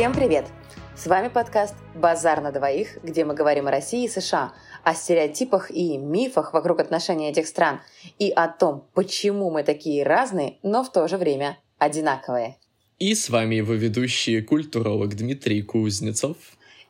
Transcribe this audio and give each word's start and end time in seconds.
Всем 0.00 0.14
привет! 0.14 0.46
С 0.96 1.06
вами 1.08 1.28
подкаст 1.28 1.74
«Базар 1.94 2.40
на 2.40 2.52
двоих», 2.52 2.96
где 3.02 3.26
мы 3.26 3.34
говорим 3.34 3.68
о 3.68 3.70
России 3.70 4.06
и 4.06 4.08
США, 4.08 4.54
о 4.82 4.94
стереотипах 4.94 5.70
и 5.70 5.98
мифах 5.98 6.54
вокруг 6.54 6.80
отношений 6.80 7.28
этих 7.28 7.46
стран 7.46 7.82
и 8.18 8.30
о 8.30 8.48
том, 8.48 8.88
почему 8.94 9.50
мы 9.50 9.62
такие 9.62 10.02
разные, 10.02 10.56
но 10.62 10.82
в 10.84 10.90
то 10.90 11.06
же 11.06 11.18
время 11.18 11.58
одинаковые. 11.76 12.56
И 12.98 13.14
с 13.14 13.28
вами 13.28 13.56
его 13.56 13.74
ведущий 13.74 14.40
культуролог 14.40 15.14
Дмитрий 15.14 15.60
Кузнецов 15.60 16.38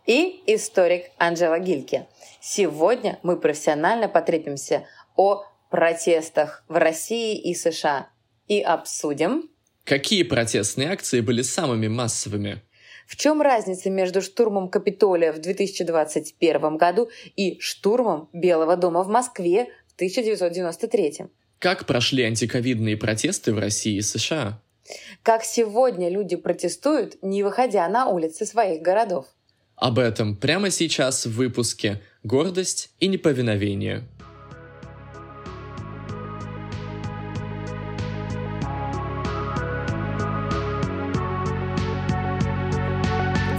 и 0.07 0.45
историк 0.47 1.07
Анжела 1.19 1.59
Гильке. 1.59 2.07
Сегодня 2.41 3.19
мы 3.25 3.37
профессионально 3.41 4.09
потрепимся 4.09 4.87
о 5.17 5.43
протестах 5.69 6.63
в 6.69 6.77
России 6.77 7.37
и 7.37 7.57
США 7.57 8.09
и 8.47 8.61
обсудим... 8.61 9.51
Какие 9.83 10.23
протестные 10.23 10.93
акции 10.93 11.21
были 11.21 11.43
самыми 11.43 11.89
массовыми? 11.89 12.63
В 13.11 13.17
чем 13.17 13.43
разница 13.43 13.91
между 13.91 14.23
штурмом 14.23 14.69
Капитолия 14.69 15.33
в 15.33 15.41
2021 15.41 16.77
году 16.77 17.11
и 17.35 17.59
штурмом 17.59 18.29
Белого 18.33 18.77
дома 18.77 19.03
в 19.03 19.09
Москве 19.09 19.67
в 19.89 19.95
1993? 19.97 21.27
Как 21.59 21.87
прошли 21.87 22.23
антиковидные 22.23 22.97
протесты 22.97 23.53
в 23.53 23.59
России 23.59 23.97
и 23.97 24.01
США? 24.01 24.63
Как 25.25 25.43
сегодня 25.43 26.09
люди 26.09 26.37
протестуют, 26.37 27.21
не 27.21 27.43
выходя 27.43 27.89
на 27.89 28.07
улицы 28.07 28.47
своих 28.47 28.81
городов? 28.81 29.27
Об 29.75 29.99
этом 29.99 30.37
прямо 30.37 30.71
сейчас 30.71 31.27
в 31.27 31.33
выпуске 31.33 32.01
«Гордость 32.23 32.91
и 33.01 33.09
неповиновение». 33.09 34.05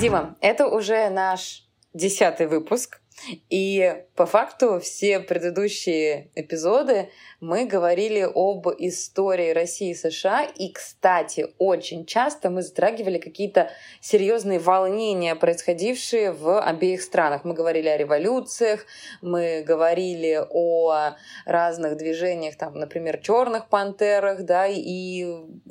Дима, 0.02 0.36
это 0.42 0.66
уже 0.66 1.12
наш 1.12 1.70
десятый 1.94 2.48
выпуск. 2.48 3.01
И 3.50 4.04
по 4.16 4.26
факту 4.26 4.80
все 4.80 5.20
предыдущие 5.20 6.30
эпизоды 6.36 7.10
мы 7.40 7.66
говорили 7.66 8.22
об 8.22 8.68
истории 8.78 9.52
России 9.52 9.92
и 9.92 9.96
США. 9.96 10.44
И, 10.44 10.72
кстати, 10.72 11.48
очень 11.58 12.06
часто 12.06 12.50
мы 12.50 12.62
затрагивали 12.62 13.18
какие-то 13.18 13.72
серьезные 14.00 14.60
волнения, 14.60 15.36
происходившие 15.36 16.32
в 16.32 16.60
обеих 16.60 17.02
странах. 17.02 17.44
Мы 17.44 17.54
говорили 17.54 17.88
о 17.88 17.98
революциях, 17.98 18.86
мы 19.22 19.64
говорили 19.66 20.42
о 20.50 21.16
разных 21.46 21.98
движениях, 21.98 22.58
там, 22.58 22.76
например, 22.76 23.18
черных 23.18 23.70
пантерах, 23.70 24.44
да, 24.44 24.68
и 24.68 25.26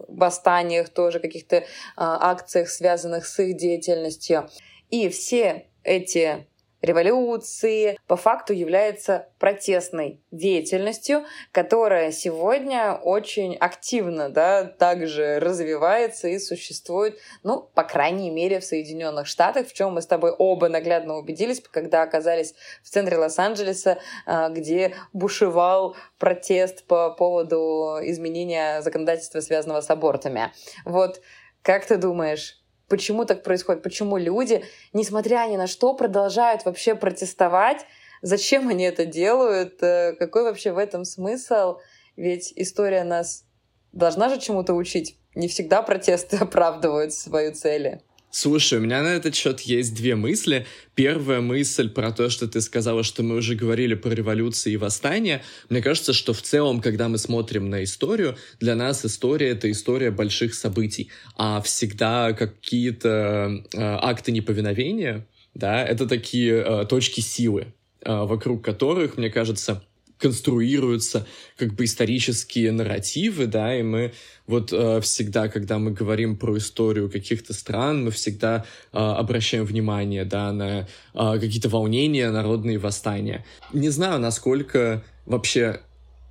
восстаниях 0.08 0.88
тоже, 0.88 1.20
каких-то 1.20 1.64
а, 1.96 2.30
акциях, 2.30 2.68
связанных 2.68 3.26
с 3.26 3.38
их 3.40 3.56
деятельностью. 3.56 4.48
И 4.90 5.08
все 5.08 5.66
эти 5.82 6.46
революции 6.82 7.98
по 8.06 8.16
факту 8.16 8.52
является 8.52 9.28
протестной 9.38 10.20
деятельностью, 10.30 11.24
которая 11.52 12.12
сегодня 12.12 12.94
очень 12.94 13.56
активно 13.56 14.28
да, 14.28 14.64
также 14.64 15.38
развивается 15.40 16.28
и 16.28 16.38
существует, 16.38 17.18
ну, 17.42 17.68
по 17.74 17.84
крайней 17.84 18.30
мере, 18.30 18.60
в 18.60 18.64
Соединенных 18.64 19.26
Штатах, 19.26 19.68
в 19.68 19.72
чем 19.72 19.94
мы 19.94 20.02
с 20.02 20.06
тобой 20.06 20.30
оба 20.30 20.68
наглядно 20.68 21.16
убедились, 21.16 21.60
когда 21.60 22.02
оказались 22.02 22.54
в 22.82 22.88
центре 22.88 23.16
Лос-Анджелеса, 23.16 23.98
а, 24.26 24.48
где 24.48 24.94
бушевал 25.12 25.96
протест 26.18 26.84
по 26.84 27.10
поводу 27.10 27.98
изменения 28.02 28.82
законодательства, 28.82 29.40
связанного 29.40 29.80
с 29.80 29.90
абортами. 29.90 30.52
Вот 30.84 31.20
как 31.62 31.84
ты 31.84 31.98
думаешь, 31.98 32.59
почему 32.90 33.24
так 33.24 33.42
происходит, 33.42 33.82
почему 33.82 34.18
люди, 34.18 34.64
несмотря 34.92 35.46
ни 35.48 35.56
на 35.56 35.66
что, 35.66 35.94
продолжают 35.94 36.64
вообще 36.66 36.94
протестовать, 36.94 37.86
зачем 38.20 38.68
они 38.68 38.84
это 38.84 39.06
делают, 39.06 39.82
э, 39.82 40.14
какой 40.18 40.42
вообще 40.42 40.72
в 40.72 40.78
этом 40.78 41.04
смысл, 41.06 41.78
ведь 42.16 42.52
история 42.56 43.04
нас 43.04 43.44
должна 43.92 44.28
же 44.28 44.38
чему-то 44.38 44.74
учить. 44.74 45.16
Не 45.34 45.48
всегда 45.48 45.80
протесты 45.82 46.36
оправдывают 46.40 47.14
свою 47.14 47.54
цель. 47.54 48.02
Слушай, 48.32 48.78
у 48.78 48.82
меня 48.82 49.02
на 49.02 49.08
этот 49.08 49.34
счет 49.34 49.60
есть 49.62 49.92
две 49.94 50.14
мысли. 50.14 50.64
Первая 50.94 51.40
мысль 51.40 51.90
про 51.90 52.12
то, 52.12 52.30
что 52.30 52.46
ты 52.46 52.60
сказала, 52.60 53.02
что 53.02 53.24
мы 53.24 53.34
уже 53.36 53.56
говорили 53.56 53.94
про 53.94 54.10
революции 54.10 54.72
и 54.72 54.76
восстания. 54.76 55.42
Мне 55.68 55.82
кажется, 55.82 56.12
что 56.12 56.32
в 56.32 56.40
целом, 56.40 56.80
когда 56.80 57.08
мы 57.08 57.18
смотрим 57.18 57.68
на 57.68 57.82
историю, 57.82 58.36
для 58.60 58.76
нас 58.76 59.04
история— 59.04 59.48
это 59.50 59.68
история 59.68 60.12
больших 60.12 60.54
событий. 60.54 61.10
А 61.36 61.60
всегда 61.60 62.32
какие-то 62.32 63.64
э, 63.74 63.78
акты 63.80 64.30
неповиновения, 64.30 65.26
да, 65.54 65.84
это 65.84 66.06
такие 66.06 66.62
э, 66.64 66.86
точки 66.86 67.20
силы, 67.20 67.74
э, 68.02 68.12
вокруг 68.12 68.64
которых, 68.64 69.16
мне 69.16 69.30
кажется, 69.30 69.82
конструируются 70.20 71.26
как 71.56 71.74
бы 71.74 71.84
исторические 71.84 72.72
нарративы, 72.72 73.46
да, 73.46 73.74
и 73.74 73.82
мы 73.82 74.12
вот 74.46 74.72
э, 74.72 75.00
всегда, 75.00 75.48
когда 75.48 75.78
мы 75.78 75.92
говорим 75.92 76.36
про 76.36 76.56
историю 76.58 77.10
каких-то 77.10 77.52
стран, 77.52 78.04
мы 78.04 78.10
всегда 78.10 78.64
э, 78.92 78.98
обращаем 78.98 79.64
внимание, 79.64 80.24
да, 80.24 80.52
на 80.52 80.86
э, 81.14 81.38
какие-то 81.40 81.68
волнения, 81.68 82.30
народные 82.30 82.78
восстания. 82.78 83.44
Не 83.72 83.88
знаю, 83.88 84.20
насколько 84.20 85.02
вообще 85.26 85.80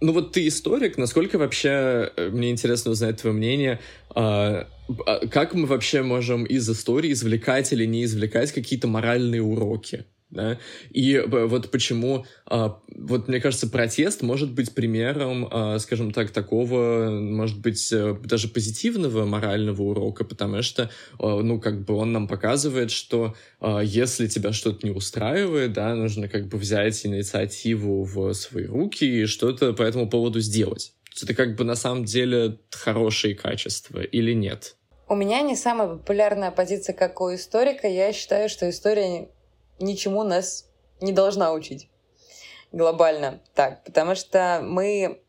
ну 0.02 0.14
вот 0.14 0.32
ты 0.32 0.48
историк, 0.48 0.98
насколько 0.98 1.38
вообще, 1.38 2.12
э, 2.16 2.30
мне 2.32 2.52
интересно 2.52 2.92
узнать 2.92 3.22
твое 3.22 3.36
мнение, 3.36 3.80
э, 4.16 4.64
как 5.32 5.54
мы 5.54 5.66
вообще 5.66 6.04
можем 6.04 6.46
из 6.46 6.70
истории 6.70 7.12
извлекать 7.12 7.72
или 7.74 7.86
не 7.86 8.06
извлекать 8.06 8.52
какие-то 8.52 8.88
моральные 8.88 9.42
уроки? 9.42 10.06
Да, 10.30 10.60
и 10.92 11.20
вот 11.26 11.72
почему, 11.72 12.26
а, 12.46 12.80
вот 12.96 13.28
мне 13.28 13.40
кажется, 13.42 13.68
протест 13.68 14.22
может 14.22 14.52
быть 14.52 14.76
примером, 14.76 15.48
а, 15.50 15.80
скажем 15.80 16.12
так, 16.12 16.30
такого, 16.30 17.10
может 17.10 17.60
быть, 17.60 17.92
э, 17.92 18.16
даже 18.24 18.48
позитивного 18.48 19.26
морального 19.26 19.82
урока, 19.82 20.24
потому 20.24 20.62
что, 20.62 20.92
а, 21.18 21.42
ну, 21.42 21.60
как 21.60 21.84
бы 21.84 21.96
он 21.96 22.14
нам 22.14 22.28
показывает, 22.28 22.92
что 22.92 23.36
если 23.84 24.28
тебя 24.28 24.54
что-то 24.54 24.86
не 24.86 24.94
устраивает, 24.94 25.74
да, 25.74 25.96
нужно 25.96 26.28
как 26.28 26.48
бы 26.48 26.58
взять 26.58 27.06
инициативу 27.06 28.04
в 28.04 28.34
свои 28.34 28.66
руки 28.66 29.04
и 29.04 29.26
что-то 29.26 29.74
по 29.74 29.82
этому 29.82 30.10
поводу 30.10 30.40
сделать. 30.40 30.94
Это 31.22 31.34
как 31.34 31.56
бы 31.56 31.64
на 31.64 31.76
самом 31.76 32.06
деле 32.06 32.60
хорошие 32.72 33.36
качества 33.36 34.02
или 34.02 34.34
нет? 34.34 34.76
У 35.08 35.16
меня 35.16 35.42
не 35.42 35.56
самая 35.56 35.88
популярная 35.88 36.52
позиция, 36.52 36.94
как 36.94 37.20
у 37.20 37.34
историка. 37.34 37.88
Я 37.88 38.14
считаю, 38.14 38.48
что 38.48 38.70
история 38.70 39.30
ничему 39.80 40.24
нас 40.24 40.66
не 41.02 41.12
должна 41.12 41.54
учить 41.54 41.90
глобально. 42.72 43.40
Так, 43.56 43.84
потому 43.84 44.16
что 44.16 44.62
мы 44.64 45.22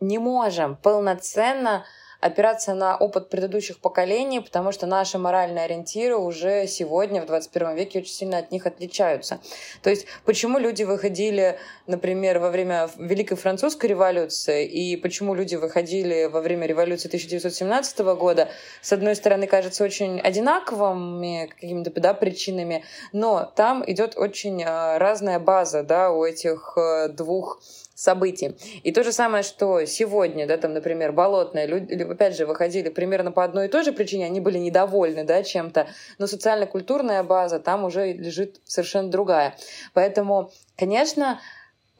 не 0.00 0.18
можем 0.18 0.76
полноценно 0.76 1.84
опираться 2.20 2.74
на 2.74 2.96
опыт 2.96 3.28
предыдущих 3.28 3.78
поколений, 3.78 4.40
потому 4.40 4.72
что 4.72 4.86
наши 4.86 5.18
моральные 5.18 5.64
ориентиры 5.64 6.16
уже 6.16 6.66
сегодня, 6.66 7.22
в 7.22 7.26
21 7.26 7.74
веке, 7.74 8.00
очень 8.00 8.12
сильно 8.12 8.38
от 8.38 8.50
них 8.50 8.66
отличаются. 8.66 9.40
То 9.82 9.90
есть, 9.90 10.06
почему 10.24 10.58
люди 10.58 10.82
выходили, 10.82 11.58
например, 11.86 12.38
во 12.38 12.50
время 12.50 12.88
Великой 12.96 13.36
Французской 13.36 13.86
революции, 13.86 14.66
и 14.66 14.96
почему 14.96 15.34
люди 15.34 15.56
выходили 15.56 16.26
во 16.26 16.40
время 16.40 16.66
революции 16.66 17.08
1917 17.08 17.98
года, 18.00 18.48
с 18.82 18.92
одной 18.92 19.16
стороны, 19.16 19.46
кажется 19.46 19.84
очень 19.84 20.20
одинаковыми 20.20 21.48
какими-то 21.50 21.90
да, 22.00 22.14
причинами, 22.14 22.84
но 23.12 23.50
там 23.56 23.82
идет 23.86 24.16
очень 24.16 24.62
а, 24.64 24.98
разная 24.98 25.38
база 25.38 25.82
да, 25.82 26.10
у 26.10 26.24
этих 26.24 26.74
э, 26.76 27.08
двух 27.08 27.60
событий. 28.00 28.56
И 28.82 28.92
то 28.92 29.04
же 29.04 29.12
самое, 29.12 29.42
что 29.42 29.84
сегодня, 29.84 30.46
да, 30.46 30.56
там, 30.56 30.72
например, 30.72 31.12
болотные 31.12 31.66
люди, 31.66 31.92
опять 32.02 32.34
же, 32.34 32.46
выходили 32.46 32.88
примерно 32.88 33.30
по 33.30 33.44
одной 33.44 33.66
и 33.66 33.68
той 33.68 33.84
же 33.84 33.92
причине, 33.92 34.24
они 34.24 34.40
были 34.40 34.56
недовольны, 34.56 35.24
да, 35.24 35.42
чем-то, 35.42 35.86
но 36.18 36.26
социально-культурная 36.26 37.22
база 37.22 37.58
там 37.58 37.84
уже 37.84 38.14
лежит 38.14 38.60
совершенно 38.64 39.10
другая. 39.10 39.54
Поэтому, 39.92 40.50
конечно, 40.78 41.40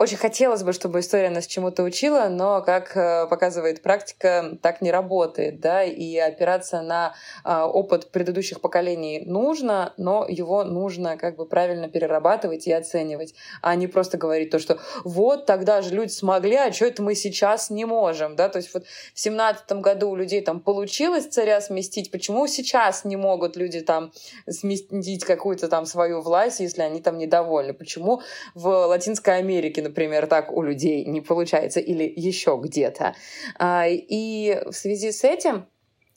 очень 0.01 0.17
хотелось 0.17 0.63
бы, 0.63 0.73
чтобы 0.73 1.01
история 1.01 1.29
нас 1.29 1.47
чему-то 1.47 1.83
учила, 1.83 2.29
но, 2.31 2.63
как 2.63 2.97
э, 2.97 3.27
показывает 3.27 3.83
практика, 3.83 4.57
так 4.63 4.81
не 4.81 4.91
работает, 4.91 5.61
да, 5.61 5.85
и 5.85 6.17
опираться 6.17 6.81
на 6.81 7.15
а, 7.45 7.67
опыт 7.67 8.11
предыдущих 8.11 8.63
поколений 8.63 9.23
нужно, 9.27 9.93
но 9.99 10.25
его 10.27 10.65
нужно 10.65 11.19
как 11.19 11.37
бы 11.37 11.45
правильно 11.45 11.87
перерабатывать 11.87 12.67
и 12.67 12.73
оценивать, 12.73 13.35
а 13.61 13.75
не 13.75 13.89
просто 13.89 14.17
говорить 14.17 14.49
то, 14.49 14.59
что 14.59 14.79
вот 15.05 15.45
тогда 15.45 15.83
же 15.83 15.95
люди 15.95 16.13
смогли, 16.13 16.57
а 16.57 16.73
что 16.73 16.87
это 16.87 17.03
мы 17.03 17.15
сейчас 17.15 17.69
не 17.69 17.85
можем, 17.85 18.37
да, 18.37 18.49
то 18.49 18.57
есть 18.57 18.73
вот 18.73 18.87
в 19.13 19.21
семнадцатом 19.21 19.83
году 19.83 20.09
у 20.09 20.17
людей 20.17 20.41
там 20.41 20.61
получилось 20.61 21.27
царя 21.27 21.61
сместить, 21.61 22.11
почему 22.11 22.47
сейчас 22.47 23.05
не 23.05 23.17
могут 23.17 23.55
люди 23.55 23.81
там 23.81 24.13
сместить 24.49 25.27
какую-то 25.27 25.69
там 25.69 25.85
свою 25.85 26.23
власть, 26.23 26.61
если 26.61 26.81
они 26.81 27.03
там 27.03 27.19
недовольны, 27.19 27.75
почему 27.75 28.23
в 28.55 28.67
Латинской 28.67 29.37
Америке, 29.37 29.90
например, 29.91 30.27
так 30.27 30.53
у 30.53 30.63
людей 30.63 31.05
не 31.05 31.21
получается, 31.21 31.81
или 31.81 32.05
еще 32.05 32.59
где-то. 32.63 33.15
А, 33.59 33.87
и 33.89 34.63
в 34.67 34.73
связи 34.73 35.13
с 35.13 35.25
этим 35.25 35.67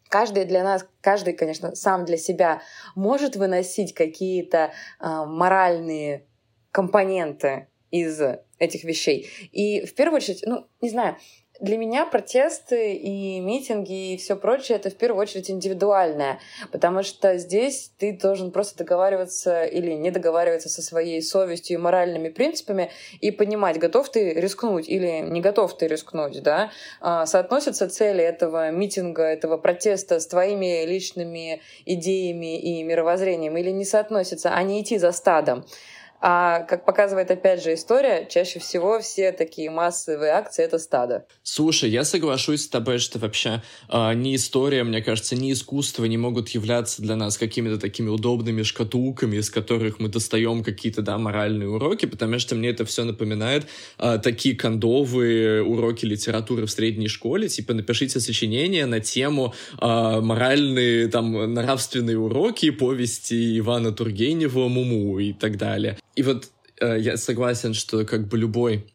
каждый 0.09 0.45
для 0.45 0.63
нас, 0.63 0.87
каждый, 1.01 1.33
конечно, 1.33 1.75
сам 1.75 2.05
для 2.05 2.17
себя 2.17 2.61
может 2.95 3.35
выносить 3.35 3.93
какие-то 3.93 4.71
э, 4.99 5.25
моральные 5.25 6.25
компоненты 6.71 7.67
из 7.89 8.21
этих 8.59 8.83
вещей. 8.83 9.27
И 9.51 9.85
в 9.85 9.93
первую 9.95 10.17
очередь, 10.17 10.43
ну, 10.45 10.67
не 10.81 10.89
знаю, 10.89 11.17
для 11.63 11.77
меня 11.77 12.05
протесты 12.05 12.93
и 12.93 13.39
митинги 13.39 14.13
и 14.13 14.17
все 14.17 14.35
прочее 14.35 14.77
это 14.77 14.89
в 14.89 14.95
первую 14.95 15.21
очередь 15.21 15.49
индивидуальное, 15.49 16.39
потому 16.73 17.03
что 17.03 17.37
здесь 17.37 17.89
ты 17.97 18.11
должен 18.11 18.51
просто 18.51 18.79
договариваться 18.79 19.63
или 19.63 19.93
не 19.93 20.11
договариваться 20.11 20.67
со 20.67 20.81
своей 20.81 21.21
совестью 21.21 21.75
и 21.75 21.81
моральными 21.81 22.27
принципами 22.27 22.91
и 23.21 23.31
понимать, 23.31 23.79
готов 23.79 24.09
ты 24.09 24.33
рискнуть 24.33 24.89
или 24.89 25.21
не 25.21 25.39
готов 25.39 25.77
ты 25.77 25.87
рискнуть, 25.87 26.43
да? 26.43 26.69
А, 26.99 27.25
соотносятся 27.25 27.87
цели 27.87 28.21
этого 28.21 28.69
митинга, 28.69 29.23
этого 29.23 29.55
протеста 29.55 30.19
с 30.19 30.27
твоими 30.27 30.85
личными 30.85 31.61
идеями 31.85 32.59
и 32.59 32.83
мировоззрением 32.83 33.55
или 33.55 33.69
не 33.69 33.85
соотносятся, 33.85 34.53
а 34.53 34.61
не 34.63 34.81
идти 34.81 34.97
за 34.97 35.13
стадом. 35.13 35.63
А 36.25 36.61
как 36.61 36.85
показывает 36.85 37.29
опять 37.31 37.61
же 37.61 37.73
история, 37.73 38.25
чаще 38.29 38.59
всего 38.59 39.01
все 39.01 39.33
такие 39.33 39.69
массовые 39.69 40.31
акции— 40.31 40.63
это 40.65 40.79
стадо. 40.79 41.25
Слушай, 41.43 41.89
я 41.89 42.05
соглашусь 42.05 42.63
с 42.63 42.69
тобой, 42.69 42.99
что 42.99 43.19
вообще 43.19 43.61
э, 43.89 44.13
ни 44.13 44.33
история, 44.33 44.85
мне 44.85 45.01
кажется, 45.01 45.35
ни 45.35 45.51
искусство 45.51 46.05
не 46.05 46.17
могут 46.17 46.47
являться 46.47 47.01
для 47.01 47.17
нас 47.17 47.37
какими-то 47.37 47.77
такими 47.77 48.07
удобными 48.07 48.63
шкатулками, 48.63 49.35
из 49.35 49.49
которых 49.49 49.99
мы 49.99 50.07
достаем 50.07 50.63
какие-то, 50.63 51.01
да, 51.01 51.17
моральные 51.17 51.67
уроки, 51.67 52.05
потому 52.05 52.39
что 52.39 52.55
мне 52.55 52.69
это 52.69 52.85
все 52.85 53.03
напоминает 53.03 53.65
э, 53.97 54.17
такие 54.23 54.55
кондовые 54.55 55.61
уроки 55.61 56.05
литературы 56.05 56.67
в 56.67 56.71
средней 56.71 57.09
школе, 57.09 57.49
типа 57.49 57.73
напишите 57.73 58.21
сочинение 58.21 58.85
на 58.85 59.01
тему 59.01 59.53
э, 59.73 59.85
моральные, 60.21 61.09
там, 61.09 61.53
нравственные 61.53 62.17
уроки, 62.17 62.69
повести 62.69 63.59
Ивана 63.59 63.91
Тургенева, 63.91 64.69
Муму 64.69 65.19
и 65.19 65.33
так 65.33 65.57
далее. 65.57 65.97
И 66.15 66.23
вот 66.23 66.49
э, 66.79 66.97
я 66.99 67.17
согласен, 67.17 67.73
что 67.73 68.05
как 68.05 68.27
бы 68.27 68.37
любой 68.37 68.93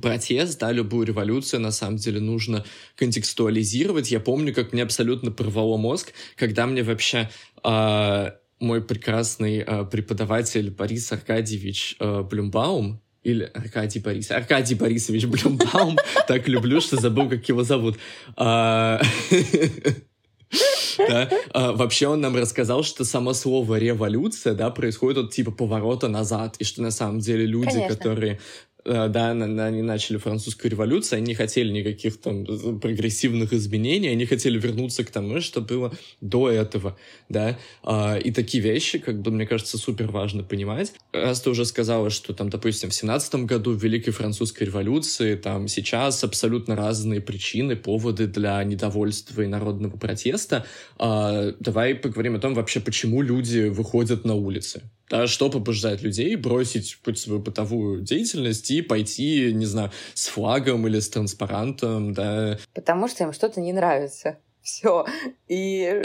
протест, 0.00 0.58
да, 0.60 0.72
любую 0.72 1.06
революцию 1.06 1.60
на 1.60 1.70
самом 1.70 1.96
деле 1.96 2.20
нужно 2.20 2.64
контекстуализировать. 2.96 4.10
Я 4.10 4.20
помню, 4.20 4.54
как 4.54 4.72
мне 4.72 4.82
абсолютно 4.82 5.30
порвало 5.30 5.76
мозг, 5.76 6.12
когда 6.36 6.66
мне 6.66 6.82
вообще 6.82 7.30
э, 7.62 8.30
мой 8.60 8.82
прекрасный 8.82 9.58
э, 9.58 9.84
преподаватель 9.84 10.70
Борис 10.70 11.12
Аркадьевич 11.12 11.96
э, 12.00 12.22
Блюмбаум, 12.22 13.00
или 13.22 13.44
Аркадий 13.54 14.00
Борис, 14.00 14.30
Аркадий 14.30 14.74
Борисович 14.74 15.24
Блюмбаум, 15.26 15.96
так 16.28 16.46
люблю, 16.46 16.80
что 16.80 17.00
забыл, 17.00 17.28
как 17.30 17.48
его 17.48 17.64
зовут. 17.64 17.96
Да? 21.08 21.28
А, 21.52 21.72
вообще 21.72 22.06
он 22.06 22.20
нам 22.20 22.36
рассказал, 22.36 22.82
что 22.82 23.04
само 23.04 23.32
слово 23.34 23.76
революция, 23.78 24.54
да, 24.54 24.70
происходит 24.70 25.24
от 25.24 25.30
типа 25.32 25.50
поворота 25.50 26.08
назад, 26.08 26.56
и 26.58 26.64
что 26.64 26.82
на 26.82 26.90
самом 26.90 27.18
деле 27.18 27.46
люди, 27.46 27.72
Конечно. 27.72 27.96
которые 27.96 28.38
да, 28.84 29.30
они 29.30 29.82
начали 29.82 30.18
французскую 30.18 30.70
революцию, 30.70 31.18
они 31.18 31.28
не 31.28 31.34
хотели 31.34 31.70
никаких 31.70 32.20
там 32.20 32.44
прогрессивных 32.80 33.52
изменений, 33.52 34.08
они 34.08 34.26
хотели 34.26 34.58
вернуться 34.58 35.04
к 35.04 35.10
тому, 35.10 35.40
что 35.40 35.60
было 35.60 35.92
до 36.20 36.50
этого, 36.50 36.96
да, 37.28 37.58
а, 37.82 38.16
и 38.16 38.30
такие 38.30 38.62
вещи, 38.62 38.98
как 38.98 39.20
бы, 39.20 39.30
мне 39.30 39.46
кажется, 39.46 39.78
супер 39.78 40.10
важно 40.10 40.42
понимать. 40.42 40.92
Раз 41.12 41.40
ты 41.40 41.50
уже 41.50 41.64
сказала, 41.64 42.10
что 42.10 42.34
там, 42.34 42.50
допустим, 42.50 42.90
в 42.90 42.94
семнадцатом 42.94 43.46
году 43.46 43.72
в 43.72 43.82
Великой 43.82 44.12
Французской 44.12 44.64
революции, 44.64 45.34
там 45.36 45.68
сейчас 45.68 46.22
абсолютно 46.22 46.76
разные 46.76 47.20
причины, 47.20 47.76
поводы 47.76 48.26
для 48.26 48.62
недовольства 48.64 49.42
и 49.42 49.46
народного 49.46 49.96
протеста, 49.96 50.66
а, 50.98 51.52
давай 51.58 51.94
поговорим 51.94 52.36
о 52.36 52.38
том 52.38 52.54
вообще, 52.54 52.80
почему 52.80 53.22
люди 53.22 53.68
выходят 53.68 54.24
на 54.24 54.34
улицы. 54.34 54.82
Да, 55.10 55.26
что 55.26 55.50
побуждает 55.50 56.02
людей 56.02 56.34
бросить 56.36 56.98
путь 57.02 57.18
свою 57.18 57.40
бытовую 57.40 58.00
деятельность 58.00 58.70
и 58.70 58.80
пойти, 58.80 59.52
не 59.52 59.66
знаю, 59.66 59.90
с 60.14 60.28
флагом 60.28 60.86
или 60.86 60.98
с 60.98 61.10
транспарантом, 61.10 62.14
да. 62.14 62.58
Потому 62.74 63.08
что 63.08 63.24
им 63.24 63.32
что-то 63.32 63.60
не 63.60 63.72
нравится. 63.72 64.38
Все. 64.62 65.06
И 65.48 66.02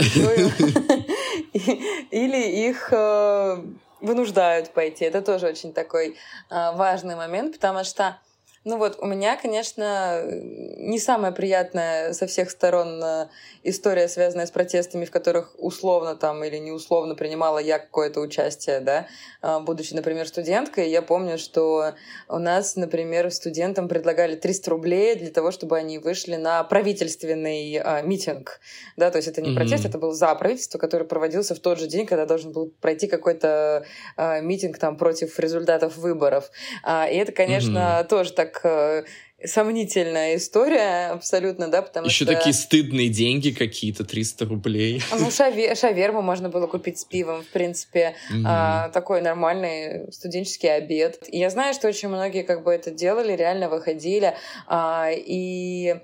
или 2.11 2.67
их 2.67 2.89
э, 2.91 3.63
вынуждают 4.01 4.73
пойти. 4.73 5.05
Это 5.05 5.21
тоже 5.21 5.47
очень 5.47 5.73
такой 5.73 6.09
э, 6.09 6.75
важный 6.75 7.15
момент, 7.15 7.55
потому 7.55 7.83
что 7.85 8.19
ну 8.65 8.77
вот, 8.77 8.99
у 8.99 9.05
меня, 9.05 9.37
конечно, 9.37 10.21
не 10.31 10.99
самая 10.99 11.31
приятная 11.31 12.13
со 12.13 12.27
всех 12.27 12.51
сторон 12.51 13.01
э, 13.01 13.27
история, 13.63 14.07
связанная 14.09 14.45
с 14.47 14.51
протестами, 14.51 15.05
в 15.05 15.11
которых 15.11 15.55
условно 15.57 16.15
там 16.15 16.43
или 16.43 16.57
не 16.57 16.71
условно 16.71 17.15
принимала 17.15 17.59
я 17.59 17.79
какое-то 17.79 18.19
участие, 18.19 18.81
да, 18.81 19.07
э, 19.41 19.59
будучи, 19.61 19.93
например, 19.93 20.27
студенткой. 20.27 20.89
Я 20.89 21.01
помню, 21.01 21.37
что 21.37 21.93
у 22.27 22.37
нас, 22.37 22.75
например, 22.75 23.31
студентам 23.31 23.87
предлагали 23.87 24.35
300 24.35 24.69
рублей 24.69 25.15
для 25.15 25.29
того, 25.29 25.51
чтобы 25.51 25.77
они 25.77 25.97
вышли 25.97 26.35
на 26.35 26.63
правительственный 26.63 27.77
а, 27.77 28.01
митинг, 28.01 28.59
да, 28.97 29.09
то 29.09 29.17
есть 29.17 29.27
это 29.27 29.41
не 29.41 29.51
mm-hmm. 29.51 29.55
протест, 29.55 29.85
это 29.85 29.97
был 29.97 30.11
за 30.11 30.33
правительство, 30.35 30.77
который 30.77 31.07
проводился 31.07 31.55
в 31.55 31.59
тот 31.59 31.79
же 31.79 31.87
день, 31.87 32.05
когда 32.05 32.25
должен 32.25 32.51
был 32.51 32.71
пройти 32.81 33.07
какой-то 33.07 33.85
а, 34.17 34.41
митинг 34.41 34.77
там 34.77 34.97
против 34.97 35.39
результатов 35.39 35.97
выборов. 35.97 36.51
А, 36.83 37.07
и 37.07 37.15
это, 37.15 37.31
конечно, 37.31 38.01
mm-hmm. 38.01 38.07
тоже 38.07 38.33
так 38.33 38.48
так 38.49 38.61
э, 38.63 39.03
сомнительная 39.45 40.35
история 40.35 41.11
абсолютно, 41.11 41.69
да, 41.69 41.81
потому 41.81 42.07
Еще 42.07 42.25
что... 42.25 42.33
такие 42.33 42.53
стыдные 42.53 43.09
деньги 43.09 43.51
какие-то, 43.51 44.03
300 44.03 44.45
рублей. 44.45 45.01
Ну, 45.17 45.31
шаве... 45.31 45.75
шаверму 45.75 46.21
можно 46.21 46.49
было 46.49 46.67
купить 46.67 46.99
с 46.99 47.05
пивом, 47.05 47.43
в 47.43 47.47
принципе. 47.47 48.15
Mm-hmm. 48.31 48.43
А, 48.45 48.89
такой 48.89 49.21
нормальный 49.21 50.11
студенческий 50.11 50.73
обед. 50.73 51.27
И 51.29 51.37
я 51.37 51.49
знаю, 51.49 51.73
что 51.73 51.87
очень 51.87 52.09
многие 52.09 52.43
как 52.43 52.63
бы 52.63 52.71
это 52.71 52.91
делали, 52.91 53.33
реально 53.33 53.69
выходили. 53.69 54.35
А, 54.67 55.09
и... 55.11 55.95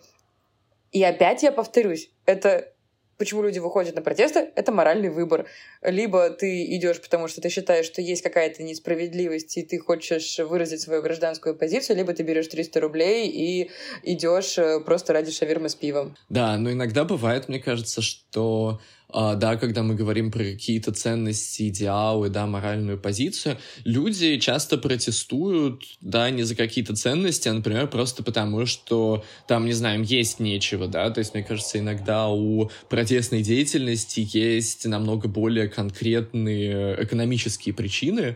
И 0.91 1.03
опять 1.03 1.43
я 1.43 1.51
повторюсь, 1.51 2.09
это 2.25 2.71
почему 3.17 3.43
люди 3.43 3.59
выходят 3.59 3.95
на 3.95 4.01
протесты, 4.01 4.51
это 4.55 4.71
моральный 4.71 5.09
выбор. 5.09 5.45
Либо 5.81 6.29
ты 6.29 6.65
идешь, 6.75 7.01
потому 7.01 7.27
что 7.27 7.41
ты 7.41 7.49
считаешь, 7.49 7.85
что 7.85 8.01
есть 8.01 8.21
какая-то 8.21 8.63
несправедливость, 8.63 9.57
и 9.57 9.63
ты 9.63 9.79
хочешь 9.79 10.39
выразить 10.39 10.81
свою 10.81 11.01
гражданскую 11.01 11.55
позицию, 11.55 11.97
либо 11.97 12.13
ты 12.13 12.23
берешь 12.23 12.47
300 12.47 12.79
рублей 12.79 13.29
и 13.29 13.71
идешь 14.03 14.57
э, 14.57 14.79
просто 14.79 15.13
ради 15.13 15.31
шавермы 15.31 15.69
с 15.69 15.75
пивом. 15.75 16.15
Да, 16.29 16.57
но 16.57 16.71
иногда 16.71 17.05
бывает, 17.05 17.47
мне 17.47 17.59
кажется, 17.59 18.01
что 18.01 18.79
да, 19.15 19.55
когда 19.55 19.81
мы 19.81 19.95
говорим 19.95 20.29
про 20.29 20.43
какие-то 20.43 20.91
ценности, 20.91 21.69
идеалы, 21.69 22.29
да, 22.29 22.45
моральную 22.45 22.99
позицию, 22.99 23.57
люди 23.85 24.37
часто 24.39 24.77
протестуют, 24.77 25.83
да, 26.01 26.29
не 26.29 26.43
за 26.43 26.53
какие-то 26.55 26.95
ценности, 26.95 27.47
а, 27.47 27.53
например, 27.53 27.87
просто 27.87 28.23
потому, 28.23 28.65
что 28.65 29.23
там, 29.47 29.65
не 29.65 29.73
знаю, 29.73 29.99
им 29.99 30.01
есть 30.01 30.41
нечего, 30.41 30.87
да, 30.87 31.09
то 31.11 31.19
есть, 31.19 31.33
мне 31.33 31.43
кажется, 31.43 31.79
иногда 31.79 32.27
у 32.27 32.69
протестной 32.89 33.41
деятельности 33.41 34.27
есть 34.33 34.85
намного 34.85 35.29
более 35.29 35.69
конкретные 35.69 37.01
экономические 37.01 37.73
причины, 37.73 38.35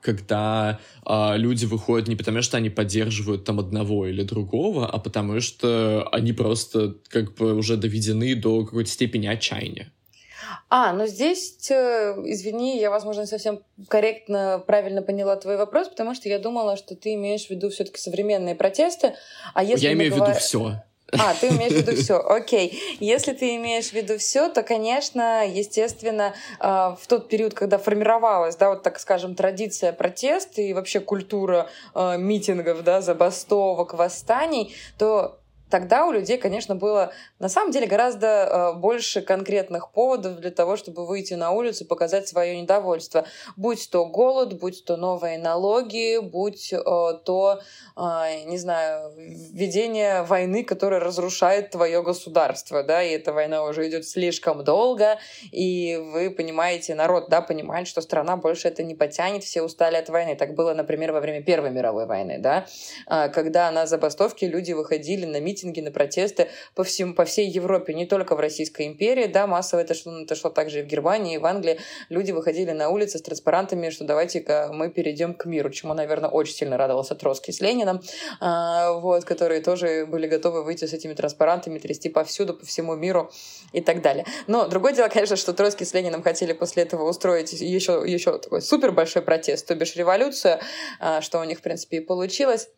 когда 0.00 0.78
а, 1.04 1.34
люди 1.36 1.64
выходят 1.64 2.06
не 2.08 2.14
потому, 2.14 2.42
что 2.42 2.58
они 2.58 2.70
поддерживают 2.70 3.44
там 3.44 3.58
одного 3.58 4.06
или 4.06 4.22
другого, 4.22 4.86
а 4.86 4.98
потому 4.98 5.40
что 5.40 6.06
они 6.12 6.32
просто 6.32 6.98
как 7.08 7.34
бы 7.34 7.54
уже 7.54 7.76
доведены 7.76 8.34
до 8.36 8.64
какой-то 8.64 8.90
степени 8.90 9.26
отчаяния. 9.26 9.90
А, 10.68 10.92
ну 10.92 11.06
здесь, 11.06 11.70
э, 11.70 12.14
извини, 12.24 12.78
я, 12.78 12.90
возможно, 12.90 13.22
не 13.22 13.26
совсем 13.26 13.62
корректно, 13.88 14.62
правильно 14.66 15.02
поняла 15.02 15.36
твой 15.36 15.56
вопрос, 15.56 15.88
потому 15.88 16.14
что 16.14 16.28
я 16.28 16.38
думала, 16.38 16.76
что 16.76 16.94
ты 16.94 17.14
имеешь 17.14 17.46
в 17.46 17.50
виду 17.50 17.70
все-таки 17.70 17.98
современные 17.98 18.54
протесты. 18.54 19.14
А 19.54 19.62
если 19.62 19.86
я 19.86 19.92
имею 19.92 20.12
в 20.12 20.16
виду 20.16 20.32
все. 20.38 20.82
А, 21.12 21.34
ты 21.34 21.48
имеешь 21.48 21.72
в 21.72 21.76
виду 21.76 21.96
все, 21.96 22.16
окей. 22.18 22.80
Если 22.98 23.32
ты 23.32 23.56
имеешь 23.56 23.90
в 23.90 23.92
виду 23.92 24.18
все, 24.18 24.48
то, 24.48 24.62
конечно, 24.62 25.46
естественно, 25.46 26.34
а, 26.58 26.96
в 27.00 27.06
тот 27.06 27.28
период, 27.28 27.54
когда 27.54 27.78
формировалась, 27.78 28.56
да, 28.56 28.70
вот 28.70 28.82
так 28.82 28.98
скажем, 28.98 29.34
традиция 29.34 29.92
протеста 29.92 30.62
и 30.62 30.72
вообще 30.72 31.00
культура 31.00 31.68
а, 31.94 32.16
митингов, 32.16 32.82
да, 32.82 33.00
забастовок, 33.00 33.94
восстаний, 33.94 34.74
то 34.98 35.38
тогда 35.70 36.06
у 36.06 36.12
людей, 36.12 36.38
конечно, 36.38 36.76
было 36.76 37.12
на 37.38 37.48
самом 37.48 37.70
деле 37.70 37.86
гораздо 37.86 38.26
э, 38.26 38.72
больше 38.78 39.22
конкретных 39.22 39.90
поводов 39.90 40.36
для 40.36 40.50
того, 40.50 40.76
чтобы 40.76 41.06
выйти 41.06 41.34
на 41.34 41.50
улицу 41.50 41.84
показать 41.84 42.28
свое 42.28 42.60
недовольство. 42.60 43.26
Будь 43.56 43.88
то 43.90 44.06
голод, 44.06 44.58
будь 44.60 44.84
то 44.84 44.96
новые 44.96 45.38
налоги, 45.38 46.18
будь 46.20 46.72
э, 46.72 46.78
то, 46.78 47.60
э, 47.96 48.44
не 48.44 48.58
знаю, 48.58 49.12
введение 49.16 50.22
войны, 50.22 50.64
которая 50.64 51.00
разрушает 51.00 51.70
твое 51.70 52.02
государство, 52.02 52.82
да, 52.82 53.02
и 53.02 53.10
эта 53.10 53.32
война 53.32 53.64
уже 53.64 53.88
идет 53.88 54.06
слишком 54.06 54.64
долго, 54.64 55.18
и 55.50 55.96
вы 55.96 56.30
понимаете, 56.30 56.94
народ, 56.94 57.28
да, 57.28 57.40
понимает, 57.40 57.88
что 57.88 58.00
страна 58.00 58.36
больше 58.36 58.68
это 58.68 58.82
не 58.82 58.94
потянет, 58.94 59.42
все 59.42 59.62
устали 59.62 59.96
от 59.96 60.08
войны. 60.08 60.36
Так 60.36 60.54
было, 60.54 60.74
например, 60.74 61.12
во 61.12 61.20
время 61.20 61.42
Первой 61.42 61.70
мировой 61.70 62.06
войны, 62.06 62.38
да, 62.38 62.66
когда 63.06 63.70
на 63.70 63.86
забастовке 63.86 64.46
люди 64.46 64.72
выходили 64.72 65.24
на 65.26 65.40
митинги 65.40 65.53
митинги, 65.54 65.80
на 65.80 65.90
протесты 65.90 66.48
по, 66.74 66.82
всем, 66.82 67.14
по 67.14 67.24
всей 67.24 67.48
Европе, 67.48 67.94
не 67.94 68.06
только 68.06 68.34
в 68.34 68.40
Российской 68.40 68.86
империи, 68.86 69.26
да, 69.26 69.46
массово 69.46 69.80
это 69.80 69.94
шло, 69.94 70.20
это 70.20 70.34
шло 70.34 70.50
также 70.50 70.80
и 70.80 70.82
в 70.82 70.86
Германии, 70.86 71.36
и 71.36 71.38
в 71.38 71.46
Англии. 71.46 71.78
Люди 72.08 72.32
выходили 72.32 72.72
на 72.72 72.88
улицы 72.88 73.18
с 73.18 73.22
транспарантами, 73.22 73.90
что 73.90 74.04
давайте-ка 74.04 74.70
мы 74.72 74.90
перейдем 74.90 75.34
к 75.34 75.44
миру, 75.46 75.70
чему, 75.70 75.94
наверное, 75.94 76.28
очень 76.28 76.54
сильно 76.54 76.76
радовался 76.76 77.14
Троцкий 77.14 77.52
с 77.52 77.60
Лениным, 77.60 78.00
а, 78.40 78.92
вот, 78.92 79.24
которые 79.24 79.60
тоже 79.60 80.06
были 80.06 80.26
готовы 80.26 80.64
выйти 80.64 80.86
с 80.86 80.92
этими 80.92 81.14
транспарантами, 81.14 81.78
трясти 81.78 82.08
повсюду, 82.08 82.54
по 82.54 82.66
всему 82.66 82.96
миру 82.96 83.30
и 83.72 83.80
так 83.80 84.02
далее. 84.02 84.26
Но 84.46 84.66
другое 84.66 84.92
дело, 84.92 85.08
конечно, 85.08 85.36
что 85.36 85.52
Троцкий 85.52 85.84
с 85.84 85.94
Лениным 85.94 86.22
хотели 86.22 86.52
после 86.52 86.82
этого 86.82 87.08
устроить 87.08 87.52
еще, 87.52 88.02
еще 88.04 88.38
такой 88.38 88.60
супер 88.60 88.92
большой 88.92 89.22
протест, 89.22 89.66
то 89.66 89.74
бишь 89.74 89.94
революцию, 89.96 90.58
а, 90.98 91.20
что 91.20 91.38
у 91.38 91.44
них, 91.44 91.58
в 91.58 91.62
принципе, 91.62 91.98
и 91.98 92.00
получилось 92.00 92.68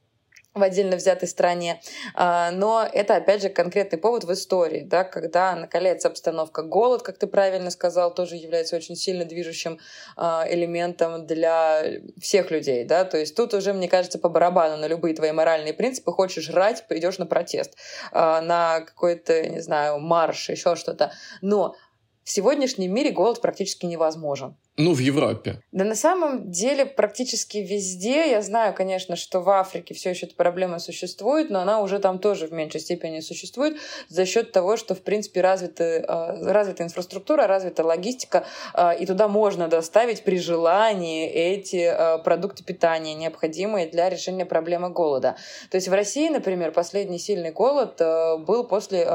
в 0.56 0.62
отдельно 0.62 0.96
взятой 0.96 1.28
стране. 1.28 1.80
А, 2.14 2.50
но 2.50 2.86
это, 2.90 3.16
опять 3.16 3.42
же, 3.42 3.48
конкретный 3.50 3.98
повод 3.98 4.24
в 4.24 4.32
истории, 4.32 4.80
да, 4.80 5.04
когда 5.04 5.54
накаляется 5.54 6.08
обстановка. 6.08 6.62
Голод, 6.62 7.02
как 7.02 7.18
ты 7.18 7.26
правильно 7.26 7.70
сказал, 7.70 8.12
тоже 8.14 8.36
является 8.36 8.76
очень 8.76 8.96
сильно 8.96 9.24
движущим 9.24 9.78
а, 10.16 10.46
элементом 10.48 11.26
для 11.26 11.82
всех 12.18 12.50
людей. 12.50 12.84
Да? 12.84 13.04
То 13.04 13.18
есть 13.18 13.36
тут 13.36 13.54
уже, 13.54 13.72
мне 13.72 13.88
кажется, 13.88 14.18
по 14.18 14.28
барабану 14.28 14.76
на 14.78 14.86
любые 14.86 15.14
твои 15.14 15.32
моральные 15.32 15.74
принципы. 15.74 16.10
Хочешь 16.12 16.44
жрать, 16.44 16.86
пойдешь 16.88 17.18
на 17.18 17.26
протест, 17.26 17.76
а, 18.12 18.40
на 18.40 18.80
какой-то, 18.80 19.48
не 19.48 19.60
знаю, 19.60 19.98
марш, 20.00 20.48
еще 20.48 20.74
что-то. 20.74 21.12
Но 21.42 21.76
в 22.24 22.30
сегодняшнем 22.30 22.92
мире 22.92 23.10
голод 23.10 23.40
практически 23.40 23.86
невозможен. 23.86 24.56
Ну, 24.78 24.92
в 24.92 24.98
Европе. 24.98 25.62
Да 25.72 25.84
на 25.84 25.94
самом 25.94 26.50
деле 26.50 26.84
практически 26.84 27.58
везде. 27.58 28.30
Я 28.30 28.42
знаю, 28.42 28.74
конечно, 28.74 29.16
что 29.16 29.40
в 29.40 29.48
Африке 29.48 29.94
все 29.94 30.10
еще 30.10 30.26
эта 30.26 30.34
проблема 30.34 30.80
существует, 30.80 31.48
но 31.48 31.60
она 31.60 31.80
уже 31.80 31.98
там 31.98 32.18
тоже 32.18 32.46
в 32.46 32.52
меньшей 32.52 32.80
степени 32.80 33.20
существует 33.20 33.78
за 34.08 34.26
счет 34.26 34.52
того, 34.52 34.76
что, 34.76 34.94
в 34.94 35.00
принципе, 35.00 35.40
развита, 35.40 35.84
э, 35.84 36.52
развита 36.52 36.82
инфраструктура, 36.82 37.46
развита 37.46 37.84
логистика, 37.84 38.44
э, 38.74 38.98
и 38.98 39.06
туда 39.06 39.28
можно 39.28 39.68
доставить 39.68 40.24
при 40.24 40.38
желании 40.38 41.26
эти 41.26 41.76
э, 41.76 42.18
продукты 42.22 42.62
питания, 42.62 43.14
необходимые 43.14 43.86
для 43.86 44.10
решения 44.10 44.44
проблемы 44.44 44.90
голода. 44.90 45.36
То 45.70 45.78
есть 45.78 45.88
в 45.88 45.92
России, 45.94 46.28
например, 46.28 46.72
последний 46.72 47.18
сильный 47.18 47.50
голод 47.50 47.98
был 48.46 48.64
после, 48.64 49.06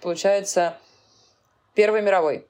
получается, 0.00 0.76
Первой 1.74 2.02
мировой. 2.02 2.46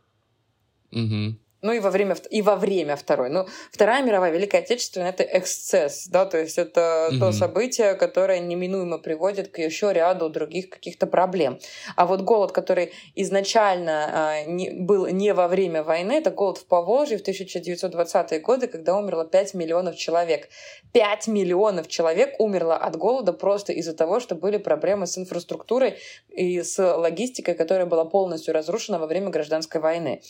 Угу 0.92 1.36
ну 1.62 1.72
и 1.72 1.78
во 1.78 1.90
время, 1.90 2.16
и 2.30 2.42
во 2.42 2.56
время 2.56 2.96
Второй. 2.96 3.30
Ну, 3.30 3.46
Вторая 3.70 4.02
мировая, 4.02 4.32
Великая 4.32 4.58
Отечественная— 4.58 5.10
это 5.10 5.22
эксцесс, 5.22 6.08
да, 6.08 6.26
то 6.26 6.38
есть 6.38 6.58
это 6.58 7.08
mm-hmm. 7.10 7.18
то 7.18 7.32
событие, 7.32 7.94
которое 7.94 8.40
неминуемо 8.40 8.98
приводит 8.98 9.48
к 9.48 9.58
еще 9.58 9.92
ряду 9.92 10.28
других 10.28 10.70
каких-то 10.70 11.06
проблем. 11.06 11.60
А 11.96 12.06
вот 12.06 12.22
голод, 12.22 12.50
который 12.50 12.92
изначально 13.14 14.42
э, 14.44 14.50
не, 14.50 14.70
был 14.70 15.06
не 15.06 15.32
во 15.32 15.46
время 15.46 15.84
войны, 15.84 16.12
это 16.12 16.30
голод 16.30 16.58
в 16.58 16.66
Поволжье 16.66 17.16
в 17.16 17.22
1920-е 17.22 18.40
годы, 18.40 18.66
когда 18.66 18.96
умерло 18.96 19.24
5 19.24 19.54
миллионов 19.54 19.96
человек. 19.96 20.48
5 20.92 21.28
миллионов 21.28 21.86
человек 21.86 22.34
умерло 22.40 22.76
от 22.76 22.96
голода 22.96 23.32
просто 23.32 23.72
из-за 23.72 23.94
того, 23.94 24.18
что 24.18 24.34
были 24.34 24.56
проблемы 24.56 25.06
с 25.06 25.16
инфраструктурой 25.16 25.98
и 26.28 26.60
с 26.62 26.78
логистикой, 26.78 27.54
которая 27.54 27.86
была 27.86 28.04
полностью 28.04 28.52
разрушена 28.52 28.98
во 28.98 29.06
время 29.06 29.30
гражданской 29.30 29.80
войны. 29.80 30.22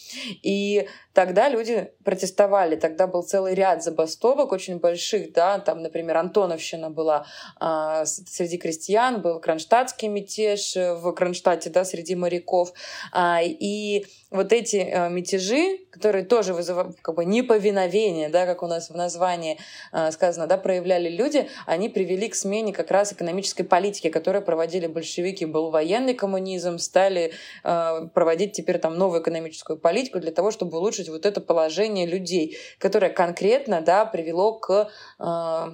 И 0.42 0.86
Тогда 1.22 1.48
люди 1.48 1.88
протестовали, 2.04 2.74
тогда 2.74 3.06
был 3.06 3.22
целый 3.22 3.54
ряд 3.54 3.84
забастовок 3.84 4.50
очень 4.50 4.80
больших, 4.80 5.32
да, 5.32 5.60
там, 5.60 5.80
например, 5.80 6.16
Антоновщина 6.16 6.90
была 6.90 7.26
а, 7.60 8.04
среди 8.06 8.58
крестьян, 8.58 9.22
был 9.22 9.38
кронштадтский 9.38 10.08
мятеж 10.08 10.74
в 10.74 11.12
Кронштадте, 11.12 11.70
да, 11.70 11.84
среди 11.84 12.16
моряков, 12.16 12.72
а, 13.12 13.38
и 13.40 14.04
вот 14.32 14.52
эти 14.52 14.76
а, 14.76 15.08
мятежи, 15.08 15.78
которые 15.90 16.24
тоже 16.24 16.54
вызывают 16.54 16.96
как 17.02 17.14
бы 17.14 17.24
неповиновение, 17.24 18.28
да, 18.28 18.46
как 18.46 18.62
у 18.62 18.66
нас 18.66 18.90
в 18.90 18.94
названии 18.94 19.58
а, 19.92 20.10
сказано, 20.10 20.46
да, 20.46 20.56
проявляли 20.56 21.08
люди, 21.08 21.48
они 21.66 21.88
привели 21.88 22.28
к 22.28 22.34
смене 22.34 22.72
как 22.72 22.90
раз 22.90 23.12
экономической 23.12 23.62
политики, 23.62 24.08
которую 24.08 24.42
проводили 24.42 24.86
большевики. 24.86 25.44
Был 25.44 25.70
военный 25.70 26.14
коммунизм, 26.14 26.78
стали 26.78 27.32
а, 27.62 28.06
проводить 28.06 28.52
теперь 28.52 28.78
там 28.78 28.96
новую 28.96 29.22
экономическую 29.22 29.78
политику 29.78 30.18
для 30.18 30.32
того, 30.32 30.50
чтобы 30.50 30.78
улучшить 30.78 31.08
вот 31.08 31.26
это 31.26 31.40
положение 31.40 32.06
людей, 32.06 32.56
которое 32.78 33.10
конкретно, 33.10 33.80
да, 33.80 34.06
привело 34.06 34.54
к 34.54 34.90
а, 35.18 35.70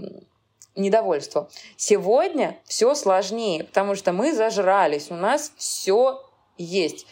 недовольству. 0.74 1.48
Сегодня 1.76 2.58
все 2.64 2.94
сложнее, 2.94 3.64
потому 3.64 3.94
что 3.94 4.12
мы 4.12 4.32
зажрались, 4.32 5.10
у 5.10 5.14
нас 5.14 5.52
все 5.56 6.22
есть. 6.56 7.06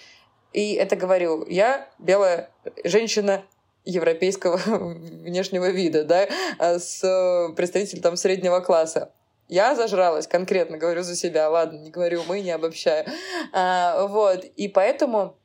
И 0.52 0.74
это 0.74 0.96
говорю 0.96 1.46
я, 1.48 1.88
белая 1.98 2.50
женщина 2.84 3.44
европейского 3.84 4.56
внешнего 4.66 5.70
вида, 5.70 6.04
да, 6.04 6.28
а 6.58 6.78
с 6.78 7.02
э, 7.04 7.54
представителем 7.54 8.02
там 8.02 8.16
среднего 8.16 8.60
класса. 8.60 9.12
Я 9.48 9.76
зажралась, 9.76 10.26
конкретно 10.26 10.76
говорю 10.76 11.02
за 11.02 11.14
себя, 11.14 11.48
ладно, 11.48 11.78
не 11.78 11.90
говорю 11.90 12.22
мы, 12.26 12.40
не 12.40 12.50
обобщаю. 12.50 13.06
А, 13.52 14.06
вот, 14.08 14.44
и 14.44 14.66
поэтому 14.66 15.36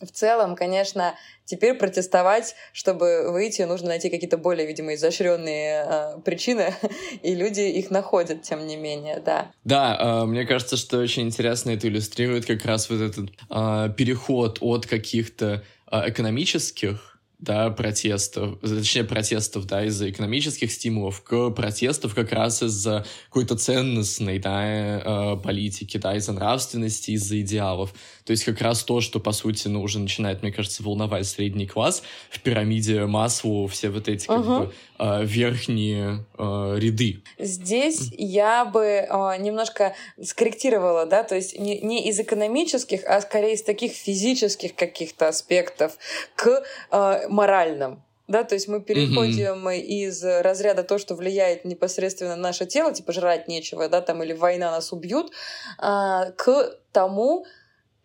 в 0.00 0.10
целом, 0.10 0.56
конечно, 0.56 1.14
теперь 1.44 1.74
протестовать, 1.74 2.54
чтобы 2.72 3.30
выйти, 3.30 3.62
нужно 3.62 3.88
найти 3.88 4.10
какие-то 4.10 4.36
более, 4.36 4.66
видимо, 4.66 4.94
изощренные 4.94 5.84
э, 5.86 6.20
причины, 6.24 6.74
и 7.22 7.34
люди 7.34 7.62
их 7.62 7.90
находят, 7.90 8.42
тем 8.42 8.66
не 8.66 8.76
менее, 8.76 9.20
да. 9.20 9.52
Да, 9.64 9.96
э, 9.98 10.26
мне 10.26 10.44
кажется, 10.44 10.76
что 10.76 10.98
очень 10.98 11.22
интересно 11.22 11.70
это 11.70 11.88
иллюстрирует 11.88 12.46
как 12.46 12.64
раз 12.64 12.90
вот 12.90 13.00
этот 13.00 13.30
э, 13.50 13.90
переход 13.96 14.58
от 14.60 14.86
каких-то 14.86 15.64
э, 15.90 16.10
экономических 16.10 17.16
да, 17.38 17.70
протестов, 17.70 18.58
точнее 18.60 19.04
протестов, 19.04 19.66
да, 19.66 19.84
из-за 19.84 20.10
экономических 20.10 20.72
стимулов 20.72 21.22
к 21.22 21.50
протестов 21.50 22.14
как 22.14 22.32
раз 22.32 22.62
из-за 22.62 23.04
какой-то 23.26 23.56
ценностной, 23.56 24.38
да, 24.38 24.64
э, 24.64 25.36
политики, 25.36 25.98
да, 25.98 26.16
из-за 26.16 26.32
нравственности, 26.32 27.10
из-за 27.12 27.40
идеалов. 27.40 27.92
То 28.26 28.32
есть 28.32 28.44
как 28.44 28.60
раз 28.60 28.82
то, 28.82 29.00
что, 29.00 29.20
по 29.20 29.30
сути, 29.30 29.68
ну, 29.68 29.80
уже 29.80 30.00
начинает, 30.00 30.42
мне 30.42 30.50
кажется, 30.50 30.82
волновать 30.82 31.26
средний 31.26 31.66
класс 31.66 32.02
в 32.28 32.40
пирамиде 32.40 33.06
Маслоу, 33.06 33.68
все 33.68 33.88
вот 33.88 34.08
эти, 34.08 34.26
как 34.26 34.40
uh-huh. 34.40 34.66
бы, 34.66 34.72
э, 34.98 35.24
верхние 35.24 36.24
э, 36.36 36.76
ряды. 36.76 37.22
Здесь 37.38 38.10
я 38.18 38.64
бы 38.64 38.82
э, 38.84 39.06
немножко 39.38 39.94
скорректировала, 40.20 41.06
да, 41.06 41.22
то 41.22 41.36
есть 41.36 41.56
не, 41.56 41.80
не 41.80 42.08
из 42.08 42.18
экономических, 42.18 43.04
а 43.04 43.20
скорее 43.20 43.54
из 43.54 43.62
таких 43.62 43.92
физических 43.92 44.74
каких-то 44.74 45.28
аспектов 45.28 45.96
к 46.34 46.64
э, 46.90 47.28
моральным. 47.28 48.02
Да, 48.26 48.42
то 48.42 48.56
есть 48.56 48.66
мы 48.66 48.80
переходим 48.80 49.68
mm-hmm. 49.68 49.78
из 49.78 50.24
разряда 50.24 50.82
то, 50.82 50.98
что 50.98 51.14
влияет 51.14 51.64
непосредственно 51.64 52.34
на 52.34 52.42
наше 52.42 52.66
тело, 52.66 52.92
типа 52.92 53.12
жрать 53.12 53.46
нечего, 53.46 53.88
да, 53.88 54.00
там 54.00 54.20
или 54.20 54.32
война 54.32 54.72
нас 54.72 54.92
убьют, 54.92 55.30
к 55.78 56.76
тому, 56.90 57.46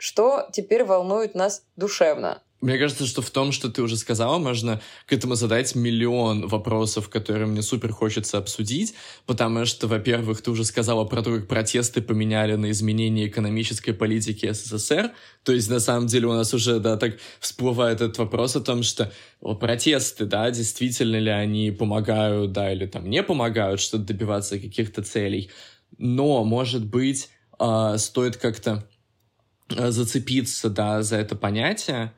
что 0.01 0.47
теперь 0.51 0.83
волнует 0.83 1.35
нас 1.35 1.63
душевно. 1.75 2.41
Мне 2.59 2.79
кажется, 2.79 3.05
что 3.05 3.21
в 3.21 3.29
том, 3.29 3.51
что 3.51 3.69
ты 3.69 3.83
уже 3.83 3.97
сказала, 3.97 4.39
можно 4.39 4.81
к 5.05 5.13
этому 5.13 5.35
задать 5.35 5.75
миллион 5.75 6.47
вопросов, 6.47 7.07
которые 7.07 7.45
мне 7.45 7.61
супер 7.61 7.91
хочется 7.91 8.39
обсудить, 8.39 8.95
потому 9.27 9.65
что, 9.65 9.87
во-первых, 9.87 10.41
ты 10.41 10.49
уже 10.49 10.65
сказала 10.65 11.05
про 11.05 11.21
то, 11.21 11.35
как 11.35 11.47
протесты 11.47 12.01
поменяли 12.01 12.55
на 12.55 12.71
изменение 12.71 13.27
экономической 13.27 13.91
политики 13.93 14.51
СССР, 14.51 15.11
то 15.43 15.51
есть, 15.51 15.69
на 15.69 15.79
самом 15.79 16.07
деле, 16.07 16.27
у 16.27 16.33
нас 16.33 16.51
уже, 16.53 16.79
да, 16.79 16.97
так 16.97 17.17
всплывает 17.39 18.01
этот 18.01 18.17
вопрос 18.17 18.55
о 18.55 18.61
том, 18.61 18.81
что 18.81 19.11
протесты, 19.59 20.25
да, 20.25 20.49
действительно 20.49 21.17
ли 21.17 21.29
они 21.29 21.69
помогают, 21.69 22.53
да, 22.53 22.73
или 22.73 22.87
там 22.87 23.07
не 23.07 23.21
помогают 23.21 23.79
что-то 23.79 24.05
добиваться 24.05 24.59
каких-то 24.59 25.03
целей, 25.03 25.51
но, 25.99 26.43
может 26.43 26.85
быть, 26.85 27.29
э, 27.59 27.95
стоит 27.97 28.37
как-то 28.37 28.83
зацепиться, 29.91 30.69
да, 30.69 31.01
за 31.03 31.17
это 31.17 31.35
понятие, 31.35 32.13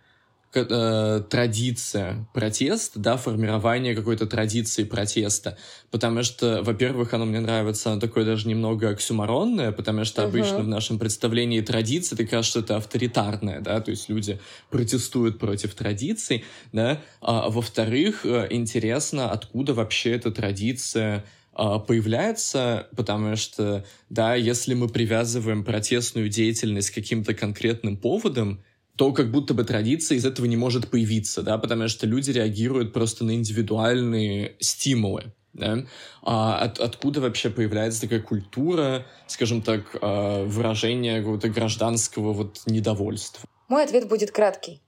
э, 0.56 1.24
традиция 1.30 2.28
протеста, 2.34 3.00
да, 3.00 3.18
формирование 3.18 3.96
какой-то 3.96 4.28
традиции 4.28 4.84
протеста. 4.84 5.58
Потому 5.92 6.24
что, 6.24 6.62
во-первых, 6.64 7.14
оно 7.14 7.26
мне 7.26 7.40
нравится, 7.40 7.92
оно 7.92 8.00
такое 8.00 8.26
даже 8.26 8.48
немного 8.48 8.90
оксюморонное, 8.90 9.72
потому 9.72 10.06
что 10.06 10.22
uh-huh. 10.22 10.28
обычно 10.28 10.60
в 10.60 10.68
нашем 10.68 11.00
представлении 11.00 11.62
традиции 11.62 12.16
это 12.16 12.26
кажется, 12.26 12.52
что 12.52 12.60
это 12.60 12.78
авторитарное, 12.78 13.62
да, 13.62 13.82
то 13.82 13.92
есть 13.92 14.10
люди 14.10 14.40
протестуют 14.70 15.40
против 15.40 15.74
традиций, 15.76 16.46
да. 16.72 17.02
А, 17.22 17.50
во-вторых, 17.50 18.26
э, 18.26 18.48
интересно, 18.52 19.32
откуда 19.32 19.74
вообще 19.74 20.12
эта 20.12 20.32
традиция 20.32 21.26
появляется, 21.56 22.88
потому 22.96 23.36
что, 23.36 23.86
да, 24.10 24.36
если 24.36 24.74
мы 24.74 24.88
привязываем 24.88 25.64
протестную 25.64 26.30
деятельность 26.30 26.92
к 26.92 26.96
каким-то 26.96 27.34
конкретным 27.34 27.98
поводам, 27.98 28.64
то 28.96 29.12
как 29.12 29.32
будто 29.32 29.54
бы 29.54 29.64
традиция 29.64 30.18
из 30.18 30.26
этого 30.26 30.46
не 30.46 30.56
может 30.56 30.90
появиться, 30.90 31.42
да, 31.42 31.58
потому 31.58 31.88
что 31.88 32.06
люди 32.06 32.32
реагируют 32.32 32.94
просто 32.94 33.24
на 33.24 33.34
индивидуальные 33.36 34.56
стимулы. 34.60 35.34
да? 35.54 35.86
А 36.22 36.60
от, 36.60 36.80
откуда 36.80 37.22
вообще 37.22 37.50
появляется 37.50 38.02
такая 38.02 38.22
культура, 38.22 39.06
скажем 39.28 39.62
так, 39.62 39.96
а, 40.02 40.44
выражения 40.46 41.20
какого-то 41.20 41.50
гражданского 41.50 42.34
вот 42.34 42.62
недовольства? 42.66 43.48
Мой 43.68 43.84
ответ 43.84 44.08
будет 44.08 44.32
краткий. 44.32 44.82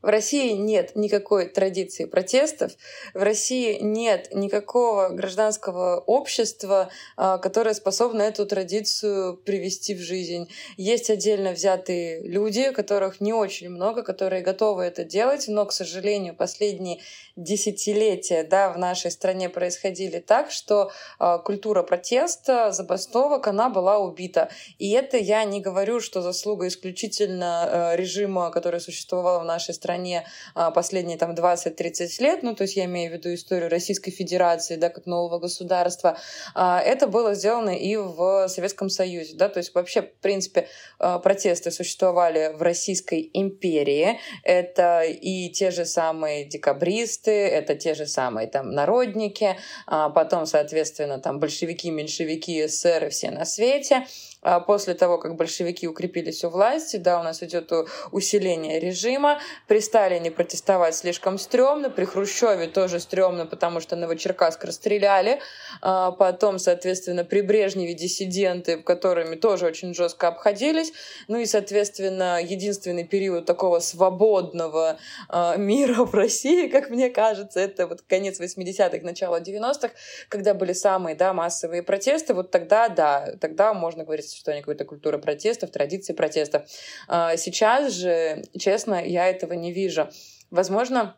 В 0.00 0.06
России 0.06 0.52
нет 0.52 0.94
никакой 0.94 1.48
традиции 1.48 2.04
протестов, 2.04 2.72
в 3.14 3.20
России 3.20 3.78
нет 3.80 4.28
никакого 4.32 5.08
гражданского 5.08 5.98
общества, 5.98 6.88
а, 7.16 7.38
которое 7.38 7.74
способно 7.74 8.22
эту 8.22 8.46
традицию 8.46 9.36
привести 9.36 9.96
в 9.96 9.98
жизнь. 9.98 10.48
Есть 10.76 11.10
отдельно 11.10 11.50
взятые 11.50 12.22
люди, 12.22 12.70
которых 12.70 13.20
не 13.20 13.32
очень 13.32 13.70
много, 13.70 14.04
которые 14.04 14.42
готовы 14.42 14.84
это 14.84 15.02
делать, 15.02 15.48
но, 15.48 15.66
к 15.66 15.72
сожалению, 15.72 16.36
последние 16.36 17.00
десятилетия 17.34 18.44
да, 18.44 18.70
в 18.72 18.78
нашей 18.78 19.10
стране 19.10 19.48
происходили 19.48 20.20
так, 20.20 20.52
что 20.52 20.92
э, 21.18 21.38
культура 21.44 21.82
протеста, 21.82 22.70
забастовок, 22.70 23.48
она 23.48 23.68
была 23.68 23.98
убита. 23.98 24.48
И 24.78 24.92
это 24.92 25.16
я 25.16 25.42
не 25.42 25.60
говорю, 25.60 25.98
что 25.98 26.22
заслуга 26.22 26.68
исключительно 26.68 27.68
э, 27.68 27.96
режима, 27.96 28.52
который 28.52 28.80
существовал 28.80 29.40
в 29.40 29.44
нашей 29.44 29.74
стране 29.74 29.87
э, 29.96 30.70
последние 30.74 31.18
там 31.18 31.32
20-30 31.32 32.22
лет, 32.22 32.42
ну 32.42 32.54
то 32.54 32.62
есть 32.62 32.76
я 32.76 32.84
имею 32.84 33.10
в 33.10 33.14
виду 33.14 33.32
историю 33.34 33.70
Российской 33.70 34.10
Федерации, 34.10 34.76
да, 34.76 34.88
как 34.88 35.06
нового 35.06 35.38
государства. 35.38 36.16
Э, 36.54 36.78
это 36.78 37.06
было 37.06 37.34
сделано 37.34 37.70
и 37.70 37.96
в 37.96 38.48
Советском 38.48 38.90
Союзе, 38.90 39.34
да, 39.36 39.48
то 39.48 39.58
есть 39.58 39.74
вообще, 39.74 40.02
в 40.02 40.12
принципе, 40.20 40.68
э, 41.00 41.18
протесты 41.22 41.70
существовали 41.70 42.52
в 42.54 42.62
Российской 42.62 43.30
империи. 43.32 44.18
Это 44.42 45.02
и 45.02 45.48
те 45.50 45.70
же 45.70 45.84
самые 45.84 46.44
декабристы, 46.44 47.30
это 47.30 47.74
те 47.74 47.94
же 47.94 48.06
самые 48.06 48.46
там 48.48 48.70
народники, 48.70 49.56
а 49.86 50.10
потом, 50.10 50.46
соответственно, 50.46 51.18
там 51.18 51.38
большевики, 51.38 51.90
меньшевики, 51.90 52.66
эсеры, 52.66 53.10
все 53.10 53.30
на 53.30 53.44
свете. 53.44 54.06
А 54.50 54.60
после 54.60 54.94
того, 54.94 55.18
как 55.18 55.36
большевики 55.36 55.86
укрепились 55.86 56.42
у 56.42 56.48
власти, 56.48 56.96
да, 56.96 57.20
у 57.20 57.22
нас 57.22 57.42
идет 57.42 57.70
усиление 58.12 58.80
режима. 58.80 59.40
При 59.66 59.78
Сталине 59.78 60.30
протестовать 60.30 60.94
слишком 60.94 61.36
стрёмно, 61.36 61.90
при 61.90 62.06
Хрущеве 62.06 62.66
тоже 62.66 62.98
стрёмно, 62.98 63.44
потому 63.44 63.80
что 63.80 63.94
Новочеркасск 63.94 64.64
расстреляли. 64.64 65.40
А 65.82 66.12
потом, 66.12 66.58
соответственно, 66.58 67.26
при 67.26 67.42
Брежневе 67.42 67.92
диссиденты, 67.92 68.78
которыми 68.78 69.36
тоже 69.36 69.66
очень 69.66 69.92
жестко 69.92 70.28
обходились. 70.28 70.94
Ну 71.28 71.36
и, 71.36 71.44
соответственно, 71.44 72.42
единственный 72.42 73.04
период 73.04 73.44
такого 73.44 73.80
свободного 73.80 74.98
а, 75.28 75.56
мира 75.56 76.04
в 76.04 76.14
России, 76.14 76.68
как 76.68 76.88
мне 76.88 77.10
кажется, 77.10 77.60
это 77.60 77.86
вот 77.86 78.00
конец 78.00 78.40
80-х, 78.40 79.00
начало 79.02 79.42
90-х, 79.42 79.90
когда 80.30 80.54
были 80.54 80.72
самые 80.72 81.16
да, 81.16 81.34
массовые 81.34 81.82
протесты. 81.82 82.32
Вот 82.32 82.50
тогда, 82.50 82.88
да, 82.88 83.34
тогда 83.38 83.74
можно 83.74 84.04
говорить 84.04 84.37
существование 84.38 84.62
какой-то 84.62 84.84
культуры 84.84 85.18
протестов, 85.18 85.70
традиции 85.70 86.12
протестов. 86.12 86.62
А, 87.08 87.36
сейчас 87.36 87.92
же, 87.92 88.44
честно, 88.56 89.04
я 89.04 89.28
этого 89.28 89.52
не 89.54 89.72
вижу. 89.72 90.08
Возможно, 90.50 91.16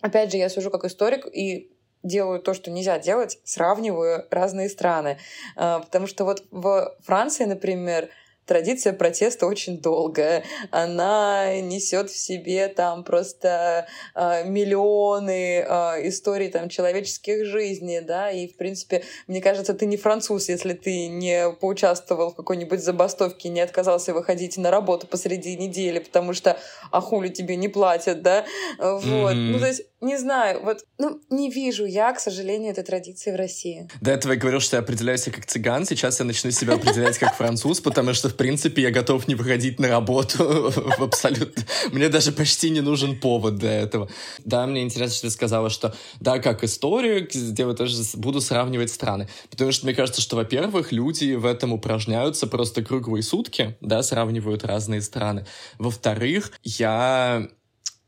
опять 0.00 0.32
же, 0.32 0.36
я 0.36 0.48
сужу 0.48 0.70
как 0.70 0.84
историк 0.84 1.26
и 1.26 1.70
делаю 2.02 2.40
то, 2.40 2.54
что 2.54 2.70
нельзя 2.70 2.98
делать, 2.98 3.38
сравниваю 3.44 4.26
разные 4.30 4.68
страны. 4.68 5.18
А, 5.54 5.80
потому 5.80 6.06
что 6.06 6.24
вот 6.24 6.44
в 6.50 6.96
Франции, 7.02 7.44
например, 7.44 8.10
традиция 8.46 8.92
протеста 8.92 9.46
очень 9.46 9.80
долгая. 9.80 10.44
Она 10.70 11.60
несет 11.60 12.10
в 12.10 12.16
себе 12.16 12.68
там 12.68 13.04
просто 13.04 13.86
э, 14.14 14.44
миллионы 14.48 15.58
э, 15.58 16.08
историй 16.08 16.48
там 16.48 16.68
человеческих 16.68 17.44
жизней, 17.44 18.00
да, 18.00 18.30
и 18.30 18.46
в 18.48 18.56
принципе, 18.56 19.02
мне 19.26 19.40
кажется, 19.40 19.74
ты 19.74 19.86
не 19.86 19.96
француз, 19.96 20.48
если 20.48 20.72
ты 20.72 21.08
не 21.08 21.50
поучаствовал 21.50 22.30
в 22.30 22.36
какой-нибудь 22.36 22.82
забастовке, 22.82 23.48
не 23.48 23.60
отказался 23.60 24.14
выходить 24.14 24.56
на 24.56 24.70
работу 24.70 25.06
посреди 25.06 25.56
недели, 25.56 25.98
потому 25.98 26.32
что 26.32 26.56
а 26.90 27.00
хули 27.00 27.28
тебе 27.28 27.56
не 27.56 27.68
платят, 27.68 28.22
да, 28.22 28.44
вот. 28.78 29.06
Mm-hmm. 29.06 29.34
Ну, 29.34 29.58
то 29.58 29.66
есть 29.66 29.82
не 30.06 30.16
знаю, 30.18 30.62
вот, 30.62 30.84
ну, 30.98 31.20
не 31.30 31.50
вижу 31.50 31.84
я, 31.84 32.12
к 32.12 32.20
сожалению, 32.20 32.70
этой 32.70 32.84
традиции 32.84 33.32
в 33.32 33.36
России. 33.36 33.88
До 34.00 34.12
этого 34.12 34.32
я 34.32 34.38
говорил, 34.38 34.60
что 34.60 34.76
я 34.76 34.82
определяю 34.82 35.18
себя 35.18 35.34
как 35.34 35.46
цыган, 35.46 35.84
сейчас 35.84 36.20
я 36.20 36.24
начну 36.24 36.50
себя 36.52 36.74
определять 36.74 37.18
как 37.18 37.34
француз, 37.34 37.80
потому 37.80 38.14
что, 38.14 38.28
в 38.28 38.36
принципе, 38.36 38.82
я 38.82 38.90
готов 38.90 39.26
не 39.28 39.34
выходить 39.34 39.80
на 39.80 39.88
работу 39.88 40.70
в 40.70 41.02
абсолютно... 41.02 41.62
Мне 41.92 42.08
даже 42.08 42.32
почти 42.32 42.70
не 42.70 42.80
нужен 42.80 43.18
повод 43.18 43.56
для 43.56 43.80
этого. 43.80 44.08
Да, 44.44 44.66
мне 44.66 44.82
интересно, 44.82 45.16
что 45.16 45.26
ты 45.26 45.32
сказала, 45.32 45.70
что 45.70 45.94
да, 46.20 46.38
как 46.38 46.62
историю, 46.62 47.26
где 47.26 47.62
я 47.62 47.72
тоже 47.74 48.02
буду 48.14 48.40
сравнивать 48.40 48.90
страны. 48.90 49.28
Потому 49.50 49.72
что 49.72 49.86
мне 49.86 49.94
кажется, 49.94 50.22
что, 50.22 50.36
во-первых, 50.36 50.92
люди 50.92 51.34
в 51.34 51.44
этом 51.44 51.72
упражняются 51.72 52.46
просто 52.46 52.84
круглые 52.84 53.22
сутки, 53.22 53.76
да, 53.80 54.02
сравнивают 54.02 54.64
разные 54.64 55.02
страны. 55.02 55.46
Во-вторых, 55.78 56.52
я 56.62 57.48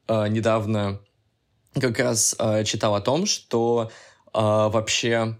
э, 0.06 0.28
недавно 0.28 1.00
как 1.74 1.98
раз 1.98 2.34
э, 2.38 2.64
читал 2.64 2.94
о 2.94 3.00
том, 3.00 3.26
что 3.26 3.90
э, 4.26 4.38
вообще 4.38 5.36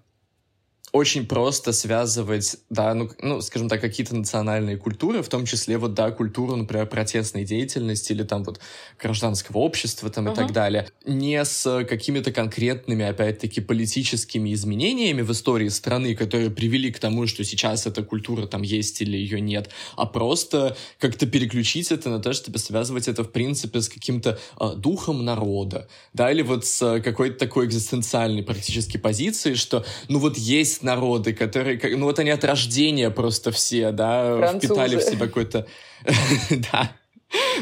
очень 0.93 1.27
просто 1.27 1.73
связывать, 1.73 2.57
да, 2.71 2.95
ну, 2.95 3.11
ну, 3.21 3.41
скажем 3.41 3.69
так, 3.69 3.81
какие-то 3.81 4.17
национальные 4.17 4.77
культуры, 4.77 5.23
в 5.23 5.29
том 5.29 5.45
числе 5.45 5.77
вот, 5.77 5.95
да, 5.95 6.11
культуру, 6.11 6.57
например, 6.57 6.87
протестной 6.87 7.45
деятельности 7.45 8.13
или 8.13 8.23
там 8.23 8.45
вот 8.45 8.61
гражданского 9.01 9.59
общества 9.59 10.11
там 10.11 10.29
uh-huh. 10.29 10.33
и 10.33 10.37
так 10.37 10.53
далее, 10.53 10.89
не 11.05 11.45
с 11.45 11.85
какими-то 11.85 12.33
конкретными, 12.33 13.05
опять-таки, 13.05 13.61
политическими 13.61 14.55
изменениями 14.55 15.23
в 15.23 15.33
истории 15.33 15.69
страны, 15.69 16.15
которые 16.15 16.51
привели 16.51 16.91
к 16.91 16.99
тому, 16.99 17.27
что 17.27 17.45
сейчас 17.45 17.87
эта 17.87 18.03
культура 18.03 18.47
там 18.47 18.63
есть 18.63 19.01
или 19.03 19.17
ее 19.17 19.41
нет, 19.41 19.71
а 19.97 20.07
просто 20.07 20.77
как-то 20.99 21.27
переключить 21.27 21.93
это 21.93 22.09
на 22.09 22.19
то, 22.19 22.33
чтобы 22.33 22.59
связывать 22.59 23.09
это, 23.09 23.25
в 23.25 23.33
принципе, 23.33 23.81
с 23.81 23.89
каким-то 23.89 24.39
э, 24.59 24.73
духом 24.77 25.25
народа, 25.25 25.89
да, 26.15 26.31
или 26.31 26.43
вот 26.43 26.65
с 26.65 27.01
какой-то 27.01 27.39
такой 27.39 27.67
экзистенциальной 27.67 28.43
практически 28.43 28.97
позицией, 28.97 29.55
что, 29.55 29.85
ну, 30.09 30.19
вот 30.19 30.39
есть 30.39 30.79
есть 30.79 30.83
народы, 30.89 31.33
которые, 31.33 31.81
ну 31.97 32.07
вот 32.07 32.19
они 32.19 32.31
от 32.31 32.45
рождения 32.45 33.11
просто 33.11 33.51
все, 33.53 33.93
да, 33.93 34.37
Французы. 34.37 34.75
впитали 34.75 34.97
в 34.97 35.03
себя 35.03 35.27
какой-то... 35.27 35.67
Да. 36.73 36.93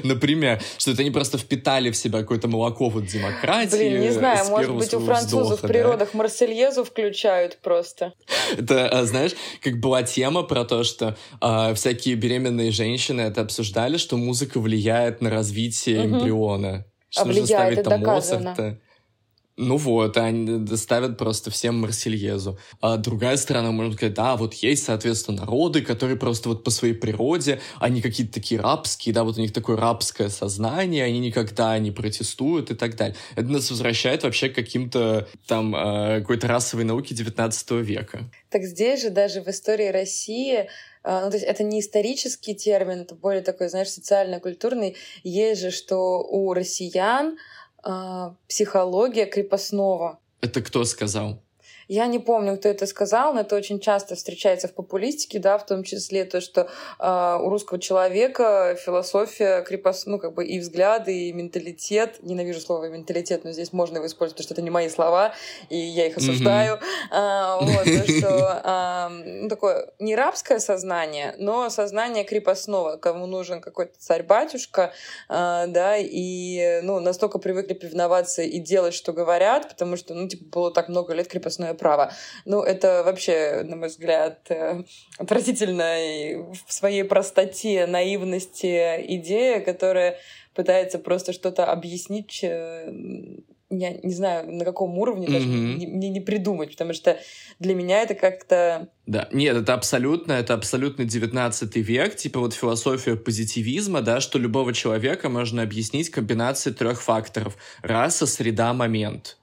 Например, 0.04 0.62
что 0.78 0.92
это 0.92 1.02
они 1.02 1.10
просто 1.10 1.38
впитали 1.38 1.90
в 1.90 1.96
себя 1.96 2.20
какое-то 2.20 2.46
молоко 2.46 2.88
вот 2.88 3.06
демократии. 3.06 3.76
Блин, 3.76 4.00
не 4.00 4.10
знаю, 4.10 4.48
может 4.48 4.74
быть, 4.74 4.94
у 4.94 5.00
французов 5.00 5.54
вздоха, 5.54 5.66
в 5.66 5.68
природах 5.68 6.10
да? 6.12 6.18
Марсельезу 6.18 6.84
включают 6.84 7.58
просто. 7.62 8.12
Это, 8.56 8.88
а, 8.88 9.04
знаешь, 9.04 9.32
как 9.60 9.80
была 9.80 10.04
тема 10.04 10.44
про 10.44 10.64
то, 10.64 10.84
что 10.84 11.16
э, 11.40 11.74
всякие 11.74 12.14
беременные 12.14 12.70
женщины 12.70 13.22
это 13.22 13.40
обсуждали, 13.40 13.96
что 13.96 14.16
музыка 14.16 14.60
влияет 14.60 15.20
на 15.20 15.30
развитие 15.30 16.00
угу. 16.00 16.18
эмбриона. 16.18 16.86
Что 17.08 17.22
а 17.22 17.24
влияет, 17.24 17.78
это 17.78 17.90
доказано. 17.90 18.50
Моцарта. 18.50 18.80
Ну 19.56 19.78
вот, 19.78 20.18
они 20.18 20.58
доставят 20.58 21.16
просто 21.16 21.50
всем 21.50 21.80
Марсельезу. 21.80 22.58
А 22.80 22.98
другая 22.98 23.38
сторона 23.38 23.72
может 23.72 23.94
сказать, 23.94 24.14
да, 24.14 24.36
вот 24.36 24.52
есть, 24.54 24.84
соответственно, 24.84 25.40
народы, 25.40 25.80
которые 25.80 26.18
просто 26.18 26.50
вот 26.50 26.62
по 26.62 26.70
своей 26.70 26.92
природе, 26.92 27.60
они 27.80 28.02
какие-то 28.02 28.34
такие 28.34 28.60
рабские, 28.60 29.14
да, 29.14 29.24
вот 29.24 29.38
у 29.38 29.40
них 29.40 29.54
такое 29.54 29.76
рабское 29.76 30.28
сознание, 30.28 31.04
они 31.04 31.20
никогда 31.20 31.78
не 31.78 31.90
протестуют 31.90 32.70
и 32.70 32.74
так 32.74 32.96
далее. 32.96 33.16
Это 33.34 33.48
нас 33.48 33.70
возвращает 33.70 34.24
вообще 34.24 34.50
к 34.50 34.54
каким-то 34.54 35.26
там 35.46 35.74
э, 35.74 36.20
какой-то 36.20 36.48
расовой 36.48 36.84
науке 36.84 37.14
19 37.14 37.70
века. 37.82 38.30
Так 38.50 38.62
здесь 38.64 39.02
же 39.02 39.10
даже 39.10 39.40
в 39.40 39.48
истории 39.48 39.88
России 39.88 40.68
а, 41.08 41.24
ну, 41.24 41.30
то 41.30 41.36
есть 41.36 41.46
это 41.46 41.62
не 41.62 41.80
исторический 41.80 42.56
термин, 42.56 43.02
это 43.02 43.14
более 43.14 43.40
такой, 43.40 43.68
знаешь, 43.68 43.90
социально-культурный. 43.90 44.96
Есть 45.22 45.60
же, 45.60 45.70
что 45.70 46.20
у 46.20 46.52
россиян 46.52 47.38
психология 48.48 49.26
крепостного. 49.26 50.18
Это 50.40 50.62
кто 50.62 50.84
сказал? 50.84 51.42
Я 51.88 52.06
не 52.06 52.18
помню, 52.18 52.56
кто 52.56 52.68
это 52.68 52.86
сказал, 52.86 53.32
но 53.32 53.40
это 53.40 53.54
очень 53.54 53.78
часто 53.78 54.16
встречается 54.16 54.66
в 54.66 54.74
популистике, 54.74 55.38
да, 55.38 55.56
в 55.56 55.66
том 55.66 55.84
числе 55.84 56.24
то, 56.24 56.40
что 56.40 56.68
э, 56.98 57.38
у 57.40 57.48
русского 57.48 57.78
человека 57.78 58.76
философия 58.76 59.62
крепост, 59.62 60.06
ну, 60.06 60.18
как 60.18 60.34
бы 60.34 60.44
и 60.44 60.58
взгляды, 60.58 61.28
и 61.28 61.32
менталитет, 61.32 62.16
ненавижу 62.22 62.60
слово 62.60 62.88
менталитет, 62.88 63.44
но 63.44 63.52
здесь 63.52 63.72
можно 63.72 63.98
его 63.98 64.06
использовать, 64.06 64.36
потому 64.36 64.44
что 64.44 64.54
это 64.54 64.62
не 64.62 64.70
мои 64.70 64.88
слова, 64.88 65.32
и 65.70 65.76
я 65.76 66.06
их 66.06 66.16
осуждаю. 66.16 66.80
Mm-hmm. 67.12 67.58
вот, 67.60 67.84
то, 67.84 68.12
что 68.12 69.10
ну, 69.24 69.48
такое 69.48 69.92
не 70.00 70.16
рабское 70.16 70.58
сознание, 70.58 71.34
но 71.38 71.70
сознание 71.70 72.24
крепостного, 72.24 72.96
кому 72.96 73.26
нужен 73.26 73.60
какой-то 73.60 73.98
царь-батюшка, 73.98 74.92
да, 75.28 75.96
и, 75.96 76.80
ну, 76.82 77.00
настолько 77.00 77.38
привыкли 77.38 77.74
повиноваться 77.74 78.42
и 78.42 78.58
делать, 78.58 78.94
что 78.94 79.12
говорят, 79.12 79.68
потому 79.68 79.96
что, 79.96 80.14
ну, 80.14 80.28
типа, 80.28 80.44
было 80.50 80.72
так 80.72 80.88
много 80.88 81.14
лет 81.14 81.28
крепостное 81.28 81.75
право. 81.76 82.12
Ну, 82.44 82.62
это 82.62 83.02
вообще, 83.04 83.62
на 83.64 83.76
мой 83.76 83.88
взгляд, 83.88 84.40
э, 84.50 84.82
отвратительно 85.18 85.94
в 86.66 86.72
своей 86.72 87.04
простоте, 87.04 87.86
наивности 87.86 89.04
идея, 89.16 89.60
которая 89.60 90.18
пытается 90.54 90.98
просто 90.98 91.32
что-то 91.32 91.66
объяснить 91.66 92.40
э, 92.42 92.90
я 93.70 93.92
не 94.02 94.12
знаю, 94.12 94.50
на 94.52 94.64
каком 94.64 94.96
уровне 94.98 95.26
даже 95.26 95.48
mm-hmm. 95.48 95.86
мне 95.88 96.08
не 96.08 96.20
придумать, 96.20 96.70
потому 96.70 96.92
что 96.92 97.18
для 97.58 97.74
меня 97.74 98.02
это 98.02 98.14
как-то... 98.14 98.88
Да, 99.06 99.28
нет, 99.32 99.56
это 99.56 99.74
абсолютно, 99.74 100.32
это 100.32 100.54
абсолютно 100.54 101.04
19 101.04 101.76
век, 101.76 102.16
типа 102.16 102.40
вот 102.40 102.54
философия 102.54 103.16
позитивизма, 103.16 104.02
да, 104.02 104.20
что 104.20 104.38
любого 104.38 104.72
человека 104.72 105.28
можно 105.28 105.62
объяснить 105.62 106.10
комбинацией 106.10 106.76
трех 106.76 107.02
факторов. 107.02 107.56
Раса, 107.82 108.26
среда, 108.26 108.72
момент. 108.72 109.36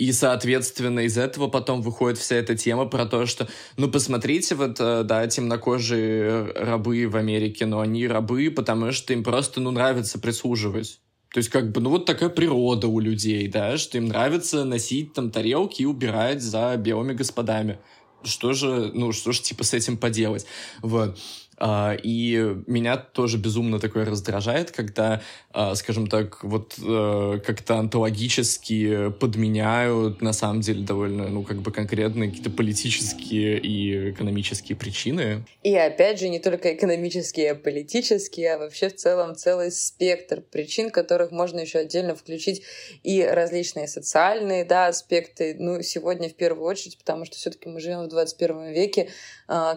И, 0.00 0.12
соответственно, 0.12 1.00
из 1.00 1.18
этого 1.18 1.48
потом 1.48 1.82
выходит 1.82 2.16
вся 2.16 2.36
эта 2.36 2.56
тема 2.56 2.86
про 2.86 3.04
то, 3.04 3.26
что, 3.26 3.48
ну, 3.76 3.90
посмотрите, 3.90 4.54
вот, 4.54 4.80
э, 4.80 5.02
да, 5.04 5.26
темнокожие 5.26 6.52
рабы 6.52 7.06
в 7.06 7.16
Америке, 7.16 7.66
но 7.66 7.80
они 7.80 8.08
рабы, 8.08 8.50
потому 8.50 8.92
что 8.92 9.12
им 9.12 9.22
просто, 9.22 9.60
ну, 9.60 9.70
нравится 9.72 10.18
прислуживать. 10.18 11.00
То 11.34 11.36
есть, 11.36 11.50
как 11.50 11.72
бы, 11.72 11.82
ну, 11.82 11.90
вот 11.90 12.06
такая 12.06 12.30
природа 12.30 12.88
у 12.88 12.98
людей, 12.98 13.46
да, 13.46 13.76
что 13.76 13.98
им 13.98 14.06
нравится 14.06 14.64
носить 14.64 15.12
там 15.12 15.30
тарелки 15.30 15.82
и 15.82 15.84
убирать 15.84 16.40
за 16.40 16.74
белыми 16.78 17.12
господами. 17.12 17.78
Что 18.22 18.54
же, 18.54 18.92
ну, 18.94 19.12
что 19.12 19.32
же, 19.32 19.42
типа, 19.42 19.64
с 19.64 19.74
этим 19.74 19.98
поделать? 19.98 20.46
Вот. 20.80 21.18
А, 21.62 21.94
и 22.02 22.56
меня 22.66 22.96
тоже 22.96 23.36
безумно 23.36 23.78
такое 23.78 24.06
раздражает, 24.06 24.70
когда, 24.70 25.20
а, 25.52 25.74
скажем 25.74 26.06
так, 26.06 26.42
вот 26.42 26.74
э, 26.82 27.40
как-то 27.44 27.76
антологически 27.76 29.10
подменяют 29.10 30.22
на 30.22 30.32
самом 30.32 30.62
деле 30.62 30.82
довольно, 30.82 31.28
ну, 31.28 31.42
как 31.42 31.58
бы 31.58 31.70
конкретные 31.70 32.30
какие-то 32.30 32.48
политические 32.48 33.58
и 33.58 34.10
экономические 34.10 34.74
причины. 34.74 35.44
И 35.62 35.76
опять 35.76 36.18
же, 36.18 36.30
не 36.30 36.38
только 36.38 36.72
экономические, 36.72 37.52
а 37.52 37.54
политические, 37.54 38.54
а 38.54 38.58
вообще 38.58 38.88
в 38.88 38.96
целом 38.96 39.36
целый 39.36 39.70
спектр 39.70 40.40
причин, 40.40 40.88
которых 40.88 41.30
можно 41.30 41.60
еще 41.60 41.80
отдельно 41.80 42.14
включить 42.14 42.62
и 43.02 43.22
различные 43.22 43.86
социальные, 43.86 44.64
да, 44.64 44.86
аспекты. 44.86 45.56
Ну, 45.58 45.82
сегодня 45.82 46.30
в 46.30 46.34
первую 46.34 46.66
очередь, 46.66 46.96
потому 46.96 47.26
что 47.26 47.36
все-таки 47.36 47.68
мы 47.68 47.80
живем 47.80 48.04
в 48.04 48.08
21 48.08 48.72
веке, 48.72 49.10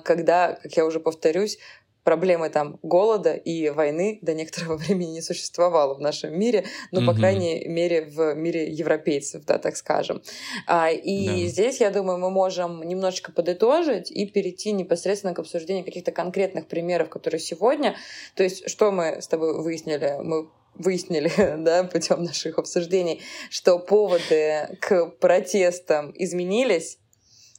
когда, 0.03 0.59
как 0.61 0.71
я 0.77 0.85
уже 0.85 0.99
повторюсь, 0.99 1.57
проблемы 2.03 2.49
там 2.49 2.79
голода 2.83 3.33
и 3.33 3.69
войны 3.69 4.19
до 4.21 4.33
некоторого 4.33 4.77
времени 4.77 5.11
не 5.11 5.21
существовало 5.21 5.95
в 5.95 6.01
нашем 6.01 6.37
мире, 6.37 6.65
ну, 6.91 7.01
mm-hmm. 7.01 7.05
по 7.05 7.13
крайней 7.13 7.67
мере, 7.67 8.05
в 8.05 8.33
мире 8.35 8.69
европейцев, 8.69 9.45
да, 9.45 9.57
так 9.57 9.75
скажем. 9.75 10.21
А, 10.67 10.91
и 10.91 11.27
yeah. 11.27 11.45
здесь, 11.47 11.79
я 11.79 11.89
думаю, 11.89 12.17
мы 12.17 12.29
можем 12.29 12.83
немножечко 12.83 13.31
подытожить 13.31 14.11
и 14.11 14.25
перейти 14.25 14.71
непосредственно 14.71 15.33
к 15.33 15.39
обсуждению 15.39 15.85
каких-то 15.85 16.11
конкретных 16.11 16.67
примеров, 16.67 17.09
которые 17.09 17.39
сегодня, 17.39 17.95
то 18.35 18.43
есть, 18.43 18.69
что 18.69 18.91
мы 18.91 19.21
с 19.21 19.27
тобой 19.27 19.61
выяснили? 19.61 20.17
Мы 20.21 20.49
выяснили, 20.75 21.31
да, 21.59 21.83
путем 21.83 22.23
наших 22.23 22.57
обсуждений, 22.57 23.21
что 23.49 23.79
поводы 23.79 24.77
к 24.81 25.05
протестам 25.19 26.11
изменились, 26.15 26.97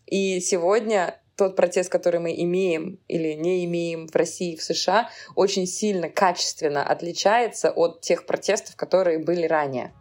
и 0.07 0.41
сегодня 0.41 1.19
тот 1.37 1.57
протест, 1.57 1.91
который 1.91 2.21
мы 2.21 2.35
имеем 2.35 3.01
или 3.09 3.35
не 3.35 3.65
имеем 3.65 4.07
в 4.07 4.15
России, 4.15 4.57
в 4.57 4.63
США, 4.63 5.11
очень 5.35 5.67
сильно, 5.67 6.09
качественно 6.09 6.83
отличается 6.83 7.71
от 7.71 8.01
тех 8.01 8.27
протестов, 8.27 8.77
которые 8.77 9.19
были 9.19 9.47
ранее. 9.47 9.93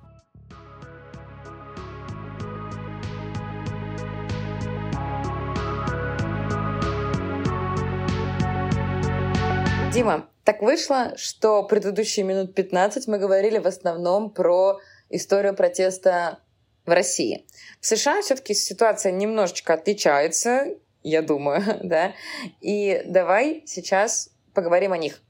Дима, 9.94 10.28
так 10.44 10.64
вышло, 10.64 11.14
что 11.18 11.64
предыдущие 11.64 12.26
минут 12.26 12.56
15 12.56 13.08
мы 13.08 13.20
говорили 13.20 13.60
в 13.60 13.68
основном 13.68 14.32
про 14.32 14.80
историю 15.10 15.56
протеста 15.56 16.40
в 16.86 16.90
России. 16.90 17.46
В 17.80 17.86
США 17.86 18.22
все-таки 18.22 18.56
ситуация 18.56 19.12
немножечко 19.12 19.76
отличается, 19.76 20.76
я 21.04 21.22
думаю, 21.22 21.62
да. 21.84 22.14
И 22.62 23.02
давай 23.06 23.64
сейчас 23.66 24.30
поговорим 24.54 24.94
о 24.94 24.98
них. 24.98 25.22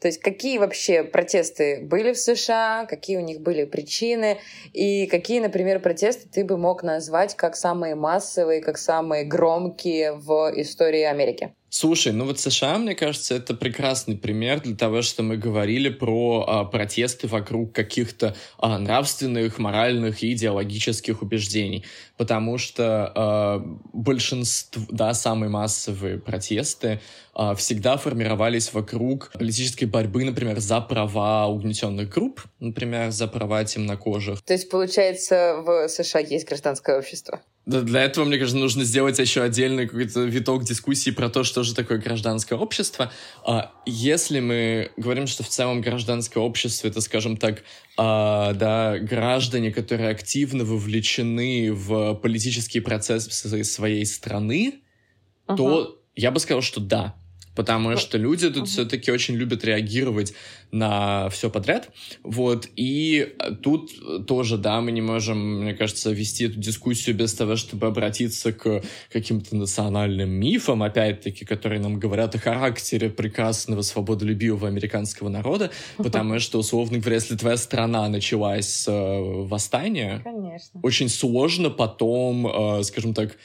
То 0.00 0.08
есть 0.08 0.20
какие 0.20 0.58
вообще 0.58 1.04
протесты 1.04 1.80
были 1.80 2.12
в 2.12 2.18
США, 2.18 2.86
какие 2.86 3.18
у 3.18 3.20
них 3.20 3.40
были 3.40 3.64
причины, 3.64 4.38
и 4.72 5.06
какие, 5.06 5.38
например, 5.38 5.78
протесты 5.78 6.28
ты 6.28 6.44
бы 6.44 6.56
мог 6.58 6.82
назвать 6.82 7.36
как 7.36 7.54
самые 7.54 7.94
массовые, 7.94 8.60
как 8.60 8.78
самые 8.78 9.24
громкие 9.24 10.12
в 10.12 10.52
истории 10.56 11.02
Америки? 11.02 11.54
Слушай, 11.74 12.12
ну 12.12 12.26
вот 12.26 12.38
США, 12.38 12.76
мне 12.76 12.94
кажется, 12.94 13.34
это 13.34 13.54
прекрасный 13.54 14.14
пример 14.14 14.60
для 14.60 14.76
того, 14.76 15.00
что 15.00 15.22
мы 15.22 15.38
говорили 15.38 15.88
про 15.88 16.44
а, 16.46 16.64
протесты 16.66 17.26
вокруг 17.28 17.72
каких-то 17.72 18.36
а, 18.58 18.78
нравственных, 18.78 19.58
моральных 19.58 20.22
и 20.22 20.34
идеологических 20.34 21.22
убеждений. 21.22 21.82
Потому 22.18 22.58
что 22.58 23.10
а, 23.14 23.64
большинство, 23.94 24.82
да, 24.90 25.14
самые 25.14 25.48
массовые 25.48 26.18
протесты 26.18 27.00
а, 27.32 27.54
всегда 27.54 27.96
формировались 27.96 28.74
вокруг 28.74 29.32
политической 29.32 29.86
борьбы, 29.86 30.24
например, 30.24 30.60
за 30.60 30.82
права 30.82 31.46
угнетенных 31.46 32.10
групп, 32.10 32.42
например, 32.60 33.12
за 33.12 33.28
права 33.28 33.64
темнокожих. 33.64 34.42
То 34.42 34.52
есть, 34.52 34.68
получается, 34.68 35.62
в 35.64 35.88
США 35.88 36.20
есть 36.20 36.46
гражданское 36.46 36.98
общество? 36.98 37.40
Для 37.64 38.02
этого, 38.02 38.24
мне 38.24 38.38
кажется, 38.38 38.58
нужно 38.58 38.82
сделать 38.82 39.20
еще 39.20 39.42
отдельный 39.42 39.86
какой-то 39.86 40.22
виток 40.24 40.64
дискуссии 40.64 41.10
про 41.10 41.28
то, 41.28 41.44
что 41.44 41.62
же 41.62 41.74
такое 41.74 41.98
гражданское 41.98 42.56
общество. 42.56 43.12
А, 43.46 43.72
если 43.86 44.40
мы 44.40 44.90
говорим, 44.96 45.28
что 45.28 45.44
в 45.44 45.48
целом 45.48 45.80
гражданское 45.80 46.40
общество 46.40 46.88
это, 46.88 47.00
скажем 47.00 47.36
так, 47.36 47.62
а, 47.96 48.52
да, 48.54 48.98
граждане, 48.98 49.70
которые 49.70 50.10
активно 50.10 50.64
вовлечены 50.64 51.72
в 51.72 52.14
политические 52.14 52.82
процессы 52.82 53.62
своей 53.62 54.06
страны, 54.06 54.80
uh-huh. 55.46 55.56
то 55.56 56.02
я 56.16 56.32
бы 56.32 56.40
сказал, 56.40 56.62
что 56.62 56.80
да, 56.80 57.14
потому 57.54 57.96
что 57.96 58.18
люди 58.18 58.50
тут 58.50 58.68
все-таки 58.68 59.10
очень 59.10 59.34
любят 59.34 59.64
реагировать 59.64 60.34
на 60.70 61.28
все 61.28 61.50
подряд, 61.50 61.90
вот, 62.22 62.66
и 62.76 63.34
тут 63.62 64.26
тоже, 64.26 64.56
да, 64.56 64.80
мы 64.80 64.90
не 64.90 65.02
можем, 65.02 65.62
мне 65.62 65.74
кажется, 65.74 66.10
вести 66.10 66.46
эту 66.46 66.58
дискуссию 66.58 67.14
без 67.14 67.34
того, 67.34 67.56
чтобы 67.56 67.86
обратиться 67.86 68.52
к 68.52 68.82
каким-то 69.10 69.54
национальным 69.54 70.30
мифам, 70.30 70.82
опять-таки, 70.82 71.44
которые 71.44 71.80
нам 71.80 71.98
говорят 71.98 72.34
о 72.34 72.38
характере 72.38 73.10
прекрасного 73.10 73.82
свободолюбивого 73.82 74.66
американского 74.66 75.28
народа, 75.28 75.70
потому 75.98 76.38
что, 76.38 76.58
условно 76.58 76.98
говоря, 76.98 77.16
если 77.16 77.36
твоя 77.36 77.58
страна 77.58 78.08
началась 78.08 78.68
с 78.68 78.88
э, 78.88 79.20
восстания, 79.44 80.20
Конечно. 80.24 80.80
очень 80.82 81.08
сложно 81.10 81.68
потом, 81.68 82.46
э, 82.46 82.82
скажем 82.84 83.12
так, 83.12 83.36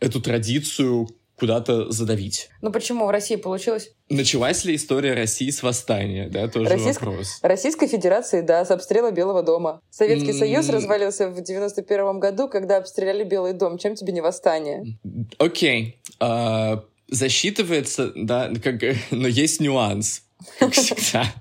эту 0.00 0.20
традицию 0.20 1.08
куда-то 1.38 1.90
задавить. 1.90 2.48
Ну 2.62 2.70
почему 2.70 3.06
в 3.06 3.10
России 3.10 3.36
получилось? 3.36 3.90
Началась 4.08 4.64
ли 4.64 4.74
история 4.76 5.14
России 5.14 5.50
с 5.50 5.62
восстания? 5.62 6.28
Да, 6.28 6.48
тоже 6.48 6.70
Российск... 6.70 7.00
вопрос. 7.02 7.38
Российской 7.42 7.86
Федерации, 7.86 8.40
да, 8.40 8.64
с 8.64 8.70
обстрела 8.70 9.10
Белого 9.10 9.42
дома. 9.42 9.80
Советский 9.90 10.30
mm. 10.30 10.38
Союз 10.38 10.68
развалился 10.68 11.28
в 11.28 11.40
91 11.42 12.20
году, 12.20 12.48
когда 12.48 12.76
обстреляли 12.76 13.24
Белый 13.24 13.52
дом. 13.52 13.78
Чем 13.78 13.94
тебе 13.94 14.12
не 14.12 14.20
восстание? 14.20 14.98
Окей. 15.38 16.00
Okay. 16.20 16.74
Uh, 16.76 16.82
засчитывается, 17.08 18.12
да, 18.14 18.50
как... 18.62 18.80
но 19.10 19.28
есть 19.28 19.60
нюанс, 19.60 20.22
как 20.58 20.72
всегда. 20.72 21.32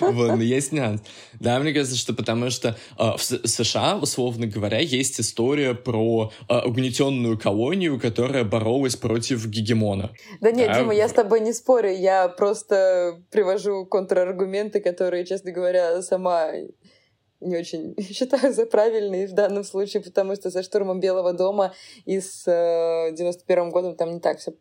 Вот, 0.00 0.36
но 0.36 0.42
есть 0.42 0.72
нюанс. 0.72 1.02
Да, 1.40 1.58
мне 1.58 1.72
кажется, 1.72 1.96
что 1.96 2.14
потому 2.14 2.50
что 2.50 2.76
э, 2.98 3.02
в 3.16 3.22
США, 3.22 3.98
условно 4.00 4.46
говоря, 4.46 4.78
есть 4.78 5.20
история 5.20 5.74
про 5.74 6.32
э, 6.48 6.60
угнетенную 6.64 7.38
колонию, 7.38 8.00
которая 8.00 8.44
боролась 8.44 8.96
против 8.96 9.46
гегемона. 9.46 10.10
Да 10.40 10.50
нет, 10.50 10.68
да? 10.68 10.80
Дима, 10.80 10.94
я 10.94 11.08
с 11.08 11.12
тобой 11.12 11.40
не 11.40 11.52
спорю, 11.52 11.90
я 11.90 12.28
просто 12.28 13.22
привожу 13.30 13.86
контраргументы, 13.86 14.80
которые, 14.80 15.24
честно 15.26 15.52
говоря, 15.52 16.00
сама 16.02 16.52
не 17.40 17.56
очень 17.56 17.94
считаю 18.12 18.52
за 18.52 18.66
правильные 18.66 19.26
в 19.26 19.32
данном 19.32 19.64
случае, 19.64 20.02
потому 20.02 20.34
что 20.34 20.50
за 20.50 20.62
штурмом 20.62 21.00
Белого 21.00 21.32
дома 21.32 21.74
и 22.04 22.20
с 22.20 22.44
э, 22.46 23.12
91 23.14 23.70
годом 23.70 23.96
там 23.96 24.12
не 24.12 24.20
так 24.20 24.38
все 24.38 24.52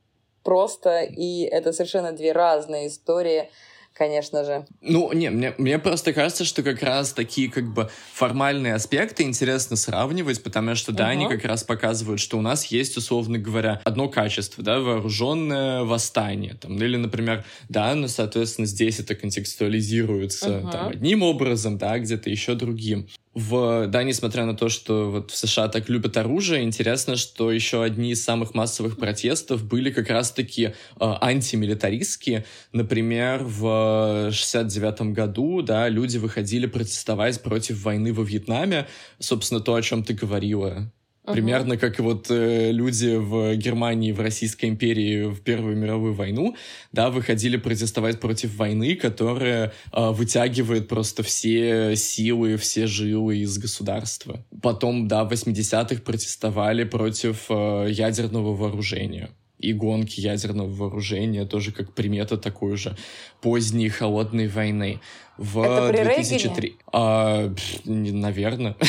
просто, 0.44 1.02
и 1.02 1.42
это 1.42 1.74
совершенно 1.74 2.14
две 2.14 2.32
разные 2.32 2.88
истории 2.88 3.50
конечно 3.98 4.46
же. 4.46 4.66
Ну, 4.82 5.12
не, 5.14 5.30
мне, 5.30 5.54
мне 5.58 5.80
просто 5.80 6.14
кажется, 6.14 6.46
что 6.46 6.64
как 6.64 6.84
раз 6.84 7.14
такие 7.14 7.50
как 7.50 7.66
бы 7.74 7.90
формальные 8.14 8.76
аспекты 8.76 9.24
интересно 9.24 9.76
сравнивать, 9.76 10.44
потому 10.44 10.76
что, 10.76 10.92
да, 10.92 11.06
угу. 11.06 11.12
они 11.12 11.28
как 11.28 11.44
раз 11.46 11.64
показывают, 11.64 12.20
что 12.20 12.38
у 12.38 12.42
нас 12.42 12.66
есть, 12.66 12.98
условно 12.98 13.38
говоря, 13.38 13.82
одно 13.84 14.08
качество, 14.08 14.64
да, 14.64 14.80
вооруженное 14.80 15.84
восстание, 15.84 16.54
там, 16.54 16.78
или, 16.78 16.98
например, 16.98 17.44
да, 17.70 17.94
ну, 17.96 18.08
соответственно, 18.08 18.68
здесь 18.68 19.00
это 19.00 19.16
контекстуализируется 19.16 20.60
угу. 20.60 20.72
там 20.72 20.88
одним 20.90 21.24
образом, 21.24 21.78
да, 21.78 21.98
где-то 21.98 22.30
еще 22.30 22.54
другим. 22.56 23.08
В, 23.38 23.86
да, 23.86 24.02
несмотря 24.02 24.46
на 24.46 24.56
то, 24.56 24.68
что 24.68 25.12
вот 25.12 25.30
в 25.30 25.38
США 25.38 25.68
так 25.68 25.90
любят 25.90 26.18
оружие, 26.18 26.64
интересно, 26.64 27.16
что 27.16 27.52
еще 27.52 27.84
одни 27.84 28.14
из 28.14 28.24
самых 28.24 28.56
массовых 28.56 28.98
протестов 28.98 29.64
были 29.64 29.92
как 29.92 30.10
раз-таки 30.10 30.64
э, 30.64 30.74
антимилитаристские. 31.00 32.46
Например, 32.74 33.44
в 33.44 34.32
69 34.32 35.14
году, 35.14 35.62
да, 35.62 35.88
люди 35.88 36.18
выходили 36.18 36.66
протестовать 36.66 37.44
против 37.44 37.84
войны 37.84 38.12
во 38.12 38.24
Вьетнаме. 38.24 38.88
Собственно, 39.20 39.62
то, 39.62 39.76
о 39.76 39.84
чем 39.84 40.04
ты 40.04 40.16
говорила. 40.16 40.92
Примерно 41.32 41.78
как 41.78 42.00
вот 42.00 42.28
э, 42.30 42.72
люди 42.72 43.16
в 43.16 43.56
Германии, 43.56 44.12
в 44.14 44.22
Российской 44.22 44.68
империи 44.68 45.26
в 45.26 45.42
Первую 45.42 45.76
мировую 45.76 46.14
войну, 46.14 46.56
да, 46.92 47.10
выходили 47.10 47.58
протестовать 47.58 48.20
против 48.20 48.56
войны, 48.56 48.96
которая 48.96 49.74
э, 49.92 50.10
вытягивает 50.12 50.88
просто 50.88 51.24
все 51.24 51.96
силы, 51.96 52.56
все 52.58 52.88
жилы 52.88 53.38
из 53.40 53.58
государства. 53.58 54.44
Потом, 54.62 55.08
да, 55.08 55.26
в 55.26 55.32
80-х 55.34 56.02
протестовали 56.02 56.86
против 56.86 57.46
э, 57.50 57.88
ядерного 57.90 58.56
вооружения 58.56 59.30
и 59.60 59.74
гонки 59.74 60.20
ядерного 60.20 60.70
вооружения 60.70 61.46
тоже 61.46 61.72
как 61.72 61.94
примета 61.94 62.38
такой 62.38 62.78
же 62.78 62.96
поздней 63.42 63.90
холодной 63.90 64.48
войны. 64.48 65.02
В 65.38 65.62
Это 65.64 65.88
при 65.90 66.04
2003... 66.04 66.78
А, 66.94 67.54
наверное. 67.86 68.76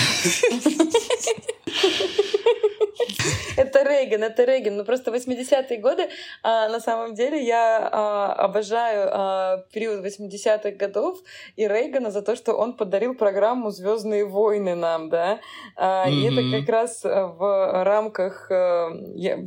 Это 3.56 3.82
Рейган, 3.98 4.22
это 4.22 4.44
Рейган. 4.44 4.76
Ну 4.76 4.84
просто 4.84 5.10
80-е 5.10 5.78
годы, 5.78 6.08
а, 6.42 6.68
на 6.68 6.80
самом 6.80 7.14
деле, 7.14 7.42
я 7.44 7.88
а, 7.90 8.32
обожаю 8.32 9.08
а, 9.10 9.64
период 9.72 10.04
80-х 10.04 10.70
годов 10.72 11.18
и 11.56 11.66
Рейгана 11.66 12.10
за 12.10 12.22
то, 12.22 12.36
что 12.36 12.52
он 12.52 12.74
подарил 12.74 13.14
программу 13.14 13.70
Звездные 13.70 14.24
войны 14.24 14.74
нам, 14.74 15.08
да. 15.08 15.40
А, 15.76 16.08
mm-hmm. 16.08 16.12
И 16.12 16.26
это 16.26 16.60
как 16.60 16.68
раз 16.68 17.04
э, 17.04 17.08
в 17.08 17.84
рамках 17.84 18.50
а, 18.50 18.90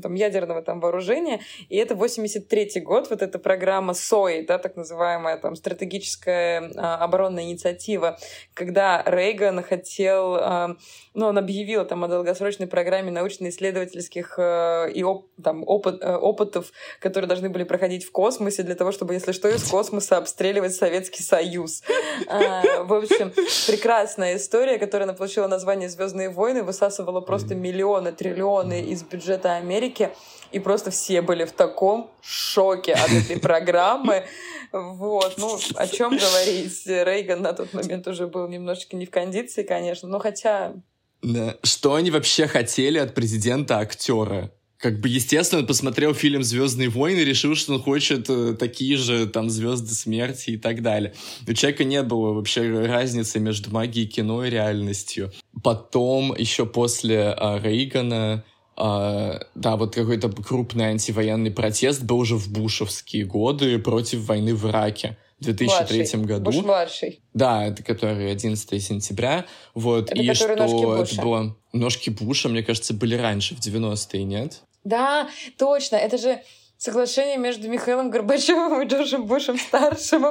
там, 0.02 0.14
ядерного 0.16 0.62
там 0.62 0.80
вооружения. 0.80 1.40
И 1.70 1.78
это 1.78 1.94
83-й 1.94 2.82
год, 2.82 3.10
вот 3.10 3.22
эта 3.22 3.40
программа 3.40 3.94
СОИ, 3.94 4.46
да, 4.46 4.58
так 4.58 4.76
называемая 4.76 5.38
там 5.38 5.56
стратегическая 5.56 6.72
а, 6.76 6.98
оборонная 6.98 7.44
инициатива, 7.44 8.18
когда 8.54 9.04
Рейган 9.06 9.64
хотел, 9.64 10.36
а, 10.36 10.76
ну, 11.14 11.28
он 11.28 11.38
объявил 11.38 11.86
там 11.86 12.04
о 12.04 12.08
долгосрочной 12.08 12.68
программе 12.68 13.12
научно-исследовательской 13.12 13.92
исследовательских 13.92 14.36
э, 14.38 14.92
и 14.94 15.04
оп, 15.04 15.28
там, 15.42 15.64
опыт, 15.66 16.02
э, 16.02 16.16
опытов, 16.16 16.72
которые 17.00 17.28
должны 17.28 17.50
были 17.50 17.64
проходить 17.64 18.04
в 18.04 18.12
космосе 18.12 18.64
для 18.64 18.76
того, 18.76 18.92
чтобы, 18.92 19.14
если 19.14 19.32
что, 19.32 19.48
из 19.50 19.64
космоса 19.64 20.18
обстреливать 20.18 20.76
Советский 20.76 21.24
Союз. 21.24 21.84
А, 22.28 22.84
в 22.84 22.94
общем, 22.94 23.32
прекрасная 23.68 24.38
история, 24.38 24.78
которая 24.78 25.08
она 25.08 25.14
получила 25.14 25.48
название 25.48 25.90
«Звездные 25.90 26.30
войны», 26.30 26.64
высасывала 26.64 27.22
просто 27.22 27.56
миллионы, 27.56 28.12
триллионы 28.12 28.82
из 28.82 29.04
бюджета 29.04 29.56
Америки, 29.56 30.10
и 30.52 30.60
просто 30.60 30.92
все 30.92 31.22
были 31.22 31.46
в 31.46 31.52
таком 31.52 32.10
шоке 32.22 32.94
от 32.94 33.12
этой 33.12 33.40
программы. 33.40 34.26
Вот, 34.72 35.36
ну, 35.38 35.58
о 35.76 35.88
чем 35.88 36.18
говорить? 36.18 36.86
Рейган 36.86 37.42
на 37.42 37.54
тот 37.54 37.74
момент 37.74 38.08
уже 38.08 38.28
был 38.28 38.48
немножечко 38.48 38.96
не 38.96 39.06
в 39.06 39.12
кондиции, 39.12 39.64
конечно, 39.64 40.08
но 40.08 40.20
хотя 40.20 40.74
да. 41.22 41.58
Что 41.64 41.96
они 41.96 42.12
вообще 42.12 42.48
хотели 42.48 42.98
от 42.98 43.14
президента 43.14 43.80
актера? 43.80 44.52
Как 44.78 45.00
бы, 45.00 45.10
естественно, 45.10 45.62
он 45.62 45.68
посмотрел 45.68 46.16
фильм 46.16 46.42
«Звездные 46.42 46.90
войны» 46.90 47.20
и 47.20 47.26
решил, 47.26 47.54
что 47.54 47.74
он 47.74 47.82
хочет 47.82 48.28
э, 48.30 48.56
такие 48.56 48.98
же 48.98 49.28
там 49.28 49.48
«Звезды 49.48 49.94
смерти» 49.94 50.52
и 50.52 50.58
так 50.58 50.82
далее. 50.82 51.14
У 51.48 51.54
человека 51.54 51.84
не 51.84 52.02
было 52.02 52.34
вообще 52.34 52.68
разницы 52.88 53.40
между 53.40 53.70
магией 53.70 54.08
кино 54.08 54.44
и 54.44 54.50
реальностью. 54.50 55.32
Потом, 55.64 56.36
еще 56.36 56.66
после 56.66 57.36
э, 57.38 57.60
Рейгана, 57.62 58.44
Uh, 58.78 59.46
да, 59.54 59.76
вот 59.76 59.94
какой-то 59.94 60.30
крупный 60.30 60.86
антивоенный 60.86 61.52
протест 61.52 62.02
был 62.04 62.20
уже 62.20 62.36
в 62.36 62.50
бушевские 62.50 63.26
годы 63.26 63.78
против 63.78 64.22
войны 64.22 64.56
в 64.56 64.68
Ираке. 64.68 65.18
2003 65.42 65.98
младший. 65.98 66.20
году. 66.22 66.52
Буш 66.52 66.64
младший. 66.64 67.22
Да, 67.34 67.66
это 67.66 67.84
который 67.84 68.32
11 68.32 68.84
сентября. 68.84 69.46
Вот, 69.74 70.12
это 70.12 70.22
и 70.22 70.34
что 70.34 70.50
это 70.50 71.22
было... 71.22 71.56
Ножки 71.74 72.10
Буша, 72.10 72.50
мне 72.50 72.64
кажется, 72.64 72.94
были 72.94 73.16
раньше, 73.16 73.56
в 73.56 73.60
90-е, 73.60 74.24
нет? 74.24 74.62
Да, 74.84 75.30
точно. 75.58 75.96
Это 75.96 76.18
же 76.18 76.42
соглашение 76.78 77.38
между 77.38 77.70
Михаилом 77.70 78.10
Горбачевым 78.10 78.82
и 78.82 78.86
Джорджем 78.86 79.26
Бушем 79.26 79.58
старшим. 79.58 80.26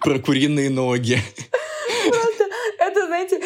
Про 0.00 0.18
куриные 0.18 0.70
ноги. 0.70 1.18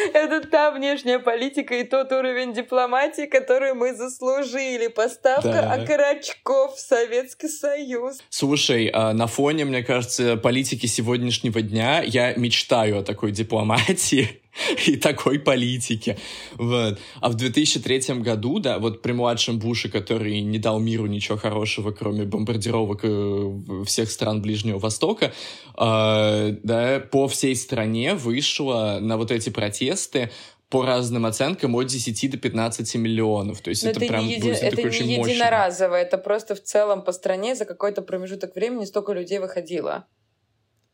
Это 0.13 0.41
та 0.47 0.71
внешняя 0.71 1.19
политика 1.19 1.75
и 1.75 1.85
тот 1.85 2.13
уровень 2.13 2.53
дипломатии, 2.53 3.27
который 3.27 3.75
мы 3.75 3.95
заслужили. 3.95 4.89
Поставка 4.89 5.49
да. 5.49 5.73
окорочков 5.73 6.77
в 6.77 6.81
Советский 6.81 7.49
Союз. 7.49 8.19
Слушай, 8.29 8.91
а 8.93 9.13
на 9.13 9.27
фоне, 9.27 9.65
мне 9.65 9.83
кажется, 9.83 10.37
политики 10.37 10.87
сегодняшнего 10.87 11.63
дня 11.63 12.03
я 12.03 12.35
мечтаю 12.35 12.99
о 12.99 13.03
такой 13.03 13.33
дипломатии. 13.33 14.41
и 14.87 14.97
такой 14.97 15.39
политики. 15.39 16.17
Вот. 16.55 16.99
А 17.21 17.29
в 17.29 17.35
2003 17.35 18.21
году, 18.21 18.59
да, 18.59 18.79
вот 18.79 19.03
при 19.03 19.13
младшем 19.13 19.59
Буше, 19.59 19.89
который 19.89 20.41
не 20.41 20.59
дал 20.59 20.79
миру 20.79 21.07
ничего 21.07 21.37
хорошего, 21.37 21.91
кроме 21.91 22.25
бомбардировок 22.25 23.01
э, 23.03 23.85
всех 23.87 24.11
стран 24.11 24.43
Ближнего 24.43 24.79
Востока, 24.79 25.33
э, 25.77 26.57
да, 26.63 27.01
по 27.11 27.29
всей 27.29 27.57
стране 27.57 28.15
вышло 28.15 28.99
на 29.01 29.17
вот 29.17 29.31
эти 29.31 29.51
протесты 29.51 30.31
по 30.71 30.85
разным 30.85 31.27
оценкам 31.27 31.77
от 31.77 31.87
10 31.87 32.31
до 32.31 32.37
15 32.37 32.97
миллионов. 32.97 33.61
То 33.61 33.71
есть 33.71 33.85
это, 33.85 34.01
это 34.01 34.09
прям 34.09 34.27
еди... 34.27 34.49
это 34.49 34.83
не 34.83 34.89
очень 34.89 35.11
единоразово, 35.11 35.95
это 35.95 36.19
просто 36.19 36.55
в 36.55 36.63
целом 36.63 37.03
по 37.03 37.13
стране 37.13 37.55
за 37.55 37.65
какой-то 37.65 38.03
промежуток 38.03 38.57
времени 38.57 38.85
столько 38.85 39.13
людей 39.13 39.39
выходило. 39.39 40.07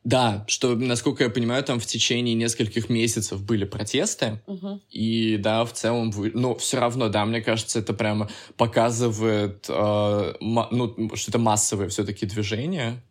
Да, 0.03 0.45
что, 0.49 0.75
насколько 0.77 1.25
я 1.25 1.31
понимаю, 1.31 1.63
там 1.63 1.79
в 1.79 1.85
течение 1.85 2.35
нескольких 2.35 2.89
месяцев 2.89 3.43
были 3.43 3.65
протесты, 3.65 4.41
угу. 4.47 4.81
и 4.91 5.37
да, 5.37 5.65
в 5.65 5.73
целом, 5.75 6.11
вы... 6.11 6.31
ну, 6.33 6.55
все 6.55 6.81
равно, 6.81 7.11
да, 7.11 7.27
мне 7.27 7.43
кажется, 7.43 7.81
это 7.81 7.93
прямо 7.93 8.31
показывает, 8.57 9.67
э, 9.69 10.35
ну, 10.41 11.11
что 11.15 11.31
это 11.31 11.39
массовое 11.39 11.89
все-таки 11.89 12.25
движение. 12.25 13.03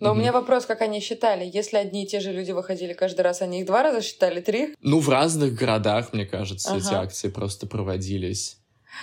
Но 0.00 0.10
угу. 0.10 0.18
у 0.18 0.20
меня 0.20 0.32
вопрос, 0.32 0.66
как 0.66 0.82
они 0.82 1.00
считали? 1.00 1.50
Если 1.50 1.78
одни 1.78 2.04
и 2.04 2.06
те 2.06 2.20
же 2.20 2.30
люди 2.30 2.52
выходили 2.52 2.92
каждый 2.92 3.22
раз, 3.22 3.40
они 3.40 3.60
их 3.60 3.66
два 3.66 3.82
раза 3.82 4.02
считали, 4.02 4.40
три? 4.40 4.74
Ну, 4.82 5.00
в 5.00 5.08
разных 5.08 5.54
городах, 5.54 6.12
мне 6.12 6.26
кажется, 6.26 6.74
ага. 6.74 6.78
эти 6.78 6.94
акции 6.94 7.28
просто 7.30 7.66
проводились. 7.66 8.58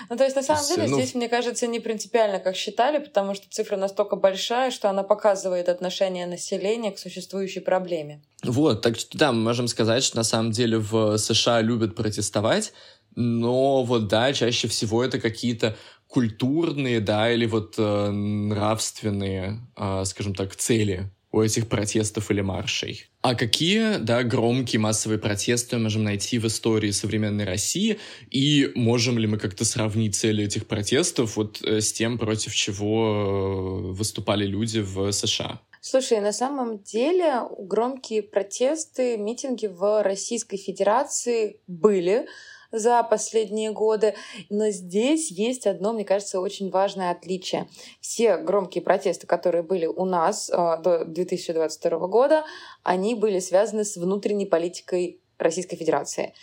Ну, 0.10 0.18
то 0.18 0.24
есть, 0.24 0.36
на 0.36 0.44
самом 0.44 0.68
деле, 0.68 0.88
ну... 0.88 0.98
здесь, 0.98 1.16
мне 1.16 1.30
кажется, 1.30 1.68
не 1.68 1.80
принципиально, 1.80 2.40
как 2.40 2.56
считали, 2.56 3.00
потому 3.00 3.34
что 3.34 3.50
цифра 3.50 3.78
настолько 3.78 4.16
большая, 4.16 4.72
что 4.72 4.90
она 4.90 5.04
показывает 5.04 5.70
отношение 5.70 6.26
населения 6.26 6.92
к 6.92 7.00
существующей 7.00 7.60
проблеме. 7.60 8.22
Вот, 8.44 8.82
так 8.82 8.98
что 8.98 9.18
да, 9.18 9.32
мы 9.32 9.42
можем 9.42 9.68
сказать, 9.68 10.04
что 10.04 10.18
на 10.18 10.24
самом 10.24 10.52
деле 10.52 10.78
в 10.78 11.18
США 11.18 11.62
любят 11.62 11.96
протестовать, 11.96 12.74
но 13.16 13.84
вот 13.84 14.08
да, 14.08 14.34
чаще 14.34 14.68
всего 14.68 15.04
это 15.04 15.20
какие-то 15.20 15.76
культурные, 16.08 17.00
да, 17.00 17.32
или 17.32 17.46
вот 17.46 17.76
э, 17.78 18.10
нравственные, 18.10 19.60
э, 19.78 20.04
скажем 20.06 20.36
так, 20.36 20.56
цели 20.56 21.10
у 21.32 21.42
этих 21.42 21.68
протестов 21.68 22.30
или 22.32 22.42
маршей. 22.42 23.06
А 23.22 23.36
какие, 23.36 23.98
да, 23.98 24.24
громкие 24.24 24.80
массовые 24.80 25.20
протесты 25.20 25.78
мы 25.78 25.84
можем 25.84 26.04
найти 26.04 26.40
в 26.40 26.48
истории 26.48 26.92
современной 26.92 27.46
России? 27.46 28.00
И 28.30 28.72
можем 28.76 29.18
ли 29.18 29.28
мы 29.28 29.38
как-то 29.38 29.64
сравнить 29.64 30.16
цели 30.16 30.44
этих 30.44 30.68
протестов 30.68 31.38
вот 31.38 31.62
э, 31.64 31.82
с 31.82 31.94
тем, 31.94 32.18
против 32.18 32.54
чего 32.54 33.92
э, 33.92 33.94
выступали 33.94 34.46
люди 34.46 34.80
в 34.80 35.12
США? 35.12 35.62
Слушай, 35.80 36.22
на 36.22 36.32
самом 36.32 36.80
деле 36.84 37.42
громкие 37.58 38.22
протесты, 38.22 39.18
митинги 39.18 39.66
в 39.66 40.04
Российской 40.04 40.58
Федерации 40.58 41.60
были 41.66 42.28
за 42.72 43.04
последние 43.04 43.72
годы. 43.72 44.16
Но 44.50 44.70
здесь 44.70 45.32
есть 45.32 45.68
одно, 45.68 45.94
мне 45.94 46.06
кажется, 46.06 46.40
очень 46.40 46.70
важное 46.70 47.12
отличие. 47.12 47.68
Все 48.00 48.38
громкие 48.38 48.84
протесты, 48.84 49.28
которые 49.28 49.64
были 49.64 49.86
у 49.86 50.06
нас 50.06 50.50
э, 50.50 50.54
до 50.54 51.06
2022 51.06 52.08
года, 52.08 52.44
они 52.84 53.16
были 53.16 53.40
связаны 53.40 53.84
с 53.84 53.98
внутренней 53.98 54.46
политикой 54.46 55.22
Российской 55.42 55.76
Федерации. 55.76 56.34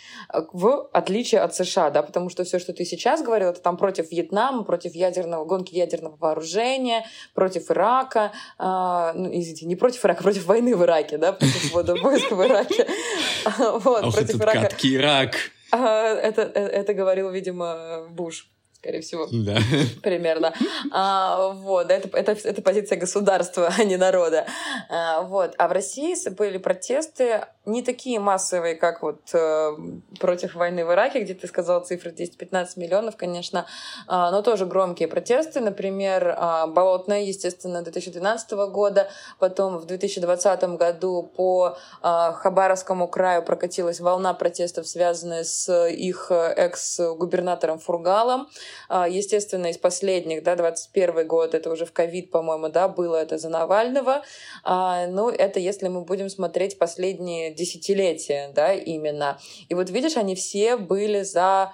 В 0.51 0.89
отличие 0.91 1.41
от 1.41 1.55
США, 1.55 1.89
да, 1.89 2.03
потому 2.03 2.29
что 2.29 2.43
все, 2.43 2.59
что 2.59 2.73
ты 2.73 2.85
сейчас 2.85 3.21
говорил, 3.21 3.49
это 3.49 3.61
там 3.61 3.77
против 3.77 4.11
Вьетнама, 4.11 4.63
против 4.63 4.93
ядерного, 4.93 5.45
гонки 5.45 5.73
ядерного 5.73 6.17
вооружения, 6.17 7.05
против 7.33 7.71
Ирака, 7.71 8.33
э, 8.57 9.11
ну, 9.15 9.29
извините, 9.31 9.65
не 9.65 9.75
против 9.75 10.05
Ирака, 10.05 10.23
против 10.23 10.45
войны 10.45 10.75
в 10.75 10.83
Ираке, 10.83 11.17
да, 11.17 11.33
против 11.33 12.03
войск 12.03 12.31
в 12.31 12.43
Ираке. 12.43 12.87
Вот, 13.57 14.13
против 14.13 14.41
Ирака. 14.41 14.69
Ирак. 14.83 15.35
А, 15.71 16.13
это, 16.13 16.41
это, 16.41 16.59
это 16.59 16.93
говорил, 16.93 17.29
видимо, 17.29 18.07
Буш 18.09 18.49
скорее 18.79 19.01
всего. 19.01 19.27
Да. 19.31 19.57
Примерно. 20.01 20.53
А, 20.91 21.49
вот, 21.49 21.91
это, 21.91 22.17
это, 22.17 22.31
это 22.31 22.61
позиция 22.61 22.97
государства, 22.97 23.71
а 23.77 23.83
не 23.83 23.97
народа. 23.97 24.45
А, 24.89 25.21
вот. 25.23 25.53
А 25.57 25.67
в 25.67 25.71
России 25.71 26.15
были 26.29 26.57
протесты 26.57 27.45
не 27.71 27.83
такие 27.83 28.19
массовые, 28.19 28.75
как 28.75 29.01
вот 29.01 29.21
э, 29.33 29.71
против 30.19 30.55
войны 30.55 30.85
в 30.85 30.91
Ираке, 30.91 31.21
где 31.21 31.33
ты 31.33 31.47
сказал 31.47 31.83
цифры 31.83 32.11
10-15 32.11 32.67
миллионов, 32.77 33.15
конечно, 33.17 33.65
э, 34.07 34.11
но 34.11 34.41
тоже 34.41 34.65
громкие 34.65 35.07
протесты. 35.07 35.59
Например, 35.59 36.27
э, 36.27 36.67
Болотная, 36.67 37.21
естественно, 37.21 37.81
2012 37.81 38.51
года, 38.71 39.09
потом 39.39 39.77
в 39.77 39.85
2020 39.85 40.63
году 40.77 41.23
по 41.35 41.77
э, 42.01 42.31
Хабаровскому 42.33 43.07
краю 43.07 43.43
прокатилась 43.43 43.99
волна 43.99 44.33
протестов, 44.33 44.87
связанная 44.87 45.43
с 45.43 45.87
их 45.87 46.31
экс-губернатором 46.31 47.79
Фургалом. 47.79 48.47
Э, 48.89 49.05
естественно, 49.09 49.67
из 49.67 49.77
последних, 49.77 50.43
да, 50.43 50.55
21 50.55 51.27
год, 51.27 51.53
это 51.53 51.71
уже 51.71 51.85
в 51.85 51.93
ковид, 51.93 52.31
по-моему, 52.31 52.69
да, 52.69 52.87
было 52.87 53.15
это 53.15 53.37
за 53.37 53.49
Навального. 53.49 54.23
Э, 54.65 55.07
ну, 55.07 55.29
это 55.29 55.59
если 55.59 55.87
мы 55.87 56.01
будем 56.01 56.29
смотреть 56.29 56.77
последние 56.77 57.53
десятилетия, 57.59 58.51
да, 58.55 58.73
именно. 58.73 59.39
И 59.67 59.75
вот 59.75 59.89
видишь, 59.89 60.17
они 60.17 60.35
все 60.35 60.77
были 60.77 61.23
за 61.23 61.73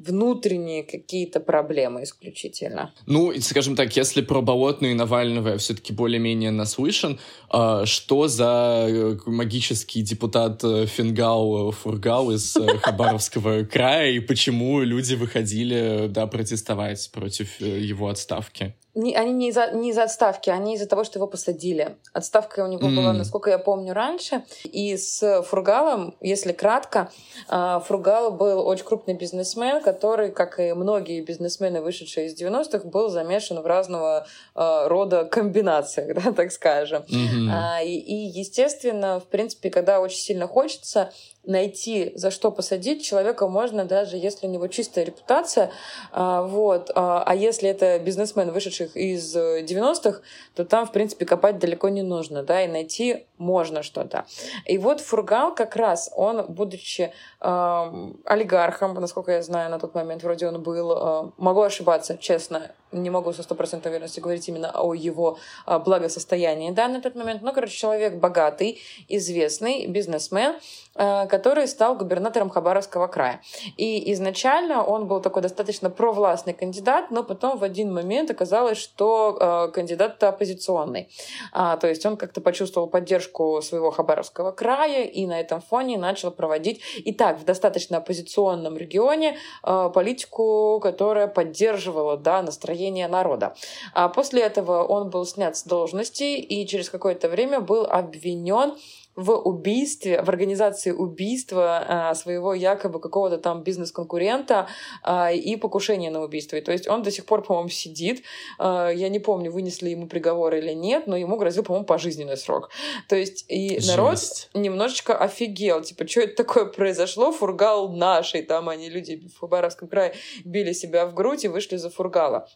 внутренние 0.00 0.82
какие-то 0.82 1.40
проблемы 1.40 2.04
исключительно. 2.04 2.94
Ну, 3.06 3.32
скажем 3.40 3.76
так, 3.76 3.94
если 3.96 4.22
про 4.22 4.40
Болотную 4.40 4.92
и 4.92 4.94
Навального 4.94 5.50
я 5.50 5.58
все-таки 5.58 5.92
более-менее 5.92 6.50
наслышан, 6.50 7.18
а, 7.50 7.84
что 7.84 8.26
за 8.28 8.86
э, 8.88 9.18
магический 9.26 10.02
депутат 10.02 10.64
э, 10.64 10.86
Фингал 10.86 11.70
Фургал 11.72 12.30
из 12.30 12.56
э, 12.56 12.78
Хабаровского 12.82 13.64
края 13.64 14.12
и 14.12 14.20
почему 14.20 14.80
люди 14.80 15.14
выходили 15.14 16.06
да, 16.08 16.26
протестовать 16.26 17.10
против 17.12 17.60
его 17.60 18.08
отставки? 18.08 18.74
Не, 19.00 19.14
они 19.14 19.32
не 19.32 19.48
из-за 19.48 19.70
не 19.72 19.90
из 19.90 19.98
отставки, 19.98 20.50
они 20.50 20.74
из-за 20.74 20.86
того, 20.86 21.04
что 21.04 21.18
его 21.18 21.26
посадили. 21.26 21.96
Отставка 22.12 22.64
у 22.64 22.66
него 22.66 22.88
mm. 22.88 22.96
была, 22.96 23.12
насколько 23.12 23.50
я 23.50 23.58
помню, 23.58 23.94
раньше. 23.94 24.44
И 24.64 24.96
с 24.96 25.42
Фургалом, 25.42 26.16
если 26.20 26.52
кратко, 26.52 27.10
а, 27.48 27.80
Фургал 27.80 28.32
был 28.32 28.66
очень 28.66 28.84
крупный 28.84 29.14
бизнесмен, 29.14 29.82
который, 29.82 30.30
как 30.30 30.60
и 30.60 30.72
многие 30.72 31.22
бизнесмены, 31.22 31.80
вышедшие 31.80 32.26
из 32.26 32.40
90-х, 32.40 32.88
был 32.88 33.08
замешан 33.08 33.60
в 33.60 33.66
разного 33.66 34.26
а, 34.54 34.88
рода 34.88 35.24
комбинациях, 35.24 36.14
да, 36.22 36.32
так 36.32 36.52
скажем. 36.52 37.02
Mm-hmm. 37.02 37.84
И, 37.84 37.98
и, 37.98 38.38
естественно, 38.38 39.20
в 39.20 39.26
принципе, 39.26 39.70
когда 39.70 40.00
очень 40.00 40.18
сильно 40.18 40.46
хочется, 40.46 41.12
найти, 41.44 42.12
за 42.14 42.30
что 42.30 42.50
посадить 42.50 43.04
человека 43.04 43.48
можно, 43.48 43.84
даже 43.84 44.16
если 44.16 44.46
у 44.46 44.50
него 44.50 44.68
чистая 44.68 45.04
репутация. 45.04 45.70
А, 46.12 46.42
вот. 46.42 46.90
А, 46.94 47.22
а 47.24 47.34
если 47.34 47.68
это 47.68 47.98
бизнесмен, 47.98 48.50
вышедший 48.50 48.86
из 48.94 49.34
90-х, 49.36 50.18
э, 50.18 50.22
то 50.54 50.64
там, 50.64 50.86
в 50.86 50.92
принципе, 50.92 51.24
копать 51.24 51.58
далеко 51.58 51.88
не 51.88 52.02
нужно, 52.02 52.42
да, 52.42 52.62
и 52.62 52.68
найти 52.68 53.26
можно 53.38 53.82
что-то. 53.82 54.26
И 54.66 54.76
вот 54.78 55.00
Фургал 55.00 55.54
как 55.54 55.76
раз, 55.76 56.10
он, 56.14 56.44
будучи 56.46 57.12
олигархом, 57.40 58.92
насколько 58.94 59.32
я 59.32 59.42
знаю, 59.42 59.70
на 59.70 59.78
тот 59.78 59.94
момент 59.94 60.22
вроде 60.22 60.46
он 60.46 60.62
был, 60.62 60.92
э, 60.92 61.30
могу 61.38 61.62
ошибаться, 61.62 62.18
честно, 62.18 62.72
не 62.92 63.08
могу 63.08 63.32
со 63.32 63.42
стопроцентной 63.42 63.90
уверенностью 63.92 64.22
говорить 64.22 64.46
именно 64.48 64.72
о 64.74 64.92
его 64.92 65.38
э, 65.66 65.78
благосостоянии, 65.78 66.70
да, 66.70 66.88
на 66.88 67.00
тот 67.00 67.14
момент, 67.14 67.40
но, 67.40 67.52
короче, 67.52 67.74
человек 67.74 68.16
богатый, 68.16 68.82
известный 69.08 69.86
бизнесмен, 69.86 70.56
э, 70.96 71.26
который 71.28 71.66
стал 71.66 71.96
губернатором 71.96 72.50
Хабаровского 72.50 73.06
края. 73.06 73.40
И 73.78 74.12
изначально 74.12 74.84
он 74.84 75.06
был 75.06 75.22
такой 75.22 75.40
достаточно 75.40 75.88
провластный 75.88 76.52
кандидат, 76.52 77.10
но 77.10 77.24
потом 77.24 77.56
в 77.56 77.64
один 77.64 77.94
момент 77.94 78.30
оказалось, 78.30 78.76
что 78.76 79.70
кандидат 79.72 80.22
оппозиционный. 80.22 81.08
А, 81.52 81.76
то 81.76 81.88
есть 81.88 82.04
он 82.04 82.16
как-то 82.16 82.40
почувствовал 82.40 82.86
поддержку 82.86 83.62
своего 83.62 83.90
Хабаровского 83.90 84.52
края 84.52 85.04
и 85.04 85.26
на 85.26 85.40
этом 85.40 85.62
фоне 85.62 85.96
начал 85.96 86.30
проводить 86.30 86.80
и 86.96 87.12
так 87.12 87.29
в 87.34 87.44
достаточно 87.44 87.98
оппозиционном 87.98 88.76
регионе 88.76 89.36
э, 89.62 89.90
политику, 89.94 90.80
которая 90.80 91.26
поддерживала 91.26 92.16
да, 92.16 92.42
настроение 92.42 93.08
народа. 93.08 93.54
А 93.94 94.08
после 94.08 94.42
этого 94.42 94.82
он 94.84 95.10
был 95.10 95.24
снят 95.26 95.56
с 95.56 95.64
должности 95.64 96.38
и 96.38 96.66
через 96.66 96.90
какое-то 96.90 97.28
время 97.28 97.60
был 97.60 97.86
обвинен 97.86 98.74
в 99.16 99.32
убийстве, 99.32 100.22
в 100.22 100.28
организации 100.28 100.92
убийства 100.92 102.10
э, 102.12 102.14
своего 102.14 102.54
якобы 102.54 103.00
какого-то 103.00 103.38
там 103.38 103.62
бизнес-конкурента 103.62 104.68
э, 105.04 105.34
и 105.36 105.56
покушения 105.56 106.10
на 106.10 106.22
убийство. 106.22 106.56
И, 106.56 106.60
то 106.60 106.72
есть 106.72 106.88
он 106.88 107.02
до 107.02 107.10
сих 107.10 107.26
пор, 107.26 107.42
по-моему, 107.42 107.68
сидит. 107.68 108.22
Э, 108.58 108.90
я 108.94 109.08
не 109.08 109.18
помню, 109.18 109.50
вынесли 109.50 109.90
ему 109.90 110.06
приговор 110.06 110.54
или 110.54 110.72
нет, 110.72 111.06
но 111.06 111.16
ему 111.16 111.36
грозил, 111.36 111.64
по-моему, 111.64 111.86
пожизненный 111.86 112.36
срок. 112.36 112.70
То 113.08 113.16
есть 113.16 113.44
и 113.48 113.74
Жесть. 113.74 113.88
народ 113.88 114.18
немножечко 114.54 115.16
офигел. 115.16 115.82
Типа, 115.82 116.06
что 116.06 116.20
это 116.20 116.44
такое 116.44 116.66
произошло? 116.66 117.32
Фургал 117.32 117.92
нашей. 117.92 118.42
Там 118.42 118.68
они, 118.68 118.88
люди 118.88 119.28
в 119.28 119.40
Хабаровском 119.40 119.88
крае, 119.88 120.14
били 120.44 120.72
себя 120.72 121.06
в 121.06 121.14
грудь 121.14 121.44
и 121.44 121.48
вышли 121.48 121.76
за 121.76 121.90
Фургала. 121.90 122.48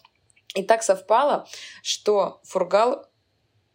И 0.55 0.63
так 0.63 0.83
совпало, 0.83 1.47
что 1.83 2.41
Фургал 2.45 3.07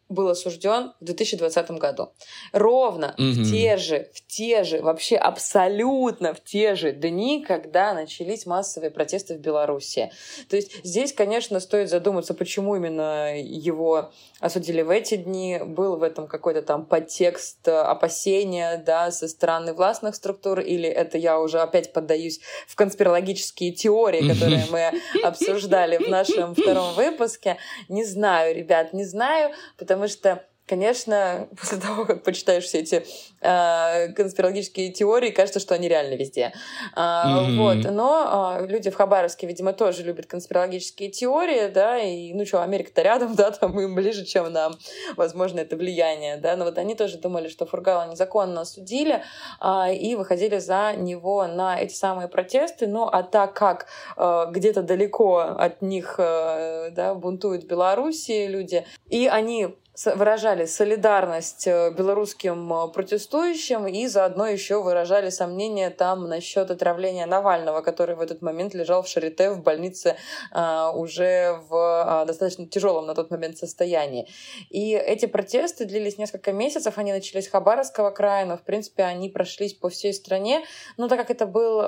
был 0.10 0.28
осужден 0.30 0.94
в 1.00 1.06
2020 1.06 1.72
году. 1.72 2.12
Ровно 2.52 3.14
угу. 3.18 3.26
в 3.28 3.52
те 3.52 3.78
же, 3.78 4.10
в 4.14 4.26
те 4.26 4.64
же, 4.64 4.82
вообще 4.82 5.16
абсолютно 5.16 6.34
в 6.34 6.44
те 6.44 6.76
же 6.76 6.92
дни, 6.92 7.46
когда 7.48 7.94
начались 7.94 8.46
массовые 8.46 8.90
протесты 8.90 9.36
в 9.36 9.40
Беларуси. 9.40 10.12
То 10.50 10.56
есть 10.56 10.84
здесь, 10.84 11.14
конечно, 11.14 11.60
стоит 11.60 11.90
задуматься, 11.90 12.34
почему 12.34 12.76
именно 12.76 13.40
его 13.40 14.12
осудили 14.40 14.82
в 14.82 14.90
эти 14.90 15.16
дни. 15.16 15.60
Был 15.64 15.98
в 15.98 16.04
этом 16.04 16.28
какой-то 16.28 16.64
там 16.64 16.86
подтекст 16.86 17.68
опасения 17.68 18.82
да, 18.84 19.12
со 19.12 19.28
стороны 19.28 19.74
властных 19.74 20.16
структур, 20.16 20.60
или 20.60 20.90
это 20.90 21.18
я 21.18 21.40
уже 21.40 21.60
опять 21.60 21.94
поддаюсь 21.94 22.40
в 22.68 22.76
конспирологические 22.76 23.72
теории, 23.74 24.28
которые 24.28 24.66
мы 24.72 24.92
обсуждали 25.24 25.98
в 25.98 26.10
нашем 26.10 26.56
втором 26.56 26.94
выпуске. 26.96 27.58
Не 27.90 28.04
знаю, 28.04 28.56
ребят, 28.56 28.94
не 28.94 29.06
знаю, 29.06 29.52
потому 29.78 29.99
потому 30.00 30.08
что 30.08 30.50
конечно, 30.70 31.48
после 31.60 31.80
того, 31.80 32.06
как 32.06 32.24
почитаешь 32.24 32.64
все 32.64 32.80
эти 32.80 33.04
э, 33.42 34.14
конспирологические 34.14 34.92
теории, 34.92 35.32
кажется, 35.32 35.60
что 35.60 35.74
они 35.74 35.90
реально 35.90 36.14
везде. 36.14 36.54
Э, 36.96 37.00
mm-hmm. 37.00 37.58
Вот. 37.58 37.92
Но 37.92 38.58
э, 38.60 38.68
люди 38.68 38.92
в 38.92 38.96
Хабаровске, 38.96 39.48
видимо, 39.48 39.74
тоже 39.74 40.04
любят 40.04 40.28
конспирологические 40.28 41.10
теории, 41.10 41.70
да, 41.70 41.98
и, 41.98 42.34
ну 42.34 42.46
что, 42.46 42.62
Америка-то 42.62 43.02
рядом, 43.02 43.36
да, 43.36 43.52
там 43.52 43.80
им 43.80 43.96
ближе, 43.96 44.26
чем 44.26 44.54
нам, 44.54 44.74
возможно, 45.18 45.60
это 45.60 45.76
влияние, 45.76 46.38
да, 46.38 46.56
но 46.56 46.66
вот 46.66 46.78
они 46.78 46.96
тоже 46.96 47.18
думали, 47.18 47.48
что 47.48 47.66
Фургала 47.66 48.10
незаконно 48.12 48.62
осудили 48.62 49.24
э, 49.62 49.96
и 49.96 50.16
выходили 50.16 50.60
за 50.60 50.94
него 50.96 51.48
на 51.48 51.80
эти 51.80 51.94
самые 51.94 52.28
протесты, 52.28 52.86
ну, 52.86 53.10
а 53.12 53.24
так 53.24 53.54
как 53.56 53.88
э, 54.18 54.46
где-то 54.52 54.84
далеко 54.84 55.40
от 55.40 55.82
них, 55.82 56.16
э, 56.20 56.92
да, 56.92 57.16
бунтуют 57.16 57.64
в 57.64 57.68
Беларуси 57.68 58.46
люди, 58.46 58.86
и 59.10 59.28
они 59.28 59.76
выражали 60.06 60.66
солидарность 60.66 61.68
э, 61.68 61.92
белорусским 61.92 62.72
э, 62.74 62.88
протестующим 62.90 63.88
и 63.88 64.08
заодно 64.08 64.48
еще 64.48 64.82
выражали 64.82 65.30
сомнения 65.30 65.90
там 65.90 66.28
насчет 66.28 66.72
отравления 66.72 67.26
Навального, 67.26 67.82
который 67.82 68.16
в 68.16 68.22
этот 68.22 68.42
момент 68.42 68.74
лежал 68.74 69.04
в 69.04 69.08
Шарите 69.08 69.52
в 69.52 69.62
больнице 69.62 70.16
а, 70.52 70.92
уже 70.92 71.60
в 71.70 72.24
достаточно 72.26 72.68
тяжелом 72.68 73.06
на 73.06 73.16
тот 73.16 73.32
момент 73.32 73.58
состоянии. 73.58 74.28
И 74.70 74.94
эти 74.94 75.26
протесты 75.26 75.86
длились 75.86 76.18
несколько 76.18 76.52
месяцев, 76.52 76.98
они 76.98 77.12
начались 77.12 77.46
с 77.46 77.50
Хабаровского 77.50 78.12
края, 78.12 78.46
но 78.46 78.58
в 78.58 78.64
принципе 78.64 79.04
они 79.04 79.30
прошлись 79.30 79.74
по 79.74 79.90
всей 79.90 80.14
стране. 80.14 80.64
Но 80.98 81.08
так 81.08 81.20
как 81.20 81.32
это 81.32 81.46
был 81.46 81.82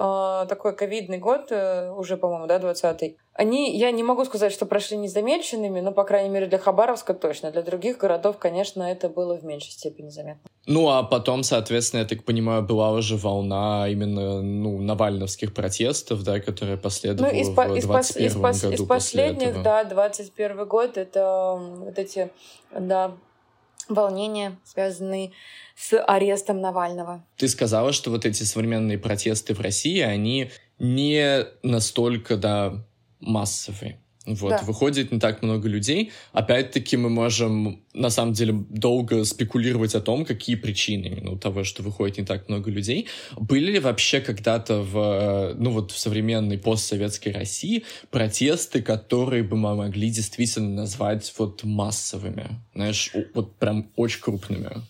такой 0.48 0.76
ковидный 0.76 1.18
год, 1.18 1.52
уже, 1.52 2.18
по-моему, 2.18 2.48
да, 2.48 2.60
20-й, 2.60 3.18
они, 3.34 3.78
я 3.78 3.92
не 3.92 4.04
могу 4.04 4.26
сказать, 4.26 4.52
что 4.52 4.66
прошли 4.66 4.98
незамеченными, 4.98 5.80
но, 5.80 5.92
по 5.94 6.04
крайней 6.04 6.30
мере, 6.30 6.48
для 6.48 6.58
Хабаровска 6.58 7.14
точно. 7.14 7.52
Для 7.52 7.62
других 7.62 7.98
городов, 7.98 8.38
конечно, 8.38 8.84
это 8.84 9.08
было 9.08 9.38
в 9.38 9.44
меньшей 9.44 9.72
степени 9.72 10.10
заметно. 10.10 10.50
Ну, 10.66 10.90
а 10.90 11.04
потом, 11.04 11.44
соответственно, 11.44 12.02
я 12.02 12.08
так 12.08 12.26
понимаю, 12.26 12.62
была 12.62 12.92
уже 12.92 13.16
волна 13.16 13.88
именно, 13.88 14.42
ну, 14.42 14.80
навальновских 14.80 15.54
протестов, 15.54 16.24
да, 16.24 16.40
которая 16.42 16.76
последовала 16.76 17.32
ну, 17.32 17.40
из, 17.40 17.48
в 17.48 17.56
21 17.88 18.28
из, 18.28 18.36
году 18.36 18.74
из 18.74 18.86
последних, 18.86 19.64
да, 19.64 19.86
21 19.86 20.68
год, 20.68 20.98
это 20.98 21.58
вот 21.58 21.98
эти, 21.98 22.32
да, 22.78 23.16
волнения, 23.88 24.60
связанные 24.66 25.32
с 25.76 25.98
арестом 25.98 26.60
Навального. 26.60 27.24
Ты 27.38 27.48
сказала, 27.48 27.94
что 27.94 28.12
вот 28.12 28.26
эти 28.26 28.44
современные 28.44 28.98
протесты 28.98 29.54
в 29.54 29.62
России, 29.62 30.02
они 30.02 30.52
не 30.80 31.46
настолько, 31.64 32.36
да, 32.38 32.84
массовый. 33.22 33.98
Вот, 34.26 34.52
да. 34.52 34.62
выходит 34.64 35.12
не 35.12 35.20
так 35.20 35.42
много 35.42 35.68
людей. 35.68 36.12
Опять-таки 36.32 36.96
мы 36.96 37.10
можем, 37.10 37.82
на 37.94 38.12
самом 38.12 38.34
деле, 38.34 38.54
долго 38.70 39.26
спекулировать 39.26 39.96
о 39.96 40.02
том, 40.02 40.26
какие 40.26 40.56
причины 40.56 41.08
именно 41.08 41.40
того, 41.40 41.64
что 41.64 41.82
выходит 41.82 42.20
не 42.20 42.26
так 42.26 42.48
много 42.48 42.70
людей. 42.70 43.08
Были 43.36 43.72
ли 43.72 43.80
вообще 43.80 44.22
когда-то 44.22 44.82
в, 44.82 45.56
ну 45.58 45.72
вот 45.72 45.92
в 45.92 45.98
современной 45.98 46.60
постсоветской 46.60 47.32
России 47.32 47.84
протесты, 48.12 48.84
которые 48.84 49.42
бы 49.42 49.58
мы 49.58 49.76
могли 49.76 50.12
действительно 50.12 50.70
назвать 50.70 51.34
вот 51.40 51.64
массовыми? 51.64 52.62
Знаешь, 52.76 53.12
вот 53.34 53.56
прям 53.58 53.90
очень 53.96 54.22
крупными? 54.22 54.84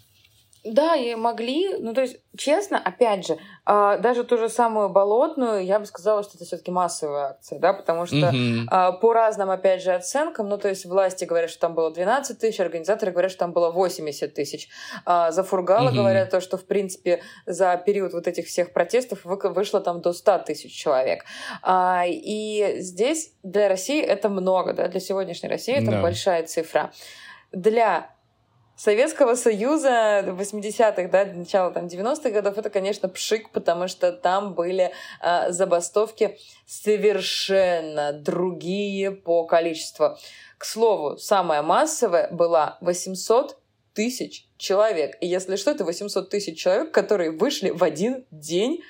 Да, 0.64 0.96
и 0.96 1.16
могли, 1.16 1.76
ну 1.80 1.94
то 1.94 2.02
есть, 2.02 2.18
честно, 2.38 2.78
опять 2.78 3.26
же, 3.26 3.38
а, 3.66 3.98
даже 3.98 4.24
ту 4.24 4.38
же 4.38 4.48
самую 4.48 4.90
болотную, 4.90 5.66
я 5.66 5.80
бы 5.80 5.88
сказала, 5.88 6.22
что 6.22 6.34
это 6.36 6.46
все-таки 6.46 6.70
массовая 6.70 7.32
акция, 7.32 7.58
да, 7.58 7.74
потому 7.74 8.06
что 8.06 8.16
mm-hmm. 8.16 9.00
по 9.00 9.14
разным, 9.14 9.50
опять 9.50 9.82
же, 9.82 9.92
оценкам, 9.92 10.50
ну 10.50 10.60
то 10.60 10.70
есть 10.70 10.86
власти 10.86 11.26
говорят, 11.26 11.50
что 11.50 11.62
там 11.62 11.74
было 11.74 11.92
12 11.92 12.38
тысяч, 12.38 12.60
организаторы 12.60 13.12
говорят, 13.12 13.32
что 13.32 13.40
там 13.40 13.54
было 13.54 13.72
80 13.72 14.36
тысяч. 14.36 14.70
А, 15.04 15.32
за 15.32 15.44
Фургала 15.44 15.90
mm-hmm. 15.90 15.96
говорят 15.96 16.30
то, 16.30 16.40
что, 16.40 16.58
в 16.58 16.66
принципе, 16.66 17.24
за 17.48 17.76
период 17.84 18.14
вот 18.14 18.28
этих 18.28 18.46
всех 18.46 18.72
протестов 18.72 19.22
вышло 19.26 19.82
там 19.82 20.02
до 20.02 20.14
100 20.14 20.40
тысяч 20.40 20.74
человек. 20.74 21.26
И 22.08 22.76
здесь 22.78 23.34
для 23.42 23.68
России 23.68 24.02
это 24.02 24.30
много, 24.30 24.74
да, 24.74 24.88
для 24.88 25.00
сегодняшней 25.00 25.50
России 25.50 25.74
это 25.74 25.92
да. 25.92 26.02
большая 26.02 26.44
цифра. 26.44 26.92
Для 27.52 28.12
Советского 28.84 29.36
Союза 29.36 30.24
80-х, 30.26 31.08
да, 31.10 31.26
начала 31.26 31.70
там 31.70 31.86
90-х 31.86 32.32
годов, 32.32 32.58
это, 32.58 32.72
конечно, 32.72 33.08
пшик, 33.10 33.52
потому 33.52 33.88
что 33.88 34.12
там 34.12 34.56
были 34.56 34.92
э, 35.22 35.52
забастовки 35.52 36.40
совершенно 36.66 38.12
другие 38.12 39.12
по 39.12 39.46
количеству. 39.46 40.18
К 40.58 40.66
слову, 40.66 41.16
самая 41.18 41.62
массовая 41.62 42.32
была 42.32 42.80
800 42.82 43.56
тысяч 43.94 44.48
человек. 44.58 45.16
И 45.22 45.28
если 45.28 45.58
что, 45.58 45.70
это 45.70 45.86
800 45.86 46.32
тысяч 46.32 46.60
человек, 46.60 46.92
которые 46.92 47.30
вышли 47.30 47.70
в 47.70 47.84
один 47.84 48.26
день 48.32 48.82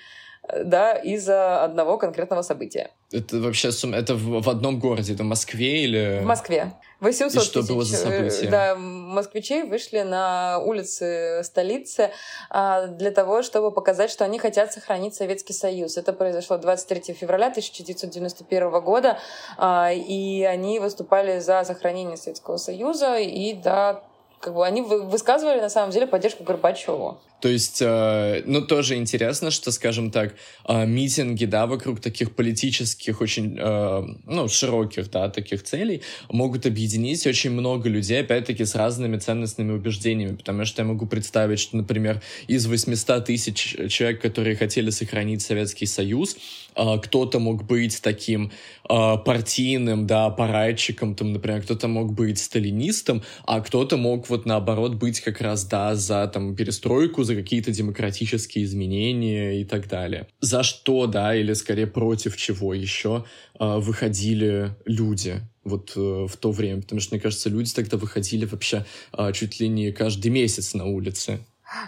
да, 0.63 0.93
из-за 0.93 1.63
одного 1.63 1.97
конкретного 1.97 2.41
события. 2.41 2.91
Это 3.11 3.39
вообще 3.39 3.69
это 3.69 4.15
в, 4.15 4.41
в 4.41 4.49
одном 4.49 4.79
городе, 4.79 5.13
это 5.13 5.23
в 5.23 5.27
Москве 5.27 5.83
или... 5.83 6.19
В 6.21 6.25
Москве. 6.25 6.73
800 7.01 7.41
И 7.41 7.45
что 7.45 7.59
тысяч, 7.61 7.71
было 7.71 7.83
за 7.83 7.95
э, 7.95 7.99
событие? 7.99 8.51
Да, 8.51 8.75
москвичей 8.75 9.63
вышли 9.63 10.01
на 10.01 10.59
улицы 10.59 11.41
столицы 11.43 12.11
а, 12.49 12.87
для 12.87 13.11
того, 13.11 13.41
чтобы 13.41 13.71
показать, 13.71 14.11
что 14.11 14.23
они 14.23 14.37
хотят 14.37 14.71
сохранить 14.71 15.15
Советский 15.15 15.53
Союз. 15.53 15.97
Это 15.97 16.13
произошло 16.13 16.57
23 16.57 17.13
февраля 17.13 17.47
1991 17.47 18.81
года, 18.81 19.17
а, 19.57 19.91
и 19.91 20.43
они 20.43 20.79
выступали 20.79 21.39
за 21.39 21.63
сохранение 21.63 22.17
Советского 22.17 22.57
Союза 22.57 23.17
и 23.17 23.53
да, 23.53 24.03
как 24.39 24.53
бы 24.53 24.65
они 24.65 24.81
высказывали 24.81 25.59
на 25.59 25.69
самом 25.69 25.91
деле 25.91 26.07
поддержку 26.07 26.43
Горбачеву. 26.43 27.19
То 27.41 27.49
есть, 27.49 27.81
э, 27.81 28.43
ну, 28.45 28.61
тоже 28.61 28.95
интересно, 28.95 29.49
что, 29.49 29.71
скажем 29.71 30.11
так, 30.11 30.35
э, 30.67 30.85
митинги, 30.85 31.45
да, 31.45 31.65
вокруг 31.65 31.99
таких 31.99 32.35
политических, 32.35 33.19
очень, 33.19 33.57
э, 33.59 34.03
ну, 34.27 34.47
широких, 34.47 35.09
да, 35.09 35.27
таких 35.29 35.63
целей 35.63 36.03
могут 36.29 36.67
объединить 36.67 37.25
очень 37.25 37.49
много 37.49 37.89
людей, 37.89 38.21
опять-таки, 38.21 38.63
с 38.63 38.75
разными 38.75 39.17
ценностными 39.17 39.71
убеждениями, 39.71 40.35
потому 40.35 40.65
что 40.65 40.83
я 40.83 40.87
могу 40.87 41.07
представить, 41.07 41.59
что, 41.59 41.77
например, 41.77 42.21
из 42.47 42.67
800 42.67 43.25
тысяч 43.25 43.75
человек, 43.89 44.21
которые 44.21 44.55
хотели 44.55 44.91
сохранить 44.91 45.41
Советский 45.41 45.87
Союз, 45.87 46.37
кто-то 46.75 47.39
мог 47.39 47.65
быть 47.65 48.01
таким 48.01 48.51
партийным, 48.87 50.07
да, 50.07 50.25
аппаратчиком, 50.27 51.15
там, 51.15 51.33
например, 51.33 51.61
кто-то 51.63 51.87
мог 51.87 52.13
быть 52.13 52.39
сталинистом, 52.39 53.23
а 53.45 53.59
кто-то 53.61 53.97
мог 53.97 54.29
вот 54.29 54.45
наоборот 54.45 54.93
быть 54.93 55.19
как 55.19 55.41
раз, 55.41 55.65
да, 55.65 55.95
за, 55.95 56.27
там, 56.27 56.55
перестройку, 56.55 57.23
за 57.32 57.41
какие-то 57.41 57.71
демократические 57.71 58.65
изменения 58.65 59.61
и 59.61 59.65
так 59.65 59.88
далее. 59.88 60.27
За 60.41 60.63
что, 60.63 61.07
да, 61.07 61.36
или 61.36 61.53
скорее 61.53 61.88
против 61.88 62.36
чего 62.38 62.73
еще 62.73 63.25
э, 63.59 63.77
выходили 63.77 64.75
люди 64.86 65.41
вот 65.63 65.93
э, 65.95 66.27
в 66.27 66.36
то 66.38 66.51
время, 66.51 66.82
потому 66.82 66.99
что, 66.99 67.15
мне 67.15 67.21
кажется, 67.21 67.49
люди 67.49 67.73
тогда 67.73 67.97
выходили 67.97 68.45
вообще 68.45 68.86
э, 69.17 69.32
чуть 69.34 69.59
ли 69.59 69.69
не 69.69 69.91
каждый 69.91 70.29
месяц 70.29 70.73
на 70.73 70.86
улице. 70.86 71.39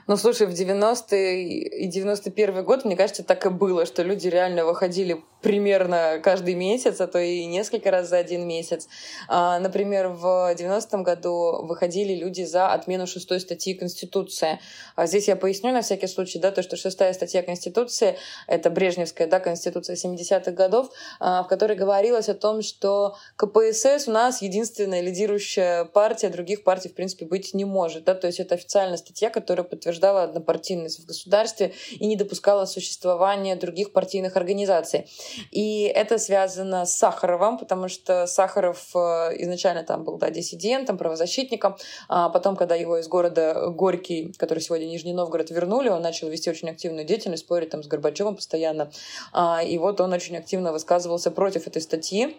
Ну, 0.07 0.15
слушай, 0.15 0.47
в 0.47 0.51
90-е 0.51 1.83
и 1.83 1.87
91 1.87 2.63
год, 2.63 2.85
мне 2.85 2.95
кажется, 2.95 3.23
так 3.23 3.45
и 3.45 3.49
было, 3.49 3.85
что 3.85 4.01
люди 4.03 4.27
реально 4.29 4.65
выходили 4.65 5.21
примерно 5.43 6.19
каждый 6.23 6.55
месяц, 6.55 6.99
а 7.01 7.07
то 7.07 7.19
и 7.19 7.45
несколько 7.45 7.91
раз 7.91 8.09
за 8.09 8.17
один 8.17 8.47
месяц. 8.47 8.87
А, 9.27 9.59
например, 9.59 10.07
в 10.07 10.55
90-м 10.55 11.03
году 11.03 11.63
выходили 11.63 12.15
люди 12.15 12.43
за 12.43 12.71
отмену 12.71 13.05
шестой 13.05 13.41
статьи 13.41 13.73
Конституции. 13.73 14.59
А 14.95 15.05
здесь 15.05 15.27
я 15.27 15.35
поясню 15.35 15.71
на 15.71 15.81
всякий 15.81 16.07
случай, 16.07 16.39
да, 16.39 16.51
то, 16.51 16.63
что 16.63 16.77
шестая 16.77 17.13
статья 17.13 17.43
Конституции, 17.43 18.17
это 18.47 18.69
Брежневская, 18.69 19.27
да, 19.27 19.39
Конституция 19.39 19.97
70-х 19.97 20.51
годов, 20.51 20.89
а, 21.19 21.43
в 21.43 21.47
которой 21.47 21.75
говорилось 21.75 22.29
о 22.29 22.33
том, 22.33 22.61
что 22.61 23.17
КПСС 23.35 24.07
у 24.07 24.11
нас 24.11 24.41
единственная 24.41 25.01
лидирующая 25.01 25.83
партия, 25.85 26.29
других 26.29 26.63
партий, 26.63 26.87
в 26.87 26.95
принципе, 26.95 27.25
быть 27.25 27.53
не 27.53 27.65
может, 27.65 28.05
да, 28.05 28.15
то 28.15 28.27
есть 28.27 28.39
это 28.39 28.55
официальная 28.55 28.97
статья, 28.97 29.29
которая 29.29 29.65
подтверждала 29.65 30.23
однопартийность 30.23 31.01
в 31.01 31.05
государстве 31.05 31.73
и 31.91 32.05
не 32.05 32.15
допускала 32.15 32.65
существования 32.65 33.57
других 33.57 33.91
партийных 33.91 34.37
организаций. 34.37 35.05
И 35.51 35.83
это 35.83 36.17
связано 36.17 36.85
с 36.85 36.95
Сахаровым, 36.95 37.57
потому 37.57 37.87
что 37.87 38.27
Сахаров 38.27 38.95
э, 38.95 38.97
изначально 39.43 39.83
там 39.83 40.03
был 40.03 40.17
да, 40.17 40.29
диссидентом, 40.29 40.97
правозащитником, 40.97 41.75
а 42.09 42.29
потом, 42.29 42.55
когда 42.55 42.75
его 42.75 42.97
из 42.97 43.07
города 43.07 43.69
Горький, 43.69 44.33
который 44.37 44.59
сегодня 44.59 44.85
Нижний 44.85 45.13
Новгород, 45.13 45.49
вернули, 45.51 45.89
он 45.89 46.01
начал 46.01 46.29
вести 46.29 46.49
очень 46.49 46.69
активную 46.69 47.05
деятельность, 47.05 47.43
спорить 47.43 47.69
там 47.69 47.83
с 47.83 47.87
Горбачевым 47.87 48.35
постоянно. 48.35 48.91
А, 49.31 49.63
и 49.63 49.77
вот 49.77 50.01
он 50.01 50.13
очень 50.13 50.37
активно 50.37 50.71
высказывался 50.71 51.31
против 51.31 51.67
этой 51.67 51.81
статьи. 51.81 52.37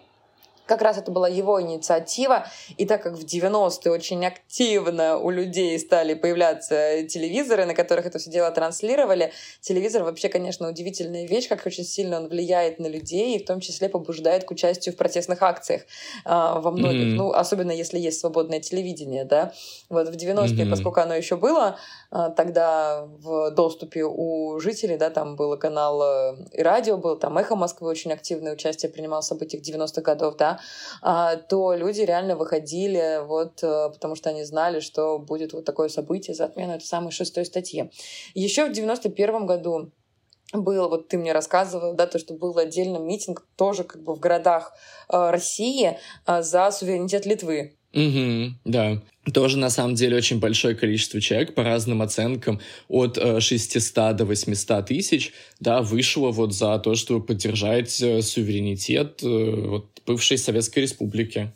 Как 0.66 0.82
раз 0.82 0.98
это 0.98 1.10
была 1.10 1.28
его 1.28 1.60
инициатива, 1.60 2.46
и 2.76 2.86
так 2.86 3.02
как 3.02 3.14
в 3.14 3.24
90-е 3.24 3.92
очень 3.92 4.24
активно 4.24 5.18
у 5.18 5.30
людей 5.30 5.78
стали 5.78 6.14
появляться 6.14 7.02
телевизоры, 7.04 7.66
на 7.66 7.74
которых 7.74 8.06
это 8.06 8.18
все 8.18 8.30
дело 8.30 8.50
транслировали, 8.50 9.32
телевизор 9.60 10.04
вообще, 10.04 10.28
конечно, 10.28 10.68
удивительная 10.68 11.26
вещь, 11.26 11.48
как 11.48 11.66
очень 11.66 11.84
сильно 11.84 12.16
он 12.16 12.28
влияет 12.28 12.78
на 12.78 12.86
людей, 12.86 13.36
и 13.36 13.42
в 13.42 13.46
том 13.46 13.60
числе 13.60 13.88
побуждает 13.88 14.44
к 14.44 14.50
участию 14.50 14.94
в 14.94 14.98
протестных 14.98 15.42
акциях 15.42 15.82
э, 15.82 16.28
во 16.28 16.70
многих, 16.70 17.08
mm-hmm. 17.08 17.16
ну, 17.16 17.32
особенно 17.32 17.72
если 17.72 17.98
есть 17.98 18.20
свободное 18.20 18.60
телевидение, 18.60 19.24
да. 19.24 19.52
Вот 19.90 20.08
в 20.08 20.12
90-е, 20.12 20.64
mm-hmm. 20.64 20.70
поскольку 20.70 21.00
оно 21.00 21.14
еще 21.14 21.36
было, 21.36 21.76
э, 22.10 22.30
тогда 22.36 23.06
в 23.18 23.50
доступе 23.50 24.04
у 24.04 24.58
жителей, 24.60 24.96
да, 24.96 25.10
там 25.10 25.36
был 25.36 25.58
канал 25.58 26.02
э, 26.02 26.36
и 26.52 26.62
радио 26.62 26.96
был, 26.96 27.16
там 27.16 27.36
«Эхо 27.38 27.56
Москвы» 27.56 27.88
очень 27.88 28.12
активное 28.12 28.54
участие 28.54 28.90
принимал 28.90 29.20
в 29.20 29.24
событиях 29.24 29.62
90-х 29.62 30.00
годов, 30.00 30.36
да, 30.36 30.53
а, 31.02 31.36
то 31.36 31.74
люди 31.74 32.00
реально 32.02 32.36
выходили 32.36 33.20
вот 33.24 33.62
э, 33.62 33.90
потому 33.90 34.14
что 34.14 34.30
они 34.30 34.44
знали, 34.44 34.80
что 34.80 35.18
будет 35.18 35.52
вот 35.52 35.64
такое 35.64 35.88
событие 35.88 36.34
за 36.34 36.46
отмену 36.46 36.74
этой 36.74 36.84
самой 36.84 37.12
шестой 37.12 37.44
статьи. 37.44 37.90
Еще 38.34 38.66
в 38.66 38.72
91 38.72 39.46
году 39.46 39.90
был, 40.52 40.88
вот 40.88 41.09
ты 41.09 41.18
мне 41.18 41.32
рассказывал, 41.32 41.94
да, 41.94 42.07
то, 42.07 42.18
что 42.18 42.34
был 42.34 42.57
отдельный 42.59 43.00
митинг 43.00 43.46
тоже 43.57 43.84
как 43.84 44.02
бы 44.02 44.14
в 44.14 44.20
городах 44.20 44.74
э, 45.09 45.30
России 45.30 45.98
э, 46.26 46.42
за 46.42 46.70
суверенитет 46.70 47.26
Литвы. 47.26 47.76
Угу, 47.95 48.55
да. 48.64 49.01
Тоже, 49.32 49.57
на 49.57 49.70
самом 49.70 49.95
деле, 49.95 50.16
очень 50.16 50.40
большое 50.40 50.74
количество 50.74 51.20
человек, 51.20 51.55
по 51.55 51.62
разным 51.62 52.03
оценкам, 52.03 52.61
от 52.88 53.16
600 53.16 53.97
э, 53.97 54.12
до 54.14 54.24
800 54.24 54.86
тысяч, 54.86 55.32
да, 55.61 55.80
вышло 55.80 56.30
вот 56.30 56.53
за 56.53 56.78
то, 56.78 56.95
чтобы 56.97 57.24
поддержать 57.24 58.03
э, 58.03 58.20
суверенитет 58.20 59.22
э, 59.22 59.26
вот, 59.26 59.86
бывшей 60.07 60.38
Советской 60.38 60.80
Республики. 60.80 61.53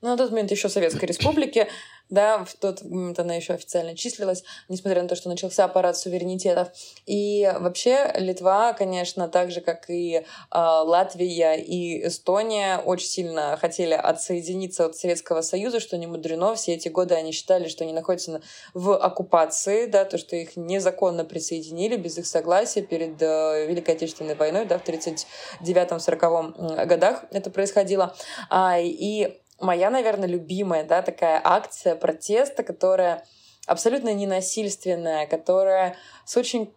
Ну, 0.00 0.10
на 0.10 0.16
тот 0.16 0.30
момент 0.30 0.52
еще 0.52 0.68
Советской 0.68 1.06
Республики 1.06 1.66
да, 2.10 2.44
в 2.44 2.54
тот 2.54 2.82
момент 2.82 3.18
она 3.18 3.34
еще 3.34 3.54
официально 3.54 3.94
числилась, 3.94 4.44
несмотря 4.68 5.02
на 5.02 5.08
то, 5.08 5.14
что 5.14 5.28
начался 5.28 5.64
аппарат 5.64 5.96
суверенитетов. 5.96 6.68
И 7.06 7.50
вообще 7.58 8.12
Литва, 8.16 8.72
конечно, 8.72 9.28
так 9.28 9.50
же, 9.50 9.60
как 9.60 9.90
и 9.90 10.16
э, 10.16 10.22
Латвия 10.52 11.54
и 11.54 12.06
Эстония, 12.06 12.78
очень 12.78 13.08
сильно 13.08 13.56
хотели 13.56 13.94
отсоединиться 13.94 14.86
от 14.86 14.96
Советского 14.96 15.42
Союза, 15.42 15.80
что 15.80 15.98
не 15.98 16.06
мудрено. 16.06 16.54
Все 16.54 16.74
эти 16.74 16.88
годы 16.88 17.14
они 17.14 17.32
считали, 17.32 17.68
что 17.68 17.84
они 17.84 17.92
находятся 17.92 18.40
в 18.74 18.96
оккупации, 18.96 19.86
да, 19.86 20.04
то, 20.04 20.18
что 20.18 20.36
их 20.36 20.56
незаконно 20.56 21.24
присоединили 21.24 21.96
без 21.96 22.18
их 22.18 22.26
согласия 22.26 22.82
перед 22.82 23.20
э, 23.20 23.66
Великой 23.66 23.94
Отечественной 23.94 24.34
войной, 24.34 24.64
да, 24.64 24.78
в 24.78 24.84
39-40 24.84 26.86
годах 26.86 27.24
это 27.32 27.50
происходило. 27.50 28.14
А, 28.50 28.78
и 28.80 29.38
моя, 29.60 29.90
наверное, 29.90 30.28
любимая, 30.28 30.84
да, 30.84 31.02
такая 31.02 31.40
акция 31.42 31.94
протеста, 31.94 32.62
которая 32.62 33.24
абсолютно 33.66 34.14
ненасильственная, 34.14 35.26
которая 35.26 35.96
с 36.24 36.36
очень 36.36 36.72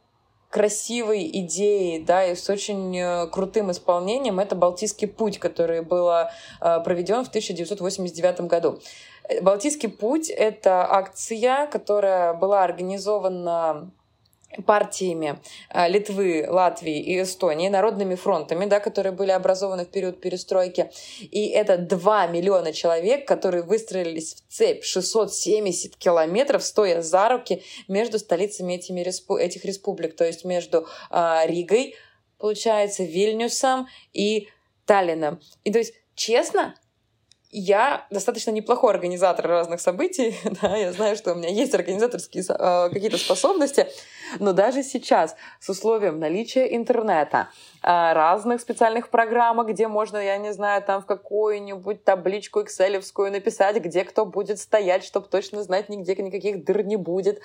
красивой 0.49 1.29
идеей, 1.31 2.03
да, 2.03 2.25
и 2.25 2.35
с 2.35 2.49
очень 2.49 2.97
э, 2.97 3.27
крутым 3.27 3.71
исполнением, 3.71 4.39
это 4.39 4.53
Балтийский 4.53 5.07
путь, 5.07 5.39
который 5.39 5.81
был 5.81 6.09
э, 6.09 6.27
проведен 6.59 7.23
в 7.23 7.29
1989 7.29 8.41
году. 8.41 8.79
Балтийский 9.41 9.87
путь— 9.87 10.29
это 10.29 10.85
акция, 10.91 11.67
которая 11.67 12.33
была 12.33 12.63
организована 12.63 13.91
партиями 14.65 15.39
а, 15.69 15.87
Литвы, 15.87 16.45
Латвии 16.47 16.99
и 16.99 17.21
Эстонии, 17.21 17.69
народными 17.69 18.15
фронтами, 18.15 18.65
да, 18.65 18.79
которые 18.79 19.13
были 19.13 19.31
образованы 19.31 19.85
в 19.85 19.89
период 19.89 20.19
перестройки. 20.19 20.91
И 21.19 21.47
это 21.47 21.77
2 21.77 22.27
миллиона 22.27 22.73
человек, 22.73 23.27
которые 23.27 23.63
выстроились 23.63 24.35
в 24.35 24.53
цепь 24.53 24.83
670 24.83 25.95
километров, 25.95 26.63
стоя 26.63 27.01
за 27.01 27.29
руки 27.29 27.63
между 27.87 28.19
столицами 28.19 28.73
этими, 28.73 29.01
этих 29.01 29.65
республик, 29.65 30.15
то 30.15 30.25
есть 30.25 30.45
между 30.45 30.87
э, 31.09 31.41
Ригой, 31.45 31.95
получается, 32.37 33.03
Вильнюсом 33.03 33.87
и 34.13 34.49
Таллином. 34.85 35.39
И 35.63 35.71
то 35.71 35.79
есть, 35.79 35.93
честно, 36.15 36.75
я 37.51 38.05
достаточно 38.09 38.51
неплохой 38.51 38.93
организатор 38.93 39.47
разных 39.47 39.81
событий, 39.81 40.35
да, 40.61 40.75
я 40.77 40.93
знаю, 40.93 41.15
что 41.15 41.33
у 41.33 41.35
меня 41.35 41.49
есть 41.49 41.73
организаторские 41.73 42.43
э, 42.47 42.89
какие-то 42.89 43.17
способности, 43.17 43.87
но 44.39 44.53
даже 44.53 44.83
сейчас 44.83 45.35
с 45.59 45.69
условием 45.69 46.19
наличия 46.19 46.75
интернета, 46.75 47.49
э, 47.83 47.87
разных 47.87 48.61
специальных 48.61 49.09
программ, 49.09 49.65
где 49.65 49.87
можно, 49.87 50.17
я 50.17 50.37
не 50.37 50.53
знаю, 50.53 50.81
там 50.81 51.01
в 51.01 51.05
какую-нибудь 51.05 52.03
табличку 52.05 52.61
экселевскую 52.61 53.31
написать, 53.31 53.77
где 53.77 54.05
кто 54.05 54.25
будет 54.25 54.59
стоять, 54.59 55.03
чтобы 55.03 55.27
точно 55.27 55.61
знать, 55.63 55.89
нигде 55.89 56.15
никаких 56.15 56.63
дыр 56.63 56.83
не 56.83 56.95
будет, 56.95 57.41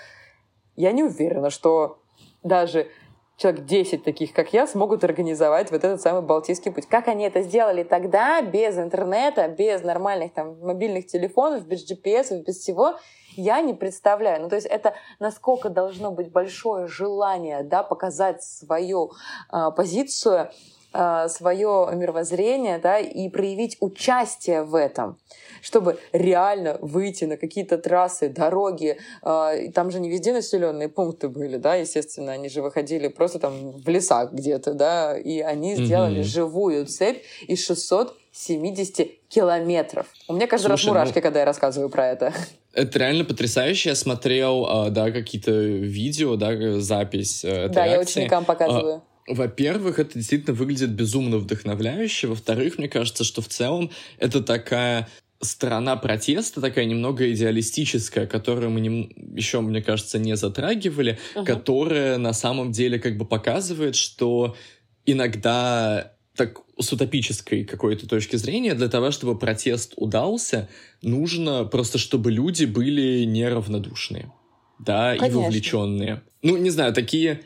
я 0.76 0.92
не 0.92 1.02
уверена, 1.02 1.50
что 1.50 1.98
даже 2.44 2.88
человек 3.36 3.64
10 3.64 4.04
таких, 4.04 4.32
как 4.32 4.52
я, 4.52 4.66
смогут 4.66 5.04
организовать 5.04 5.70
вот 5.70 5.84
этот 5.84 6.00
самый 6.00 6.22
Балтийский 6.22 6.72
путь. 6.72 6.86
Как 6.86 7.08
они 7.08 7.24
это 7.24 7.42
сделали 7.42 7.82
тогда, 7.82 8.40
без 8.40 8.78
интернета, 8.78 9.48
без 9.48 9.82
нормальных 9.82 10.32
там 10.32 10.58
мобильных 10.60 11.06
телефонов, 11.06 11.66
без 11.66 11.90
GPS, 11.90 12.42
без 12.42 12.58
всего, 12.58 12.98
я 13.36 13.60
не 13.60 13.74
представляю. 13.74 14.42
Ну, 14.42 14.48
то 14.48 14.56
есть 14.56 14.66
это 14.66 14.94
насколько 15.18 15.68
должно 15.68 16.10
быть 16.10 16.32
большое 16.32 16.86
желание, 16.86 17.62
да, 17.62 17.82
показать 17.82 18.42
свою 18.42 19.12
э, 19.52 19.70
позицию, 19.76 20.50
свое 20.92 21.90
мировоззрение, 21.92 22.78
да, 22.78 22.98
и 22.98 23.28
проявить 23.28 23.76
участие 23.80 24.62
в 24.62 24.74
этом 24.74 25.18
чтобы 25.66 25.98
реально 26.12 26.78
выйти 26.80 27.24
на 27.24 27.36
какие-то 27.36 27.76
трассы, 27.78 28.28
дороги. 28.28 28.98
Э, 29.22 29.70
там 29.74 29.90
же 29.90 29.98
не 29.98 30.08
везде 30.08 30.32
населенные 30.32 30.88
пункты 30.88 31.28
были, 31.28 31.56
да, 31.56 31.74
естественно, 31.74 32.32
они 32.32 32.48
же 32.48 32.62
выходили 32.62 33.08
просто 33.08 33.40
там 33.40 33.72
в 33.72 33.88
лесах 33.88 34.32
где-то, 34.32 34.74
да, 34.74 35.18
и 35.18 35.40
они 35.40 35.74
сделали 35.74 36.20
mm-hmm. 36.20 36.24
живую 36.24 36.86
цепь 36.86 37.22
из 37.48 37.66
670 37.66 39.28
километров. 39.28 40.06
У 40.28 40.34
меня 40.34 40.46
каждый 40.46 40.68
Слушай, 40.68 40.86
раз 40.86 40.86
мурашки, 40.86 41.16
ну... 41.16 41.22
когда 41.22 41.40
я 41.40 41.44
рассказываю 41.44 41.90
про 41.90 42.08
это. 42.08 42.32
Это 42.72 42.98
реально 42.98 43.24
потрясающе. 43.24 43.88
Я 43.88 43.94
смотрел, 43.94 44.66
а, 44.68 44.90
да, 44.90 45.10
какие-то 45.10 45.50
видео, 45.50 46.36
да, 46.36 46.78
запись 46.78 47.44
э, 47.44 47.68
Да, 47.68 47.82
акции. 47.82 47.92
я 47.92 48.00
ученикам 48.00 48.44
показываю. 48.44 49.02
Во-первых, 49.26 49.98
это 49.98 50.14
действительно 50.14 50.54
выглядит 50.54 50.90
безумно 50.90 51.38
вдохновляюще. 51.38 52.28
Во-вторых, 52.28 52.78
мне 52.78 52.88
кажется, 52.88 53.24
что 53.24 53.42
в 53.42 53.48
целом 53.48 53.90
это 54.18 54.42
такая 54.42 55.08
сторона 55.40 55.96
протеста 55.96 56.60
такая 56.60 56.84
немного 56.86 57.30
идеалистическая, 57.32 58.26
которую 58.26 58.70
мы 58.70 58.80
не, 58.80 59.10
еще, 59.34 59.60
мне 59.60 59.82
кажется, 59.82 60.18
не 60.18 60.36
затрагивали, 60.36 61.18
uh-huh. 61.34 61.44
которая 61.44 62.18
на 62.18 62.32
самом 62.32 62.72
деле 62.72 62.98
как 62.98 63.16
бы 63.16 63.26
показывает, 63.26 63.96
что 63.96 64.56
иногда 65.04 66.12
так 66.36 66.60
с 66.78 66.92
утопической 66.92 67.64
какой-то 67.64 68.06
точки 68.06 68.36
зрения, 68.36 68.74
для 68.74 68.88
того, 68.88 69.10
чтобы 69.10 69.38
протест 69.38 69.94
удался, 69.96 70.68
нужно 71.02 71.64
просто, 71.64 71.98
чтобы 71.98 72.30
люди 72.30 72.64
были 72.64 73.24
неравнодушные, 73.24 74.32
да, 74.78 75.16
Конечно. 75.16 75.26
и 75.26 75.42
вовлеченные. 75.42 76.22
Ну, 76.42 76.56
не 76.58 76.70
знаю, 76.70 76.92
такие 76.92 77.40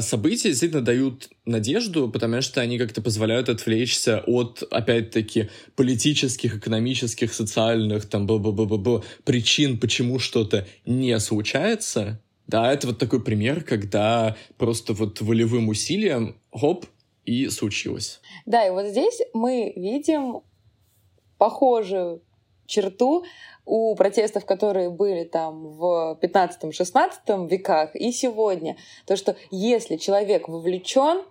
события 0.00 0.50
действительно 0.50 0.82
дают 0.82 1.30
надежду, 1.44 2.08
потому 2.08 2.40
что 2.42 2.60
они 2.60 2.78
как-то 2.78 3.02
позволяют 3.02 3.48
отвлечься 3.48 4.22
от, 4.26 4.62
опять-таки, 4.70 5.50
политических, 5.76 6.56
экономических, 6.56 7.34
социальных, 7.34 8.06
там, 8.06 8.26
б 8.26 8.34
-б 8.34 8.52
-б 8.52 8.66
-б 8.66 8.82
-б, 8.82 9.04
причин, 9.24 9.78
почему 9.78 10.18
что-то 10.18 10.66
не 10.86 11.18
случается. 11.18 12.20
Да, 12.46 12.72
это 12.72 12.86
вот 12.88 12.98
такой 12.98 13.22
пример, 13.22 13.64
когда 13.64 14.36
просто 14.58 14.92
вот 14.92 15.20
волевым 15.20 15.68
усилием, 15.68 16.36
хоп, 16.52 16.86
и 17.24 17.48
случилось. 17.48 18.20
Да, 18.46 18.66
и 18.66 18.70
вот 18.70 18.86
здесь 18.86 19.20
мы 19.32 19.72
видим 19.76 20.42
похожую 21.38 22.22
черту 22.66 23.24
у 23.66 23.94
протестов, 23.94 24.44
которые 24.44 24.90
были 24.90 25.24
там 25.24 25.68
в 25.68 26.18
15-16 26.20 27.48
веках 27.48 27.94
и 27.94 28.12
сегодня, 28.12 28.76
то, 29.06 29.16
что 29.16 29.36
если 29.50 29.96
человек 29.96 30.48
вовлечен, 30.48 31.22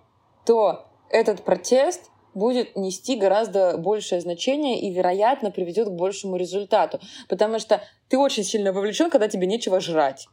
то 0.45 0.85
этот 1.09 1.43
протест 1.43 2.09
будет 2.33 2.75
нести 2.75 3.15
гораздо 3.15 3.77
большее 3.77 4.19
значение 4.21 4.79
и, 4.81 4.91
вероятно, 4.91 5.51
приведет 5.51 5.89
к 5.89 5.91
большему 5.91 6.35
результату. 6.35 6.99
Потому 7.29 7.59
что 7.59 7.81
ты 8.09 8.17
очень 8.17 8.43
сильно 8.43 8.73
вовлечен, 8.73 9.09
когда 9.09 9.27
тебе 9.27 9.45
нечего 9.45 9.79
жрать. 9.79 10.27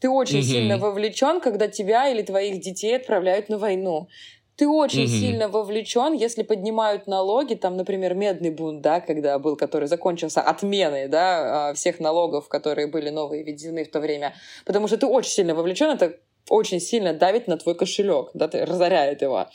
Ты 0.00 0.10
очень 0.10 0.40
mm-hmm. 0.40 0.42
сильно 0.42 0.78
вовлечен, 0.78 1.40
когда 1.40 1.68
тебя 1.68 2.08
или 2.08 2.22
твоих 2.22 2.60
детей 2.60 2.96
отправляют 2.96 3.48
на 3.48 3.58
войну 3.58 4.08
ты 4.56 4.66
очень 4.66 5.04
mm-hmm. 5.04 5.20
сильно 5.20 5.48
вовлечен, 5.48 6.14
если 6.14 6.42
поднимают 6.42 7.06
налоги, 7.06 7.54
там, 7.54 7.76
например, 7.76 8.14
медный 8.14 8.50
бунт, 8.50 8.80
да, 8.80 9.00
когда 9.00 9.38
был, 9.38 9.56
который 9.56 9.86
закончился 9.86 10.40
отменой, 10.40 11.08
да, 11.08 11.68
а, 11.68 11.74
всех 11.74 12.00
налогов, 12.00 12.48
которые 12.48 12.86
были 12.86 13.10
новые 13.10 13.42
введены 13.42 13.84
в 13.84 13.90
то 13.90 14.00
время, 14.00 14.34
потому 14.64 14.88
что 14.88 14.96
ты 14.96 15.06
очень 15.06 15.30
сильно 15.30 15.54
вовлечен, 15.54 15.90
это 15.90 16.16
очень 16.48 16.80
сильно 16.80 17.12
давит 17.12 17.48
на 17.48 17.58
твой 17.58 17.74
кошелек, 17.74 18.30
да, 18.32 18.48
ты 18.48 18.64
разоряет 18.64 19.20
его. 19.20 19.46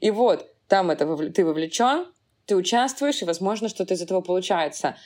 И 0.00 0.10
вот, 0.10 0.46
там 0.68 0.90
это 0.90 1.06
ты 1.30 1.44
вовлечен, 1.44 2.06
ты 2.46 2.56
участвуешь, 2.56 3.22
и, 3.22 3.24
возможно, 3.24 3.68
что-то 3.68 3.94
из 3.94 4.02
этого 4.02 4.20
получается. 4.20 4.96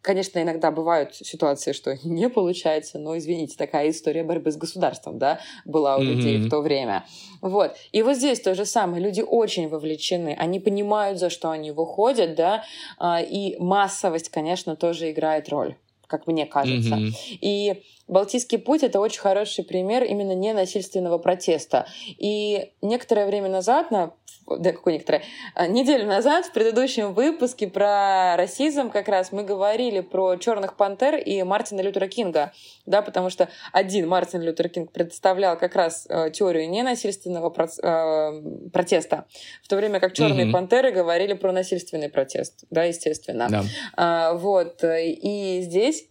Конечно, 0.00 0.40
иногда 0.40 0.70
бывают 0.70 1.14
ситуации, 1.14 1.72
что 1.72 1.96
не 2.04 2.28
получается, 2.28 2.98
но, 2.98 3.16
извините, 3.18 3.56
такая 3.56 3.90
история 3.90 4.22
борьбы 4.22 4.50
с 4.50 4.56
государством, 4.56 5.18
да, 5.18 5.40
была 5.64 5.96
у 5.96 6.00
mm-hmm. 6.00 6.04
людей 6.04 6.38
в 6.38 6.50
то 6.50 6.60
время. 6.60 7.04
Вот. 7.40 7.76
И 7.92 8.02
вот 8.02 8.16
здесь 8.16 8.40
то 8.40 8.54
же 8.54 8.64
самое. 8.64 9.02
Люди 9.02 9.22
очень 9.22 9.68
вовлечены, 9.68 10.36
они 10.38 10.60
понимают, 10.60 11.18
за 11.18 11.30
что 11.30 11.50
они 11.50 11.72
выходят, 11.72 12.34
да, 12.34 12.64
а, 12.98 13.20
и 13.20 13.56
массовость, 13.58 14.28
конечно, 14.28 14.76
тоже 14.76 15.10
играет 15.10 15.48
роль 15.48 15.76
как 16.08 16.26
мне 16.26 16.46
кажется. 16.46 16.94
Mm-hmm. 16.94 17.38
И 17.42 17.82
Балтийский 18.08 18.58
путь 18.58 18.82
это 18.82 19.00
очень 19.00 19.20
хороший 19.20 19.64
пример 19.64 20.02
именно 20.04 20.34
ненасильственного 20.34 21.18
протеста. 21.18 21.86
И 22.06 22.72
некоторое 22.82 23.26
время 23.26 23.48
назад, 23.48 23.90
на 23.90 24.12
да, 24.56 24.72
какой 24.72 24.94
некоторое, 24.94 25.22
а, 25.54 25.66
неделю 25.66 26.06
назад 26.06 26.46
в 26.46 26.52
предыдущем 26.52 27.12
выпуске 27.12 27.68
про 27.68 28.36
расизм 28.36 28.90
как 28.90 29.08
раз 29.08 29.32
мы 29.32 29.44
говорили 29.44 30.00
про 30.00 30.36
черных 30.36 30.76
пантер 30.76 31.16
и 31.16 31.42
Мартина 31.42 31.82
Лютера 31.82 32.06
Кинга, 32.08 32.52
да, 32.86 33.02
потому 33.02 33.30
что 33.30 33.48
один 33.72 34.08
Мартин 34.08 34.40
Лютер 34.40 34.68
Кинг 34.68 34.92
представлял 34.92 35.58
как 35.58 35.74
раз 35.74 36.06
э, 36.08 36.30
теорию 36.30 36.68
ненасильственного 36.70 37.50
про, 37.50 37.66
э, 37.66 38.70
протеста, 38.72 39.26
в 39.62 39.68
то 39.68 39.76
время 39.76 40.00
как 40.00 40.14
черные 40.14 40.46
mm-hmm. 40.46 40.52
пантеры 40.52 40.92
говорили 40.92 41.34
про 41.34 41.52
насильственный 41.52 42.08
протест, 42.08 42.64
да, 42.70 42.84
естественно. 42.84 43.48
Да. 43.50 43.64
А, 43.96 44.34
вот, 44.34 44.82
и 44.82 45.60
здесь 45.62 46.06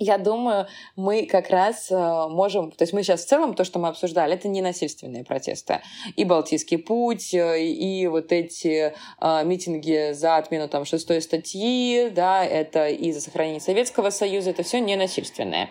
я 0.00 0.16
думаю, 0.16 0.66
мы 0.96 1.26
как 1.26 1.50
раз 1.50 1.90
э, 1.90 1.94
можем, 2.28 2.72
то 2.72 2.82
есть 2.82 2.94
мы 2.94 3.02
сейчас 3.02 3.22
в 3.22 3.28
целом 3.28 3.54
то, 3.54 3.64
что 3.64 3.78
мы 3.78 3.88
обсуждали, 3.88 4.34
это 4.34 4.48
не 4.48 4.62
насильственные 4.62 5.24
протесты. 5.24 5.82
И 6.16 6.24
Балтийский 6.24 6.78
путь, 6.78 7.34
э, 7.34 7.62
и 7.62 8.06
вот 8.06 8.32
эти 8.32 8.94
э, 9.20 9.44
митинги 9.44 10.12
за 10.12 10.38
отмену 10.38 10.68
там 10.68 10.86
шестой 10.86 11.20
статьи, 11.20 12.10
да, 12.10 12.42
это 12.42 12.88
и 12.88 13.12
за 13.12 13.20
сохранение 13.20 13.60
Советского 13.60 14.08
Союза, 14.08 14.50
это 14.50 14.62
все 14.62 14.80
не 14.80 14.96
насильственные 14.96 15.70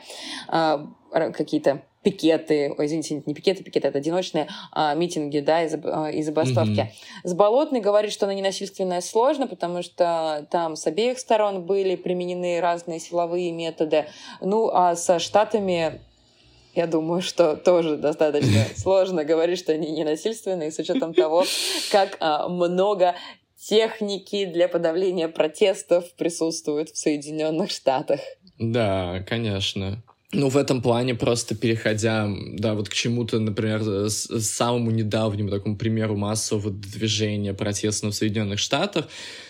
какие-то 1.09 1.83
пикеты, 2.03 2.73
ой, 2.77 2.85
извините, 2.85 3.21
не 3.25 3.33
пикеты, 3.33 3.63
пикеты, 3.63 3.87
это 3.87 3.97
одиночные 3.97 4.47
а, 4.71 4.93
митинги, 4.93 5.39
да, 5.39 5.63
и, 5.63 5.69
а, 5.83 6.09
и 6.09 6.21
забастовки. 6.21 6.79
Mm-hmm. 6.79 7.27
С 7.27 7.33
Болотной 7.33 7.81
говорит, 7.81 8.13
что 8.13 8.25
она 8.25 8.33
ненасильственная 8.33 9.01
сложно, 9.01 9.47
потому 9.47 9.83
что 9.83 10.47
там 10.49 10.75
с 10.75 10.87
обеих 10.87 11.19
сторон 11.19 11.65
были 11.65 11.95
применены 11.95 12.61
разные 12.61 12.99
силовые 12.99 13.51
методы. 13.51 14.05
Ну, 14.39 14.69
а 14.69 14.95
со 14.95 15.19
Штатами 15.19 15.99
я 16.73 16.87
думаю, 16.87 17.21
что 17.21 17.57
тоже 17.57 17.97
достаточно 17.97 18.63
сложно 18.77 19.25
говорить, 19.25 19.59
что 19.59 19.73
они 19.73 19.91
ненасильственные, 19.91 20.71
с 20.71 20.79
учетом 20.79 21.13
того, 21.13 21.43
как 21.91 22.15
а, 22.21 22.47
много 22.47 23.15
техники 23.57 24.45
для 24.45 24.69
подавления 24.69 25.27
протестов 25.27 26.13
присутствует 26.15 26.89
в 26.89 26.97
Соединенных 26.97 27.71
Штатах. 27.71 28.21
Да, 28.57 29.21
конечно. 29.27 30.01
Ну, 30.31 30.49
в 30.49 30.57
этом 30.57 30.81
плане 30.83 31.15
просто 31.15 31.55
переходя, 31.55 32.29
да, 32.53 32.75
вот 32.75 32.87
к 32.87 32.93
чему-то, 32.93 33.39
например, 33.39 34.09
самому 34.09 34.91
недавнему 34.91 35.49
такому 35.49 35.75
примеру 35.75 36.15
массового 36.15 36.69
движения 36.69 37.55
протестного 37.55 38.11
в 38.11 38.15
Соединенных 38.15 38.59
Штатах, 38.59 39.07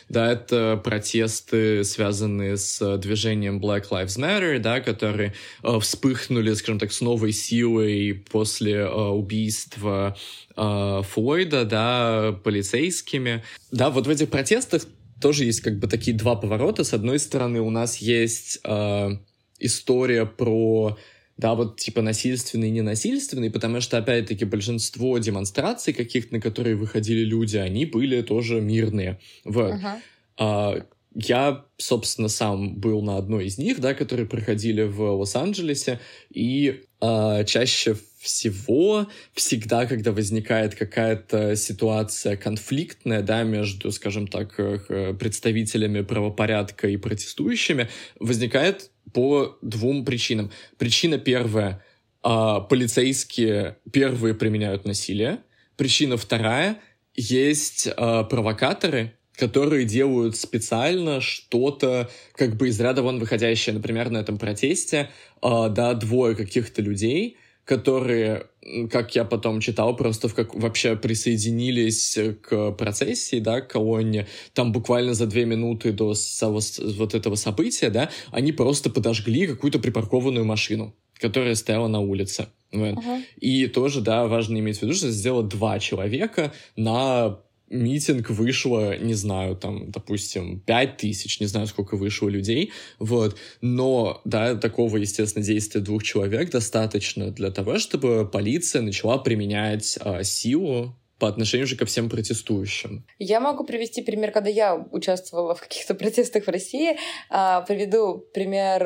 да, 0.07 0.31
это 0.31 0.79
протесты, 0.81 1.83
связанные 1.83 2.55
с 2.55 2.97
движением 2.97 3.59
Black 3.59 3.89
Lives 3.91 4.17
Matter, 4.17 4.57
да, 4.59 4.79
которые 4.79 5.33
э, 5.63 5.79
вспыхнули, 5.79 6.53
скажем 6.53 6.79
так, 6.79 6.93
с 6.93 7.01
новой 7.01 7.33
силой 7.33 8.23
после 8.31 8.75
э, 8.75 8.87
убийства 8.89 10.17
э, 10.55 11.01
Флойда, 11.09 11.65
да, 11.65 12.39
полицейскими. 12.43 13.43
Да, 13.71 13.89
вот 13.89 14.07
в 14.07 14.09
этих 14.09 14.29
протестах 14.29 14.83
тоже 15.21 15.43
есть 15.43 15.59
как 15.59 15.77
бы 15.77 15.87
такие 15.87 16.15
два 16.15 16.35
поворота. 16.35 16.83
С 16.83 16.93
одной 16.93 17.19
стороны, 17.19 17.59
у 17.59 17.69
нас 17.69 17.97
есть 17.97 18.59
э, 18.63 19.17
история 19.59 20.25
про 20.25 20.97
да, 21.39 21.55
вот 21.55 21.79
типа 21.79 22.01
насильственный 22.01 22.67
и 22.67 22.71
ненасильственный, 22.71 23.49
потому 23.49 23.79
что, 23.79 23.97
опять-таки, 23.97 24.43
большинство 24.43 25.17
демонстраций 25.19 25.93
каких-то, 25.93 26.33
на 26.33 26.41
которые 26.41 26.75
выходили 26.75 27.23
люди, 27.23 27.55
они 27.55 27.85
были 27.85 28.21
тоже 28.21 28.59
мирные. 28.59 29.19
Вот. 29.45 29.71
Uh-huh. 29.71 29.99
А, 30.37 30.85
я, 31.15 31.65
собственно, 31.77 32.27
сам 32.27 32.75
был 32.75 33.01
на 33.01 33.15
одной 33.15 33.45
из 33.45 33.57
них, 33.57 33.79
да, 33.79 33.93
которые 33.93 34.27
проходили 34.27 34.83
в 34.83 35.01
Лос-Анджелесе, 35.01 36.01
и 36.29 36.83
а, 36.99 37.45
чаще 37.45 37.95
всего, 38.19 39.07
всегда, 39.33 39.85
когда 39.85 40.11
возникает 40.11 40.75
какая-то 40.75 41.55
ситуация 41.55 42.35
конфликтная, 42.35 43.21
да, 43.21 43.43
между, 43.43 43.93
скажем 43.93 44.27
так, 44.27 44.59
э, 44.59 45.13
представителями 45.17 46.01
правопорядка 46.01 46.89
и 46.89 46.97
протестующими, 46.97 47.87
возникает 48.19 48.91
по 49.13 49.57
двум 49.61 50.05
причинам. 50.05 50.51
Причина 50.77 51.17
первая 51.17 51.83
а, 52.21 52.59
полицейские 52.59 53.77
первые 53.91 54.33
применяют 54.33 54.85
насилие. 54.85 55.39
Причина 55.77 56.17
вторая 56.17 56.79
есть 57.15 57.87
а, 57.95 58.23
провокаторы, 58.23 59.13
которые 59.35 59.85
делают 59.85 60.35
специально 60.35 61.21
что-то 61.21 62.09
как 62.33 62.57
бы 62.57 62.67
из 62.67 62.79
ряда 62.79 63.01
вон 63.01 63.19
выходящее. 63.19 63.73
Например, 63.73 64.09
на 64.09 64.17
этом 64.17 64.37
протесте, 64.37 65.09
а, 65.41 65.69
да, 65.69 65.93
двое 65.93 66.35
каких-то 66.35 66.81
людей, 66.81 67.37
которые, 67.69 68.47
как 68.89 69.13
я 69.13 69.23
потом 69.23 69.59
читал, 69.59 69.95
просто 69.95 70.27
в 70.27 70.33
как 70.33 70.55
вообще 70.55 70.95
присоединились 70.95 72.17
к 72.41 72.71
процессии, 72.71 73.39
да, 73.39 73.61
к 73.61 73.67
колонне, 73.67 74.25
там 74.53 74.71
буквально 74.71 75.13
за 75.13 75.27
две 75.27 75.45
минуты 75.45 75.91
до 75.91 76.15
вот 76.41 77.13
этого 77.13 77.35
события, 77.35 77.91
да, 77.91 78.09
они 78.31 78.53
просто 78.53 78.89
подожгли 78.89 79.45
какую-то 79.45 79.77
припаркованную 79.77 80.45
машину, 80.45 80.95
которая 81.19 81.53
стояла 81.53 81.87
на 81.87 81.99
улице. 81.99 82.47
Вот. 82.71 82.95
Uh-huh. 82.95 83.21
И 83.39 83.67
тоже, 83.67 84.01
да, 84.01 84.25
важно 84.25 84.57
иметь 84.57 84.79
в 84.79 84.81
виду, 84.81 84.95
что 84.95 85.11
сделало 85.11 85.43
два 85.43 85.77
человека 85.77 86.51
на 86.75 87.37
митинг 87.69 88.29
вышло, 88.29 88.97
не 88.97 89.13
знаю, 89.13 89.55
там, 89.55 89.91
допустим, 89.91 90.59
пять 90.59 90.97
тысяч, 90.97 91.39
не 91.39 91.47
знаю, 91.47 91.67
сколько 91.67 91.95
вышло 91.95 92.27
людей, 92.27 92.71
вот, 92.99 93.37
но, 93.61 94.21
да, 94.25 94.55
такого, 94.55 94.97
естественно, 94.97 95.43
действия 95.43 95.81
двух 95.81 96.03
человек 96.03 96.51
достаточно 96.51 97.31
для 97.31 97.51
того, 97.51 97.79
чтобы 97.79 98.27
полиция 98.29 98.81
начала 98.81 99.17
применять 99.17 99.97
а, 100.01 100.23
силу 100.23 100.98
по 101.19 101.27
отношению 101.27 101.67
же 101.67 101.75
ко 101.75 101.85
всем 101.85 102.09
протестующим. 102.09 103.05
Я 103.19 103.39
могу 103.39 103.65
привести 103.65 104.01
пример, 104.01 104.31
когда 104.31 104.49
я 104.49 104.75
участвовала 104.75 105.53
в 105.53 105.61
каких-то 105.61 105.93
протестах 105.95 106.45
в 106.45 106.49
России. 106.49 106.97
А, 107.29 107.61
приведу 107.61 108.25
пример 108.33 108.83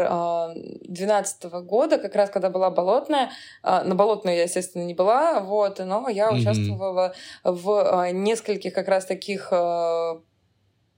2012 0.86 1.46
а, 1.46 1.62
года, 1.62 1.98
как 1.98 2.16
раз 2.16 2.30
когда 2.30 2.50
была 2.50 2.72
болотная. 2.72 3.30
А, 3.62 3.84
на 3.84 3.96
болотную 3.96 4.36
я, 4.36 4.44
естественно, 4.44 4.84
не 4.84 4.94
была, 4.94 5.42
вот, 5.42 5.80
но 5.80 6.10
я 6.10 6.32
участвовала 6.32 7.14
mm-hmm. 7.44 7.52
в 7.52 8.12
нескольких 8.12 8.74
как 8.74 8.88
раз 8.88 9.06
таких 9.06 9.52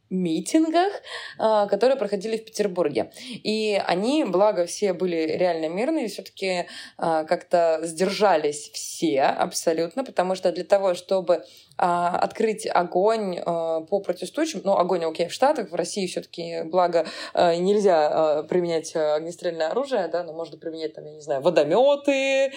митингах, 0.09 0.91
а, 1.37 1.67
которые 1.67 1.97
проходили 1.97 2.37
в 2.37 2.45
Петербурге. 2.45 3.11
И 3.43 3.81
они, 3.85 4.23
благо, 4.23 4.65
все 4.65 4.93
были 4.93 5.37
реально 5.37 5.67
мирные, 5.69 6.07
все-таки 6.07 6.67
а, 6.97 7.23
как-то 7.23 7.79
сдержались 7.83 8.69
все 8.73 9.23
абсолютно, 9.23 10.03
потому 10.03 10.35
что 10.35 10.51
для 10.51 10.63
того, 10.63 10.93
чтобы 10.93 11.43
а, 11.77 12.17
открыть 12.17 12.67
огонь 12.67 13.39
по 13.43 13.99
протестующим, 13.99 14.61
ну, 14.63 14.77
огонь, 14.77 15.03
окей, 15.05 15.27
в 15.27 15.33
Штатах, 15.33 15.71
в 15.71 15.75
России 15.75 16.07
все-таки, 16.07 16.63
благо, 16.63 17.05
нельзя 17.33 18.43
применять 18.43 18.95
огнестрельное 18.95 19.69
оружие, 19.69 20.07
да, 20.07 20.23
но 20.23 20.33
можно 20.33 20.57
применять, 20.57 20.93
там, 20.93 21.05
я 21.05 21.13
не 21.13 21.21
знаю, 21.21 21.41
водометы, 21.41 22.53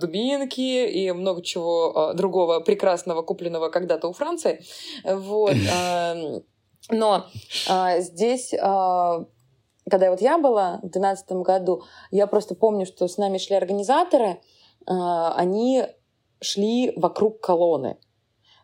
дубинки 0.00 0.86
и 0.86 1.12
много 1.12 1.42
чего 1.42 2.12
другого 2.14 2.60
прекрасного, 2.60 3.22
купленного 3.22 3.68
когда-то 3.70 4.08
у 4.08 4.12
Франции. 4.12 4.62
Вот. 5.04 5.54
Но 6.90 7.26
а, 7.68 7.98
здесь, 8.00 8.54
а, 8.60 9.24
когда 9.90 10.10
вот 10.10 10.20
я 10.20 10.38
была 10.38 10.76
в 10.78 10.90
2012 10.90 11.32
году, 11.42 11.82
я 12.10 12.26
просто 12.26 12.54
помню, 12.54 12.86
что 12.86 13.08
с 13.08 13.18
нами 13.18 13.38
шли 13.38 13.56
организаторы, 13.56 14.40
а, 14.86 15.34
они 15.34 15.86
шли 16.40 16.92
вокруг 16.96 17.40
колонны. 17.40 17.98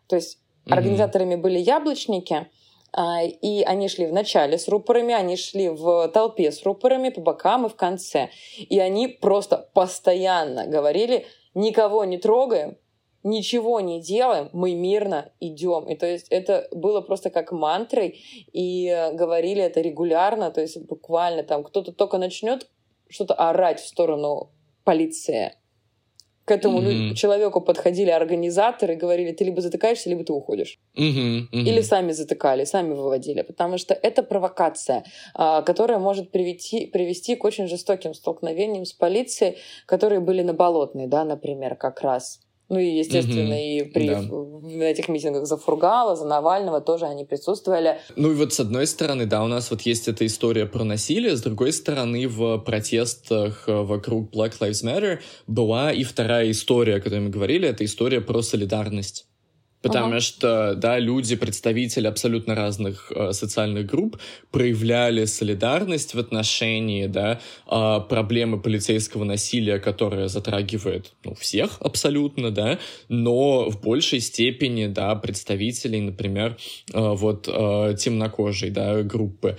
То 0.07 0.15
есть 0.15 0.37
mm-hmm. 0.37 0.73
организаторами 0.73 1.35
были 1.35 1.59
яблочники, 1.59 2.47
а, 2.95 3.23
и 3.23 3.63
они 3.63 3.87
шли 3.87 4.05
в 4.05 4.13
начале 4.13 4.57
с 4.57 4.67
рупорами, 4.67 5.13
они 5.13 5.35
шли 5.35 5.69
в 5.69 6.07
толпе 6.09 6.51
с 6.51 6.63
рупорами 6.63 7.09
по 7.09 7.21
бокам 7.21 7.65
и 7.65 7.69
в 7.69 7.75
конце. 7.75 8.29
И 8.57 8.79
они 8.79 9.07
просто 9.07 9.69
постоянно 9.73 10.67
говорили, 10.67 11.25
никого 11.55 12.05
не 12.05 12.17
трогаем, 12.17 12.77
ничего 13.23 13.79
не 13.79 13.99
делаем, 13.99 14.49
мы 14.53 14.75
мирно 14.75 15.31
идем. 15.39 15.87
И 15.89 15.95
то 15.95 16.05
есть 16.05 16.27
это 16.29 16.67
было 16.71 17.01
просто 17.01 17.31
как 17.31 17.51
мантрой, 17.51 18.19
и 18.51 19.09
говорили 19.13 19.63
это 19.63 19.81
регулярно, 19.81 20.51
то 20.51 20.61
есть 20.61 20.79
буквально 20.85 21.43
там 21.43 21.63
кто-то 21.63 21.93
только 21.93 22.17
начнет 22.17 22.69
что-то 23.09 23.33
орать 23.33 23.79
в 23.79 23.87
сторону 23.87 24.51
полиции. 24.83 25.53
К 26.45 26.51
этому 26.51 26.81
mm-hmm. 26.81 27.13
человеку 27.13 27.61
подходили 27.61 28.09
организаторы 28.09 28.93
и 28.93 28.97
говорили, 28.97 29.31
ты 29.31 29.45
либо 29.45 29.61
затыкаешься, 29.61 30.09
либо 30.09 30.25
ты 30.25 30.33
уходишь. 30.33 30.77
Mm-hmm. 30.97 31.49
Mm-hmm. 31.51 31.63
Или 31.63 31.81
сами 31.81 32.11
затыкали, 32.11 32.65
сами 32.65 32.93
выводили. 32.93 33.43
Потому 33.43 33.77
что 33.77 33.93
это 33.93 34.23
провокация, 34.23 35.05
а, 35.33 35.61
которая 35.61 35.99
может 35.99 36.31
привести, 36.31 36.85
привести 36.87 37.35
к 37.35 37.45
очень 37.45 37.67
жестоким 37.67 38.13
столкновениям 38.13 38.85
с 38.85 38.91
полицией, 38.91 39.57
которые 39.85 40.19
были 40.19 40.41
на 40.41 40.53
Болотной, 40.53 41.07
да, 41.07 41.23
например, 41.23 41.75
как 41.75 42.01
раз. 42.01 42.41
Ну 42.69 42.79
и, 42.79 42.97
естественно, 42.97 43.53
mm-hmm. 43.53 43.79
и 43.79 43.83
при 43.83 44.07
да. 44.07 44.85
этих 44.85 45.09
митингах 45.09 45.45
за 45.45 45.57
Фургала, 45.57 46.15
за 46.15 46.25
Навального 46.25 46.81
тоже 46.81 47.05
они 47.05 47.25
присутствовали. 47.25 47.99
Ну 48.15 48.31
и 48.31 48.35
вот 48.35 48.53
с 48.53 48.59
одной 48.59 48.87
стороны, 48.87 49.25
да, 49.25 49.43
у 49.43 49.47
нас 49.47 49.69
вот 49.69 49.81
есть 49.81 50.07
эта 50.07 50.25
история 50.25 50.65
про 50.65 50.83
насилие, 50.83 51.35
с 51.35 51.41
другой 51.41 51.73
стороны, 51.73 52.27
в 52.27 52.57
протестах 52.59 53.67
э, 53.67 53.73
вокруг 53.73 54.33
Black 54.33 54.53
Lives 54.59 54.83
Matter 54.83 55.19
была 55.45 55.91
и 55.91 56.03
вторая 56.03 56.49
история, 56.51 56.95
о 56.95 56.99
которой 57.01 57.19
мы 57.19 57.29
говорили, 57.29 57.67
это 57.67 57.83
история 57.83 58.21
про 58.21 58.41
солидарность. 58.41 59.27
Потому 59.83 60.07
ага. 60.07 60.19
что, 60.21 60.75
да, 60.75 60.97
люди, 60.97 61.35
представители 61.35 62.07
абсолютно 62.07 62.55
разных 62.55 63.11
э, 63.13 63.33
социальных 63.33 63.85
групп 63.85 64.17
проявляли 64.49 65.25
солидарность 65.25 66.15
в 66.15 66.19
отношении, 66.19 67.07
да, 67.07 67.41
э, 67.69 67.99
проблемы 68.07 68.61
полицейского 68.61 69.25
насилия, 69.25 69.79
которое 69.79 70.29
затрагивает, 70.29 71.11
ну, 71.25 71.35
всех 71.35 71.77
абсолютно, 71.81 72.49
да, 72.49 72.79
но 73.09 73.69
в 73.69 73.81
большей 73.81 74.21
степени, 74.21 74.87
да, 74.87 75.15
представителей, 75.15 75.99
например, 75.99 76.57
э, 76.93 76.99
вот 76.99 77.49
э, 77.49 77.95
темнокожей, 77.99 78.69
да, 78.69 79.03
группы. 79.03 79.57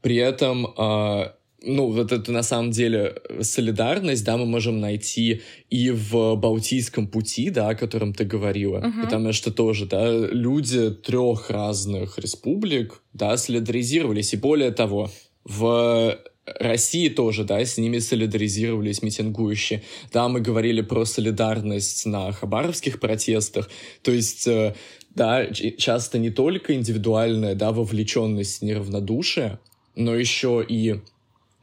При 0.00 0.16
этом 0.16 0.66
э, 0.78 1.32
ну, 1.62 1.90
вот 1.90 2.12
это 2.12 2.30
на 2.30 2.42
самом 2.42 2.70
деле 2.70 3.20
солидарность, 3.40 4.24
да, 4.24 4.36
мы 4.36 4.46
можем 4.46 4.80
найти 4.80 5.42
и 5.70 5.90
в 5.90 6.36
Балтийском 6.36 7.08
пути, 7.08 7.50
да, 7.50 7.70
о 7.70 7.74
котором 7.74 8.14
ты 8.14 8.24
говорила, 8.24 8.78
uh-huh. 8.78 9.02
потому 9.02 9.32
что 9.32 9.52
тоже, 9.52 9.86
да, 9.86 10.10
люди 10.10 10.90
трех 10.90 11.50
разных 11.50 12.18
республик, 12.18 13.02
да, 13.12 13.36
солидаризировались, 13.36 14.34
и 14.34 14.36
более 14.36 14.70
того, 14.70 15.10
в 15.44 16.18
России 16.58 17.08
тоже, 17.08 17.44
да, 17.44 17.64
с 17.64 17.76
ними 17.76 17.98
солидаризировались 17.98 19.02
митингующие. 19.02 19.82
Да, 20.12 20.28
мы 20.28 20.40
говорили 20.40 20.80
про 20.80 21.04
солидарность 21.04 22.06
на 22.06 22.32
хабаровских 22.32 23.00
протестах, 23.00 23.68
то 24.02 24.12
есть 24.12 24.46
э, 24.46 24.74
да, 25.14 25.46
часто 25.52 26.18
не 26.18 26.30
только 26.30 26.74
индивидуальная, 26.74 27.54
да, 27.54 27.72
вовлеченность, 27.72 28.62
неравнодушие, 28.62 29.58
но 29.94 30.14
еще 30.14 30.64
и 30.66 31.00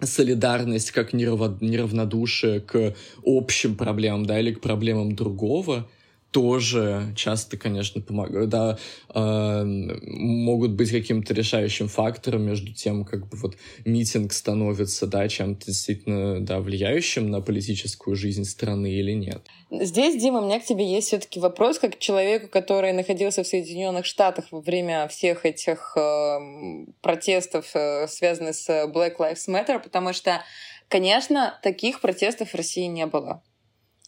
солидарность 0.02 0.92
как 0.92 1.14
неравнодушие 1.14 2.60
к 2.60 2.96
общим 3.26 3.76
проблемам, 3.76 4.26
да, 4.26 4.40
или 4.40 4.54
к 4.54 4.62
проблемам 4.62 5.16
другого, 5.16 5.88
тоже 6.36 7.14
часто, 7.16 7.56
конечно, 7.56 8.02
помогают, 8.02 8.50
да, 8.50 8.78
э, 9.14 9.64
могут 9.64 10.72
быть 10.72 10.92
каким-то 10.92 11.34
решающим 11.34 11.88
фактором 11.88 12.42
между 12.42 12.74
тем, 12.74 13.06
как 13.06 13.30
бы 13.30 13.38
вот 13.38 13.56
митинг 13.86 14.34
становится, 14.34 15.08
да, 15.08 15.30
чем-то 15.30 15.68
действительно, 15.68 16.42
да, 16.42 16.60
влияющим 16.60 17.32
на 17.32 17.40
политическую 17.40 18.18
жизнь 18.18 18.44
страны 18.44 18.92
или 18.92 19.14
нет. 19.14 19.48
Здесь, 19.72 20.22
Дима, 20.22 20.42
у 20.42 20.46
меня 20.46 20.60
к 20.60 20.66
тебе 20.66 20.86
есть 20.86 21.08
все-таки 21.08 21.40
вопрос, 21.40 21.80
как 21.80 21.96
к 21.96 22.00
человеку, 22.00 22.50
который 22.50 22.92
находился 22.92 23.44
в 23.44 23.48
Соединенных 23.48 24.06
Штатах 24.06 24.48
во 24.52 24.60
время 24.60 25.08
всех 25.08 25.46
этих 25.46 25.96
э, 25.96 26.86
протестов, 27.00 27.74
э, 27.76 28.10
связанных 28.10 28.56
с 28.56 28.70
Black 28.88 29.16
Lives 29.20 29.48
Matter, 29.48 29.82
потому 29.82 30.12
что, 30.12 30.42
конечно, 30.90 31.58
таких 31.64 32.02
протестов 32.02 32.50
в 32.50 32.56
России 32.56 32.88
не 32.88 33.06
было. 33.06 33.42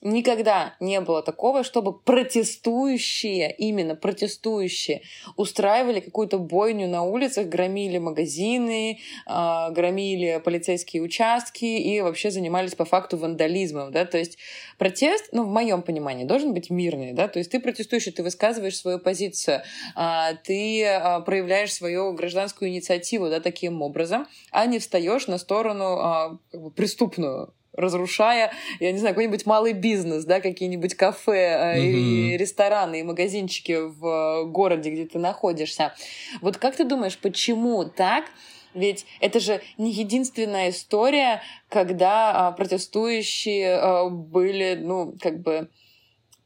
Никогда 0.01 0.75
не 0.79 1.01
было 1.01 1.23
такого, 1.23 1.63
чтобы 1.63 1.97
протестующие, 1.97 3.51
именно 3.51 3.95
протестующие, 3.95 5.01
устраивали 5.37 6.01
какую-то 6.01 6.37
бойню 6.37 6.87
на 6.87 7.01
улицах, 7.01 7.47
громили 7.47 7.97
магазины, 7.97 8.99
э, 9.25 9.71
громили 9.71 10.39
полицейские 10.45 11.01
участки 11.01 11.65
и 11.65 11.99
вообще 12.01 12.29
занимались 12.29 12.75
по 12.75 12.85
факту 12.85 13.17
вандализмом. 13.17 13.91
Да? 13.91 14.05
То 14.05 14.19
есть 14.19 14.37
протест, 14.77 15.29
ну, 15.31 15.43
в 15.45 15.49
моем 15.49 15.81
понимании, 15.81 16.25
должен 16.25 16.53
быть 16.53 16.69
мирный. 16.69 17.13
Да? 17.13 17.27
То 17.27 17.39
есть 17.39 17.49
ты 17.49 17.59
протестующий, 17.59 18.11
ты 18.11 18.21
высказываешь 18.21 18.77
свою 18.77 18.99
позицию, 18.99 19.63
э, 19.95 20.35
ты 20.43 20.83
э, 20.83 21.21
проявляешь 21.21 21.73
свою 21.73 22.13
гражданскую 22.13 22.69
инициативу 22.69 23.29
да, 23.29 23.39
таким 23.39 23.81
образом, 23.81 24.27
а 24.51 24.67
не 24.67 24.77
встаешь 24.77 25.25
на 25.25 25.39
сторону 25.39 26.37
э, 26.53 26.69
преступную 26.75 27.51
разрушая, 27.77 28.51
я 28.79 28.91
не 28.91 28.97
знаю, 28.97 29.15
какой-нибудь 29.15 29.45
малый 29.45 29.73
бизнес, 29.73 30.25
да, 30.25 30.41
какие-нибудь 30.41 30.95
кафе 30.95 31.75
mm-hmm. 31.77 31.81
и 31.81 32.37
рестораны, 32.37 32.99
и 32.99 33.03
магазинчики 33.03 33.77
в 33.79 34.45
городе, 34.45 34.89
где 34.89 35.05
ты 35.05 35.19
находишься. 35.19 35.93
Вот 36.41 36.57
как 36.57 36.75
ты 36.75 36.83
думаешь, 36.83 37.17
почему 37.17 37.85
так? 37.85 38.25
Ведь 38.73 39.05
это 39.21 39.39
же 39.39 39.61
не 39.77 39.91
единственная 39.91 40.69
история, 40.69 41.41
когда 41.69 42.47
а, 42.47 42.51
протестующие 42.51 43.75
а, 43.75 44.09
были, 44.09 44.77
ну, 44.79 45.15
как 45.21 45.39
бы 45.39 45.69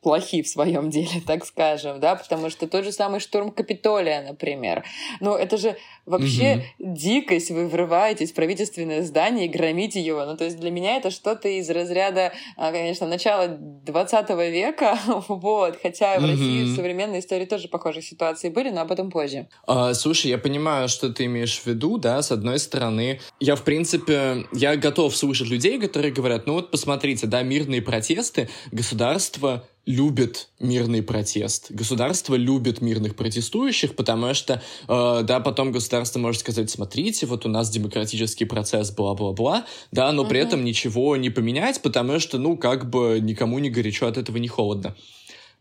плохи 0.01 0.41
в 0.41 0.47
своем 0.47 0.89
деле, 0.89 1.21
так 1.27 1.45
скажем, 1.45 1.99
да, 1.99 2.15
потому 2.15 2.49
что 2.49 2.67
тот 2.67 2.83
же 2.83 2.91
самый 2.91 3.19
штурм 3.19 3.51
Капитолия, 3.51 4.21
например. 4.21 4.83
Ну, 5.19 5.35
это 5.35 5.57
же 5.57 5.77
вообще 6.05 6.65
угу. 6.79 6.95
дикость, 6.95 7.51
вы 7.51 7.67
врываетесь 7.67 8.31
в 8.31 8.33
правительственное 8.33 9.03
здание 9.03 9.45
и 9.45 9.49
громите 9.49 10.01
его. 10.01 10.25
Ну, 10.25 10.35
то 10.35 10.43
есть 10.45 10.59
для 10.59 10.71
меня 10.71 10.97
это 10.97 11.11
что-то 11.11 11.47
из 11.47 11.69
разряда, 11.69 12.33
а, 12.57 12.71
конечно, 12.71 13.07
начала 13.07 13.47
20 13.47 14.29
века, 14.51 14.97
вот, 15.27 15.79
хотя 15.81 16.19
в 16.19 16.23
угу. 16.23 16.31
России 16.31 16.63
в 16.63 16.75
современной 16.75 17.19
истории 17.19 17.45
тоже 17.45 17.67
похожие 17.67 18.03
ситуации 18.03 18.49
были, 18.49 18.69
но 18.69 18.81
об 18.81 18.91
этом 18.91 19.11
позже. 19.11 19.47
А, 19.67 19.93
слушай, 19.93 20.27
я 20.31 20.37
понимаю, 20.37 20.89
что 20.89 21.09
ты 21.09 21.25
имеешь 21.25 21.59
в 21.59 21.67
виду, 21.67 21.97
да, 21.97 22.21
с 22.21 22.31
одной 22.31 22.59
стороны, 22.59 23.19
я, 23.39 23.55
в 23.55 23.63
принципе, 23.63 24.45
я 24.53 24.75
готов 24.75 25.15
слушать 25.15 25.49
людей, 25.49 25.79
которые 25.79 26.11
говорят, 26.11 26.47
ну 26.47 26.53
вот 26.53 26.71
посмотрите, 26.71 27.27
да, 27.27 27.43
мирные 27.43 27.81
протесты, 27.81 28.49
государство 28.71 29.63
любит 29.85 30.49
мирный 30.59 31.01
протест. 31.01 31.71
Государство 31.71 32.35
любит 32.35 32.81
мирных 32.81 33.15
протестующих, 33.15 33.95
потому 33.95 34.33
что, 34.33 34.61
э, 34.87 35.21
да, 35.23 35.39
потом 35.39 35.71
государство 35.71 36.19
может 36.19 36.41
сказать, 36.41 36.69
смотрите, 36.69 37.25
вот 37.25 37.45
у 37.45 37.49
нас 37.49 37.69
демократический 37.69 38.45
процесс, 38.45 38.91
бла-бла-бла, 38.91 39.65
да, 39.91 40.11
но 40.11 40.23
uh-huh. 40.23 40.29
при 40.29 40.39
этом 40.39 40.63
ничего 40.63 41.15
не 41.17 41.29
поменять, 41.29 41.81
потому 41.81 42.19
что, 42.19 42.37
ну, 42.37 42.57
как 42.57 42.89
бы 42.89 43.19
никому 43.21 43.59
не 43.59 43.69
горячо 43.69 44.07
от 44.07 44.17
этого, 44.17 44.37
не 44.37 44.47
холодно. 44.47 44.95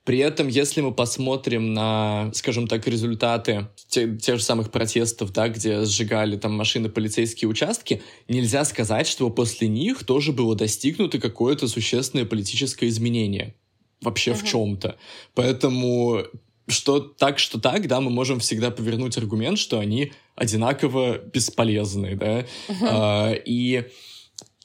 При 0.04 0.18
этом, 0.18 0.48
если 0.48 0.80
мы 0.80 0.92
посмотрим 0.92 1.74
на, 1.74 2.30
скажем 2.34 2.66
так, 2.66 2.86
результаты 2.86 3.68
те, 3.88 4.16
тех 4.16 4.38
же 4.38 4.42
самых 4.42 4.70
протестов, 4.70 5.32
да, 5.32 5.48
где 5.48 5.84
сжигали 5.84 6.36
там 6.36 6.52
машины, 6.52 6.88
полицейские 6.88 7.48
участки, 7.48 8.02
нельзя 8.26 8.64
сказать, 8.64 9.06
что 9.06 9.28
после 9.30 9.68
них 9.68 10.04
тоже 10.04 10.32
было 10.32 10.56
достигнуто 10.56 11.18
какое-то 11.18 11.68
существенное 11.68 12.24
политическое 12.24 12.88
изменение 12.88 13.54
вообще 14.00 14.32
uh-huh. 14.32 14.34
в 14.34 14.44
чем-то. 14.44 14.96
Поэтому 15.34 16.24
что 16.68 17.00
так, 17.00 17.38
что 17.38 17.60
так, 17.60 17.86
да, 17.88 18.00
мы 18.00 18.10
можем 18.10 18.38
всегда 18.38 18.70
повернуть 18.70 19.18
аргумент, 19.18 19.58
что 19.58 19.78
они 19.78 20.12
одинаково 20.36 21.18
бесполезны, 21.18 22.16
да, 22.16 22.40
uh-huh. 22.40 22.46
а, 22.82 23.32
и 23.32 23.88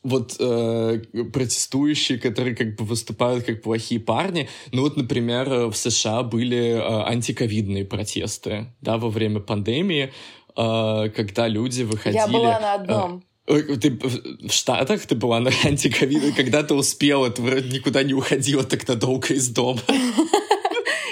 вот 0.04 0.36
э, 0.40 1.02
протестующие, 1.34 2.20
которые 2.20 2.56
как 2.56 2.76
бы 2.76 2.86
выступают 2.86 3.44
как 3.44 3.64
плохие 3.64 4.00
парни. 4.00 4.48
Ну 4.72 4.84
вот, 4.84 4.98
например, 4.98 5.68
в 5.68 5.76
США 5.76 6.22
были 6.22 6.76
э, 6.76 6.80
антиковидные 6.80 7.86
протесты, 7.86 8.68
да, 8.82 8.98
во 8.98 9.10
время 9.10 9.40
пандемии, 9.40 10.14
э, 10.56 11.10
когда 11.10 11.48
люди 11.48 11.82
выходили... 11.82 12.20
Я 12.20 12.28
была 12.28 12.60
на 12.60 12.74
одном. 12.76 13.18
Э, 13.18 13.35
ты 13.46 13.92
в 13.92 14.52
Штатах 14.52 15.06
ты 15.06 15.16
была 15.16 15.40
на 15.40 15.52
антиковиде, 15.64 16.34
когда 16.34 16.64
ты 16.64 16.74
успела, 16.74 17.30
ты 17.30 17.42
вроде 17.42 17.70
никуда 17.70 18.04
не 18.04 18.14
уходила 18.14 18.64
так 18.64 18.88
надолго 18.88 19.34
из 19.34 19.50
дома. 19.50 19.82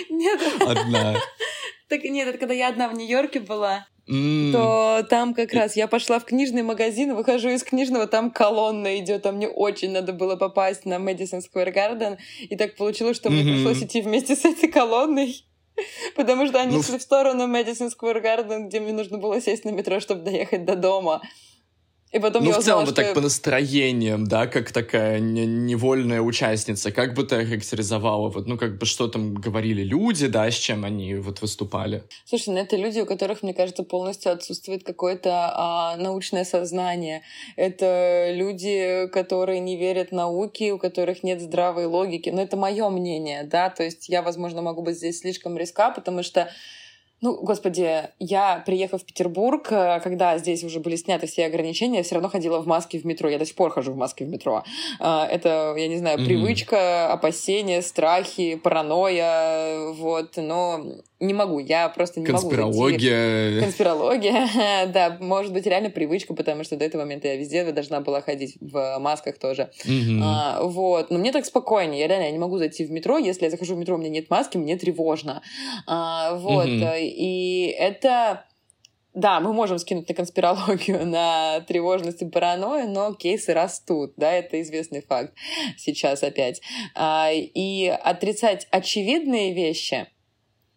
Нет. 0.09 0.39
Одна. 0.61 1.15
Так 1.89 2.03
нет, 2.03 2.27
это 2.27 2.37
когда 2.37 2.53
я 2.53 2.69
одна 2.69 2.89
в 2.89 2.93
Нью-Йорке 2.95 3.39
была. 3.39 3.85
Mm. 4.05 4.51
то 4.51 5.07
там 5.09 5.33
как 5.33 5.53
раз 5.53 5.77
я 5.77 5.87
пошла 5.87 6.19
в 6.19 6.25
книжный 6.25 6.61
магазин, 6.61 7.15
выхожу 7.15 7.47
из 7.47 7.63
книжного, 7.63 8.05
там 8.05 8.31
колонна 8.31 8.99
идет, 8.99 9.25
а 9.25 9.31
мне 9.31 9.47
очень 9.47 9.91
надо 9.91 10.11
было 10.11 10.35
попасть 10.35 10.83
на 10.83 10.99
Мэдисон 10.99 11.41
Сквер 11.41 11.71
Гарден, 11.71 12.17
и 12.41 12.57
так 12.57 12.75
получилось, 12.75 13.15
что 13.15 13.29
mm-hmm. 13.29 13.31
мне 13.31 13.53
пришлось 13.53 13.81
идти 13.81 14.01
вместе 14.01 14.35
с 14.35 14.43
этой 14.43 14.67
колонной, 14.67 15.45
потому 16.17 16.45
что 16.47 16.59
они 16.59 16.75
ну, 16.75 16.83
шли 16.83 16.97
в 16.97 17.01
сторону 17.01 17.47
Мэдисон 17.47 17.89
Сквер 17.91 18.19
Гарден, 18.19 18.67
где 18.67 18.81
мне 18.81 18.91
нужно 18.91 19.19
было 19.19 19.39
сесть 19.39 19.63
на 19.63 19.69
метро, 19.69 20.01
чтобы 20.01 20.23
доехать 20.23 20.65
до 20.65 20.75
дома. 20.75 21.21
И 22.13 22.19
потом 22.19 22.43
ну, 22.43 22.51
я 22.51 22.59
в 22.59 22.63
целом, 22.63 22.85
вот 22.85 22.95
так 22.95 23.15
по 23.15 23.21
настроениям, 23.21 24.25
да, 24.27 24.45
как 24.45 24.71
такая 24.71 25.19
невольная 25.19 26.21
участница, 26.21 26.91
как 26.91 27.15
бы 27.15 27.23
ты 27.23 27.43
характеризовала, 27.43 28.29
вот, 28.29 28.45
ну, 28.45 28.55
как 28.55 28.77
бы, 28.77 28.85
что 28.85 29.07
там 29.07 29.33
говорили 29.33 29.81
люди, 29.81 30.27
да, 30.27 30.49
с 30.49 30.53
чем 30.53 30.85
они 30.85 31.15
вот 31.15 31.41
выступали? 31.41 32.03
Слушай, 32.25 32.49
ну, 32.49 32.59
это 32.59 32.77
люди, 32.77 32.99
у 32.99 33.07
которых, 33.07 33.41
мне 33.41 33.55
кажется, 33.55 33.81
полностью 33.81 34.31
отсутствует 34.31 34.83
какое-то 34.83 35.51
а, 35.55 35.97
научное 35.97 36.43
сознание. 36.45 37.23
Это 37.55 38.31
люди, 38.31 39.07
которые 39.11 39.59
не 39.59 39.75
верят 39.75 40.11
науке, 40.11 40.71
у 40.73 40.77
которых 40.77 41.23
нет 41.23 41.41
здравой 41.41 41.87
логики. 41.87 42.29
Но 42.29 42.43
это 42.43 42.55
мое 42.57 42.89
мнение, 42.91 43.43
да, 43.43 43.71
то 43.71 43.81
есть 43.81 44.07
я, 44.07 44.21
возможно, 44.21 44.61
могу 44.61 44.83
быть 44.83 44.97
здесь 44.97 45.21
слишком 45.21 45.57
риска, 45.57 45.89
потому 45.89 46.21
что 46.21 46.51
ну, 47.23 47.39
господи, 47.41 48.09
я, 48.19 48.61
приехав 48.65 49.01
в 49.01 49.05
Петербург, 49.05 49.71
э, 49.71 50.01
когда 50.01 50.37
здесь 50.37 50.61
уже 50.65 50.81
были 50.81 50.97
сняты 50.97 51.25
все 51.25 51.45
ограничения, 51.45 51.99
я 51.99 52.03
все 52.03 52.15
равно 52.15 52.27
ходила 52.27 52.59
в 52.59 52.67
маске 52.67 52.99
в 52.99 53.05
метро. 53.05 53.29
Я 53.29 53.39
до 53.39 53.45
сих 53.45 53.55
пор 53.55 53.71
хожу 53.71 53.93
в 53.93 53.95
маске 53.95 54.25
в 54.25 54.27
метро. 54.27 54.65
Э, 54.99 55.23
это, 55.31 55.73
я 55.77 55.87
не 55.87 55.97
знаю, 55.97 56.17
привычка, 56.17 57.13
опасения, 57.13 57.81
страхи, 57.81 58.55
паранойя, 58.55 59.91
вот. 59.93 60.35
Но 60.35 60.83
не 61.23 61.33
могу, 61.33 61.59
я 61.59 61.89
просто 61.89 62.19
не 62.19 62.25
Конспирология. 62.25 63.51
могу. 63.51 63.63
Конспирология. 63.63 64.47
Конспирология, 64.49 64.87
да, 64.93 65.17
может 65.19 65.53
быть, 65.53 65.65
реально 65.65 65.89
привычка, 65.89 66.33
потому 66.33 66.63
что 66.63 66.75
до 66.75 66.85
этого 66.85 67.03
момента 67.03 67.27
я 67.27 67.37
везде 67.37 67.63
должна 67.71 68.01
была 68.01 68.21
ходить 68.21 68.57
в 68.59 68.97
масках 68.99 69.39
тоже. 69.39 69.69
Mm-hmm. 69.85 70.19
А, 70.21 70.63
вот, 70.63 71.09
но 71.09 71.17
мне 71.17 71.31
так 71.31 71.45
спокойнее, 71.45 72.01
я 72.01 72.07
реально 72.07 72.25
я 72.25 72.31
не 72.31 72.39
могу 72.39 72.57
зайти 72.57 72.85
в 72.85 72.91
метро, 72.91 73.17
если 73.17 73.45
я 73.45 73.51
захожу 73.51 73.75
в 73.75 73.77
метро, 73.77 73.95
у 73.95 73.97
меня 73.97 74.09
нет 74.09 74.29
маски, 74.29 74.57
мне 74.57 74.75
тревожно. 74.75 75.41
А, 75.87 76.35
вот, 76.35 76.67
mm-hmm. 76.67 77.12
И 77.13 77.67
это... 77.67 78.45
Да, 79.13 79.39
мы 79.39 79.53
можем 79.53 79.77
скинуть 79.77 80.09
на 80.09 80.15
конспирологию, 80.15 81.05
на 81.05 81.61
тревожность 81.61 82.23
и 82.23 82.25
паранойю, 82.25 82.89
но 82.89 83.13
кейсы 83.13 83.53
растут, 83.53 84.13
да, 84.17 84.31
это 84.31 84.59
известный 84.61 85.01
факт 85.01 85.33
сейчас 85.77 86.23
опять. 86.23 86.61
А, 86.95 87.29
и 87.31 87.87
отрицать 87.87 88.67
очевидные 88.71 89.53
вещи, 89.53 90.07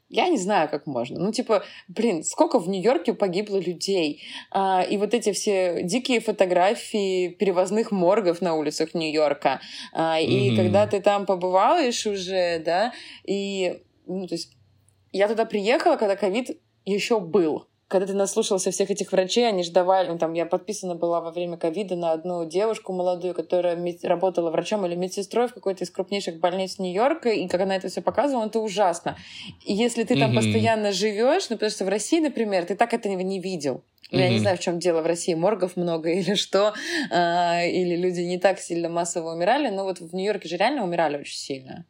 я 0.08 0.28
не 0.28 0.38
знаю, 0.38 0.68
как 0.68 0.86
можно. 0.86 1.18
Ну, 1.18 1.32
типа, 1.32 1.64
блин, 1.88 2.22
сколько 2.22 2.60
в 2.60 2.68
Нью-Йорке 2.68 3.12
погибло 3.12 3.58
людей. 3.58 4.22
А, 4.52 4.82
и 4.82 4.96
вот 4.98 5.14
эти 5.14 5.32
все 5.32 5.82
дикие 5.82 6.20
фотографии 6.20 7.28
перевозных 7.28 7.90
моргов 7.90 8.40
на 8.40 8.54
улицах 8.54 8.94
Нью-Йорка. 8.94 9.60
А, 9.92 10.20
и 10.20 10.50
mm-hmm. 10.50 10.56
когда 10.56 10.86
ты 10.86 11.00
там 11.00 11.26
побываешь 11.26 12.06
уже, 12.06 12.60
да, 12.60 12.92
и, 13.24 13.82
ну, 14.06 14.28
то 14.28 14.34
есть, 14.34 14.55
я 15.16 15.28
туда 15.28 15.44
приехала, 15.44 15.96
когда 15.96 16.16
ковид 16.16 16.60
еще 16.84 17.20
был 17.20 17.66
когда 17.88 18.06
ты 18.06 18.14
наслушался 18.14 18.72
всех 18.72 18.90
этих 18.90 19.12
врачей, 19.12 19.46
они 19.46 19.62
же 19.62 19.70
давали, 19.70 20.08
ну, 20.08 20.18
там, 20.18 20.32
я 20.32 20.44
подписана 20.44 20.96
была 20.96 21.20
во 21.20 21.30
время 21.30 21.56
ковида 21.56 21.94
на 21.94 22.12
одну 22.12 22.44
девушку 22.44 22.92
молодую, 22.92 23.32
которая 23.32 23.78
работала 24.02 24.50
врачом 24.50 24.84
или 24.86 24.96
медсестрой 24.96 25.46
в 25.46 25.54
какой-то 25.54 25.84
из 25.84 25.90
крупнейших 25.90 26.40
больниц 26.40 26.78
Нью-Йорка, 26.78 27.30
и 27.30 27.46
как 27.46 27.60
она 27.60 27.76
это 27.76 27.88
все 27.88 28.02
показывала, 28.02 28.46
это 28.46 28.58
ужасно. 28.58 29.16
И 29.64 29.72
если 29.72 30.02
ты 30.02 30.18
там 30.18 30.32
mm-hmm. 30.32 30.34
постоянно 30.34 30.92
живешь, 30.92 31.48
ну, 31.48 31.56
потому 31.56 31.70
что 31.70 31.84
в 31.84 31.88
России, 31.88 32.18
например, 32.18 32.64
ты 32.64 32.74
так 32.74 32.92
этого 32.92 33.20
не 33.20 33.38
видел. 33.38 33.84
Mm-hmm. 34.10 34.18
Я 34.18 34.28
не 34.30 34.38
знаю, 34.40 34.56
в 34.56 34.60
чем 34.60 34.80
дело 34.80 35.02
в 35.02 35.06
России, 35.06 35.34
моргов 35.34 35.76
много 35.76 36.10
или 36.12 36.34
что, 36.34 36.74
а, 37.12 37.62
или 37.62 37.94
люди 37.94 38.20
не 38.22 38.38
так 38.38 38.58
сильно 38.58 38.88
массово 38.88 39.32
умирали, 39.32 39.68
но 39.68 39.84
вот 39.84 40.00
в 40.00 40.12
Нью-Йорке 40.12 40.48
же 40.48 40.56
реально 40.56 40.82
умирали 40.82 41.18
очень 41.18 41.38
сильно. 41.38 41.86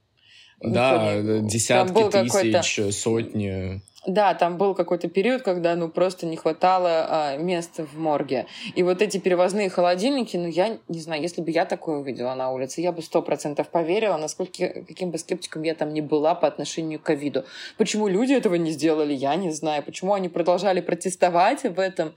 Да, 0.60 1.20
десятки 1.20 2.10
тысяч, 2.10 2.94
сотни. 2.94 3.80
Да, 4.06 4.34
там 4.34 4.56
был 4.56 4.74
какой-то 4.74 5.08
период, 5.08 5.42
когда 5.42 5.74
ну 5.74 5.88
просто 5.88 6.26
не 6.26 6.36
хватало 6.36 7.06
а, 7.08 7.36
места 7.36 7.84
в 7.84 7.98
морге. 7.98 8.46
И 8.76 8.84
вот 8.84 9.02
эти 9.02 9.18
перевозные 9.18 9.68
холодильники, 9.68 10.36
ну 10.36 10.46
я 10.46 10.78
не 10.86 11.00
знаю, 11.00 11.22
если 11.22 11.42
бы 11.42 11.50
я 11.50 11.64
такое 11.64 11.98
увидела 11.98 12.34
на 12.36 12.52
улице, 12.52 12.80
я 12.80 12.92
бы 12.92 13.02
сто 13.02 13.20
процентов 13.20 13.68
поверила, 13.68 14.16
насколько 14.16 14.68
каким 14.86 15.10
бы 15.10 15.18
скептиком 15.18 15.62
я 15.62 15.74
там 15.74 15.92
не 15.92 16.02
была 16.02 16.36
по 16.36 16.46
отношению 16.46 17.00
к 17.00 17.02
ковиду. 17.02 17.44
Почему 17.78 18.06
люди 18.06 18.32
этого 18.32 18.54
не 18.54 18.70
сделали, 18.70 19.12
я 19.12 19.34
не 19.34 19.50
знаю. 19.50 19.82
Почему 19.82 20.14
они 20.14 20.28
продолжали 20.28 20.80
протестовать 20.80 21.64
в 21.64 21.80
этом, 21.80 22.14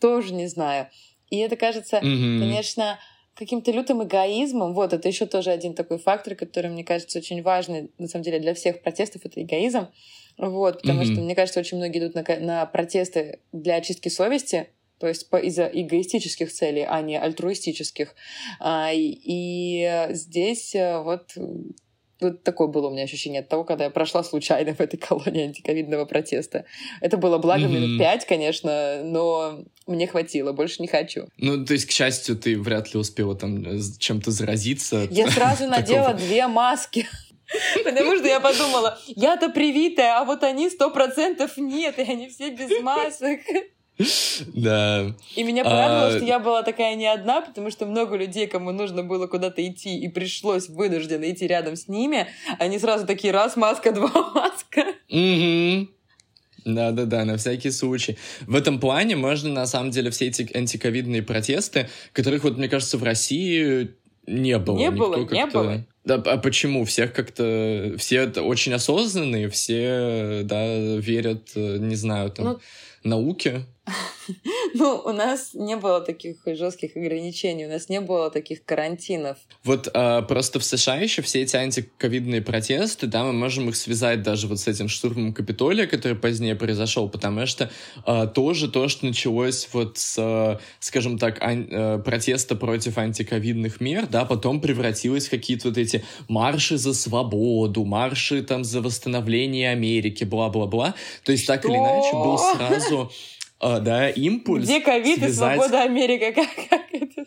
тоже 0.00 0.34
не 0.34 0.48
знаю. 0.48 0.88
И 1.30 1.38
это 1.38 1.56
кажется, 1.56 1.96
mm-hmm. 1.96 2.40
конечно, 2.40 2.98
каким-то 3.34 3.70
лютым 3.70 4.04
эгоизмом. 4.04 4.74
Вот, 4.74 4.92
это 4.92 5.08
еще 5.08 5.26
тоже 5.26 5.50
один 5.50 5.74
такой 5.74 5.98
фактор, 5.98 6.34
который, 6.34 6.70
мне 6.70 6.84
кажется, 6.84 7.18
очень 7.18 7.42
важный, 7.42 7.90
на 7.98 8.08
самом 8.08 8.24
деле, 8.24 8.38
для 8.38 8.54
всех 8.54 8.82
протестов, 8.82 9.24
это 9.24 9.42
эгоизм. 9.42 9.88
Вот, 10.38 10.80
потому 10.82 11.02
mm-hmm. 11.02 11.12
что, 11.12 11.20
мне 11.20 11.34
кажется, 11.34 11.60
очень 11.60 11.76
многие 11.76 11.98
идут 11.98 12.14
на, 12.14 12.24
на 12.40 12.66
протесты 12.66 13.40
для 13.52 13.76
очистки 13.76 14.08
совести, 14.08 14.68
то 14.98 15.08
есть 15.08 15.28
по, 15.28 15.36
из-за 15.36 15.66
эгоистических 15.66 16.52
целей, 16.52 16.86
а 16.88 17.00
не 17.02 17.18
альтруистических. 17.18 18.14
А, 18.60 18.92
и, 18.92 19.18
и 19.24 20.06
здесь 20.10 20.74
э, 20.74 21.00
вот 21.02 21.32
вот 21.36 21.42
такое 22.30 22.68
было 22.68 22.88
у 22.88 22.90
меня 22.90 23.04
ощущение 23.04 23.40
от 23.40 23.48
того, 23.48 23.64
когда 23.64 23.84
я 23.84 23.90
прошла 23.90 24.22
случайно 24.22 24.74
в 24.74 24.80
этой 24.80 24.96
колонии 24.96 25.44
антиковидного 25.44 26.04
протеста. 26.04 26.64
Это 27.00 27.16
было 27.16 27.38
благо 27.38 27.64
mm-hmm. 27.64 27.68
минут 27.68 27.98
пять, 27.98 28.26
конечно, 28.26 29.02
но 29.04 29.64
мне 29.86 30.06
хватило, 30.06 30.52
больше 30.52 30.80
не 30.80 30.88
хочу. 30.88 31.26
Ну, 31.36 31.64
то 31.64 31.72
есть, 31.72 31.86
к 31.86 31.90
счастью, 31.90 32.36
ты 32.36 32.58
вряд 32.58 32.94
ли 32.94 33.00
успела 33.00 33.34
там 33.34 33.64
э, 33.64 33.80
чем-то 33.98 34.30
заразиться. 34.30 35.06
Я 35.10 35.30
сразу 35.30 35.66
надела 35.68 36.14
две 36.14 36.46
маски. 36.46 37.06
Потому 37.84 38.16
что 38.16 38.26
я 38.26 38.40
подумала, 38.40 38.98
я-то 39.06 39.50
привитая, 39.50 40.20
а 40.20 40.24
вот 40.24 40.42
они 40.42 40.70
сто 40.70 40.90
процентов 40.90 41.56
нет, 41.56 41.98
и 41.98 42.02
они 42.02 42.28
все 42.28 42.50
без 42.50 42.82
масок. 42.82 43.40
Да. 44.54 45.14
И 45.36 45.42
меня 45.42 45.64
порадовало, 45.64 46.08
а... 46.08 46.16
что 46.16 46.24
я 46.24 46.38
была 46.38 46.62
такая 46.62 46.94
не 46.94 47.06
одна, 47.06 47.40
потому 47.40 47.70
что 47.70 47.86
много 47.86 48.16
людей, 48.16 48.46
кому 48.46 48.72
нужно 48.72 49.02
было 49.02 49.26
куда-то 49.26 49.66
идти, 49.66 49.98
и 49.98 50.08
пришлось 50.08 50.68
вынужденно 50.68 51.30
идти 51.30 51.46
рядом 51.46 51.76
с 51.76 51.88
ними, 51.88 52.26
они 52.58 52.78
сразу 52.78 53.06
такие, 53.06 53.32
раз 53.32 53.56
маска, 53.56 53.92
два 53.92 54.10
маска. 54.34 54.84
Угу. 55.08 55.88
Да-да-да, 56.64 57.24
на 57.24 57.36
всякий 57.36 57.70
случай. 57.70 58.16
В 58.46 58.54
этом 58.54 58.78
плане 58.78 59.16
можно, 59.16 59.50
на 59.50 59.66
самом 59.66 59.90
деле, 59.90 60.10
все 60.10 60.28
эти 60.28 60.48
антиковидные 60.56 61.22
протесты, 61.22 61.88
которых, 62.12 62.44
вот, 62.44 62.56
мне 62.56 62.68
кажется, 62.68 62.98
в 62.98 63.02
России 63.02 63.90
не 64.26 64.58
было. 64.58 64.78
Не 64.78 64.90
было, 64.90 65.16
не 65.16 65.46
было. 65.46 65.84
Да, 66.04 66.14
а 66.14 66.36
почему? 66.36 66.84
Всех 66.84 67.12
как-то... 67.12 67.94
Все 67.98 68.26
очень 68.26 68.72
осознанные, 68.72 69.48
все, 69.48 70.42
да, 70.44 70.76
верят, 70.76 71.50
э, 71.54 71.78
не 71.78 71.94
знаю, 71.94 72.30
там, 72.30 72.44
ну... 72.46 72.60
науке. 73.04 73.62
Ну, 74.74 75.02
у 75.04 75.12
нас 75.12 75.54
не 75.54 75.76
было 75.76 76.00
таких 76.00 76.36
жестких 76.46 76.96
ограничений, 76.96 77.66
у 77.66 77.68
нас 77.68 77.88
не 77.88 78.00
было 78.00 78.30
таких 78.30 78.64
карантинов. 78.64 79.38
Вот 79.64 79.88
а, 79.92 80.22
просто 80.22 80.60
в 80.60 80.64
США 80.64 80.96
еще 80.96 81.22
все 81.22 81.42
эти 81.42 81.56
антиковидные 81.56 82.40
протесты, 82.40 83.06
да, 83.06 83.24
мы 83.24 83.32
можем 83.32 83.68
их 83.68 83.76
связать 83.76 84.22
даже 84.22 84.46
вот 84.46 84.60
с 84.60 84.68
этим 84.68 84.88
штурмом 84.88 85.34
Капитолия, 85.34 85.86
который 85.86 86.16
позднее 86.16 86.54
произошел, 86.54 87.08
потому 87.08 87.46
что 87.46 87.70
а, 88.06 88.26
тоже 88.26 88.70
то, 88.70 88.88
что 88.88 89.06
началось 89.06 89.68
вот 89.72 89.98
с, 89.98 90.60
скажем 90.80 91.18
так, 91.18 91.42
ан- 91.42 91.68
а, 91.70 91.98
протеста 91.98 92.56
против 92.56 92.98
антиковидных 92.98 93.80
мер, 93.80 94.06
да, 94.06 94.24
потом 94.24 94.60
превратилось 94.60 95.26
в 95.26 95.30
какие-то 95.30 95.68
вот 95.68 95.78
эти 95.78 96.04
марши 96.28 96.78
за 96.78 96.94
свободу, 96.94 97.84
марши 97.84 98.42
там 98.42 98.64
за 98.64 98.80
восстановление 98.80 99.70
Америки, 99.70 100.24
бла-бла-бла. 100.24 100.94
То 101.24 101.32
есть 101.32 101.44
что? 101.44 101.54
так 101.54 101.64
или 101.66 101.76
иначе 101.76 102.12
был 102.12 102.38
сразу 102.38 103.10
а, 103.62 103.78
да, 103.78 104.10
импульс. 104.10 104.64
Где 104.64 104.80
ковид 104.80 105.18
связать... 105.18 105.54
и 105.54 105.58
свобода 105.58 105.82
Америка? 105.84 106.32
Как, 106.34 106.48
как 106.68 106.82
это? 106.92 107.26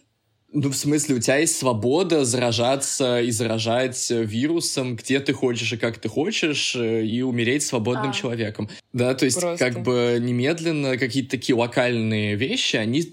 Ну, 0.51 0.69
в 0.69 0.75
смысле, 0.75 1.15
у 1.15 1.19
тебя 1.19 1.37
есть 1.37 1.57
свобода 1.57 2.23
заражаться 2.23 3.19
и 3.19 3.29
заражать 3.31 4.09
вирусом, 4.09 4.95
где 4.95 5.19
ты 5.19 5.33
хочешь 5.33 5.73
и 5.73 5.77
как 5.77 5.97
ты 5.97 6.07
хочешь, 6.07 6.77
э, 6.77 7.05
и 7.05 7.21
умереть 7.21 7.63
свободным 7.63 8.11
а. 8.11 8.13
человеком. 8.13 8.69
Да, 8.93 9.13
то 9.15 9.25
есть 9.25 9.39
Просто. 9.39 9.65
как 9.65 9.83
бы 9.83 10.17
немедленно 10.21 10.97
какие-то 10.97 11.31
такие 11.31 11.57
локальные 11.57 12.35
вещи, 12.35 12.77
они 12.77 13.03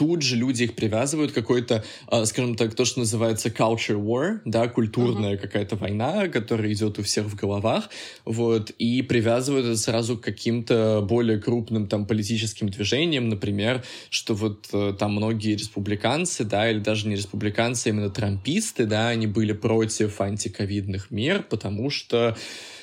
тут 0.00 0.22
же 0.22 0.36
люди 0.36 0.62
их 0.62 0.74
привязывают 0.74 1.32
к 1.32 1.34
какой-то, 1.34 1.84
э, 2.10 2.24
скажем 2.24 2.54
так, 2.54 2.74
то, 2.74 2.86
что 2.86 3.00
называется 3.00 3.50
culture 3.50 4.02
war, 4.02 4.40
да, 4.46 4.66
культурная 4.66 5.34
uh-huh. 5.34 5.42
какая-то 5.42 5.76
война, 5.76 6.28
которая 6.28 6.72
идет 6.72 6.98
у 6.98 7.02
всех 7.02 7.26
в 7.26 7.36
головах, 7.36 7.90
вот, 8.24 8.70
и 8.70 9.02
привязывают 9.02 9.66
это 9.66 9.76
сразу 9.76 10.16
к 10.16 10.22
каким-то 10.22 11.04
более 11.06 11.38
крупным 11.38 11.86
там 11.86 12.06
политическим 12.06 12.70
движениям, 12.70 13.28
например, 13.28 13.84
что 14.08 14.32
вот 14.32 14.68
э, 14.72 14.94
там 14.98 15.16
многие 15.16 15.52
республиканцы, 15.56 16.44
да, 16.44 16.70
или 16.70 16.78
даже 16.78 17.06
не 17.06 17.16
республиканцы, 17.16 17.88
а 17.88 17.90
именно 17.90 18.08
трамписты, 18.08 18.86
да, 18.86 19.08
они 19.10 19.26
были 19.26 19.52
против 19.52 20.18
антиковидных 20.22 21.10
мер, 21.10 21.42
потому 21.42 21.90
что 21.90 22.38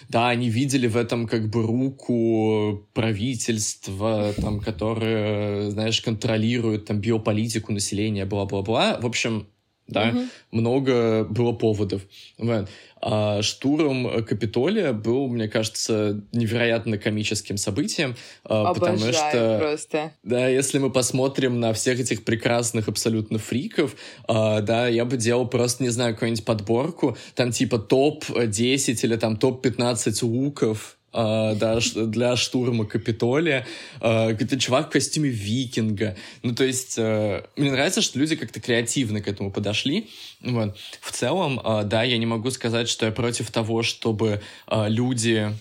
да, 0.09 0.29
они 0.29 0.49
видели 0.49 0.87
в 0.87 0.95
этом 0.95 1.27
как 1.27 1.49
бы 1.49 1.63
руку 1.63 2.87
правительства, 2.93 4.33
там, 4.37 4.59
которое, 4.59 5.69
знаешь, 5.69 6.01
контролирует 6.01 6.85
там 6.85 6.99
биополитику 6.99 7.73
населения, 7.73 8.25
бла-бла-бла. 8.25 8.99
В 9.01 9.05
общем, 9.05 9.47
да, 9.87 10.09
угу. 10.09 10.19
много 10.51 11.23
было 11.23 11.53
поводов. 11.53 12.01
Вот. 12.37 12.69
А 12.99 13.41
штурм 13.41 14.23
Капитолия 14.25 14.91
был, 14.91 15.27
мне 15.27 15.47
кажется, 15.47 16.21
невероятно 16.31 16.97
комическим 16.97 17.57
событием, 17.57 18.15
а, 18.43 18.69
Обожаю 18.69 18.97
потому 18.97 19.13
что, 19.13 19.57
просто. 19.59 20.11
да, 20.23 20.47
если 20.47 20.79
мы 20.79 20.89
посмотрим 20.89 21.59
на 21.59 21.73
всех 21.73 21.99
этих 21.99 22.23
прекрасных 22.25 22.87
абсолютно 22.87 23.37
фриков, 23.37 23.95
а, 24.27 24.61
да, 24.61 24.87
я 24.87 25.05
бы 25.05 25.17
делал 25.17 25.47
просто, 25.47 25.83
не 25.83 25.89
знаю, 25.89 26.15
какую-нибудь 26.15 26.45
подборку, 26.45 27.17
там 27.35 27.51
типа 27.51 27.77
топ-10 27.77 28.99
или 29.03 29.15
там 29.15 29.37
топ-15 29.37 30.25
луков, 30.25 30.96
Uh, 30.96 30.96
да, 31.13 31.79
для 31.95 32.35
штурма 32.35 32.85
Капитолия. 32.85 33.65
Uh, 33.99 34.37
это 34.39 34.59
чувак 34.59 34.87
в 34.87 34.91
костюме 34.91 35.29
викинга. 35.29 36.15
Ну, 36.43 36.53
то 36.53 36.63
есть, 36.63 36.97
uh, 36.97 37.45
мне 37.55 37.71
нравится, 37.71 38.01
что 38.01 38.19
люди 38.19 38.35
как-то 38.35 38.59
креативно 38.59 39.21
к 39.21 39.27
этому 39.27 39.51
подошли. 39.51 40.09
Вот. 40.41 40.77
В 41.01 41.11
целом, 41.11 41.61
да, 41.85 42.03
я 42.03 42.17
не 42.17 42.25
могу 42.25 42.51
сказать, 42.51 42.89
что 42.89 43.05
я 43.05 43.11
против 43.11 43.51
того, 43.51 43.83
чтобы 43.83 44.41
люди 44.69 45.53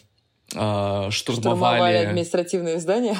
штурмовали... 0.51 1.11
Штурмовали 1.11 1.97
административные 1.97 2.78
здания? 2.78 3.16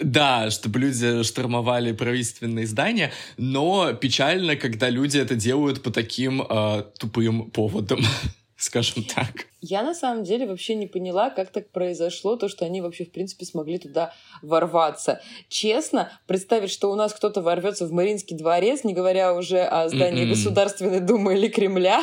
Да, 0.00 0.50
чтобы 0.50 0.78
люди 0.78 1.22
штурмовали 1.22 1.92
правительственные 1.92 2.66
здания, 2.66 3.12
но 3.36 3.92
печально, 3.94 4.56
когда 4.56 4.90
люди 4.90 5.18
это 5.18 5.34
делают 5.34 5.82
по 5.82 5.90
таким 5.90 6.42
э, 6.42 6.84
тупым 6.98 7.50
поводам, 7.50 8.00
скажем 8.56 9.04
так. 9.04 9.46
Я 9.60 9.82
на 9.82 9.94
самом 9.94 10.22
деле 10.22 10.46
вообще 10.46 10.76
не 10.76 10.86
поняла, 10.86 11.30
как 11.30 11.50
так 11.50 11.70
произошло, 11.70 12.36
то, 12.36 12.48
что 12.48 12.64
они 12.64 12.80
вообще, 12.80 13.04
в 13.04 13.10
принципе, 13.10 13.44
смогли 13.44 13.78
туда 13.78 14.14
ворваться. 14.40 15.20
Честно, 15.48 16.12
представить, 16.26 16.70
что 16.70 16.92
у 16.92 16.94
нас 16.94 17.12
кто-то 17.12 17.42
ворвется 17.42 17.86
в 17.86 17.92
Мариинский 17.92 18.36
дворец, 18.36 18.84
не 18.84 18.94
говоря 18.94 19.34
уже 19.34 19.60
о 19.60 19.88
здании 19.88 20.24
Mm-mm. 20.24 20.30
Государственной 20.30 21.00
Думы 21.00 21.34
или 21.34 21.48
Кремля, 21.48 22.00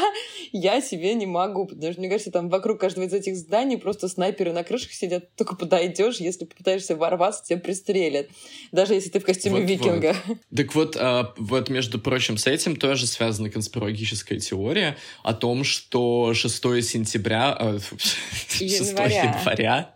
я 0.52 0.82
себе 0.82 1.14
не 1.14 1.26
могу. 1.26 1.66
Потому 1.66 1.92
что, 1.94 2.02
мне 2.02 2.10
кажется, 2.10 2.32
там 2.32 2.50
вокруг 2.50 2.80
каждого 2.80 3.06
из 3.06 3.14
этих 3.14 3.38
зданий 3.38 3.78
просто 3.78 4.10
снайперы 4.10 4.52
на 4.52 4.64
крышах 4.64 4.92
сидят. 4.92 5.34
Только 5.36 5.56
подойдешь, 5.56 6.18
если 6.18 6.44
попытаешься 6.44 6.96
ворваться, 6.96 7.46
тебя 7.46 7.60
пристрелят. 7.60 8.28
Даже 8.74 8.96
если 8.96 9.10
ты 9.10 9.20
в 9.20 9.26
костюме 9.26 9.62
вот, 9.62 9.70
викинга. 9.70 10.16
Вот. 10.26 10.38
Так 10.56 10.76
вот, 10.76 10.98
а, 11.00 11.34
вот, 11.38 11.70
между 11.70 12.00
прочим, 12.00 12.38
с 12.38 12.48
этим 12.48 12.76
тоже 12.76 13.08
связана 13.08 13.50
конспирологическая 13.50 14.40
теория 14.40 14.98
о 15.24 15.34
том, 15.34 15.64
что 15.64 16.34
6 16.34 16.84
сентября 16.84 17.45
января, 18.60 19.34
6 19.34 19.46
января, 19.46 19.96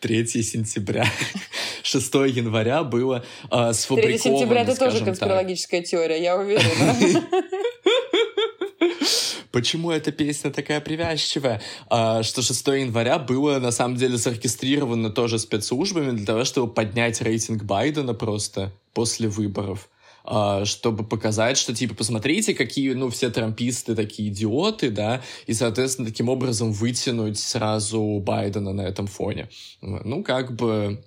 3 0.00 0.26
сентября, 0.26 1.06
6 1.82 2.14
января 2.14 2.84
было 2.84 3.24
э, 3.50 3.72
сфабриковано, 3.72 4.18
3 4.18 4.18
сентября 4.18 4.62
это 4.62 4.76
тоже 4.76 5.04
конспирологическая 5.04 5.80
так. 5.80 5.90
теория, 5.90 6.22
я 6.22 6.36
уверена. 6.36 7.24
Почему 9.52 9.90
эта 9.90 10.12
песня 10.12 10.52
такая 10.52 10.80
привязчивая? 10.80 11.60
А, 11.88 12.22
что 12.22 12.40
6 12.40 12.66
января 12.68 13.18
было, 13.18 13.58
на 13.58 13.72
самом 13.72 13.96
деле, 13.96 14.16
зарегистрировано 14.16 15.10
тоже 15.10 15.38
спецслужбами 15.38 16.12
для 16.12 16.24
того, 16.24 16.44
чтобы 16.44 16.72
поднять 16.72 17.20
рейтинг 17.20 17.64
Байдена 17.64 18.14
просто 18.14 18.72
после 18.94 19.28
выборов. 19.28 19.89
А, 20.24 20.64
чтобы 20.64 21.04
показать, 21.04 21.56
что, 21.56 21.74
типа, 21.74 21.94
посмотрите, 21.94 22.54
какие, 22.54 22.92
ну, 22.92 23.10
все 23.10 23.30
трамписты 23.30 23.94
такие 23.94 24.28
идиоты, 24.30 24.90
да, 24.90 25.22
и, 25.46 25.54
соответственно, 25.54 26.08
таким 26.08 26.28
образом 26.28 26.72
вытянуть 26.72 27.38
сразу 27.38 28.20
Байдена 28.20 28.72
на 28.72 28.82
этом 28.82 29.06
фоне. 29.06 29.48
Ну, 29.80 30.22
как 30.22 30.54
бы 30.54 31.02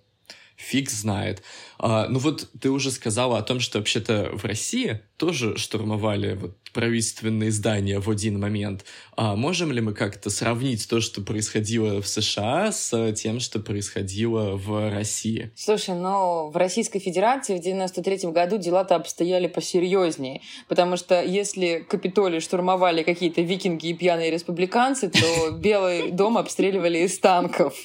фиг 0.55 0.89
знает. 0.89 1.43
А, 1.78 2.07
ну 2.07 2.20
вот 2.20 2.49
ты 2.59 2.70
уже 2.70 2.91
сказала 2.91 3.38
о 3.38 3.43
том, 3.43 3.59
что 3.59 3.80
вообще-то 3.80 4.32
в 4.34 4.45
России 4.45 5.01
тоже 5.18 5.57
штурмовали 5.57 6.36
вот 6.36 6.57
правительственные 6.74 7.52
здания 7.52 8.00
в 8.00 8.10
один 8.10 8.40
момент. 8.40 8.86
А 9.16 9.36
можем 9.36 9.72
ли 9.72 9.80
мы 9.82 9.94
как-то 9.94 10.30
сравнить 10.30 10.88
то, 10.90 11.00
что 11.00 11.22
происходило 11.22 12.02
в 12.02 12.08
США, 12.08 12.72
с 12.72 13.14
тем, 13.14 13.40
что 13.40 13.60
происходило 13.60 14.56
в 14.56 14.92
России? 14.92 15.52
Слушай, 15.56 15.96
ну 15.96 16.50
в 16.50 16.58
Российской 16.58 17.00
Федерации 17.00 17.58
в 17.58 17.62
93 17.62 18.32
году 18.32 18.58
дела-то 18.58 18.96
обстояли 18.96 19.48
посерьезнее, 19.48 20.42
потому 20.68 20.98
что 20.98 21.22
если 21.24 21.86
Капитолий 21.88 22.40
штурмовали 22.40 23.04
какие-то 23.04 23.42
викинги 23.42 23.88
и 23.88 23.94
пьяные 23.94 24.32
республиканцы, 24.32 25.10
то 25.10 25.52
Белый 25.58 26.12
дом 26.12 26.38
обстреливали 26.38 27.00
из 27.00 27.20
танков. 27.20 27.76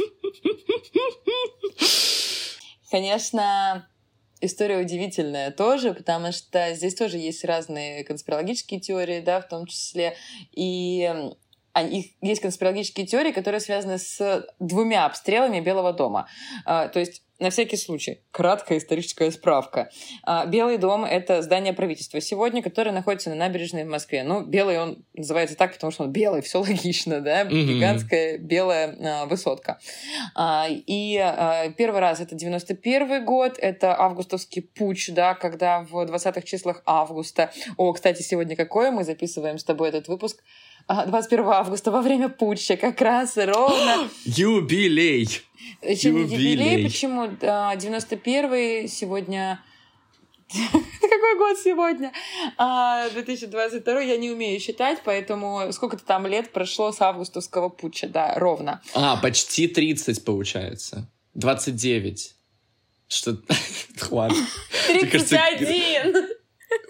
Конечно, 2.90 3.86
история 4.40 4.78
удивительная 4.78 5.50
тоже, 5.50 5.94
потому 5.94 6.32
что 6.32 6.74
здесь 6.74 6.94
тоже 6.94 7.18
есть 7.18 7.44
разные 7.44 8.04
конспирологические 8.04 8.80
теории, 8.80 9.20
да, 9.20 9.40
в 9.40 9.48
том 9.48 9.66
числе. 9.66 10.16
И 10.52 11.10
их, 11.76 12.06
есть 12.20 12.40
конспирологические 12.40 13.06
теории, 13.06 13.32
которые 13.32 13.60
связаны 13.60 13.98
с 13.98 14.46
двумя 14.58 15.06
обстрелами 15.06 15.60
Белого 15.60 15.92
дома. 15.92 16.28
А, 16.64 16.88
то 16.88 16.98
есть 16.98 17.22
на 17.38 17.50
всякий 17.50 17.76
случай, 17.76 18.20
краткая 18.30 18.78
историческая 18.78 19.30
справка. 19.30 19.90
А, 20.24 20.46
Белый 20.46 20.76
дом— 20.76 21.04
это 21.06 21.42
здание 21.42 21.72
правительства 21.72 22.20
сегодня, 22.20 22.62
которое 22.62 22.90
находится 22.90 23.30
на 23.30 23.36
набережной 23.36 23.84
в 23.84 23.88
Москве. 23.88 24.24
Ну, 24.24 24.42
белый 24.42 24.80
он 24.80 25.04
называется 25.14 25.56
так, 25.56 25.74
потому 25.74 25.92
что 25.92 26.04
он 26.04 26.12
белый, 26.12 26.42
все 26.42 26.60
логично, 26.60 27.20
да? 27.20 27.44
Mm-hmm. 27.44 27.62
Гигантская 27.62 28.38
белая 28.38 28.96
а, 29.00 29.26
высотка. 29.26 29.78
А, 30.34 30.66
и 30.68 31.14
первый 31.76 32.00
раз 32.00 32.20
это 32.20 32.34
91 32.34 33.24
год, 33.24 33.58
это 33.58 33.98
августовский 33.98 34.62
путь, 34.62 35.10
да, 35.14 35.34
когда 35.34 35.82
в 35.82 35.94
20-х 36.04 36.42
числах 36.42 36.82
августа... 36.86 37.52
О, 37.76 37.92
кстати, 37.92 38.22
сегодня 38.22 38.56
какое? 38.56 38.90
Мы 38.90 39.04
записываем 39.04 39.58
с 39.58 39.64
тобой 39.64 39.90
этот 39.90 40.08
выпуск 40.08 40.42
21 40.88 41.44
августа 41.46 41.90
во 41.90 42.00
время 42.00 42.28
путча 42.28 42.76
как 42.76 43.00
раз 43.00 43.36
ровно... 43.36 44.08
Юбилей! 44.24 45.28
Юбилей, 45.82 46.84
почему? 46.84 47.26
91-й 47.26 48.88
сегодня... 48.88 49.62
Какой 50.50 51.38
год 51.38 51.58
сегодня? 51.58 52.10
2022 53.12 53.94
а, 53.94 54.00
я 54.00 54.16
не 54.16 54.30
умею 54.30 54.58
считать, 54.60 55.02
поэтому 55.04 55.70
сколько-то 55.72 56.04
там 56.04 56.26
лет 56.26 56.52
прошло 56.52 56.90
с 56.90 57.02
августовского 57.02 57.68
путча, 57.68 58.08
да, 58.08 58.32
ровно. 58.36 58.80
А, 58.94 59.18
почти 59.18 59.68
30 59.68 60.24
получается. 60.24 61.06
29. 61.34 62.34
Что... 63.08 63.36
Хватит. 63.98 64.38
31! 64.86 66.28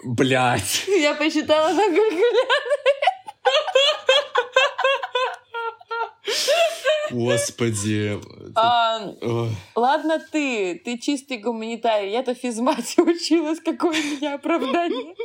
Блять. 0.05 0.85
Я 0.87 1.15
посчитала 1.15 1.73
на 1.73 1.83
калькуляторе. 1.83 3.08
Господи. 7.11 8.19
А, 8.55 9.13
ладно 9.75 10.19
ты, 10.31 10.79
ты 10.83 10.97
чистый 10.97 11.37
гуманитарий. 11.37 12.11
Я-то 12.11 12.35
физмате 12.35 13.01
училась, 13.01 13.59
какое 13.59 13.99
у 13.99 14.17
меня 14.17 14.35
оправдание. 14.35 15.15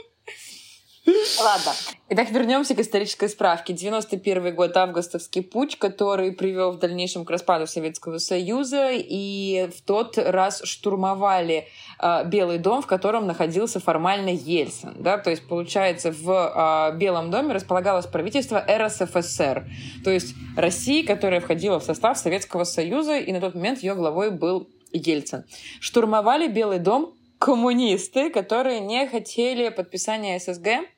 Ладно. 1.07 1.73
Итак, 2.09 2.31
вернемся 2.31 2.75
к 2.75 2.79
исторической 2.79 3.29
справке. 3.29 3.75
91 3.75 4.55
год, 4.55 4.77
августовский 4.77 5.43
путь, 5.43 5.79
который 5.79 6.33
привел 6.33 6.73
в 6.73 6.79
дальнейшем 6.79 7.25
к 7.25 7.31
распаду 7.31 7.67
Советского 7.67 8.19
Союза, 8.19 8.91
и 8.93 9.69
в 9.77 9.83
тот 9.83 10.17
раз 10.17 10.63
штурмовали 10.65 11.69
э, 12.01 12.25
Белый 12.27 12.59
дом, 12.59 12.81
в 12.81 12.87
котором 12.87 13.27
находился 13.27 13.81
формально 13.81 14.31
Ельцин. 14.31 14.95
Да? 14.99 15.19
То 15.19 15.31
есть, 15.31 15.47
получается, 15.47 16.11
в 16.11 16.93
э, 16.93 16.97
Белом 16.97 17.31
доме 17.31 17.53
располагалось 17.53 18.07
правительство 18.07 18.65
РСФСР, 18.67 19.67
то 20.05 20.11
есть 20.11 20.35
России, 20.57 21.03
которая 21.03 21.41
входила 21.41 21.81
в 21.81 21.85
состав 21.85 22.17
Советского 22.17 22.65
Союза, 22.65 23.19
и 23.19 23.33
на 23.33 23.41
тот 23.41 23.55
момент 23.55 23.83
ее 23.83 23.95
главой 23.95 24.31
был 24.31 24.69
Ельцин. 24.93 25.45
Штурмовали 25.81 26.49
Белый 26.49 26.79
дом 26.79 27.15
коммунисты, 27.39 28.31
которые 28.31 28.81
не 28.81 29.07
хотели 29.07 29.69
подписания 29.69 30.39
ССГ, 30.39 30.89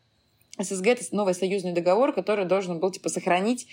ССГ— 0.59 0.87
это 0.89 1.05
новый 1.13 1.35
союзный 1.35 1.73
договор, 1.73 2.13
который 2.13 2.45
должен 2.45 2.79
был, 2.79 2.91
типа, 2.91 3.09
сохранить 3.09 3.67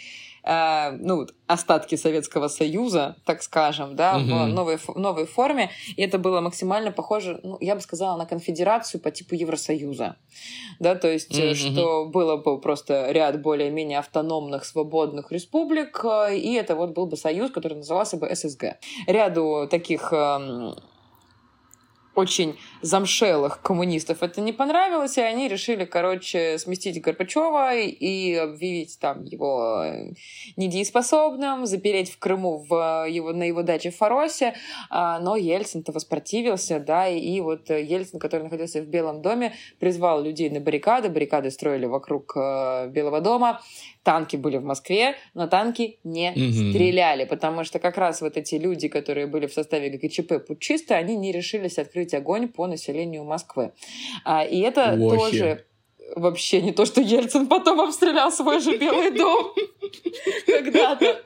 э, 0.43 0.91
ну, 0.99 1.27
остатки 1.47 1.95
Советского 1.95 2.47
Союза, 2.47 3.15
так 3.25 3.41
скажем, 3.41 3.95
да, 3.95 4.17
угу. 4.17 4.25
в 4.25 4.47
новой, 4.47 4.79
новой 4.95 5.25
форме. 5.25 5.69
И 5.95 6.01
это 6.01 6.17
было 6.17 6.41
максимально 6.41 6.91
похоже, 6.91 7.39
ну, 7.43 7.57
я 7.61 7.75
бы 7.75 7.81
сказала, 7.81 8.17
на 8.17 8.25
конфедерацию 8.25 9.01
по 9.01 9.11
типу 9.11 9.35
Евросоюза. 9.35 10.17
Да, 10.79 10.95
то 10.95 11.11
есть, 11.11 11.37
угу. 11.37 11.55
что 11.55 12.05
было 12.05 12.37
бы 12.37 12.59
просто 12.59 13.11
ряд 13.11 13.41
более-менее 13.41 13.99
автономных, 13.99 14.65
свободных 14.65 15.31
республик, 15.31 16.03
э, 16.03 16.37
и 16.37 16.53
это 16.53 16.75
вот 16.75 16.91
был 16.91 17.05
бы 17.05 17.17
союз, 17.17 17.51
который 17.51 17.75
назывался 17.75 18.17
бы 18.17 18.33
ССГ. 18.33 18.77
Ряду 19.07 19.67
таких 19.69 20.11
эм, 20.11 20.75
очень 22.15 22.57
замшелых 22.83 23.61
коммунистов. 23.61 24.21
Это 24.21 24.41
не 24.41 24.51
понравилось, 24.51 25.17
и 25.17 25.21
они 25.21 25.47
решили, 25.47 25.85
короче, 25.85 26.57
сместить 26.59 27.01
Горбачева 27.01 27.75
и 27.75 28.35
объявить 28.35 28.99
там 28.99 29.23
его 29.23 29.85
недееспособным, 30.57 31.65
запереть 31.65 32.11
в 32.11 32.19
Крыму 32.19 32.65
в 32.69 33.07
его, 33.09 33.31
на 33.31 33.43
его 33.43 33.63
даче 33.63 33.89
в 33.89 33.95
Фаросе, 33.95 34.53
а, 34.89 35.19
но 35.19 35.37
Ельцин-то 35.37 35.93
воспротивился, 35.93 36.79
да, 36.79 37.07
и 37.07 37.39
вот 37.39 37.69
Ельцин, 37.69 38.19
который 38.19 38.43
находился 38.43 38.81
в 38.81 38.85
Белом 38.85 39.21
доме, 39.21 39.53
призвал 39.79 40.21
людей 40.21 40.49
на 40.49 40.59
баррикады, 40.59 41.09
баррикады 41.09 41.51
строили 41.51 41.85
вокруг 41.85 42.33
э, 42.35 42.89
Белого 42.89 43.21
дома, 43.21 43.61
танки 44.03 44.35
были 44.35 44.57
в 44.57 44.63
Москве, 44.65 45.15
но 45.33 45.47
танки 45.47 45.97
не 46.03 46.31
угу. 46.31 46.69
стреляли, 46.69 47.23
потому 47.25 47.63
что 47.63 47.79
как 47.79 47.97
раз 47.97 48.21
вот 48.21 48.37
эти 48.37 48.55
люди, 48.55 48.89
которые 48.89 49.27
были 49.27 49.47
в 49.47 49.53
составе 49.53 49.89
ГКЧП 49.89 50.45
путчисты, 50.45 50.93
они 50.93 51.15
не 51.15 51.31
решились 51.31 51.79
открыть 51.79 52.13
огонь 52.13 52.49
по 52.49 52.67
населению 52.73 53.23
Москвы. 53.23 53.71
А, 54.23 54.43
и 54.43 54.59
это 54.59 54.95
Лохи. 54.97 55.17
тоже 55.17 55.65
вообще 56.15 56.61
не 56.61 56.71
то, 56.71 56.85
что 56.85 57.01
Ельцин 57.01 57.47
потом 57.47 57.81
обстрелял 57.81 58.31
свой 58.31 58.59
же 58.59 58.77
Белый 58.77 59.11
дом 59.11 59.53
когда-то. 60.45 61.21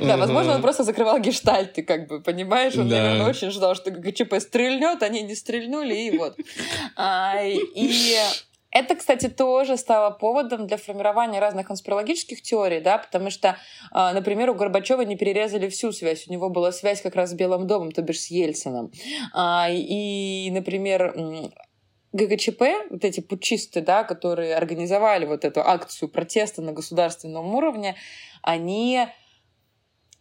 Да, 0.00 0.16
возможно, 0.16 0.54
он 0.54 0.62
просто 0.62 0.82
закрывал 0.82 1.20
гештальты, 1.20 1.82
как 1.82 2.08
бы, 2.08 2.20
понимаешь? 2.20 2.76
Он, 2.76 2.88
наверное, 2.88 3.28
очень 3.28 3.50
ждал, 3.50 3.74
что 3.74 3.90
ГЧП 3.90 4.40
стрельнет, 4.40 5.02
они 5.02 5.22
не 5.22 5.34
стрельнули, 5.34 5.94
и 5.94 6.18
вот. 6.18 6.36
А, 6.96 7.40
и 7.44 8.16
это, 8.74 8.96
кстати, 8.96 9.28
тоже 9.28 9.76
стало 9.76 10.10
поводом 10.10 10.66
для 10.66 10.76
формирования 10.76 11.38
разных 11.38 11.68
конспирологических 11.68 12.42
теорий, 12.42 12.80
да, 12.80 12.98
потому 12.98 13.30
что, 13.30 13.56
а, 13.92 14.12
например, 14.12 14.50
у 14.50 14.54
Горбачева 14.54 15.02
не 15.02 15.16
перерезали 15.16 15.68
всю 15.68 15.92
связь, 15.92 16.26
у 16.26 16.32
него 16.32 16.50
была 16.50 16.72
связь 16.72 17.00
как 17.00 17.14
раз 17.14 17.30
с 17.30 17.34
Белым 17.34 17.68
домом, 17.68 17.92
то 17.92 18.02
бишь 18.02 18.20
с 18.20 18.26
Ельцином. 18.32 18.90
А, 19.32 19.68
и, 19.70 20.50
например, 20.50 21.14
ГКЧП, 22.12 22.62
вот 22.90 23.04
эти 23.04 23.20
путчисты, 23.20 23.80
да, 23.80 24.02
которые 24.02 24.56
организовали 24.56 25.24
вот 25.24 25.44
эту 25.44 25.60
акцию 25.60 26.08
протеста 26.08 26.60
на 26.60 26.72
государственном 26.72 27.54
уровне, 27.54 27.94
они 28.42 29.06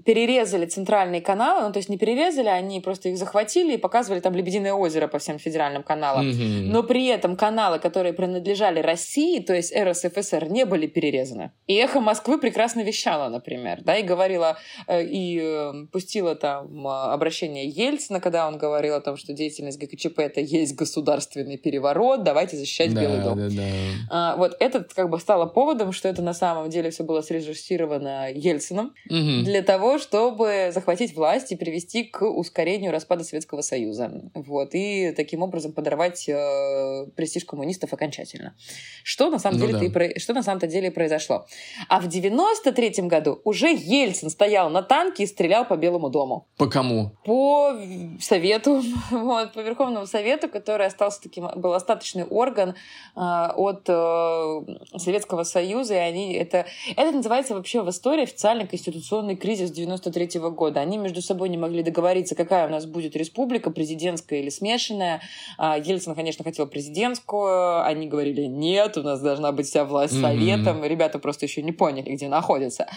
перерезали 0.06 0.66
центральные 0.66 1.22
каналы, 1.22 1.68
ну, 1.68 1.74
то 1.74 1.78
есть 1.78 1.90
не 1.90 1.98
перерезали, 1.98 2.48
они 2.48 2.80
просто 2.82 3.10
их 3.10 3.18
захватили 3.18 3.74
и 3.74 3.78
показывали 3.78 4.20
там 4.20 4.36
«Лебединое 4.36 4.74
озеро» 4.74 5.08
по 5.08 5.20
всем 5.20 5.40
федеральным 5.40 5.84
каналам. 5.84 6.30
Mm-hmm. 6.30 6.62
Но 6.72 6.84
при 6.84 7.08
этом 7.08 7.36
каналы, 7.36 7.80
которые 7.80 8.14
принадлежали 8.14 8.80
России, 8.80 9.40
то 9.40 9.54
есть 9.54 9.76
РСФСР, 9.76 10.50
не 10.50 10.66
были 10.66 10.88
перерезаны. 10.88 11.52
И 11.68 11.76
«Эхо 11.76 12.00
Москвы» 12.00 12.40
прекрасно 12.40 12.82
вещало, 12.82 13.30
например, 13.30 13.82
да, 13.84 13.98
и 13.98 14.04
говорила, 14.04 14.58
э, 14.88 15.04
и 15.04 15.40
э, 15.42 15.86
пустила 15.92 16.36
там 16.36 16.88
обращение 16.88 17.68
Ельцина, 17.68 18.20
когда 18.20 18.48
он 18.48 18.58
говорил 18.58 18.96
о 18.96 19.02
том, 19.02 19.18
что 19.18 19.34
деятельность 19.34 19.80
ГКЧП— 19.80 20.18
это 20.20 20.42
есть 20.42 20.76
государственный 20.76 21.58
переворот, 21.58 22.24
давайте 22.24 22.58
защищать 22.58 22.94
да, 22.94 23.02
Белый 23.02 23.22
дом. 23.22 23.38
Да, 23.38 23.50
да. 23.50 23.64
А, 24.10 24.36
вот 24.36 24.56
это 24.60 24.84
как 24.84 25.10
бы 25.10 25.20
стало 25.20 25.46
поводом, 25.46 25.92
что 25.92 26.10
это 26.10 26.22
на 26.22 26.34
самом 26.34 26.70
деле 26.70 26.90
все 26.90 27.04
было 27.04 27.22
срежиссировано 27.22 28.32
Ельцином 28.34 28.94
mm-hmm. 29.10 29.44
для 29.44 29.62
того, 29.62 29.93
чтобы 29.98 30.72
захватить 30.74 31.16
власть 31.16 31.52
и 31.52 31.56
привести 31.56 32.04
к 32.04 32.22
ускорению 32.24 32.92
распада 32.92 33.24
Советского 33.24 33.62
Союза. 33.62 34.12
Вот, 34.34 34.70
и 34.74 35.12
таким 35.12 35.42
образом 35.42 35.74
подорвать 35.74 36.28
э, 36.28 37.06
престиж 37.16 37.46
коммунистов 37.46 37.94
окончательно. 37.94 38.56
Что 39.04 39.30
на 39.30 39.40
самом 39.40 39.60
ну 39.60 39.68
деле 39.68 39.90
да. 39.90 40.06
и, 40.06 40.20
что 40.20 40.34
на 40.34 40.44
самом-то 40.44 40.68
деле 40.68 40.92
произошло. 40.92 41.46
А 41.90 42.00
в 42.00 42.08
93 42.08 43.08
году 43.08 43.42
уже 43.44 43.68
Ельцин 43.68 44.30
стоял 44.30 44.70
на 44.70 44.82
танке 44.82 45.24
и 45.24 45.28
стрелял 45.28 45.66
по 45.66 45.76
Белому 45.76 46.10
дому. 46.10 46.48
По 46.58 46.68
кому? 46.68 47.12
По 47.26 47.76
Совету, 48.20 48.82
вот, 49.12 49.54
по 49.54 49.60
Верховному 49.60 50.06
Совету, 50.06 50.50
который 50.50 50.88
остался 50.88 51.22
таким, 51.22 51.50
был 51.56 51.74
остаточный 51.74 52.24
орган 52.24 52.76
э, 53.16 53.20
от 53.20 53.84
э, 53.88 54.62
Советского 54.98 55.44
Союза, 55.44 55.96
и 55.96 55.98
они 55.98 56.34
это, 56.34 56.66
это 56.96 57.12
называется 57.12 57.56
вообще 57.56 57.82
в 57.82 57.90
истории 57.90 58.24
официальный 58.24 58.68
конституционный 58.68 59.36
кризис 59.36 59.72
93 59.86 60.40
-го 60.40 60.52
года. 60.52 60.80
Они 60.80 60.98
между 60.98 61.22
собой 61.22 61.50
не 61.50 61.58
могли 61.58 61.84
договориться, 61.84 62.36
какая 62.36 62.68
у 62.68 62.70
нас 62.70 62.86
будет 62.86 63.16
республика, 63.16 63.72
президентская 63.72 64.40
или 64.40 64.50
смешанная. 64.50 65.22
А, 65.58 65.78
Ельцин, 65.78 66.16
конечно, 66.16 66.44
хотел 66.44 66.68
президентскую. 66.68 67.84
Они 67.84 68.08
говорили, 68.08 68.44
нет, 68.44 68.98
у 68.98 69.04
нас 69.04 69.22
должна 69.22 69.52
быть 69.52 69.68
вся 69.68 69.86
власть 69.86 70.20
советом. 70.20 70.82
Mm-hmm. 70.82 70.88
Ребята 70.88 71.20
просто 71.20 71.46
еще 71.46 71.62
не 71.62 71.72
поняли, 71.72 72.12
где 72.12 72.28
находятся. 72.28 72.88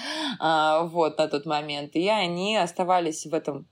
А, 0.40 0.84
вот 0.84 1.18
на 1.18 1.28
тот 1.28 1.46
момент. 1.46 1.96
И 1.96 2.08
они 2.08 2.56
оставались 2.56 3.26
в 3.26 3.34
этом 3.34 3.66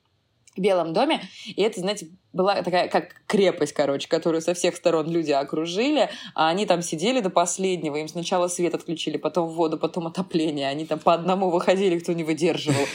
Белом 0.56 0.92
доме. 0.92 1.20
И 1.46 1.62
это, 1.62 1.80
знаете, 1.80 2.08
была 2.32 2.62
такая 2.62 2.88
как 2.88 3.22
крепость, 3.26 3.72
короче, 3.72 4.08
которую 4.08 4.42
со 4.42 4.54
всех 4.54 4.76
сторон 4.76 5.10
люди 5.10 5.32
окружили, 5.32 6.10
а 6.34 6.48
они 6.48 6.66
там 6.66 6.82
сидели 6.82 7.20
до 7.20 7.30
последнего, 7.30 7.96
им 7.96 8.08
сначала 8.08 8.48
свет 8.48 8.74
отключили, 8.74 9.16
потом 9.16 9.48
воду, 9.48 9.78
потом 9.78 10.06
отопление, 10.06 10.68
они 10.68 10.84
там 10.84 10.98
по 10.98 11.14
одному 11.14 11.50
выходили, 11.50 11.98
кто 11.98 12.12
не 12.12 12.24
выдерживал. 12.24 12.86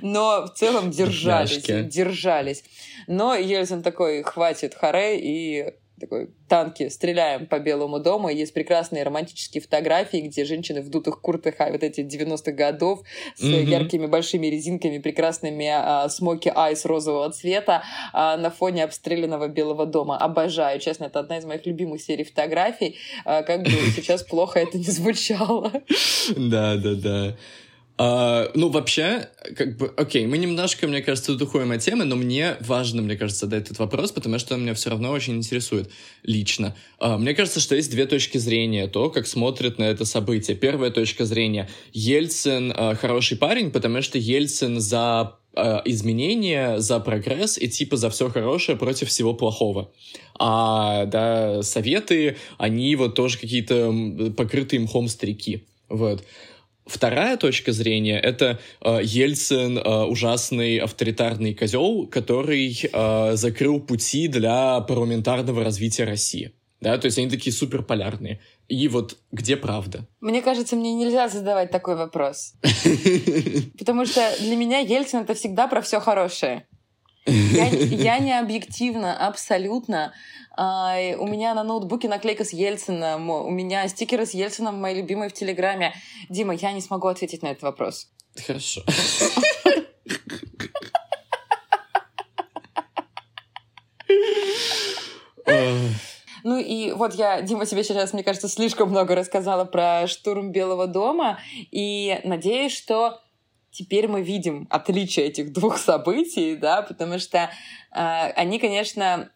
Но 0.00 0.46
в 0.46 0.50
целом 0.54 0.90
держались, 0.90 1.62
держались. 1.62 2.64
Но 3.06 3.34
Ельцин 3.34 3.82
такой, 3.82 4.22
хватит 4.22 4.74
харе, 4.74 5.18
и 5.20 5.74
такой 6.02 6.30
танки, 6.48 6.88
стреляем 6.88 7.46
по 7.46 7.58
Белому 7.58 8.00
дому. 8.00 8.28
Есть 8.28 8.52
прекрасные 8.52 9.04
романтические 9.04 9.62
фотографии, 9.62 10.18
где 10.18 10.44
женщины 10.44 10.82
в 10.82 10.90
дутых 10.90 11.20
куртах, 11.20 11.54
а 11.58 11.70
вот 11.70 11.82
эти 11.82 12.00
90-х 12.00 12.52
годов 12.52 13.02
с 13.36 13.44
mm-hmm. 13.44 13.64
яркими 13.64 14.06
большими 14.06 14.48
резинками, 14.48 14.98
прекрасными 14.98 15.68
а, 15.72 16.08
смоки 16.08 16.52
айс 16.54 16.84
розового 16.84 17.30
цвета 17.30 17.84
а, 18.12 18.36
на 18.36 18.50
фоне 18.50 18.84
обстрелянного 18.84 19.48
Белого 19.48 19.86
дома. 19.86 20.18
Обожаю, 20.18 20.80
честно, 20.80 21.04
это 21.04 21.20
одна 21.20 21.38
из 21.38 21.44
моих 21.44 21.64
любимых 21.66 22.02
серий 22.02 22.24
фотографий. 22.24 22.98
А, 23.24 23.42
как 23.42 23.62
бы 23.62 23.70
сейчас 23.94 24.22
плохо 24.22 24.58
это 24.58 24.78
не 24.78 24.84
звучало. 24.84 25.72
Да, 26.36 26.76
да, 26.76 26.94
да. 26.94 27.36
Uh, 28.02 28.50
ну, 28.54 28.68
вообще, 28.68 29.28
как 29.56 29.76
бы, 29.76 29.92
окей, 29.96 30.26
мы 30.26 30.36
немножко, 30.36 30.88
мне 30.88 31.02
кажется, 31.02 31.34
уходим 31.34 31.70
от 31.70 31.82
темы, 31.82 32.04
но 32.04 32.16
мне 32.16 32.56
важно, 32.58 33.00
мне 33.00 33.14
кажется, 33.14 33.46
задать 33.46 33.66
этот 33.66 33.78
вопрос, 33.78 34.10
потому 34.10 34.40
что 34.40 34.54
он 34.54 34.62
меня 34.62 34.74
все 34.74 34.90
равно 34.90 35.12
очень 35.12 35.36
интересует 35.36 35.88
лично. 36.24 36.74
Uh, 36.98 37.16
мне 37.16 37.32
кажется, 37.32 37.60
что 37.60 37.76
есть 37.76 37.92
две 37.92 38.06
точки 38.06 38.38
зрения, 38.38 38.88
то, 38.88 39.08
как 39.08 39.28
смотрят 39.28 39.78
на 39.78 39.84
это 39.84 40.04
событие. 40.04 40.56
Первая 40.56 40.90
точка 40.90 41.24
зрения. 41.24 41.68
Ельцин 41.92 42.72
uh, 42.72 42.96
хороший 42.96 43.36
парень, 43.36 43.70
потому 43.70 44.02
что 44.02 44.18
Ельцин 44.18 44.80
за 44.80 45.38
изменения, 45.84 46.78
за 46.78 46.98
прогресс 46.98 47.58
и 47.58 47.68
типа 47.68 47.98
за 47.98 48.08
все 48.08 48.30
хорошее 48.30 48.78
против 48.78 49.10
всего 49.10 49.34
плохого. 49.34 49.92
А, 50.38 51.04
да, 51.04 51.62
советы, 51.62 52.38
они 52.56 52.96
вот 52.96 53.14
тоже 53.14 53.36
какие-то 53.36 54.32
покрытые 54.34 54.80
мхом 54.80 55.08
старики. 55.08 55.66
Вот. 55.90 56.24
Вторая 56.92 57.38
точка 57.38 57.72
зрения— 57.72 58.20
это 58.22 58.58
э, 58.82 59.00
Ельцин 59.02 59.78
э, 59.78 60.04
ужасный 60.04 60.76
авторитарный 60.76 61.54
козел, 61.54 62.06
который 62.06 62.78
э, 62.92 63.32
закрыл 63.36 63.80
пути 63.80 64.28
для 64.28 64.78
парламентарного 64.80 65.64
развития 65.64 66.04
России. 66.04 66.52
Да, 66.82 66.98
то 66.98 67.06
есть 67.06 67.16
они 67.16 67.30
такие 67.30 67.50
суперполярные. 67.54 68.40
И 68.68 68.88
вот 68.88 69.16
где 69.30 69.56
правда? 69.56 70.06
Мне 70.20 70.42
кажется, 70.42 70.76
мне 70.76 70.92
нельзя 70.92 71.28
задавать 71.28 71.70
такой 71.70 71.96
вопрос. 71.96 72.54
Потому 73.78 74.04
что 74.04 74.20
для 74.40 74.56
меня 74.56 74.80
Ельцин— 74.80 75.20
это 75.22 75.32
всегда 75.32 75.68
про 75.68 75.80
все 75.80 75.98
хорошее. 75.98 76.66
Я, 77.26 77.66
я 77.66 78.18
не 78.18 78.38
объективна 78.38 79.26
абсолютно. 79.26 80.12
А, 80.56 80.96
у 81.18 81.26
меня 81.26 81.54
на 81.54 81.62
ноутбуке 81.62 82.08
наклейка 82.08 82.44
с 82.44 82.52
Ельцином, 82.52 83.30
у 83.30 83.50
меня 83.50 83.86
стикеры 83.88 84.26
с 84.26 84.34
Ельцином, 84.34 84.80
мои 84.80 84.94
любимые 84.94 85.30
в 85.30 85.32
Телеграме. 85.32 85.94
Дима, 86.28 86.54
я 86.54 86.72
не 86.72 86.80
смогу 86.80 87.08
ответить 87.08 87.42
на 87.42 87.48
этот 87.48 87.62
вопрос. 87.62 88.08
Хорошо. 88.46 88.82
Ну 96.44 96.58
и 96.58 96.90
вот 96.90 97.14
я, 97.14 97.40
Дима, 97.40 97.66
тебе 97.66 97.84
сейчас, 97.84 98.12
мне 98.12 98.24
кажется, 98.24 98.48
слишком 98.48 98.90
много 98.90 99.14
рассказала 99.14 99.64
про 99.64 100.08
штурм 100.08 100.50
Белого 100.50 100.88
дома, 100.88 101.38
и 101.70 102.20
надеюсь, 102.24 102.76
что 102.76 103.20
теперь 103.72 104.06
мы 104.06 104.22
видим 104.22 104.68
отличие 104.70 105.26
этих 105.26 105.52
двух 105.52 105.78
событий, 105.78 106.54
да, 106.54 106.82
потому 106.82 107.18
что 107.18 107.38
э, 107.38 107.98
они, 108.36 108.58
конечно, 108.58 109.30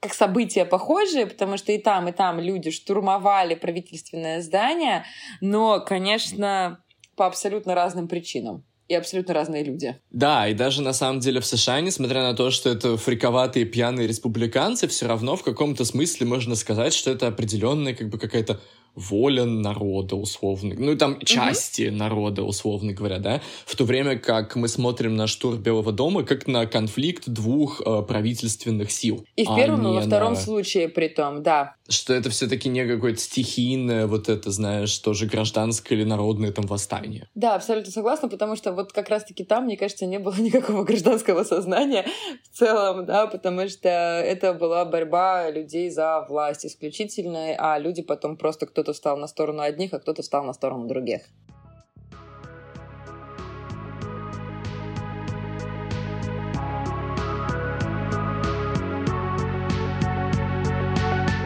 как 0.00 0.14
события 0.14 0.64
похожие, 0.64 1.26
потому 1.26 1.56
что 1.56 1.72
и 1.72 1.78
там, 1.78 2.08
и 2.08 2.12
там 2.12 2.38
люди 2.38 2.70
штурмовали 2.70 3.54
правительственное 3.54 4.40
здание, 4.42 5.04
но, 5.40 5.80
конечно, 5.80 6.84
по 7.16 7.26
абсолютно 7.26 7.74
разным 7.74 8.06
причинам 8.06 8.64
и 8.86 8.94
абсолютно 8.94 9.34
разные 9.34 9.64
люди. 9.64 10.00
Да, 10.10 10.48
и 10.48 10.54
даже 10.54 10.82
на 10.82 10.92
самом 10.92 11.20
деле 11.20 11.40
в 11.40 11.46
США, 11.46 11.80
несмотря 11.80 12.22
на 12.22 12.34
то, 12.34 12.50
что 12.50 12.70
это 12.70 12.96
фриковатые 12.96 13.66
пьяные 13.66 14.06
республиканцы, 14.06 14.88
все 14.88 15.06
равно 15.06 15.36
в 15.36 15.42
каком-то 15.42 15.84
смысле 15.84 16.26
можно 16.26 16.54
сказать, 16.54 16.94
что 16.94 17.10
это 17.10 17.26
определенная 17.26 17.94
как 17.94 18.08
бы 18.08 18.18
какая-то 18.18 18.60
воля 18.98 19.44
народа, 19.44 20.16
условно, 20.16 20.74
ну, 20.76 20.96
там, 20.96 21.20
части 21.20 21.82
mm-hmm. 21.82 21.92
народа, 21.92 22.42
условно 22.42 22.92
говоря, 22.92 23.18
да, 23.18 23.40
в 23.66 23.76
то 23.76 23.84
время 23.84 24.18
как 24.18 24.56
мы 24.56 24.68
смотрим 24.68 25.16
на 25.16 25.26
штурм 25.26 25.58
Белого 25.58 25.92
дома 25.92 26.22
как 26.22 26.46
на 26.46 26.66
конфликт 26.66 27.28
двух 27.28 27.80
э, 27.80 28.02
правительственных 28.02 28.90
сил. 28.90 29.24
И 29.36 29.44
в 29.44 29.50
а 29.50 29.56
первом, 29.56 29.86
и 29.86 29.94
во 29.94 30.00
втором 30.00 30.34
на... 30.34 30.38
случае 30.38 30.88
при 30.88 31.08
том, 31.08 31.42
да. 31.42 31.74
Что 31.88 32.12
это 32.12 32.30
все-таки 32.30 32.68
не 32.68 32.86
какое-то 32.86 33.20
стихийное, 33.20 34.06
вот 34.06 34.28
это, 34.28 34.50
знаешь, 34.50 34.96
тоже 34.98 35.26
гражданское 35.26 35.94
или 35.94 36.04
народное 36.04 36.52
там 36.52 36.66
восстание. 36.66 37.28
Да, 37.34 37.54
абсолютно 37.54 37.92
согласна, 37.92 38.28
потому 38.28 38.56
что 38.56 38.72
вот 38.72 38.92
как 38.92 39.08
раз-таки 39.08 39.44
там, 39.44 39.64
мне 39.64 39.76
кажется, 39.76 40.06
не 40.06 40.18
было 40.18 40.34
никакого 40.38 40.84
гражданского 40.84 41.44
сознания 41.44 42.06
в 42.50 42.56
целом, 42.58 43.06
да, 43.06 43.26
потому 43.26 43.68
что 43.68 43.88
это 43.88 44.52
была 44.52 44.84
борьба 44.84 45.50
людей 45.50 45.90
за 45.90 46.26
власть 46.28 46.66
исключительно, 46.66 47.54
а 47.58 47.78
люди 47.78 48.02
потом 48.02 48.36
просто 48.36 48.66
кто-то 48.66 48.87
кто-то 48.88 48.96
стал 48.96 49.16
на 49.18 49.26
сторону 49.26 49.60
одних, 49.60 49.92
а 49.92 49.98
кто-то 49.98 50.22
стал 50.22 50.44
на 50.44 50.54
сторону 50.54 50.86
других. 50.86 51.20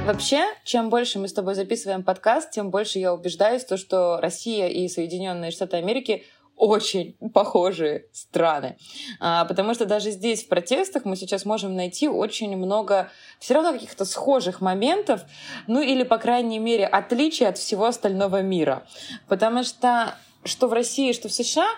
Вообще, 0.06 0.44
чем 0.64 0.88
больше 0.88 1.18
мы 1.18 1.26
с 1.26 1.32
тобой 1.32 1.54
записываем 1.54 2.04
подкаст, 2.04 2.52
тем 2.52 2.70
больше 2.70 3.00
я 3.00 3.12
убеждаюсь 3.12 3.64
в 3.64 3.68
том, 3.68 3.78
что 3.78 4.20
Россия 4.20 4.68
и 4.68 4.86
Соединенные 4.88 5.50
Штаты 5.50 5.78
Америки 5.78 6.24
очень 6.56 7.16
похожие 7.32 8.06
страны. 8.12 8.76
А, 9.20 9.44
потому 9.44 9.74
что 9.74 9.84
даже 9.84 10.10
здесь, 10.10 10.44
в 10.44 10.48
протестах, 10.48 11.04
мы 11.04 11.16
сейчас 11.16 11.44
можем 11.44 11.74
найти 11.74 12.08
очень 12.08 12.56
много 12.56 13.10
все 13.38 13.54
равно 13.54 13.72
каких-то 13.72 14.04
схожих 14.04 14.60
моментов, 14.60 15.22
ну 15.66 15.80
или, 15.80 16.02
по 16.02 16.18
крайней 16.18 16.58
мере, 16.58 16.86
отличий 16.86 17.48
от 17.48 17.58
всего 17.58 17.86
остального 17.86 18.42
мира. 18.42 18.86
Потому 19.28 19.64
что 19.64 20.14
что 20.44 20.68
в 20.68 20.72
России, 20.72 21.12
что 21.12 21.28
в 21.28 21.32
США, 21.32 21.68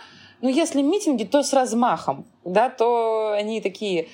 ну, 0.41 0.49
если 0.49 0.83
митинги, 0.83 1.25
то 1.25 1.43
с 1.43 1.53
размахом, 1.53 2.27
да, 2.45 2.71
то 2.71 3.33
они 3.33 3.61
такие 3.61 4.09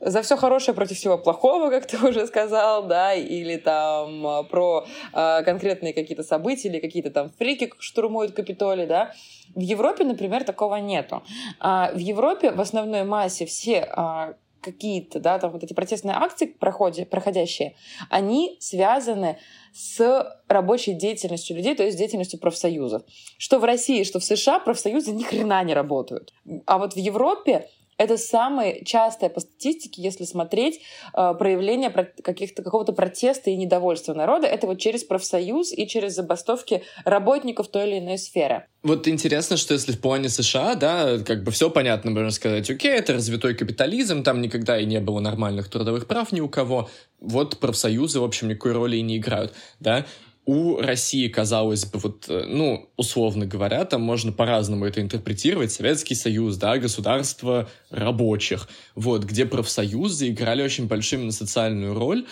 за 0.00 0.22
все 0.22 0.36
хорошее 0.36 0.74
против 0.74 0.96
всего 0.96 1.18
плохого, 1.18 1.70
как 1.70 1.86
ты 1.86 1.96
уже 2.06 2.26
сказал, 2.26 2.86
да, 2.86 3.14
или 3.14 3.56
там 3.56 4.26
а, 4.26 4.42
про 4.42 4.86
э, 5.12 5.42
конкретные 5.44 5.92
какие-то 5.92 6.22
события, 6.22 6.68
или 6.68 6.80
какие-то 6.80 7.10
там 7.10 7.30
фрики 7.38 7.72
штурмуют 7.78 8.32
Капитолий, 8.32 8.86
да. 8.86 9.12
В 9.54 9.60
Европе, 9.60 10.04
например, 10.04 10.44
такого 10.44 10.76
нету. 10.76 11.22
А 11.58 11.90
в 11.92 11.98
Европе 11.98 12.50
в 12.52 12.60
основной 12.60 13.04
массе 13.04 13.44
все 13.46 13.86
а, 13.90 14.34
какие-то, 14.60 15.20
да, 15.20 15.38
там 15.38 15.50
вот 15.52 15.64
эти 15.64 15.72
протестные 15.72 16.16
акции 16.16 16.46
проходи, 16.46 17.04
проходящие, 17.04 17.74
они 18.08 18.56
связаны 18.60 19.38
с 19.72 20.40
рабочей 20.48 20.94
деятельностью 20.94 21.56
людей, 21.56 21.74
то 21.74 21.82
есть 21.82 21.98
деятельностью 21.98 22.38
профсоюзов. 22.38 23.02
Что 23.38 23.58
в 23.58 23.64
России, 23.64 24.04
что 24.04 24.18
в 24.18 24.24
США 24.24 24.60
профсоюзы 24.60 25.12
ни 25.12 25.22
хрена 25.22 25.62
не 25.64 25.74
работают. 25.74 26.32
А 26.66 26.78
вот 26.78 26.94
в 26.94 26.96
Европе 26.96 27.68
это 28.00 28.16
самое 28.16 28.82
частое 28.82 29.28
по 29.28 29.40
статистике, 29.40 30.00
если 30.00 30.24
смотреть 30.24 30.80
э, 31.14 31.34
проявление 31.38 31.90
каких-то, 31.90 32.62
какого-то 32.62 32.92
протеста 32.94 33.50
и 33.50 33.56
недовольства 33.56 34.14
народа, 34.14 34.46
это 34.46 34.66
вот 34.66 34.78
через 34.78 35.04
профсоюз 35.04 35.70
и 35.70 35.86
через 35.86 36.14
забастовки 36.14 36.82
работников 37.04 37.68
той 37.68 37.90
или 37.90 37.98
иной 37.98 38.16
сферы. 38.16 38.64
Вот 38.82 39.06
интересно, 39.06 39.58
что 39.58 39.74
если 39.74 39.92
в 39.92 40.00
плане 40.00 40.30
США, 40.30 40.76
да, 40.76 41.18
как 41.18 41.44
бы 41.44 41.50
все 41.50 41.68
понятно, 41.68 42.10
можно 42.10 42.30
сказать, 42.30 42.70
окей, 42.70 42.92
это 42.92 43.12
развитой 43.12 43.54
капитализм, 43.54 44.22
там 44.22 44.40
никогда 44.40 44.80
и 44.80 44.86
не 44.86 45.00
было 45.00 45.20
нормальных 45.20 45.68
трудовых 45.68 46.06
прав 46.06 46.32
ни 46.32 46.40
у 46.40 46.48
кого, 46.48 46.88
вот 47.20 47.58
профсоюзы, 47.58 48.20
в 48.20 48.24
общем, 48.24 48.48
никакой 48.48 48.72
роли 48.72 48.96
и 48.96 49.02
не 49.02 49.18
играют, 49.18 49.52
да, 49.78 50.06
у 50.46 50.78
России, 50.80 51.28
казалось 51.28 51.84
бы, 51.84 51.98
вот, 51.98 52.24
э, 52.28 52.44
ну, 52.48 52.90
условно 52.96 53.46
говоря, 53.46 53.84
там 53.84 54.02
можно 54.02 54.32
по-разному 54.32 54.86
это 54.86 55.00
интерпретировать. 55.00 55.72
Советский 55.72 56.14
Союз, 56.14 56.56
да, 56.56 56.78
государство 56.78 57.68
рабочих, 57.90 58.68
вот, 58.94 59.24
где 59.24 59.46
профсоюзы 59.46 60.28
играли 60.28 60.62
очень 60.62 60.86
большую 60.86 61.20
именно 61.20 61.32
социальную 61.32 61.94
роль, 61.94 62.26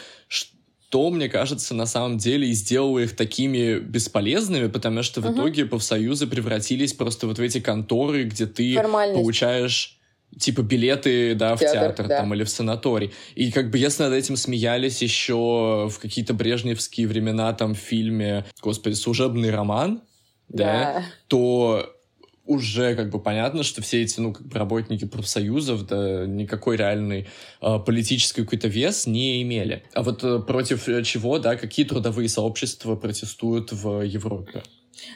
то, 0.88 1.10
мне 1.10 1.28
кажется, 1.28 1.74
на 1.74 1.84
самом 1.84 2.16
деле 2.16 2.48
и 2.48 2.52
сделало 2.52 3.00
их 3.00 3.14
такими 3.14 3.78
бесполезными, 3.78 4.68
потому 4.68 5.02
что 5.02 5.20
в 5.20 5.26
угу. 5.26 5.34
итоге 5.34 5.66
профсоюзы 5.66 6.26
превратились 6.26 6.94
просто 6.94 7.26
вот 7.26 7.38
в 7.38 7.42
эти 7.42 7.60
конторы, 7.60 8.24
где 8.24 8.46
ты 8.46 8.74
получаешь 8.82 9.97
типа 10.36 10.62
билеты, 10.62 11.34
да, 11.34 11.56
в 11.56 11.60
театр, 11.60 11.80
театр 11.80 12.06
да. 12.06 12.18
там 12.18 12.34
или 12.34 12.44
в 12.44 12.50
санаторий. 12.50 13.12
И 13.34 13.50
как 13.50 13.70
бы 13.70 13.78
если 13.78 14.04
над 14.04 14.12
этим 14.12 14.36
смеялись 14.36 15.02
еще 15.02 15.88
в 15.90 15.98
какие-то 16.00 16.34
брежневские 16.34 17.06
времена 17.06 17.52
там 17.52 17.74
в 17.74 17.78
фильме, 17.78 18.44
господи, 18.60 18.94
«Служебный 18.94 19.50
роман», 19.50 20.02
да, 20.48 20.64
да 20.94 21.04
то 21.28 21.94
уже 22.48 22.96
как 22.96 23.10
бы 23.10 23.20
понятно, 23.20 23.62
что 23.62 23.82
все 23.82 24.02
эти, 24.02 24.18
ну, 24.20 24.32
как 24.32 24.46
бы 24.46 24.58
работники 24.58 25.04
профсоюзов, 25.04 25.86
да, 25.86 26.24
никакой 26.26 26.78
реальный 26.78 27.28
э, 27.60 27.78
политический 27.84 28.42
какой-то 28.42 28.68
вес 28.68 29.06
не 29.06 29.42
имели. 29.42 29.84
А 29.92 30.02
вот 30.02 30.24
э, 30.24 30.40
против 30.40 30.86
чего, 31.04 31.38
да, 31.38 31.56
какие 31.56 31.84
трудовые 31.84 32.28
сообщества 32.30 32.96
протестуют 32.96 33.72
в 33.72 34.00
Европе? 34.00 34.62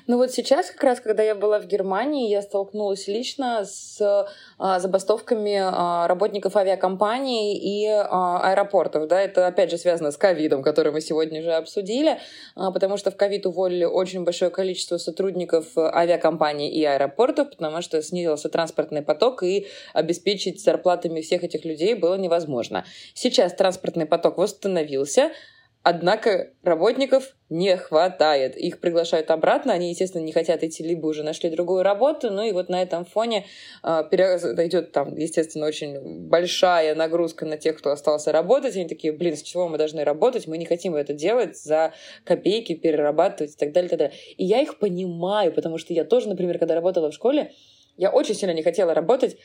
Ну 0.06 0.16
вот 0.16 0.30
сейчас, 0.32 0.70
как 0.70 0.82
раз, 0.82 1.00
когда 1.00 1.22
я 1.22 1.34
была 1.34 1.60
в 1.60 1.66
Германии, 1.66 2.30
я 2.30 2.42
столкнулась 2.42 3.08
лично 3.08 3.64
с 3.64 4.26
а, 4.58 4.78
забастовками 4.78 5.58
а, 5.60 6.06
работников 6.08 6.56
авиакомпаний 6.56 7.56
и 7.56 7.86
а, 7.86 8.50
аэропортов. 8.50 9.08
Да, 9.08 9.20
это, 9.20 9.46
опять 9.46 9.70
же, 9.70 9.78
связано 9.78 10.10
с 10.10 10.16
ковидом, 10.16 10.62
который 10.62 10.92
мы 10.92 11.00
сегодня 11.00 11.40
уже 11.40 11.52
обсудили, 11.52 12.18
а, 12.56 12.70
потому 12.70 12.96
что 12.96 13.10
в 13.10 13.16
ковид 13.16 13.46
уволили 13.46 13.84
очень 13.84 14.24
большое 14.24 14.50
количество 14.50 14.98
сотрудников 14.98 15.76
авиакомпаний 15.76 16.68
и 16.68 16.84
аэропортов, 16.84 17.50
потому 17.50 17.82
что 17.82 18.02
снизился 18.02 18.48
транспортный 18.48 19.02
поток, 19.02 19.42
и 19.42 19.66
обеспечить 19.92 20.62
зарплатами 20.62 21.20
всех 21.20 21.44
этих 21.44 21.64
людей 21.64 21.94
было 21.94 22.16
невозможно. 22.16 22.84
Сейчас 23.14 23.54
транспортный 23.54 24.06
поток 24.06 24.38
восстановился, 24.38 25.30
Однако 25.84 26.52
работников 26.62 27.34
не 27.48 27.76
хватает. 27.76 28.56
Их 28.56 28.78
приглашают 28.78 29.30
обратно, 29.32 29.72
они, 29.72 29.90
естественно, 29.90 30.22
не 30.22 30.30
хотят 30.30 30.62
идти, 30.62 30.84
либо 30.84 31.06
уже 31.06 31.24
нашли 31.24 31.50
другую 31.50 31.82
работу, 31.82 32.30
ну 32.30 32.42
и 32.42 32.52
вот 32.52 32.68
на 32.68 32.80
этом 32.80 33.04
фоне 33.04 33.46
э, 33.82 33.88
идет 33.88 34.92
там, 34.92 35.16
естественно, 35.16 35.66
очень 35.66 36.28
большая 36.28 36.94
нагрузка 36.94 37.46
на 37.46 37.56
тех, 37.56 37.78
кто 37.78 37.90
остался 37.90 38.30
работать. 38.30 38.76
Они 38.76 38.86
такие, 38.86 39.12
блин, 39.12 39.36
с 39.36 39.42
чего 39.42 39.68
мы 39.68 39.76
должны 39.76 40.04
работать? 40.04 40.46
Мы 40.46 40.56
не 40.56 40.66
хотим 40.66 40.94
это 40.94 41.14
делать 41.14 41.58
за 41.58 41.92
копейки, 42.24 42.74
перерабатывать 42.74 43.54
и 43.54 43.56
так 43.56 43.72
далее, 43.72 43.88
и 43.88 43.90
так 43.90 43.98
далее. 43.98 44.16
И 44.36 44.44
я 44.44 44.60
их 44.60 44.78
понимаю, 44.78 45.52
потому 45.52 45.78
что 45.78 45.92
я 45.92 46.04
тоже, 46.04 46.28
например, 46.28 46.58
когда 46.58 46.76
работала 46.76 47.10
в 47.10 47.14
школе, 47.14 47.52
я 47.96 48.10
очень 48.10 48.34
сильно 48.34 48.52
не 48.52 48.62
хотела 48.62 48.94
работать 48.94 49.36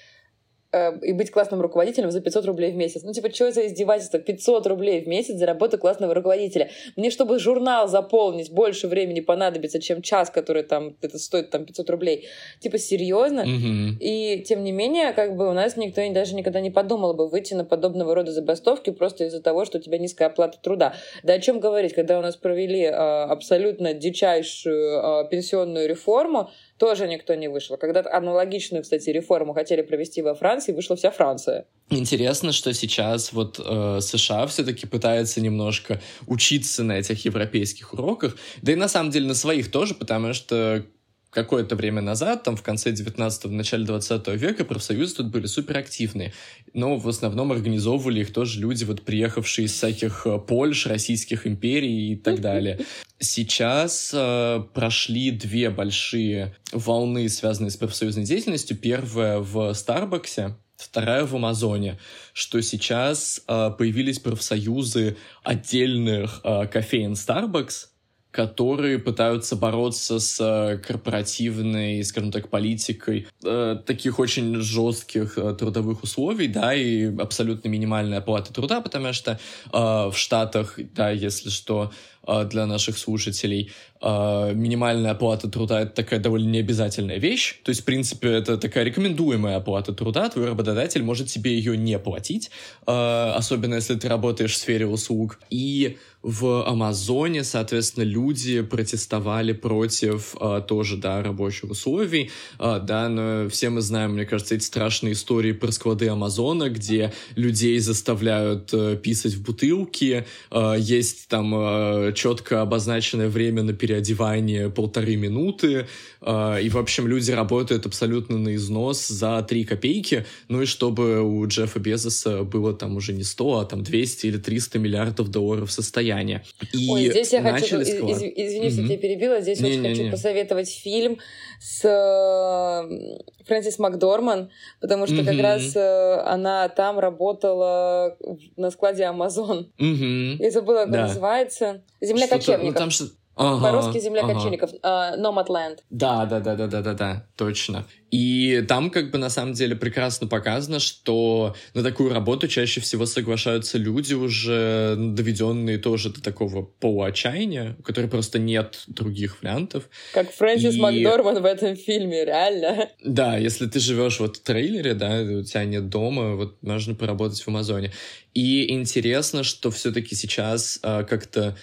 Э, 0.74 0.98
и 1.02 1.14
быть 1.14 1.32
классным 1.32 1.62
руководителем 1.62 2.12
за 2.12 2.20
500 2.20 2.46
рублей 2.46 2.74
в 2.74 2.76
месяц. 2.76 3.04
Ну, 3.04 3.14
типа, 3.14 3.34
что 3.34 3.52
за 3.52 3.68
издевательство? 3.68 4.20
500 4.20 4.68
рублей 4.68 5.02
в 5.02 5.08
месяц 5.08 5.36
за 5.36 5.46
работу 5.46 5.78
классного 5.78 6.14
руководителя. 6.14 6.70
Мне, 6.98 7.10
чтобы 7.10 7.40
журнал 7.40 7.88
заполнить, 7.88 8.52
больше 8.52 8.88
времени 8.88 9.22
понадобится, 9.22 9.80
чем 9.80 10.02
час, 10.02 10.30
который 10.30 10.64
там, 10.64 10.98
это 11.02 11.20
стоит 11.20 11.52
там 11.52 11.66
500 11.66 11.90
рублей. 11.90 12.28
Типа, 12.60 12.78
серьезно? 12.80 13.42
Mm-hmm. 13.42 13.98
И, 14.02 14.44
тем 14.44 14.64
не 14.66 14.74
менее, 14.74 15.14
как 15.14 15.38
бы 15.38 15.50
у 15.50 15.54
нас 15.54 15.78
никто 15.78 16.02
даже 16.12 16.36
никогда 16.36 16.60
не 16.60 16.72
подумал 16.72 17.14
бы 17.14 17.30
выйти 17.30 17.54
на 17.54 17.64
подобного 17.64 18.14
рода 18.14 18.34
забастовки 18.34 18.90
просто 18.90 19.26
из-за 19.26 19.42
того, 19.42 19.64
что 19.64 19.78
у 19.78 19.82
тебя 19.82 19.98
низкая 19.98 20.28
оплата 20.28 20.60
труда. 20.62 20.96
Да 21.24 21.34
о 21.34 21.40
чем 21.40 21.62
говорить, 21.62 21.94
когда 21.94 22.20
у 22.20 22.22
нас 22.22 22.36
провели 22.36 22.82
э, 22.82 22.92
абсолютно 22.92 23.94
дичайшую 23.94 25.00
э, 25.00 25.30
пенсионную 25.30 25.88
реформу, 25.88 26.50
тоже 26.78 27.08
никто 27.08 27.36
не 27.36 27.48
вышел. 27.48 27.78
Когда 27.78 28.04
аналогичную, 28.10 28.84
кстати, 28.84 29.10
реформу 29.10 29.54
хотели 29.54 29.82
провести 29.82 30.22
во 30.22 30.36
Франции, 30.36 30.74
вышла 30.74 30.96
вся 30.96 31.12
Франция. 31.12 31.66
Интересно, 31.90 32.52
что 32.52 32.74
сейчас 32.74 33.34
вот 33.34 33.60
э, 33.64 34.00
США 34.02 34.46
все-таки 34.48 34.86
пытается 34.86 35.42
немножко 35.42 36.02
учиться 36.28 36.84
на 36.84 37.00
этих 37.00 37.26
европейских 37.26 37.94
уроках, 37.94 38.38
да 38.62 38.72
и 38.72 38.76
на 38.76 38.88
самом 38.88 39.12
деле 39.12 39.28
на 39.28 39.36
своих 39.36 39.72
тоже, 39.72 39.96
потому 39.96 40.34
что 40.34 40.86
какое-то 41.30 41.76
время 41.76 42.02
назад, 42.02 42.44
там 42.44 42.56
в 42.56 42.64
конце 42.64 42.92
19-го, 42.92 43.50
в 43.50 43.52
начале 43.52 43.86
20 43.86 44.28
века 44.30 44.66
профсоюзы 44.66 45.16
тут 45.16 45.28
были 45.28 45.46
суперактивные. 45.46 46.34
Но 46.74 46.98
в 46.98 47.08
основном 47.08 47.52
организовывали 47.52 48.22
их 48.22 48.34
тоже 48.34 48.60
люди, 48.60 48.84
вот 48.84 49.04
приехавшие 49.04 49.66
из 49.66 49.74
всяких 49.74 50.26
э, 50.26 50.40
Польш, 50.40 50.86
российских 50.88 51.46
империй 51.46 52.14
и 52.14 52.16
так 52.16 52.42
далее. 52.42 52.80
Сейчас 53.20 54.12
э, 54.14 54.64
прошли 54.74 55.32
две 55.32 55.70
большие 55.70 56.56
волны, 56.72 57.30
связанные 57.30 57.72
с 57.72 57.78
профсоюзной 57.78 58.24
деятельностью. 58.24 58.78
Первая 58.78 59.40
в 59.40 59.74
Старбаксе, 59.74 60.58
вторая 60.78 61.26
в 61.26 61.36
Амазоне, 61.36 62.00
что 62.34 62.62
сейчас 62.62 63.42
э, 63.48 63.72
появились 63.78 64.20
профсоюзы 64.20 65.18
отдельных 65.44 66.42
э, 66.44 66.68
кофеин 66.68 67.14
Starbucks, 67.14 67.88
которые 68.32 69.00
пытаются 69.00 69.56
бороться 69.56 70.20
с 70.20 70.40
э, 70.40 70.78
корпоративной, 70.78 72.04
скажем 72.04 72.32
так, 72.32 72.50
политикой 72.50 73.28
э, 73.44 73.78
таких 73.86 74.20
очень 74.20 74.56
жестких 74.58 75.38
э, 75.38 75.56
трудовых 75.56 76.04
условий, 76.04 76.48
да, 76.48 76.74
и 76.74 77.16
абсолютно 77.18 77.70
минимальная 77.70 78.20
оплата 78.20 78.54
труда, 78.54 78.82
потому 78.82 79.14
что 79.14 79.32
э, 79.32 79.38
в 79.72 80.14
Штатах, 80.16 80.78
да, 80.94 81.10
если 81.10 81.50
что, 81.50 81.92
э, 82.28 82.46
для 82.46 82.66
наших 82.66 82.98
слушателей, 82.98 83.72
э, 84.02 84.52
минимальная 84.54 85.12
оплата 85.12 85.50
труда— 85.50 85.82
это 85.82 85.96
такая 85.96 86.20
довольно 86.20 86.50
необязательная 86.50 87.18
вещь. 87.18 87.60
То 87.64 87.70
есть, 87.70 87.82
в 87.82 87.86
принципе, 87.86 88.30
это 88.30 88.58
такая 88.58 88.84
рекомендуемая 88.84 89.58
оплата 89.58 89.94
труда. 89.94 90.30
Твой 90.30 90.48
работодатель 90.48 91.02
может 91.02 91.28
тебе 91.28 91.56
ее 91.56 91.78
не 91.78 91.98
платить, 91.98 92.52
э, 92.86 93.32
особенно 93.36 93.76
если 93.76 93.96
ты 93.96 94.08
работаешь 94.10 94.54
в 94.54 94.58
сфере 94.58 94.86
услуг. 94.86 95.40
И 95.50 95.98
в 96.28 96.68
Амазоне, 96.68 97.46
соответственно, 97.46 98.04
люди 98.04 98.62
протестовали 98.62 99.54
против 99.54 100.36
э, 100.38 100.62
тоже, 100.68 100.98
да, 100.98 101.24
рабочих 101.24 101.72
условий, 101.72 102.32
э, 102.60 102.82
да, 102.84 103.08
но 103.08 103.48
все 103.48 103.70
мы 103.70 103.80
знаем, 103.80 104.12
мне 104.12 104.26
кажется, 104.26 104.56
эти 104.56 104.64
страшные 104.64 105.14
истории 105.14 105.54
про 105.54 105.72
склады 105.72 106.10
Амазона, 106.10 106.70
где 106.70 107.14
людей 107.38 107.80
заставляют 107.80 108.74
э, 108.74 108.98
писать 109.02 109.36
в 109.36 109.44
бутылки, 109.44 110.26
э, 110.52 110.76
есть 110.78 111.30
там 111.30 111.54
э, 111.56 112.12
четко 112.14 112.62
обозначенное 112.62 113.30
время 113.30 113.64
на 113.64 113.72
переодевание 113.72 114.70
полторы 114.70 115.16
минуты, 115.16 115.88
э, 116.20 116.62
и, 116.62 116.68
в 116.68 116.78
общем, 116.78 117.08
люди 117.08 117.32
работают 117.32 117.86
абсолютно 117.86 118.38
на 118.38 118.54
износ 118.56 119.08
за 119.08 119.42
три 119.44 119.64
копейки, 119.64 120.26
ну 120.50 120.64
и 120.64 120.66
чтобы 120.66 121.22
у 121.22 121.48
Джеффа 121.48 121.80
Безоса 121.80 122.44
было 122.44 122.74
там 122.74 122.98
уже 122.98 123.14
не 123.14 123.24
100, 123.24 123.60
а 123.60 123.64
там 123.64 123.82
200 123.82 124.28
или 124.28 124.38
300 124.38 124.80
миллиардов 124.80 125.30
долларов 125.30 125.72
состояния 125.72 126.17
состояния. 126.18 126.44
И 126.74 126.90
Ой, 126.90 127.10
здесь 127.10 127.34
я 127.34 127.42
хочу, 127.42 127.80
из, 127.80 127.90
из, 127.90 128.22
извини, 128.24 128.70
что 128.70 128.84
тебя 128.84 128.98
перебила, 128.98 129.42
здесь 129.42 129.60
не, 129.60 129.70
очень 129.70 129.82
не, 129.82 129.90
хочу 129.90 130.04
не. 130.04 130.12
посоветовать 130.12 130.70
фильм 130.70 131.20
с 131.60 131.86
э, 131.86 133.44
Фрэнсис 133.46 133.80
Макдорман, 133.80 134.50
потому 134.80 135.08
что 135.08 135.16
mm-hmm. 135.16 135.26
как 135.26 135.40
раз 135.40 135.76
э, 135.76 136.22
она 136.26 136.70
там 136.70 137.00
работала 137.00 138.18
на 138.56 138.72
складе 138.72 139.06
Амазон. 139.06 139.72
Mm-hmm. 139.80 140.38
Я 140.40 140.52
забыла, 140.52 140.84
как 140.84 140.92
да. 140.92 141.02
называется. 141.08 141.84
«Земля 142.02 142.28
Что-то, 142.28 142.40
кочевников». 142.40 142.74
Ну, 142.74 142.80
там 142.80 142.90
что 142.90 143.06
Ага, 143.38 143.62
По-русски 143.62 144.00
«Земля 144.00 144.22
ага. 144.24 144.34
кочевников», 144.34 144.72
uh, 144.84 145.18
Nomadland. 145.18 145.80
Да, 145.90 146.26
да, 146.26 146.40
да, 146.40 146.56
да, 146.56 146.68
да, 146.68 146.82
да, 146.82 146.94
да, 146.94 147.28
точно. 147.36 147.86
И 148.10 148.64
там 148.68 148.90
как 148.90 149.12
бы 149.12 149.18
на 149.18 149.30
самом 149.30 149.54
деле 149.54 149.76
прекрасно 149.76 150.28
показано, 150.28 150.80
что 150.80 151.56
на 151.74 151.84
такую 151.84 152.14
работу 152.14 152.48
чаще 152.48 152.80
всего 152.82 153.06
соглашаются 153.06 153.78
люди 153.78 154.14
уже 154.14 154.96
доведенные 154.98 155.78
тоже 155.78 156.10
до 156.10 156.22
такого 156.22 156.64
полуотчаяния, 156.64 157.76
у 157.80 157.84
которых 157.84 158.10
просто 158.10 158.40
нет 158.40 158.84
других 158.88 159.42
вариантов. 159.42 159.90
Как 160.14 160.32
Фрэнсис 160.32 160.76
и... 160.76 160.80
Макдорман 160.80 161.42
в 161.42 161.46
этом 161.46 161.76
фильме, 161.76 162.26
реально. 162.26 162.90
Да, 163.04 163.38
если 163.38 163.68
ты 163.68 163.80
живешь 163.80 164.20
вот 164.20 164.38
в 164.38 164.42
трейлере, 164.42 164.94
да, 164.94 165.22
у 165.22 165.44
тебя 165.44 165.66
нет 165.66 165.90
дома, 165.90 166.36
вот 166.36 166.64
можно 166.64 166.96
поработать 166.96 167.42
в 167.42 167.48
Амазоне. 167.50 167.92
И 168.34 168.72
интересно, 168.72 169.44
что 169.44 169.70
все-таки 169.72 170.16
сейчас 170.16 170.80
а, 170.84 171.04
как-то 171.04 171.58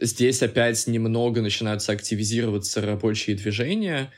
здесь 0.00 0.42
опять 0.42 0.86
немного 0.88 1.40
начинаются 1.40 1.92
активизироваться 1.92 2.80
рабочие 2.80 3.36
движения 3.36 4.12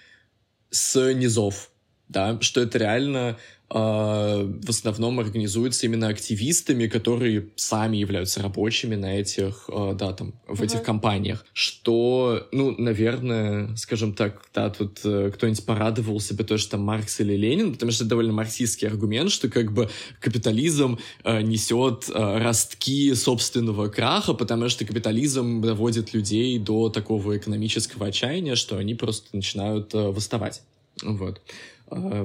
с 0.71 1.13
низов, 1.13 1.71
да, 2.09 2.41
что 2.41 2.63
это 2.63 2.79
реально 2.79 3.39
а, 3.62 3.62
в 3.73 4.69
основном 4.69 5.19
организуются 5.19 5.87
именно 5.87 6.09
активистами, 6.09 6.89
которые 6.89 7.49
сами 7.57 7.97
являются 7.97 8.43
рабочими 8.43 8.97
на 8.97 9.19
этих, 9.19 9.65
а, 9.69 9.95
да, 9.95 10.13
там, 10.13 10.35
в 10.47 10.61
uh-huh. 10.61 10.65
этих 10.65 10.83
компаниях. 10.83 11.47
Что, 11.55 12.47
ну, 12.53 12.75
наверное, 12.77 13.75
скажем 13.77 14.15
так, 14.15 14.43
да, 14.55 14.69
тут 14.69 15.01
э, 15.05 15.31
кто-нибудь 15.35 15.65
порадовался 15.65 16.35
бы 16.35 16.45
то, 16.45 16.59
что 16.59 16.73
там 16.73 16.83
Маркс 16.83 17.21
или 17.21 17.35
Ленин, 17.35 17.73
потому 17.73 17.93
что 17.93 18.05
это 18.05 18.11
довольно 18.11 18.33
марксистский 18.33 18.89
аргумент, 18.89 19.31
что 19.31 19.49
как 19.49 19.73
бы 19.73 19.89
капитализм 20.21 20.99
э, 21.25 21.41
несет 21.41 22.11
э, 22.13 22.39
ростки 22.39 23.15
собственного 23.15 23.89
краха, 23.89 24.35
потому 24.35 24.69
что 24.69 24.85
капитализм 24.85 25.63
доводит 25.63 26.13
людей 26.13 26.59
до 26.59 26.91
такого 26.91 27.37
экономического 27.39 28.09
отчаяния, 28.09 28.55
что 28.55 28.77
они 28.77 28.95
просто 28.95 29.35
начинают 29.35 29.95
восставать. 29.95 30.63
Вот. 31.03 31.41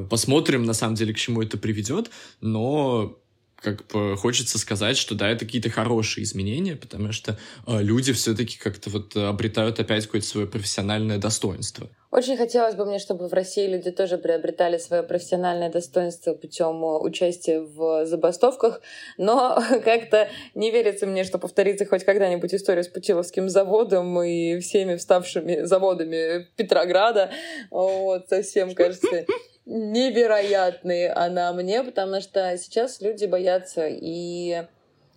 Посмотрим, 0.10 0.64
на 0.64 0.74
самом 0.74 0.96
деле, 0.96 1.14
к 1.14 1.18
чему 1.18 1.42
это 1.42 1.58
приведет, 1.58 2.10
но 2.42 3.18
как 3.62 3.88
бы 3.88 4.16
хочется 4.18 4.60
сказать, 4.60 4.98
что 4.98 5.16
да, 5.16 5.30
это 5.30 5.46
какие-то 5.46 5.70
хорошие 5.70 6.24
изменения, 6.24 6.76
потому 6.76 7.12
что 7.12 7.38
э, 7.66 7.82
люди 7.82 8.14
все-таки 8.14 8.58
как-то 8.58 8.90
вот 8.90 9.16
обретают 9.16 9.80
опять 9.80 10.06
какое-то 10.06 10.28
свое 10.28 10.48
профессиональное 10.48 11.18
достоинство. 11.18 11.90
Очень 12.12 12.38
хотелось 12.38 12.76
бы 12.76 12.86
мне, 12.86 13.00
чтобы 13.00 13.28
в 13.28 13.34
России 13.34 13.68
люди 13.68 13.92
тоже 13.92 14.18
приобретали 14.18 14.78
свое 14.78 15.04
профессиональное 15.04 15.70
достоинство 15.72 16.34
путем 16.34 16.84
э, 16.84 17.00
участия 17.00 17.62
в 17.62 18.06
забастовках, 18.06 18.82
но 19.18 19.62
как-то 19.84 20.30
не 20.54 20.70
верится 20.70 21.08
мне, 21.08 21.24
что 21.24 21.40
повторится 21.40 21.86
хоть 21.86 22.04
когда-нибудь 22.04 22.54
история 22.54 22.84
с 22.84 22.88
Путиловским 22.88 23.50
заводом 23.50 24.22
и 24.22 24.60
всеми 24.60 24.98
вставшими 24.98 25.64
заводами 25.64 26.48
Петрограда. 26.56 27.32
Вот, 27.72 28.30
совсем, 28.30 28.74
кажется, 28.76 29.26
невероятной 29.68 31.10
она 31.10 31.54
мне, 31.54 31.84
потому 31.84 32.22
что 32.22 32.58
сейчас 32.58 33.02
люди 33.02 33.26
боятся, 33.26 33.88
и 33.88 34.64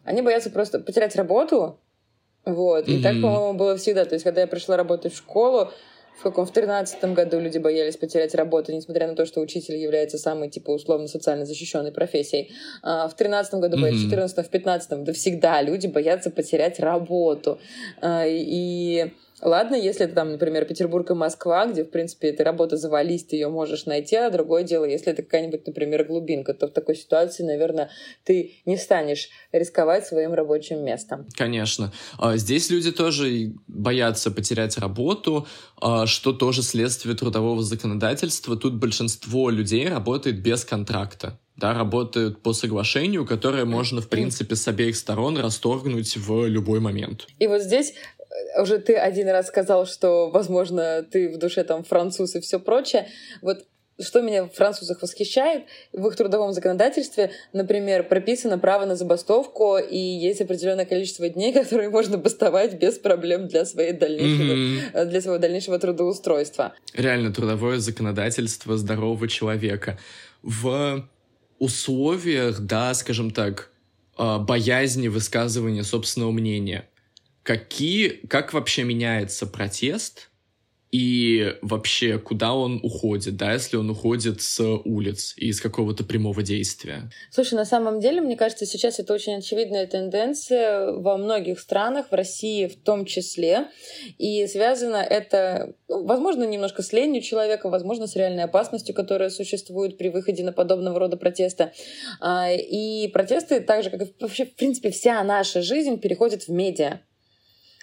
они 0.05 0.23
боятся 0.23 0.51
просто 0.51 0.81
потерять 0.81 1.17
работу, 1.17 1.79
вот. 2.45 2.89
И 2.89 3.03
так, 3.03 3.15
по-моему, 3.21 3.53
было 3.55 3.77
всегда. 3.77 4.05
То 4.05 4.15
есть, 4.15 4.25
когда 4.25 4.41
я 4.41 4.47
пришла 4.47 4.77
работать 4.77 5.13
в 5.13 5.17
школу, 5.17 5.71
в 6.19 6.23
каком 6.23 6.47
в 6.47 6.53
тринадцатом 6.53 7.15
году 7.15 7.39
люди 7.39 7.59
боялись 7.59 7.97
потерять 7.97 8.35
работу, 8.35 8.73
несмотря 8.73 9.07
на 9.07 9.15
то, 9.15 9.25
что 9.25 9.41
учитель 9.41 9.77
является 9.77 10.19
самой, 10.19 10.51
типа, 10.51 10.71
условно-социально 10.71 11.47
защищенной 11.47 11.93
профессией. 11.93 12.53
А 12.83 13.09
в 13.09 13.15
тринадцатом 13.15 13.61
году, 13.61 13.79
mm-hmm. 13.79 13.91
в 13.93 14.03
четырнадцатом, 14.03 14.45
в 14.45 14.49
пятнадцатом, 14.49 15.05
да 15.05 15.13
всегда 15.13 15.63
люди 15.63 15.87
боятся 15.87 16.31
потерять 16.31 16.81
работу. 16.81 17.59
А, 18.01 18.25
и 18.27 19.13
Ладно, 19.43 19.75
если 19.75 20.05
это 20.05 20.15
там, 20.15 20.33
например, 20.33 20.65
Петербург 20.65 21.11
и 21.11 21.15
Москва, 21.15 21.67
где, 21.67 21.85
в 21.85 21.91
принципе, 21.91 22.29
эта 22.29 22.45
работа 22.45 22.77
завались, 22.77 23.25
ты 23.25 23.37
ее 23.37 23.49
можешь 23.49 23.87
найти, 23.87 24.17
а 24.17 24.31
другое 24.31 24.63
дело, 24.63 24.85
если 24.85 25.13
это 25.13 25.23
какая-нибудь, 25.23 25.67
например, 25.67 26.05
глубинка, 26.05 26.55
то 26.55 26.69
в 26.69 26.73
такой 26.73 26.97
ситуации, 26.97 27.43
наверное, 27.43 27.91
ты 28.25 28.55
не 28.67 28.77
станешь 28.77 29.29
рисковать 29.53 30.07
своим 30.07 30.35
рабочим 30.35 30.85
местом. 30.85 31.27
Конечно. 31.37 31.93
А 32.19 32.37
здесь 32.37 32.71
люди 32.71 32.93
тоже 32.93 33.53
боятся 33.67 34.31
потерять 34.31 34.77
работу, 34.79 35.47
а, 35.81 36.07
что 36.07 36.33
тоже 36.33 36.63
следствие 36.63 37.17
трудового 37.17 37.63
законодательства. 37.63 38.57
Тут 38.57 38.75
большинство 38.75 39.51
людей 39.51 39.89
работает 39.89 40.41
без 40.43 40.65
контракта 40.65 41.39
да, 41.61 41.75
работают 41.75 42.43
по 42.43 42.55
соглашению, 42.55 43.27
которое 43.27 43.67
можно, 43.67 44.01
в 44.01 44.09
принципе, 44.09 44.57
с 44.57 44.67
обеих 44.67 44.97
сторон 44.97 45.37
расторгнуть 45.37 46.17
в 46.17 46.47
любой 46.47 46.81
момент. 46.81 47.27
И 47.39 47.47
вот 47.47 47.61
здесь 47.61 47.93
уже 48.61 48.79
ты 48.79 48.95
один 48.95 49.29
раз 49.29 49.49
сказал, 49.49 49.87
что, 49.87 50.31
возможно, 50.31 51.03
ты 51.03 51.29
в 51.29 51.39
душе 51.39 51.65
там 51.65 51.85
француз 51.85 52.37
и 52.37 52.41
все 52.41 52.61
прочее. 52.61 53.09
Вот 53.43 53.65
что 54.03 54.23
меня 54.23 54.45
в 54.45 54.51
французах 54.51 55.03
восхищает, 55.03 55.65
в 55.93 56.07
их 56.07 56.17
трудовом 56.17 56.53
законодательстве, 56.53 57.31
например, 57.53 58.05
прописано 58.05 58.59
право 58.59 58.87
на 58.87 58.97
забастовку, 58.97 59.77
и 59.77 59.99
есть 59.99 60.41
определенное 60.41 60.87
количество 60.87 61.29
дней, 61.29 61.53
которые 61.53 61.91
можно 61.91 62.19
бастовать 62.19 62.75
без 62.75 62.99
проблем 62.99 63.49
для, 63.49 63.65
своей 63.65 63.93
дальнейшего, 63.93 64.55
mm-hmm. 64.55 65.05
для 65.07 65.21
своего 65.21 65.39
дальнейшего 65.39 65.79
трудоустройства. 65.79 66.73
Реально, 66.95 67.33
трудовое 67.33 67.79
законодательство 67.79 68.77
здорового 68.79 69.29
человека. 69.29 69.99
В 70.43 71.07
условиях, 71.59 72.61
да, 72.61 72.95
скажем 72.95 73.31
так, 73.31 73.71
а, 74.17 74.39
боязни 74.39 75.09
высказывания 75.09 75.85
собственного 75.85 76.31
мнения 76.31 76.90
какие, 77.51 78.25
как 78.29 78.53
вообще 78.53 78.85
меняется 78.85 79.45
протест 79.45 80.31
и 80.93 81.57
вообще 81.63 82.17
куда 82.19 82.55
он 82.55 82.79
уходит, 82.85 83.37
да, 83.37 83.55
если 83.55 83.77
он 83.77 83.91
уходит 83.91 84.41
с 84.41 84.61
улиц 84.61 85.35
и 85.37 85.49
из 85.49 85.61
какого-то 85.61 86.05
прямого 86.05 86.45
действия? 86.45 87.11
Слушай, 87.33 87.55
на 87.55 87.65
самом 87.65 87.99
деле, 87.99 88.21
мне 88.21 88.37
кажется, 88.37 88.67
сейчас 88.67 89.01
это 89.01 89.13
очень 89.15 89.35
очевидная 89.35 89.89
тенденция 89.89 90.93
во 90.93 91.17
многих 91.17 91.59
странах, 91.59 92.13
в 92.13 92.15
России 92.15 92.69
в 92.69 92.77
том 92.77 93.05
числе, 93.05 93.67
и 94.17 94.47
связано 94.47 94.99
это, 94.99 95.75
возможно, 95.89 96.45
немножко 96.45 96.83
с 96.83 96.93
ленью 96.93 97.21
человека, 97.21 97.69
возможно, 97.69 98.07
с 98.07 98.15
реальной 98.15 98.45
опасностью, 98.45 98.95
которая 98.95 99.31
существует 99.31 99.99
при 99.99 100.09
выходе 100.09 100.45
на 100.45 100.53
подобного 100.53 101.01
рода 101.01 101.17
протеста. 101.17 101.73
И 102.25 103.11
протесты, 103.13 103.61
так 103.61 103.83
же, 103.83 103.91
как 103.91 104.03
и 104.03 104.15
вообще, 104.21 104.45
в 104.45 104.55
принципе, 104.55 104.93
вся 104.93 105.21
наша 105.25 105.63
жизнь 105.63 105.99
переходит 105.99 106.45
в 106.45 106.49
медиа. 106.49 107.01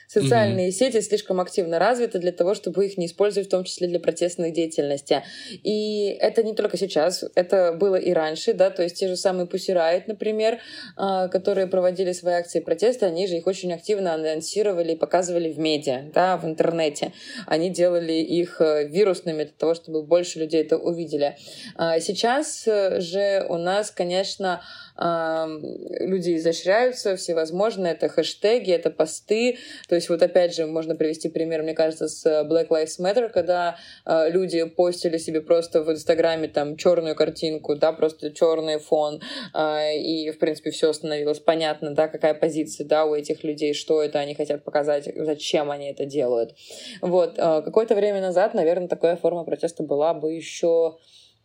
Социальные 0.08 0.70
mm-hmm. 0.70 0.72
сети 0.72 1.02
слишком 1.02 1.42
активно 1.42 1.80
развиты 1.80 2.20
для 2.20 2.32
того, 2.32 2.54
чтобы 2.54 2.86
их 2.86 2.98
не 2.98 3.08
использовать, 3.08 3.48
в 3.48 3.52
том 3.52 3.66
числе 3.66 3.88
для 3.88 4.00
протестной 4.00 4.52
деятельности. 4.52 5.22
И 5.64 6.18
это 6.22 6.44
не 6.44 6.56
только 6.56 6.78
сейчас, 6.78 7.26
это 7.36 7.74
было 7.74 7.96
и 7.96 8.14
раньше, 8.14 8.54
да, 8.54 8.70
то 8.70 8.84
есть 8.84 8.98
те 8.98 9.10
же 9.10 9.18
самые 9.18 9.48
Pussy 9.48 9.76
Riot, 9.76 10.04
например, 10.08 10.60
а, 10.96 11.28
которые 11.28 11.68
проводили 11.68 12.14
свои 12.14 12.36
акции 12.36 12.62
протеста, 12.62 13.08
они 13.08 13.28
же 13.28 13.36
их 13.36 13.48
очень 13.48 13.74
активно 13.74 14.14
анонсировали 14.14 14.94
и 14.94 14.96
показывали 14.96 15.52
в 15.52 15.60
медиа, 15.60 16.10
да, 16.14 16.38
в 16.38 16.46
интернете. 16.46 17.12
Они 17.46 17.70
делали 17.70 18.14
их 18.14 18.62
э, 18.62 18.88
вирусными 18.88 19.44
для 19.44 19.54
того, 19.58 19.74
чтобы 19.76 20.04
больше 20.04 20.40
людей 20.40 20.62
это 20.62 20.78
увидели. 20.78 21.36
А 21.76 22.00
сейчас 22.00 22.64
э, 22.66 23.02
же 23.02 23.46
у 23.50 23.58
нас, 23.58 23.92
конечно, 23.92 24.62
люди 25.00 26.36
изощряются 26.38 27.16
всевозможные, 27.16 27.94
это 27.94 28.10
хэштеги, 28.10 28.72
это 28.72 28.90
посты, 28.90 29.58
то 29.88 29.96
есть 29.96 30.10
вот 30.10 30.22
опять 30.22 30.56
же 30.56 30.66
можно 30.66 30.96
привести 30.96 31.30
пример, 31.30 31.64
мне 31.64 31.74
кажется, 31.74 32.08
с 32.08 32.26
Black 32.26 32.70
Lives 32.70 33.00
Matter, 33.00 33.30
когда 33.30 33.78
э, 34.06 34.30
люди 34.30 34.64
постили 34.64 35.18
себе 35.18 35.42
просто 35.42 35.84
в 35.84 35.92
Инстаграме 35.92 36.48
там 36.48 36.78
черную 36.78 37.16
картинку, 37.16 37.76
да, 37.76 37.92
просто 37.94 38.32
черный 38.32 38.80
фон, 38.80 39.22
э, 39.54 39.98
и 39.98 40.32
в 40.32 40.40
принципе 40.40 40.72
все 40.72 40.92
становилось 40.94 41.40
понятно, 41.40 41.92
да, 41.92 42.08
какая 42.08 42.34
позиция, 42.34 42.86
да, 42.86 43.06
у 43.06 43.16
этих 43.16 43.44
людей, 43.44 43.74
что 43.74 44.02
это 44.02 44.20
они 44.20 44.36
хотят 44.36 44.64
показать, 44.64 45.10
зачем 45.16 45.72
они 45.72 45.92
это 45.92 46.06
делают. 46.06 46.56
Вот, 47.02 47.38
э, 47.38 47.62
какое-то 47.64 47.96
время 47.96 48.22
назад, 48.22 48.54
наверное, 48.54 48.88
такая 48.88 49.16
форма 49.16 49.44
протеста 49.44 49.84
была 49.84 50.14
бы 50.14 50.34
еще 50.34 50.98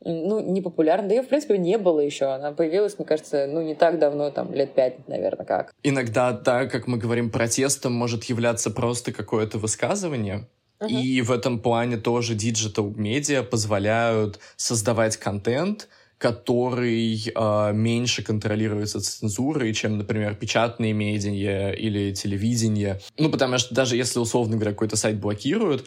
ну, 0.04 0.40
не 0.40 0.60
популярна. 0.60 1.08
Да 1.08 1.14
ее, 1.14 1.22
в 1.22 1.28
принципе, 1.28 1.58
не 1.58 1.78
было 1.78 2.00
еще. 2.00 2.26
Она 2.26 2.52
появилась, 2.52 2.98
мне 2.98 3.06
кажется, 3.06 3.46
ну, 3.46 3.62
не 3.62 3.74
так 3.74 3.98
давно, 3.98 4.30
там, 4.30 4.52
лет 4.52 4.74
пять, 4.74 5.08
наверное, 5.08 5.46
как. 5.46 5.72
Иногда, 5.82 6.32
да, 6.32 6.66
как 6.66 6.86
мы 6.86 6.98
говорим, 6.98 7.30
протестом 7.30 7.92
может 7.92 8.24
являться 8.24 8.70
просто 8.70 9.12
какое-то 9.12 9.58
высказывание. 9.58 10.48
Uh-huh. 10.80 10.88
И 10.88 11.20
в 11.22 11.30
этом 11.30 11.60
плане 11.60 11.96
тоже 11.96 12.34
digital-медиа 12.34 13.42
позволяют 13.44 14.40
создавать 14.56 15.16
контент, 15.16 15.88
который 16.18 17.32
э, 17.34 17.72
меньше 17.72 18.22
контролируется 18.22 19.00
цензурой, 19.00 19.74
чем, 19.74 19.98
например, 19.98 20.36
печатные 20.36 20.92
медиа 20.92 21.72
или 21.72 22.12
телевидение. 22.12 23.00
Ну, 23.18 23.28
потому 23.28 23.58
что 23.58 23.74
даже 23.74 23.96
если, 23.96 24.20
условно 24.20 24.54
говоря, 24.54 24.70
какой-то 24.70 24.96
сайт 24.96 25.18
блокируют, 25.18 25.84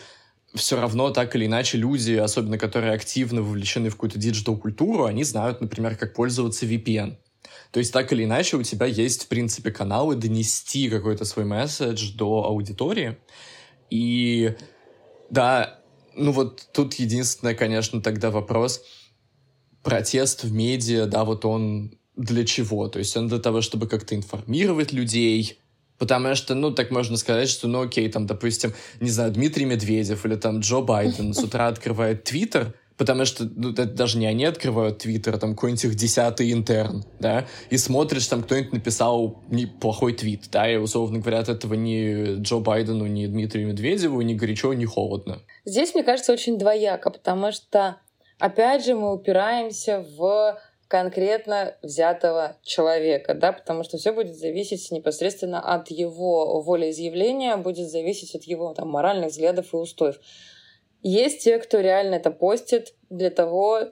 все 0.56 0.80
равно 0.80 1.12
так 1.12 1.36
или 1.36 1.46
иначе 1.46 1.78
люди, 1.78 2.14
особенно 2.14 2.58
которые 2.58 2.94
активно 2.94 3.42
вовлечены 3.42 3.90
в 3.90 3.94
какую-то 3.96 4.18
digital-культуру, 4.18 5.06
они 5.06 5.24
знают, 5.24 5.62
например, 5.62 5.96
как 5.96 6.14
пользоваться 6.14 6.66
VPN. 6.66 7.18
То 7.72 7.80
есть 7.80 7.92
так 7.92 8.12
или 8.14 8.24
иначе 8.24 8.58
у 8.58 8.64
тебя 8.64 8.86
есть, 8.86 9.26
в 9.26 9.28
принципе, 9.28 9.72
каналы 9.72 10.16
донести 10.16 10.90
какой-то 10.90 11.26
свой 11.26 11.46
месседж 11.46 12.14
до 12.16 12.46
аудитории. 12.46 13.18
И 13.90 14.56
да, 15.30 15.80
ну 16.16 16.32
вот 16.32 16.70
тут 16.74 16.94
единственное, 16.96 17.54
конечно, 17.54 18.02
тогда 18.02 18.32
вопрос, 18.32 18.82
протест 19.84 20.44
в 20.44 20.54
медиа, 20.54 21.06
да, 21.06 21.26
вот 21.26 21.46
он 21.46 21.98
для 22.16 22.46
чего? 22.46 22.88
То 22.88 23.00
есть 23.00 23.16
он 23.18 23.28
для 23.28 23.40
того, 23.40 23.62
чтобы 23.62 23.88
как-то 23.88 24.16
информировать 24.16 24.94
людей, 24.94 25.60
Потому 25.98 26.36
что, 26.36 26.56
ну, 26.56 26.72
так 26.72 26.92
можно 26.92 27.18
сказать, 27.18 27.50
что, 27.50 27.68
ну, 27.68 27.82
окей, 27.82 28.10
там, 28.10 28.26
допустим, 28.26 28.74
не 29.00 29.10
знаю, 29.10 29.32
Дмитрий 29.32 29.66
Медведев 29.66 30.26
или 30.26 30.36
там 30.36 30.60
Джо 30.60 30.82
Байден 30.82 31.34
с 31.34 31.40
утра 31.40 31.68
открывает 31.68 32.24
Твиттер, 32.26 32.74
потому 32.98 33.26
что 33.26 33.46
ну, 33.56 33.72
это 33.72 33.86
даже 33.86 34.18
не 34.18 34.26
они 34.26 34.46
открывают 34.46 35.00
Твиттер, 35.00 35.36
а 35.36 35.38
там 35.38 35.56
какой-нибудь 35.56 35.86
их 35.86 35.96
десятый 35.96 36.52
интерн, 36.52 37.04
да, 37.20 37.46
и 37.70 37.78
смотришь, 37.78 38.28
там 38.28 38.44
кто-нибудь 38.44 38.74
написал 38.74 39.44
неплохой 39.50 40.14
твит, 40.14 40.50
да, 40.52 40.70
и, 40.72 40.78
условно 40.78 41.20
говоря, 41.20 41.40
от 41.40 41.50
этого 41.50 41.74
ни 41.74 42.42
Джо 42.42 42.60
Байдену, 42.60 43.06
ни 43.06 43.26
Дмитрию 43.26 43.68
Медведеву 43.68 44.22
ни 44.22 44.34
горячо, 44.34 44.74
ни 44.74 44.86
холодно. 44.86 45.42
Здесь, 45.66 45.94
мне 45.94 46.04
кажется, 46.04 46.34
очень 46.34 46.58
двояко, 46.58 47.10
потому 47.10 47.52
что, 47.52 47.98
опять 48.40 48.86
же, 48.86 48.96
мы 48.96 49.14
упираемся 49.14 50.06
в 50.18 50.58
конкретно 50.88 51.76
взятого 51.82 52.58
человека, 52.64 53.34
да, 53.34 53.52
потому 53.52 53.84
что 53.84 53.98
все 53.98 54.12
будет 54.12 54.36
зависеть 54.36 54.92
непосредственно 54.92 55.60
от 55.60 55.90
его 55.90 56.62
волеизъявления, 56.62 57.58
будет 57.58 57.90
зависеть 57.90 58.36
от 58.36 58.44
его 58.44 58.74
там, 58.74 58.90
моральных 58.90 59.32
взглядов 59.32 59.74
и 59.74 59.78
устоев. 59.78 60.20
Есть 61.02 61.44
те, 61.44 61.60
кто 61.60 61.80
реально 61.80 62.16
это 62.16 62.32
постит 62.32 62.94
для 63.10 63.30
того, 63.30 63.92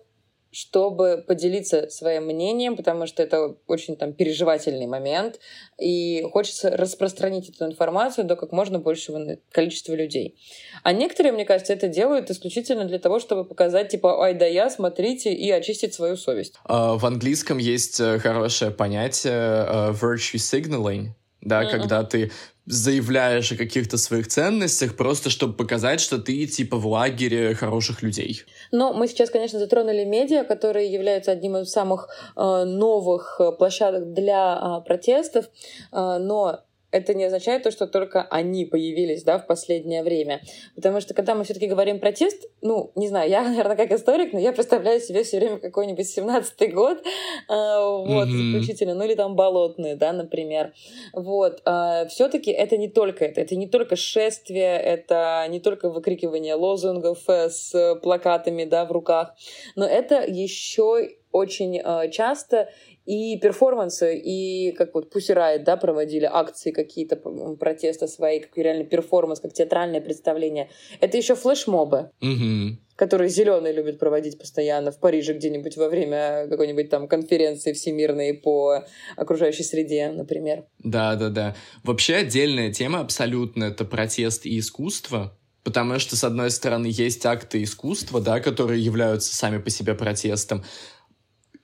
чтобы 0.53 1.23
поделиться 1.27 1.89
своим 1.89 2.25
мнением, 2.25 2.77
потому 2.77 3.07
что 3.07 3.23
это 3.23 3.55
очень 3.67 3.95
там 3.95 4.13
переживательный 4.13 4.85
момент, 4.85 5.39
и 5.79 6.25
хочется 6.31 6.69
распространить 6.77 7.49
эту 7.49 7.65
информацию 7.65 8.25
до 8.25 8.35
как 8.35 8.51
можно 8.51 8.79
большего 8.79 9.37
количества 9.51 9.93
людей. 9.93 10.37
А 10.83 10.93
некоторые, 10.93 11.33
мне 11.33 11.45
кажется, 11.45 11.73
это 11.73 11.87
делают 11.87 12.29
исключительно 12.29 12.85
для 12.85 12.99
того, 12.99 13.19
чтобы 13.19 13.45
показать, 13.45 13.89
типа, 13.89 14.23
ай 14.23 14.35
да 14.35 14.45
я, 14.45 14.69
смотрите, 14.69 15.33
и 15.33 15.49
очистить 15.51 15.93
свою 15.93 16.15
совесть. 16.15 16.55
Uh, 16.69 16.97
в 16.97 17.05
английском 17.05 17.57
есть 17.57 17.99
э, 17.99 18.19
хорошее 18.19 18.71
понятие 18.71 19.33
uh, 19.33 19.91
virtue 19.91 20.37
signaling, 20.37 21.07
да, 21.41 21.63
mm-hmm. 21.63 21.71
когда 21.71 22.03
ты 22.03 22.31
заявляешь 22.65 23.51
о 23.51 23.57
каких-то 23.57 23.97
своих 23.97 24.27
ценностях, 24.27 24.95
просто 24.95 25.29
чтобы 25.29 25.53
показать, 25.53 25.99
что 25.99 26.17
ты 26.17 26.45
типа 26.45 26.77
в 26.77 26.87
лагере 26.87 27.55
хороших 27.55 28.01
людей. 28.01 28.43
Но 28.71 28.93
мы 28.93 29.07
сейчас, 29.07 29.29
конечно, 29.29 29.59
затронули 29.59 30.05
медиа, 30.05 30.43
которые 30.43 30.91
являются 30.91 31.31
одним 31.31 31.57
из 31.57 31.71
самых 31.71 32.07
э, 32.35 32.63
новых 32.63 33.37
э, 33.39 33.51
площадок 33.51 34.13
для 34.13 34.79
э, 34.81 34.87
протестов, 34.87 35.45
э, 35.91 36.17
но 36.19 36.61
это 36.93 37.13
не 37.13 37.25
означает 37.25 37.63
то, 37.63 37.71
что 37.71 37.87
только 37.87 38.21
они 38.29 38.65
появились, 38.65 39.23
да, 39.23 39.39
в 39.39 39.47
последнее 39.47 40.03
время. 40.03 40.41
Потому 40.75 41.01
что, 41.01 41.13
когда 41.13 41.35
мы 41.35 41.43
все-таки 41.43 41.67
говорим 41.67 41.99
протест, 41.99 42.49
ну, 42.61 42.91
не 42.95 43.07
знаю, 43.07 43.29
я, 43.29 43.43
наверное, 43.49 43.75
как 43.75 43.91
историк, 43.91 44.31
но 44.33 44.39
я 44.39 44.53
представляю 44.53 44.99
себе 44.99 45.23
все 45.23 45.39
время 45.39 45.57
какой-нибудь 45.57 46.05
17-й 46.17 46.67
год, 46.67 46.99
э, 46.99 47.03
вот, 47.49 48.27
mm-hmm. 48.27 48.51
заключительно, 48.51 48.93
ну, 48.93 49.03
или 49.03 49.15
там 49.15 49.35
болотные, 49.35 49.95
да, 49.95 50.13
например. 50.13 50.73
Вот, 51.13 51.61
э, 51.65 52.07
все-таки 52.09 52.51
это 52.51 52.77
не 52.77 52.87
только 52.87 53.25
это, 53.25 53.41
это 53.41 53.55
не 53.55 53.67
только 53.67 53.95
шествие, 53.95 54.77
это 54.77 55.45
не 55.49 55.59
только 55.59 55.89
выкрикивание 55.89 56.53
лозунгов 56.53 57.19
э, 57.27 57.49
с 57.49 57.95
плакатами, 58.01 58.65
да, 58.65 58.85
в 58.85 58.91
руках, 58.91 59.33
но 59.75 59.85
это 59.85 60.23
еще 60.23 61.09
очень 61.33 61.81
э, 61.83 62.11
часто 62.11 62.69
и 63.05 63.37
перформансы, 63.37 64.17
и 64.17 64.71
как 64.73 64.93
вот 64.93 65.13
Pussy 65.13 65.35
Riot, 65.35 65.63
да, 65.63 65.77
проводили 65.77 66.29
акции 66.31 66.71
какие-то, 66.71 67.15
протеста 67.59 68.07
свои, 68.07 68.39
как 68.39 68.57
реально 68.57 68.85
перформанс, 68.85 69.39
как 69.39 69.53
театральное 69.53 70.01
представление. 70.01 70.69
Это 70.99 71.17
еще 71.17 71.35
флешмобы. 71.35 72.11
Mm-hmm 72.21 72.77
которые 72.95 73.29
зеленые 73.29 73.73
любят 73.73 73.97
проводить 73.97 74.37
постоянно 74.37 74.91
в 74.91 74.99
Париже 74.99 75.33
где-нибудь 75.33 75.77
во 75.77 75.89
время 75.89 76.47
какой-нибудь 76.47 76.89
там 76.91 77.07
конференции 77.07 77.73
всемирной 77.73 78.35
по 78.35 78.85
окружающей 79.17 79.63
среде, 79.63 80.11
например. 80.11 80.65
Да, 80.77 81.15
да, 81.15 81.29
да. 81.29 81.55
Вообще 81.83 82.17
отдельная 82.17 82.71
тема 82.71 82.99
абсолютно 82.99 83.63
это 83.63 83.83
протест 83.83 84.45
и 84.45 84.59
искусство. 84.59 85.35
Потому 85.63 85.97
что, 85.97 86.17
с 86.17 86.23
одной 86.25 86.51
стороны, 86.51 86.87
есть 86.87 87.25
акты 87.25 87.63
искусства, 87.63 88.19
да, 88.19 88.41
которые 88.41 88.83
являются 88.83 89.33
сами 89.33 89.59
по 89.59 89.69
себе 89.69 89.95
протестом, 89.95 90.63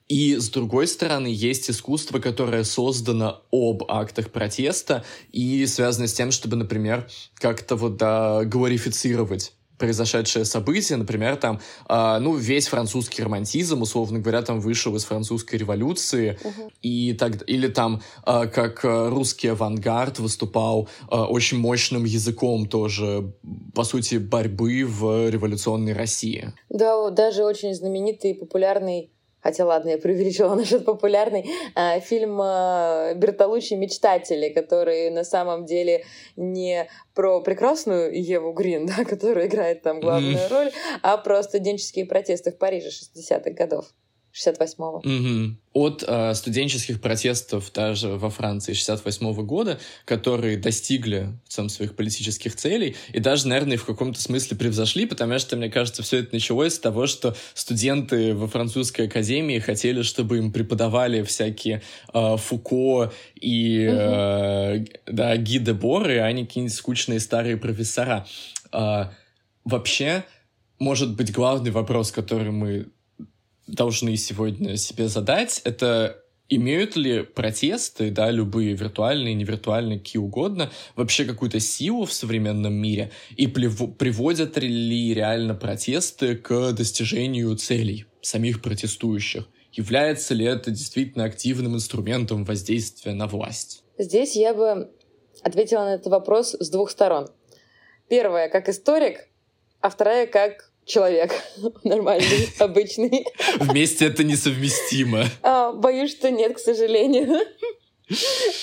и 0.10 0.38
с 0.38 0.50
другой 0.50 0.88
стороны, 0.88 1.28
есть 1.28 1.70
искусство, 1.70 2.20
которое 2.20 2.64
создано 2.64 3.44
об 3.52 3.84
актах 3.88 4.32
протеста 4.32 5.06
и 5.32 5.66
связано 5.68 6.08
с 6.08 6.14
тем, 6.14 6.32
чтобы, 6.32 6.56
например, 6.56 7.08
как-то 7.36 7.76
вот 7.76 7.98
да, 7.98 8.44
глорифицировать 8.44 9.54
произошедшее 9.78 10.44
событие, 10.46 10.98
например, 10.98 11.38
там, 11.38 11.62
э, 11.88 12.18
ну, 12.20 12.36
весь 12.36 12.68
французский 12.68 13.24
романтизм, 13.24 13.82
условно 13.82 14.20
говоря, 14.20 14.42
там 14.42 14.60
вышел 14.60 14.96
из 14.96 15.06
французской 15.06 15.56
революции, 15.56 16.38
uh-huh. 16.44 16.72
и 16.82 17.14
так, 17.14 17.48
или 17.48 17.68
там, 17.70 18.02
э, 18.26 18.48
как 18.48 18.82
русский 18.84 19.48
авангард 19.48 20.20
выступал 20.20 20.90
э, 21.10 21.16
очень 21.16 21.60
мощным 21.60 22.04
языком 22.04 22.68
тоже, 22.68 23.32
по 23.74 23.86
сути, 23.86 24.16
борьбы 24.16 24.84
в 24.86 25.30
революционной 25.30 25.94
России. 25.94 26.52
Да, 26.70 27.10
даже 27.10 27.46
очень 27.46 27.74
знаменитый 27.74 28.36
популярный 28.36 29.12
Хотя, 29.42 29.66
ладно, 29.66 29.90
я 29.90 29.98
преувеличила 29.98 30.56
насчет 30.56 30.86
популярный 30.86 31.50
а, 31.76 32.00
фильм 32.00 32.40
а, 32.42 33.14
Бертолуччи 33.14 33.74
«Мечтатели», 33.74 34.50
который 34.50 35.10
на 35.10 35.24
самом 35.24 35.66
деле 35.66 36.06
не 36.36 36.90
про 37.14 37.42
прекрасную 37.42 38.12
Еву 38.14 38.52
Грин, 38.54 38.86
да, 38.98 39.06
которая 39.06 39.48
играет 39.48 39.82
там 39.82 40.00
главную 40.00 40.36
mm. 40.36 40.50
роль, 40.50 40.72
а 41.02 41.18
про 41.18 41.42
студенческие 41.44 42.06
протесты 42.06 42.52
в 42.52 42.58
Париже 42.58 42.90
60-х 42.90 43.52
годов. 43.52 43.86
68-го. 44.34 44.98
Угу. 44.98 45.56
От 45.74 46.04
э, 46.06 46.34
студенческих 46.34 47.02
протестов 47.02 47.72
даже 47.74 48.10
во 48.10 48.30
Франции 48.30 48.74
68-го 48.74 49.44
года, 49.44 49.80
которые 50.06 50.58
достигли 50.58 51.30
в 51.46 51.50
целом 51.50 51.70
своих 51.70 51.96
политических 51.96 52.56
целей 52.56 52.96
и 53.12 53.20
даже, 53.20 53.48
наверное, 53.48 53.78
в 53.78 53.86
каком-то 53.86 54.20
смысле 54.22 54.58
превзошли, 54.58 55.06
потому 55.06 55.40
что, 55.40 55.58
мне 55.58 55.70
кажется, 55.70 56.04
все 56.04 56.20
это 56.20 56.30
началось 56.34 56.76
с 56.76 56.80
того, 56.80 57.08
что 57.08 57.36
студенты 57.54 58.34
во 58.34 58.48
французской 58.48 59.08
академии 59.08 59.60
хотели, 59.60 60.02
чтобы 60.04 60.38
им 60.38 60.52
преподавали 60.52 61.24
всякие 61.24 61.82
э, 62.14 62.38
Фуко 62.38 63.12
и 63.36 63.88
э, 63.90 64.86
да, 65.08 65.38
Ги 65.38 65.60
де 65.60 65.74
Боры, 65.74 66.20
а 66.20 66.32
не 66.32 66.46
какие-нибудь 66.46 66.76
скучные 66.76 67.20
старые 67.20 67.58
профессора. 67.58 68.28
Э, 68.72 69.06
вообще, 69.66 70.24
может 70.78 71.16
быть, 71.16 71.32
главный 71.32 71.72
вопрос, 71.72 72.12
который 72.12 72.52
мы 72.52 72.88
должны 73.74 74.18
сегодня 74.18 74.78
себе 74.78 75.08
задать, 75.08 75.62
это 75.64 76.24
имеют 76.50 76.96
ли 76.96 77.22
протесты, 77.24 78.10
да, 78.10 78.32
любые 78.32 78.74
виртуальные, 78.74 79.36
невиртуальные, 79.36 80.00
какие 80.00 80.20
угодно, 80.20 80.72
вообще 80.96 81.26
какую-то 81.26 81.60
силу 81.60 82.06
в 82.06 82.14
современном 82.14 82.74
мире, 82.74 83.12
и 83.38 83.48
приводят 83.48 84.58
ли 84.58 85.14
реально 85.14 85.54
протесты 85.54 86.36
к 86.36 86.74
достижению 86.74 87.56
целей 87.56 88.06
самих 88.22 88.62
протестующих? 88.62 89.48
Является 89.72 90.34
ли 90.34 90.46
это 90.46 90.72
действительно 90.72 91.26
активным 91.26 91.76
инструментом 91.76 92.44
воздействия 92.44 93.14
на 93.14 93.28
власть? 93.28 93.84
Здесь 94.00 94.36
я 94.36 94.54
бы 94.56 94.92
ответила 95.44 95.82
на 95.82 95.94
этот 95.94 96.08
вопрос 96.08 96.56
с 96.60 96.70
двух 96.70 96.90
сторон. 96.90 97.30
Первое, 98.10 98.50
как 98.50 98.68
историк, 98.68 99.30
а 99.82 99.90
вторая, 99.90 100.26
как 100.26 100.69
человек 100.90 101.32
нормальный, 101.84 102.50
обычный. 102.60 103.26
Вместе 103.60 104.08
это 104.08 104.24
несовместимо. 104.24 105.26
А, 105.44 105.72
боюсь, 105.72 106.12
что 106.12 106.30
нет, 106.30 106.56
к 106.56 106.60
сожалению. 106.60 107.40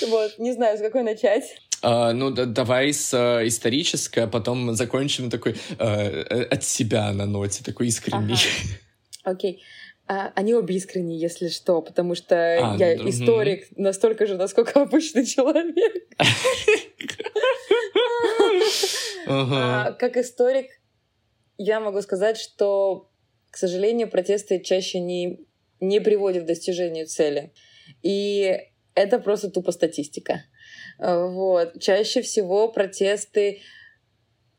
Вот, 0.09 0.40
не 0.40 0.53
знаю, 0.53 0.77
с 0.77 0.81
какой 0.81 1.05
начать. 1.05 1.44
Uh, 1.81 2.11
ну, 2.11 2.32
да, 2.32 2.47
давай 2.47 2.93
с 2.93 3.15
uh, 3.15 3.47
исторической, 3.47 4.24
а 4.24 4.27
потом 4.27 4.74
закончим 4.74 5.31
такой 5.31 5.53
uh, 5.78 6.43
от 6.47 6.65
себя 6.65 7.12
на 7.12 7.27
ноте, 7.27 7.62
такой 7.62 7.86
искренний. 7.86 8.35
Окей. 9.23 9.62
Ага. 10.09 10.31
Okay. 10.31 10.32
они 10.35 10.55
обе 10.55 10.74
искренние, 10.74 11.20
если 11.20 11.47
что, 11.47 11.81
потому 11.81 12.16
что 12.16 12.35
а, 12.35 12.77
я 12.77 12.97
ну, 12.97 13.09
историк 13.09 13.69
настолько 13.77 14.27
же, 14.27 14.35
насколько 14.35 14.82
обычный 14.82 15.24
человек. 15.24 15.94
Как 19.27 20.16
историк, 20.16 20.66
я 21.59 21.81
могу 21.81 22.01
сказать, 22.03 22.37
что, 22.37 23.11
к 23.51 23.57
сожалению, 23.57 24.11
протесты 24.11 24.61
чаще 24.61 25.01
не, 25.01 25.47
не 25.81 26.01
приводят 26.01 26.45
к 26.45 26.47
достижению 26.47 27.07
цели. 27.07 27.53
И 28.03 28.59
это 28.95 29.19
просто 29.19 29.51
тупо 29.51 29.73
статистика. 29.73 30.45
Вот. 30.99 31.81
Чаще 31.81 32.23
всего 32.23 32.69
протесты, 32.69 33.61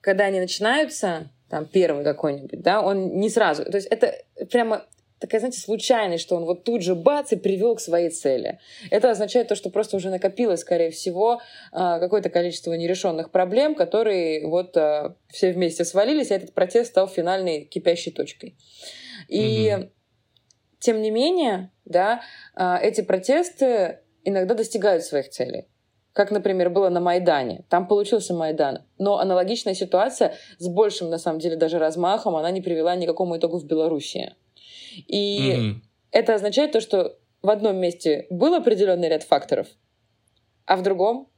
когда 0.01 0.25
они 0.25 0.39
начинаются, 0.39 1.31
там 1.49 1.65
первый 1.65 2.03
какой-нибудь, 2.03 2.61
да, 2.61 2.81
он 2.81 3.19
не 3.19 3.29
сразу. 3.29 3.65
То 3.65 3.77
есть 3.77 3.87
это 3.87 4.13
прямо 4.51 4.85
такая, 5.19 5.39
знаете, 5.39 5.59
случайность, 5.59 6.23
что 6.23 6.35
он 6.35 6.45
вот 6.45 6.63
тут 6.63 6.81
же 6.81 6.95
бац 6.95 7.31
и 7.31 7.35
привел 7.35 7.75
к 7.75 7.81
своей 7.81 8.09
цели. 8.09 8.59
Это 8.91 9.09
означает 9.09 9.47
то, 9.47 9.55
что 9.55 9.69
просто 9.69 9.97
уже 9.97 10.09
накопилось, 10.09 10.61
скорее 10.61 10.91
всего, 10.91 11.41
а, 11.71 11.99
какое-то 11.99 12.29
количество 12.29 12.73
нерешенных 12.73 13.31
проблем, 13.31 13.75
которые 13.75 14.47
вот 14.47 14.75
а, 14.77 15.15
все 15.29 15.51
вместе 15.51 15.85
свалились, 15.85 16.31
и 16.31 16.33
этот 16.33 16.53
протест 16.53 16.91
стал 16.91 17.07
финальной 17.07 17.65
кипящей 17.65 18.11
точкой. 18.11 18.57
И 19.27 19.75
угу. 19.75 19.89
тем 20.79 21.01
не 21.01 21.11
менее, 21.11 21.71
да, 21.85 22.21
а, 22.55 22.79
эти 22.81 23.01
протесты 23.01 23.99
иногда 24.23 24.53
достигают 24.53 25.03
своих 25.03 25.29
целей 25.29 25.67
как, 26.13 26.31
например, 26.31 26.71
было 26.71 26.89
на 26.89 26.99
Майдане. 26.99 27.63
Там 27.69 27.87
получился 27.87 28.33
Майдан. 28.33 28.79
Но 28.97 29.19
аналогичная 29.19 29.75
ситуация 29.75 30.33
с 30.57 30.67
большим, 30.67 31.11
на 31.11 31.19
самом 31.19 31.37
деле, 31.37 31.57
даже 31.57 31.77
размахом, 31.77 32.35
она 32.35 32.49
не 32.49 32.59
привела 32.59 32.95
ни 32.95 33.05
к 33.05 33.09
какому 33.09 33.37
итогу 33.37 33.59
в 33.59 33.67
Белоруссии. 33.67 34.33
И 35.07 35.51
mm-hmm. 35.51 35.75
это 36.11 36.35
означает 36.35 36.71
то, 36.71 36.81
что 36.81 37.17
в 37.41 37.49
одном 37.49 37.77
месте 37.77 38.27
был 38.29 38.53
определенный 38.55 39.09
ряд 39.09 39.23
факторов, 39.23 39.67
а 40.65 40.75
в 40.75 40.83
другом 40.83 41.29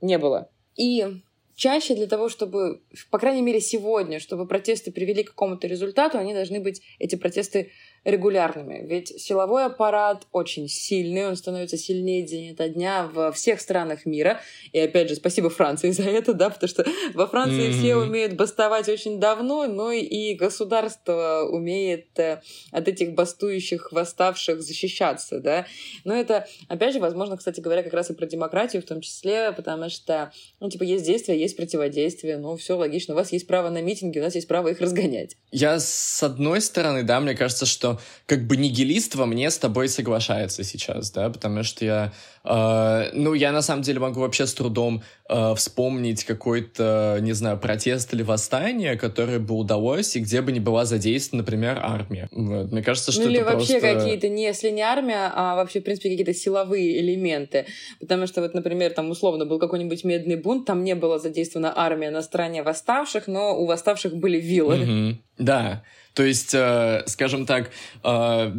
не 0.00 0.18
было. 0.18 0.50
И 0.76 1.06
чаще 1.54 1.94
для 1.94 2.06
того, 2.06 2.28
чтобы, 2.28 2.82
по 3.10 3.18
крайней 3.18 3.42
мере, 3.42 3.60
сегодня, 3.60 4.18
чтобы 4.18 4.46
протесты 4.46 4.90
привели 4.90 5.22
к 5.22 5.30
какому-то 5.30 5.66
результату, 5.66 6.18
они 6.18 6.34
должны 6.34 6.60
быть, 6.60 6.82
эти 6.98 7.14
протесты, 7.16 7.70
регулярными. 8.04 8.84
Ведь 8.86 9.20
силовой 9.20 9.64
аппарат 9.64 10.26
очень 10.30 10.68
сильный, 10.68 11.26
он 11.26 11.36
становится 11.36 11.76
сильнее 11.78 12.22
день 12.22 12.52
ото 12.52 12.68
дня 12.68 13.08
во 13.12 13.32
всех 13.32 13.60
странах 13.60 14.04
мира. 14.04 14.40
И 14.72 14.78
опять 14.78 15.08
же, 15.08 15.16
спасибо 15.16 15.48
Франции 15.48 15.90
за 15.90 16.04
это, 16.04 16.34
да, 16.34 16.50
потому 16.50 16.68
что 16.68 16.84
во 17.14 17.26
Франции 17.26 17.68
mm-hmm. 17.68 17.78
все 17.78 17.96
умеют 17.96 18.34
бастовать 18.34 18.88
очень 18.88 19.18
давно, 19.18 19.66
но 19.66 19.90
и 19.90 20.34
государство 20.34 21.48
умеет 21.50 22.18
э, 22.18 22.42
от 22.70 22.88
этих 22.88 23.14
бастующих, 23.14 23.90
восставших 23.92 24.60
защищаться, 24.60 25.40
да. 25.40 25.66
Но 26.04 26.14
это, 26.14 26.46
опять 26.68 26.92
же, 26.92 27.00
возможно, 27.00 27.36
кстати 27.36 27.60
говоря, 27.60 27.82
как 27.82 27.94
раз 27.94 28.10
и 28.10 28.14
про 28.14 28.26
демократию 28.26 28.82
в 28.82 28.86
том 28.86 29.00
числе, 29.00 29.52
потому 29.52 29.88
что, 29.88 30.30
ну, 30.60 30.68
типа, 30.68 30.82
есть 30.82 31.06
действия, 31.06 31.38
есть 31.38 31.56
противодействие, 31.56 32.36
ну, 32.36 32.56
все 32.56 32.76
логично, 32.76 33.14
у 33.14 33.16
вас 33.16 33.32
есть 33.32 33.46
право 33.46 33.70
на 33.70 33.80
митинги, 33.80 34.18
у 34.18 34.22
нас 34.22 34.34
есть 34.34 34.48
право 34.48 34.68
их 34.68 34.80
разгонять. 34.80 35.36
Я, 35.50 35.80
с 35.80 36.22
одной 36.22 36.60
стороны, 36.60 37.02
да, 37.02 37.20
мне 37.20 37.34
кажется, 37.34 37.64
что 37.64 37.93
как 38.26 38.46
бы 38.46 38.56
нигилист 38.56 39.14
во 39.14 39.26
мне 39.26 39.50
с 39.50 39.58
тобой 39.58 39.88
соглашается 39.88 40.64
сейчас, 40.64 41.10
да, 41.10 41.30
потому 41.30 41.62
что 41.62 41.84
я, 41.84 42.12
э, 42.44 43.10
ну, 43.12 43.34
я 43.34 43.52
на 43.52 43.62
самом 43.62 43.82
деле 43.82 44.00
могу 44.00 44.20
вообще 44.20 44.46
с 44.46 44.54
трудом 44.54 45.02
э, 45.28 45.54
вспомнить 45.54 46.24
какой-то, 46.24 47.18
не 47.20 47.32
знаю, 47.32 47.58
протест 47.58 48.14
или 48.14 48.22
восстание, 48.22 48.96
которое 48.96 49.38
бы 49.38 49.54
удалось, 49.54 50.16
и 50.16 50.20
где 50.20 50.40
бы 50.40 50.52
не 50.52 50.60
была 50.60 50.84
задействована, 50.84 51.42
например, 51.42 51.78
армия. 51.82 52.28
Вот. 52.30 52.72
Мне 52.72 52.82
кажется, 52.82 53.12
что 53.12 53.22
ну, 53.22 53.28
это 53.28 53.36
или 53.36 53.42
вообще 53.42 53.80
просто... 53.80 53.98
какие-то, 53.98 54.28
не 54.28 54.44
если 54.44 54.70
не 54.70 54.82
армия, 54.82 55.30
а 55.34 55.56
вообще, 55.56 55.80
в 55.80 55.84
принципе, 55.84 56.10
какие-то 56.10 56.34
силовые 56.34 57.00
элементы. 57.00 57.66
Потому 58.00 58.26
что 58.26 58.40
вот, 58.40 58.54
например, 58.54 58.92
там 58.92 59.10
условно 59.10 59.46
был 59.46 59.58
какой-нибудь 59.58 60.04
медный 60.04 60.36
бунт, 60.36 60.66
там 60.66 60.84
не 60.84 60.94
была 60.94 61.18
задействована 61.18 61.72
армия 61.76 62.10
на 62.10 62.22
стороне 62.22 62.62
восставших, 62.62 63.26
но 63.26 63.58
у 63.58 63.66
восставших 63.66 64.14
были 64.16 64.40
вилы. 64.40 64.76
Mm-hmm. 64.76 65.16
Да. 65.38 65.82
То 66.14 66.22
есть, 66.22 66.54
э, 66.54 67.02
скажем 67.06 67.44
так, 67.44 67.72
э, 68.04 68.52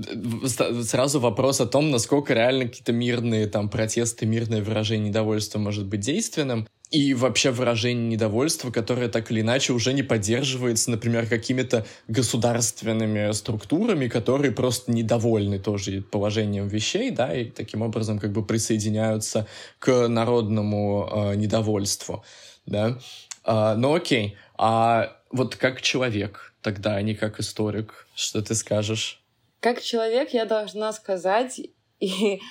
сразу 0.83 1.19
вопрос 1.21 1.61
о 1.61 1.65
том, 1.65 1.89
насколько 1.89 2.33
реально 2.33 2.65
какие-то 2.65 2.91
мирные 2.91 3.47
там 3.47 3.69
протесты, 3.69 4.25
мирное 4.25 4.61
выражение 4.61 5.09
недовольства 5.09 5.57
может 5.57 5.85
быть 5.85 6.01
действенным. 6.01 6.67
И 6.91 7.13
вообще 7.13 7.51
выражение 7.51 8.07
недовольства, 8.07 8.71
которое 8.71 9.07
так 9.07 9.31
или 9.31 9.41
иначе 9.41 9.73
уже 9.73 9.93
не 9.93 10.03
поддерживается, 10.03 10.91
например, 10.91 11.27
какими-то 11.27 11.85
государственными 12.07 13.31
структурами, 13.31 14.07
которые 14.07 14.51
просто 14.51 14.91
недовольны 14.91 15.57
тоже 15.57 16.01
положением 16.01 16.67
вещей, 16.67 17.09
да, 17.09 17.35
и 17.35 17.45
таким 17.45 17.81
образом 17.81 18.19
как 18.19 18.33
бы 18.33 18.45
присоединяются 18.45 19.47
к 19.79 20.07
народному 20.07 21.09
э, 21.11 21.35
недовольству, 21.35 22.23
да. 22.65 22.99
Э, 23.45 23.75
ну 23.75 23.95
окей, 23.95 24.37
а 24.57 25.17
вот 25.31 25.55
как 25.55 25.81
человек, 25.81 26.53
тогда, 26.65 26.95
а 26.95 27.01
не 27.03 27.13
как 27.13 27.39
историк. 27.39 28.07
Что 28.15 28.41
ты 28.41 28.55
скажешь? 28.55 29.21
Как 29.59 29.83
человек 29.83 30.33
я 30.33 30.45
должна 30.45 30.91
сказать 30.93 31.61
и 31.99 32.41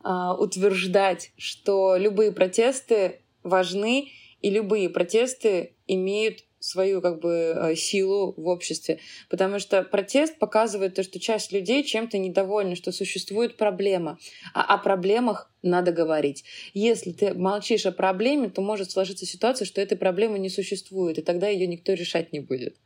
а, 0.00 0.34
утверждать, 0.34 1.32
что 1.36 1.96
любые 1.96 2.30
протесты 2.30 3.20
важны, 3.42 4.12
и 4.42 4.50
любые 4.50 4.88
протесты 4.90 5.74
имеют 5.88 6.44
свою 6.60 7.00
как 7.02 7.20
бы 7.20 7.32
э, 7.32 7.74
силу 7.74 8.32
в 8.36 8.46
обществе. 8.46 9.00
Потому 9.28 9.58
что 9.58 9.82
протест 9.82 10.38
показывает 10.38 10.94
то, 10.94 11.02
что 11.02 11.18
часть 11.18 11.52
людей 11.52 11.82
чем-то 11.82 12.16
недовольны, 12.16 12.76
что 12.76 12.92
существует 12.92 13.56
проблема. 13.56 14.18
А 14.54 14.62
о 14.74 14.78
проблемах 14.78 15.50
надо 15.62 15.92
говорить. 15.92 16.44
Если 16.74 17.12
ты 17.12 17.34
молчишь 17.34 17.86
о 17.86 17.92
проблеме, 17.92 18.48
то 18.50 18.62
может 18.62 18.90
сложиться 18.90 19.26
ситуация, 19.26 19.66
что 19.66 19.80
этой 19.80 19.98
проблемы 19.98 20.38
не 20.38 20.48
существует, 20.48 21.18
и 21.18 21.22
тогда 21.22 21.48
ее 21.48 21.66
никто 21.66 21.92
решать 21.92 22.32
не 22.32 22.40
будет. 22.40 22.76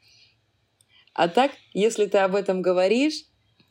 А 1.14 1.28
так, 1.28 1.52
если 1.72 2.06
ты 2.06 2.18
об 2.18 2.35
этом 2.35 2.62
говоришь, 2.62 3.24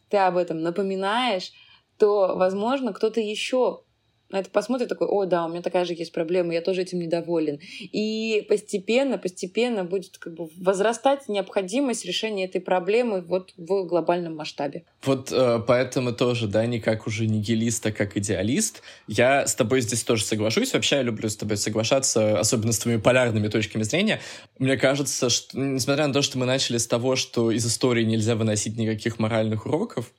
ты 0.09 0.17
об 0.17 0.37
этом 0.37 0.61
напоминаешь, 0.61 1.51
то, 1.97 2.35
возможно, 2.35 2.93
кто-то 2.93 3.19
еще 3.19 3.81
на 4.29 4.39
это 4.39 4.49
посмотрит 4.49 4.89
такой, 4.89 5.07
о, 5.07 5.25
да, 5.25 5.45
у 5.45 5.49
меня 5.49 5.61
такая 5.61 5.85
же 5.85 5.93
есть 5.93 6.11
проблема, 6.11 6.53
я 6.53 6.61
тоже 6.61 6.81
этим 6.81 6.99
недоволен. 6.99 7.59
И 7.79 8.45
постепенно, 8.49 9.17
постепенно 9.17 9.83
будет 9.83 10.17
как 10.17 10.33
бы 10.33 10.49
возрастать 10.57 11.29
необходимость 11.29 12.05
решения 12.05 12.45
этой 12.45 12.59
проблемы 12.59 13.21
вот 13.21 13.53
в 13.57 13.85
глобальном 13.85 14.35
масштабе. 14.35 14.83
Вот 15.03 15.31
э, 15.31 15.59
поэтому 15.65 16.11
тоже, 16.11 16.47
да, 16.47 16.65
не 16.65 16.79
как 16.79 17.07
уже 17.07 17.25
нигилист, 17.25 17.85
а 17.85 17.91
как 17.91 18.17
идеалист. 18.17 18.81
Я 19.07 19.47
с 19.47 19.55
тобой 19.55 19.81
здесь 19.81 20.03
тоже 20.03 20.25
соглашусь. 20.25 20.73
Вообще 20.73 20.97
я 20.97 21.01
люблю 21.03 21.29
с 21.29 21.37
тобой 21.37 21.57
соглашаться, 21.57 22.39
особенно 22.39 22.73
с 22.73 22.79
твоими 22.79 22.99
полярными 22.99 23.47
точками 23.47 23.83
зрения. 23.83 24.19
Мне 24.59 24.77
кажется, 24.77 25.29
что, 25.29 25.57
несмотря 25.57 26.07
на 26.07 26.13
то, 26.13 26.21
что 26.21 26.37
мы 26.37 26.45
начали 26.45 26.77
с 26.77 26.87
того, 26.87 27.15
что 27.15 27.51
из 27.51 27.65
истории 27.65 28.03
нельзя 28.03 28.35
выносить 28.35 28.77
никаких 28.77 29.19
моральных 29.19 29.65
уроков, 29.65 30.11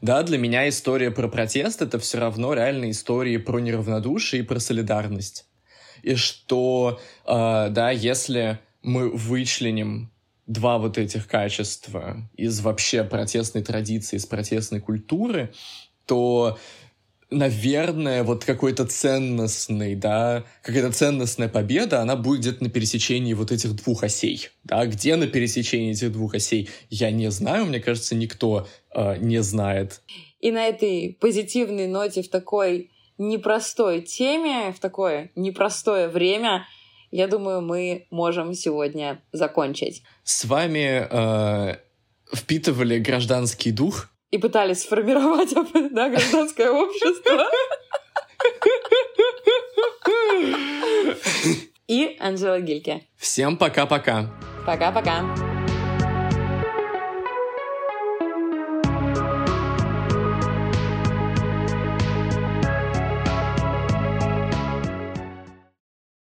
да, 0.00 0.22
для 0.22 0.38
меня 0.38 0.68
история 0.68 1.10
про 1.10 1.28
протест— 1.28 1.82
это 1.82 1.98
все 1.98 2.18
равно 2.18 2.54
реально 2.54 2.90
истории 2.90 3.36
про 3.38 3.58
неравнодушие 3.58 4.42
и 4.42 4.44
про 4.44 4.60
солидарность. 4.60 5.46
И 6.02 6.14
что, 6.16 7.00
э, 7.26 7.68
да, 7.70 7.90
если 7.90 8.58
мы 8.82 9.10
вычленим 9.10 10.10
два 10.46 10.78
вот 10.78 10.98
этих 10.98 11.26
качества 11.26 12.28
из 12.36 12.60
вообще 12.60 13.02
протестной 13.02 13.62
традиции, 13.62 14.16
из 14.16 14.26
протестной 14.26 14.80
культуры, 14.80 15.52
то 16.06 16.58
наверное, 17.30 18.22
вот 18.22 18.44
какой-то 18.44 18.86
ценностный, 18.86 19.94
да, 19.94 20.44
какая-то 20.62 20.92
ценностная 20.92 21.48
победа, 21.48 22.00
она 22.00 22.16
будет 22.16 22.40
где-то 22.40 22.64
на 22.64 22.70
пересечении 22.70 23.34
вот 23.34 23.52
этих 23.52 23.74
двух 23.74 24.04
осей, 24.04 24.48
да, 24.62 24.86
где 24.86 25.16
на 25.16 25.26
пересечении 25.26 25.92
этих 25.92 26.12
двух 26.12 26.34
осей, 26.34 26.68
я 26.90 27.10
не 27.10 27.30
знаю, 27.30 27.66
мне 27.66 27.80
кажется, 27.80 28.14
никто 28.14 28.68
э, 28.94 29.16
не 29.18 29.42
знает. 29.42 30.00
И 30.40 30.50
на 30.50 30.66
этой 30.66 31.16
позитивной 31.20 31.86
ноте 31.86 32.22
в 32.22 32.28
такой 32.28 32.90
непростой 33.18 34.02
теме, 34.02 34.72
в 34.72 34.80
такое 34.80 35.30
непростое 35.36 36.08
время, 36.08 36.66
я 37.10 37.28
думаю, 37.28 37.60
мы 37.60 38.06
можем 38.10 38.54
сегодня 38.54 39.22
закончить. 39.32 40.02
С 40.24 40.44
вами 40.44 41.06
э, 41.08 41.76
впитывали 42.34 42.98
гражданский 42.98 43.70
дух 43.70 44.10
и 44.30 44.38
пытались 44.38 44.82
сформировать 44.82 45.54
да, 45.92 46.08
гражданское 46.08 46.70
общество. 46.70 47.44
И 51.86 52.16
Анжела 52.18 52.60
Гильке. 52.60 53.02
Всем 53.16 53.56
пока-пока. 53.56 54.30
Пока-пока. 54.66 55.43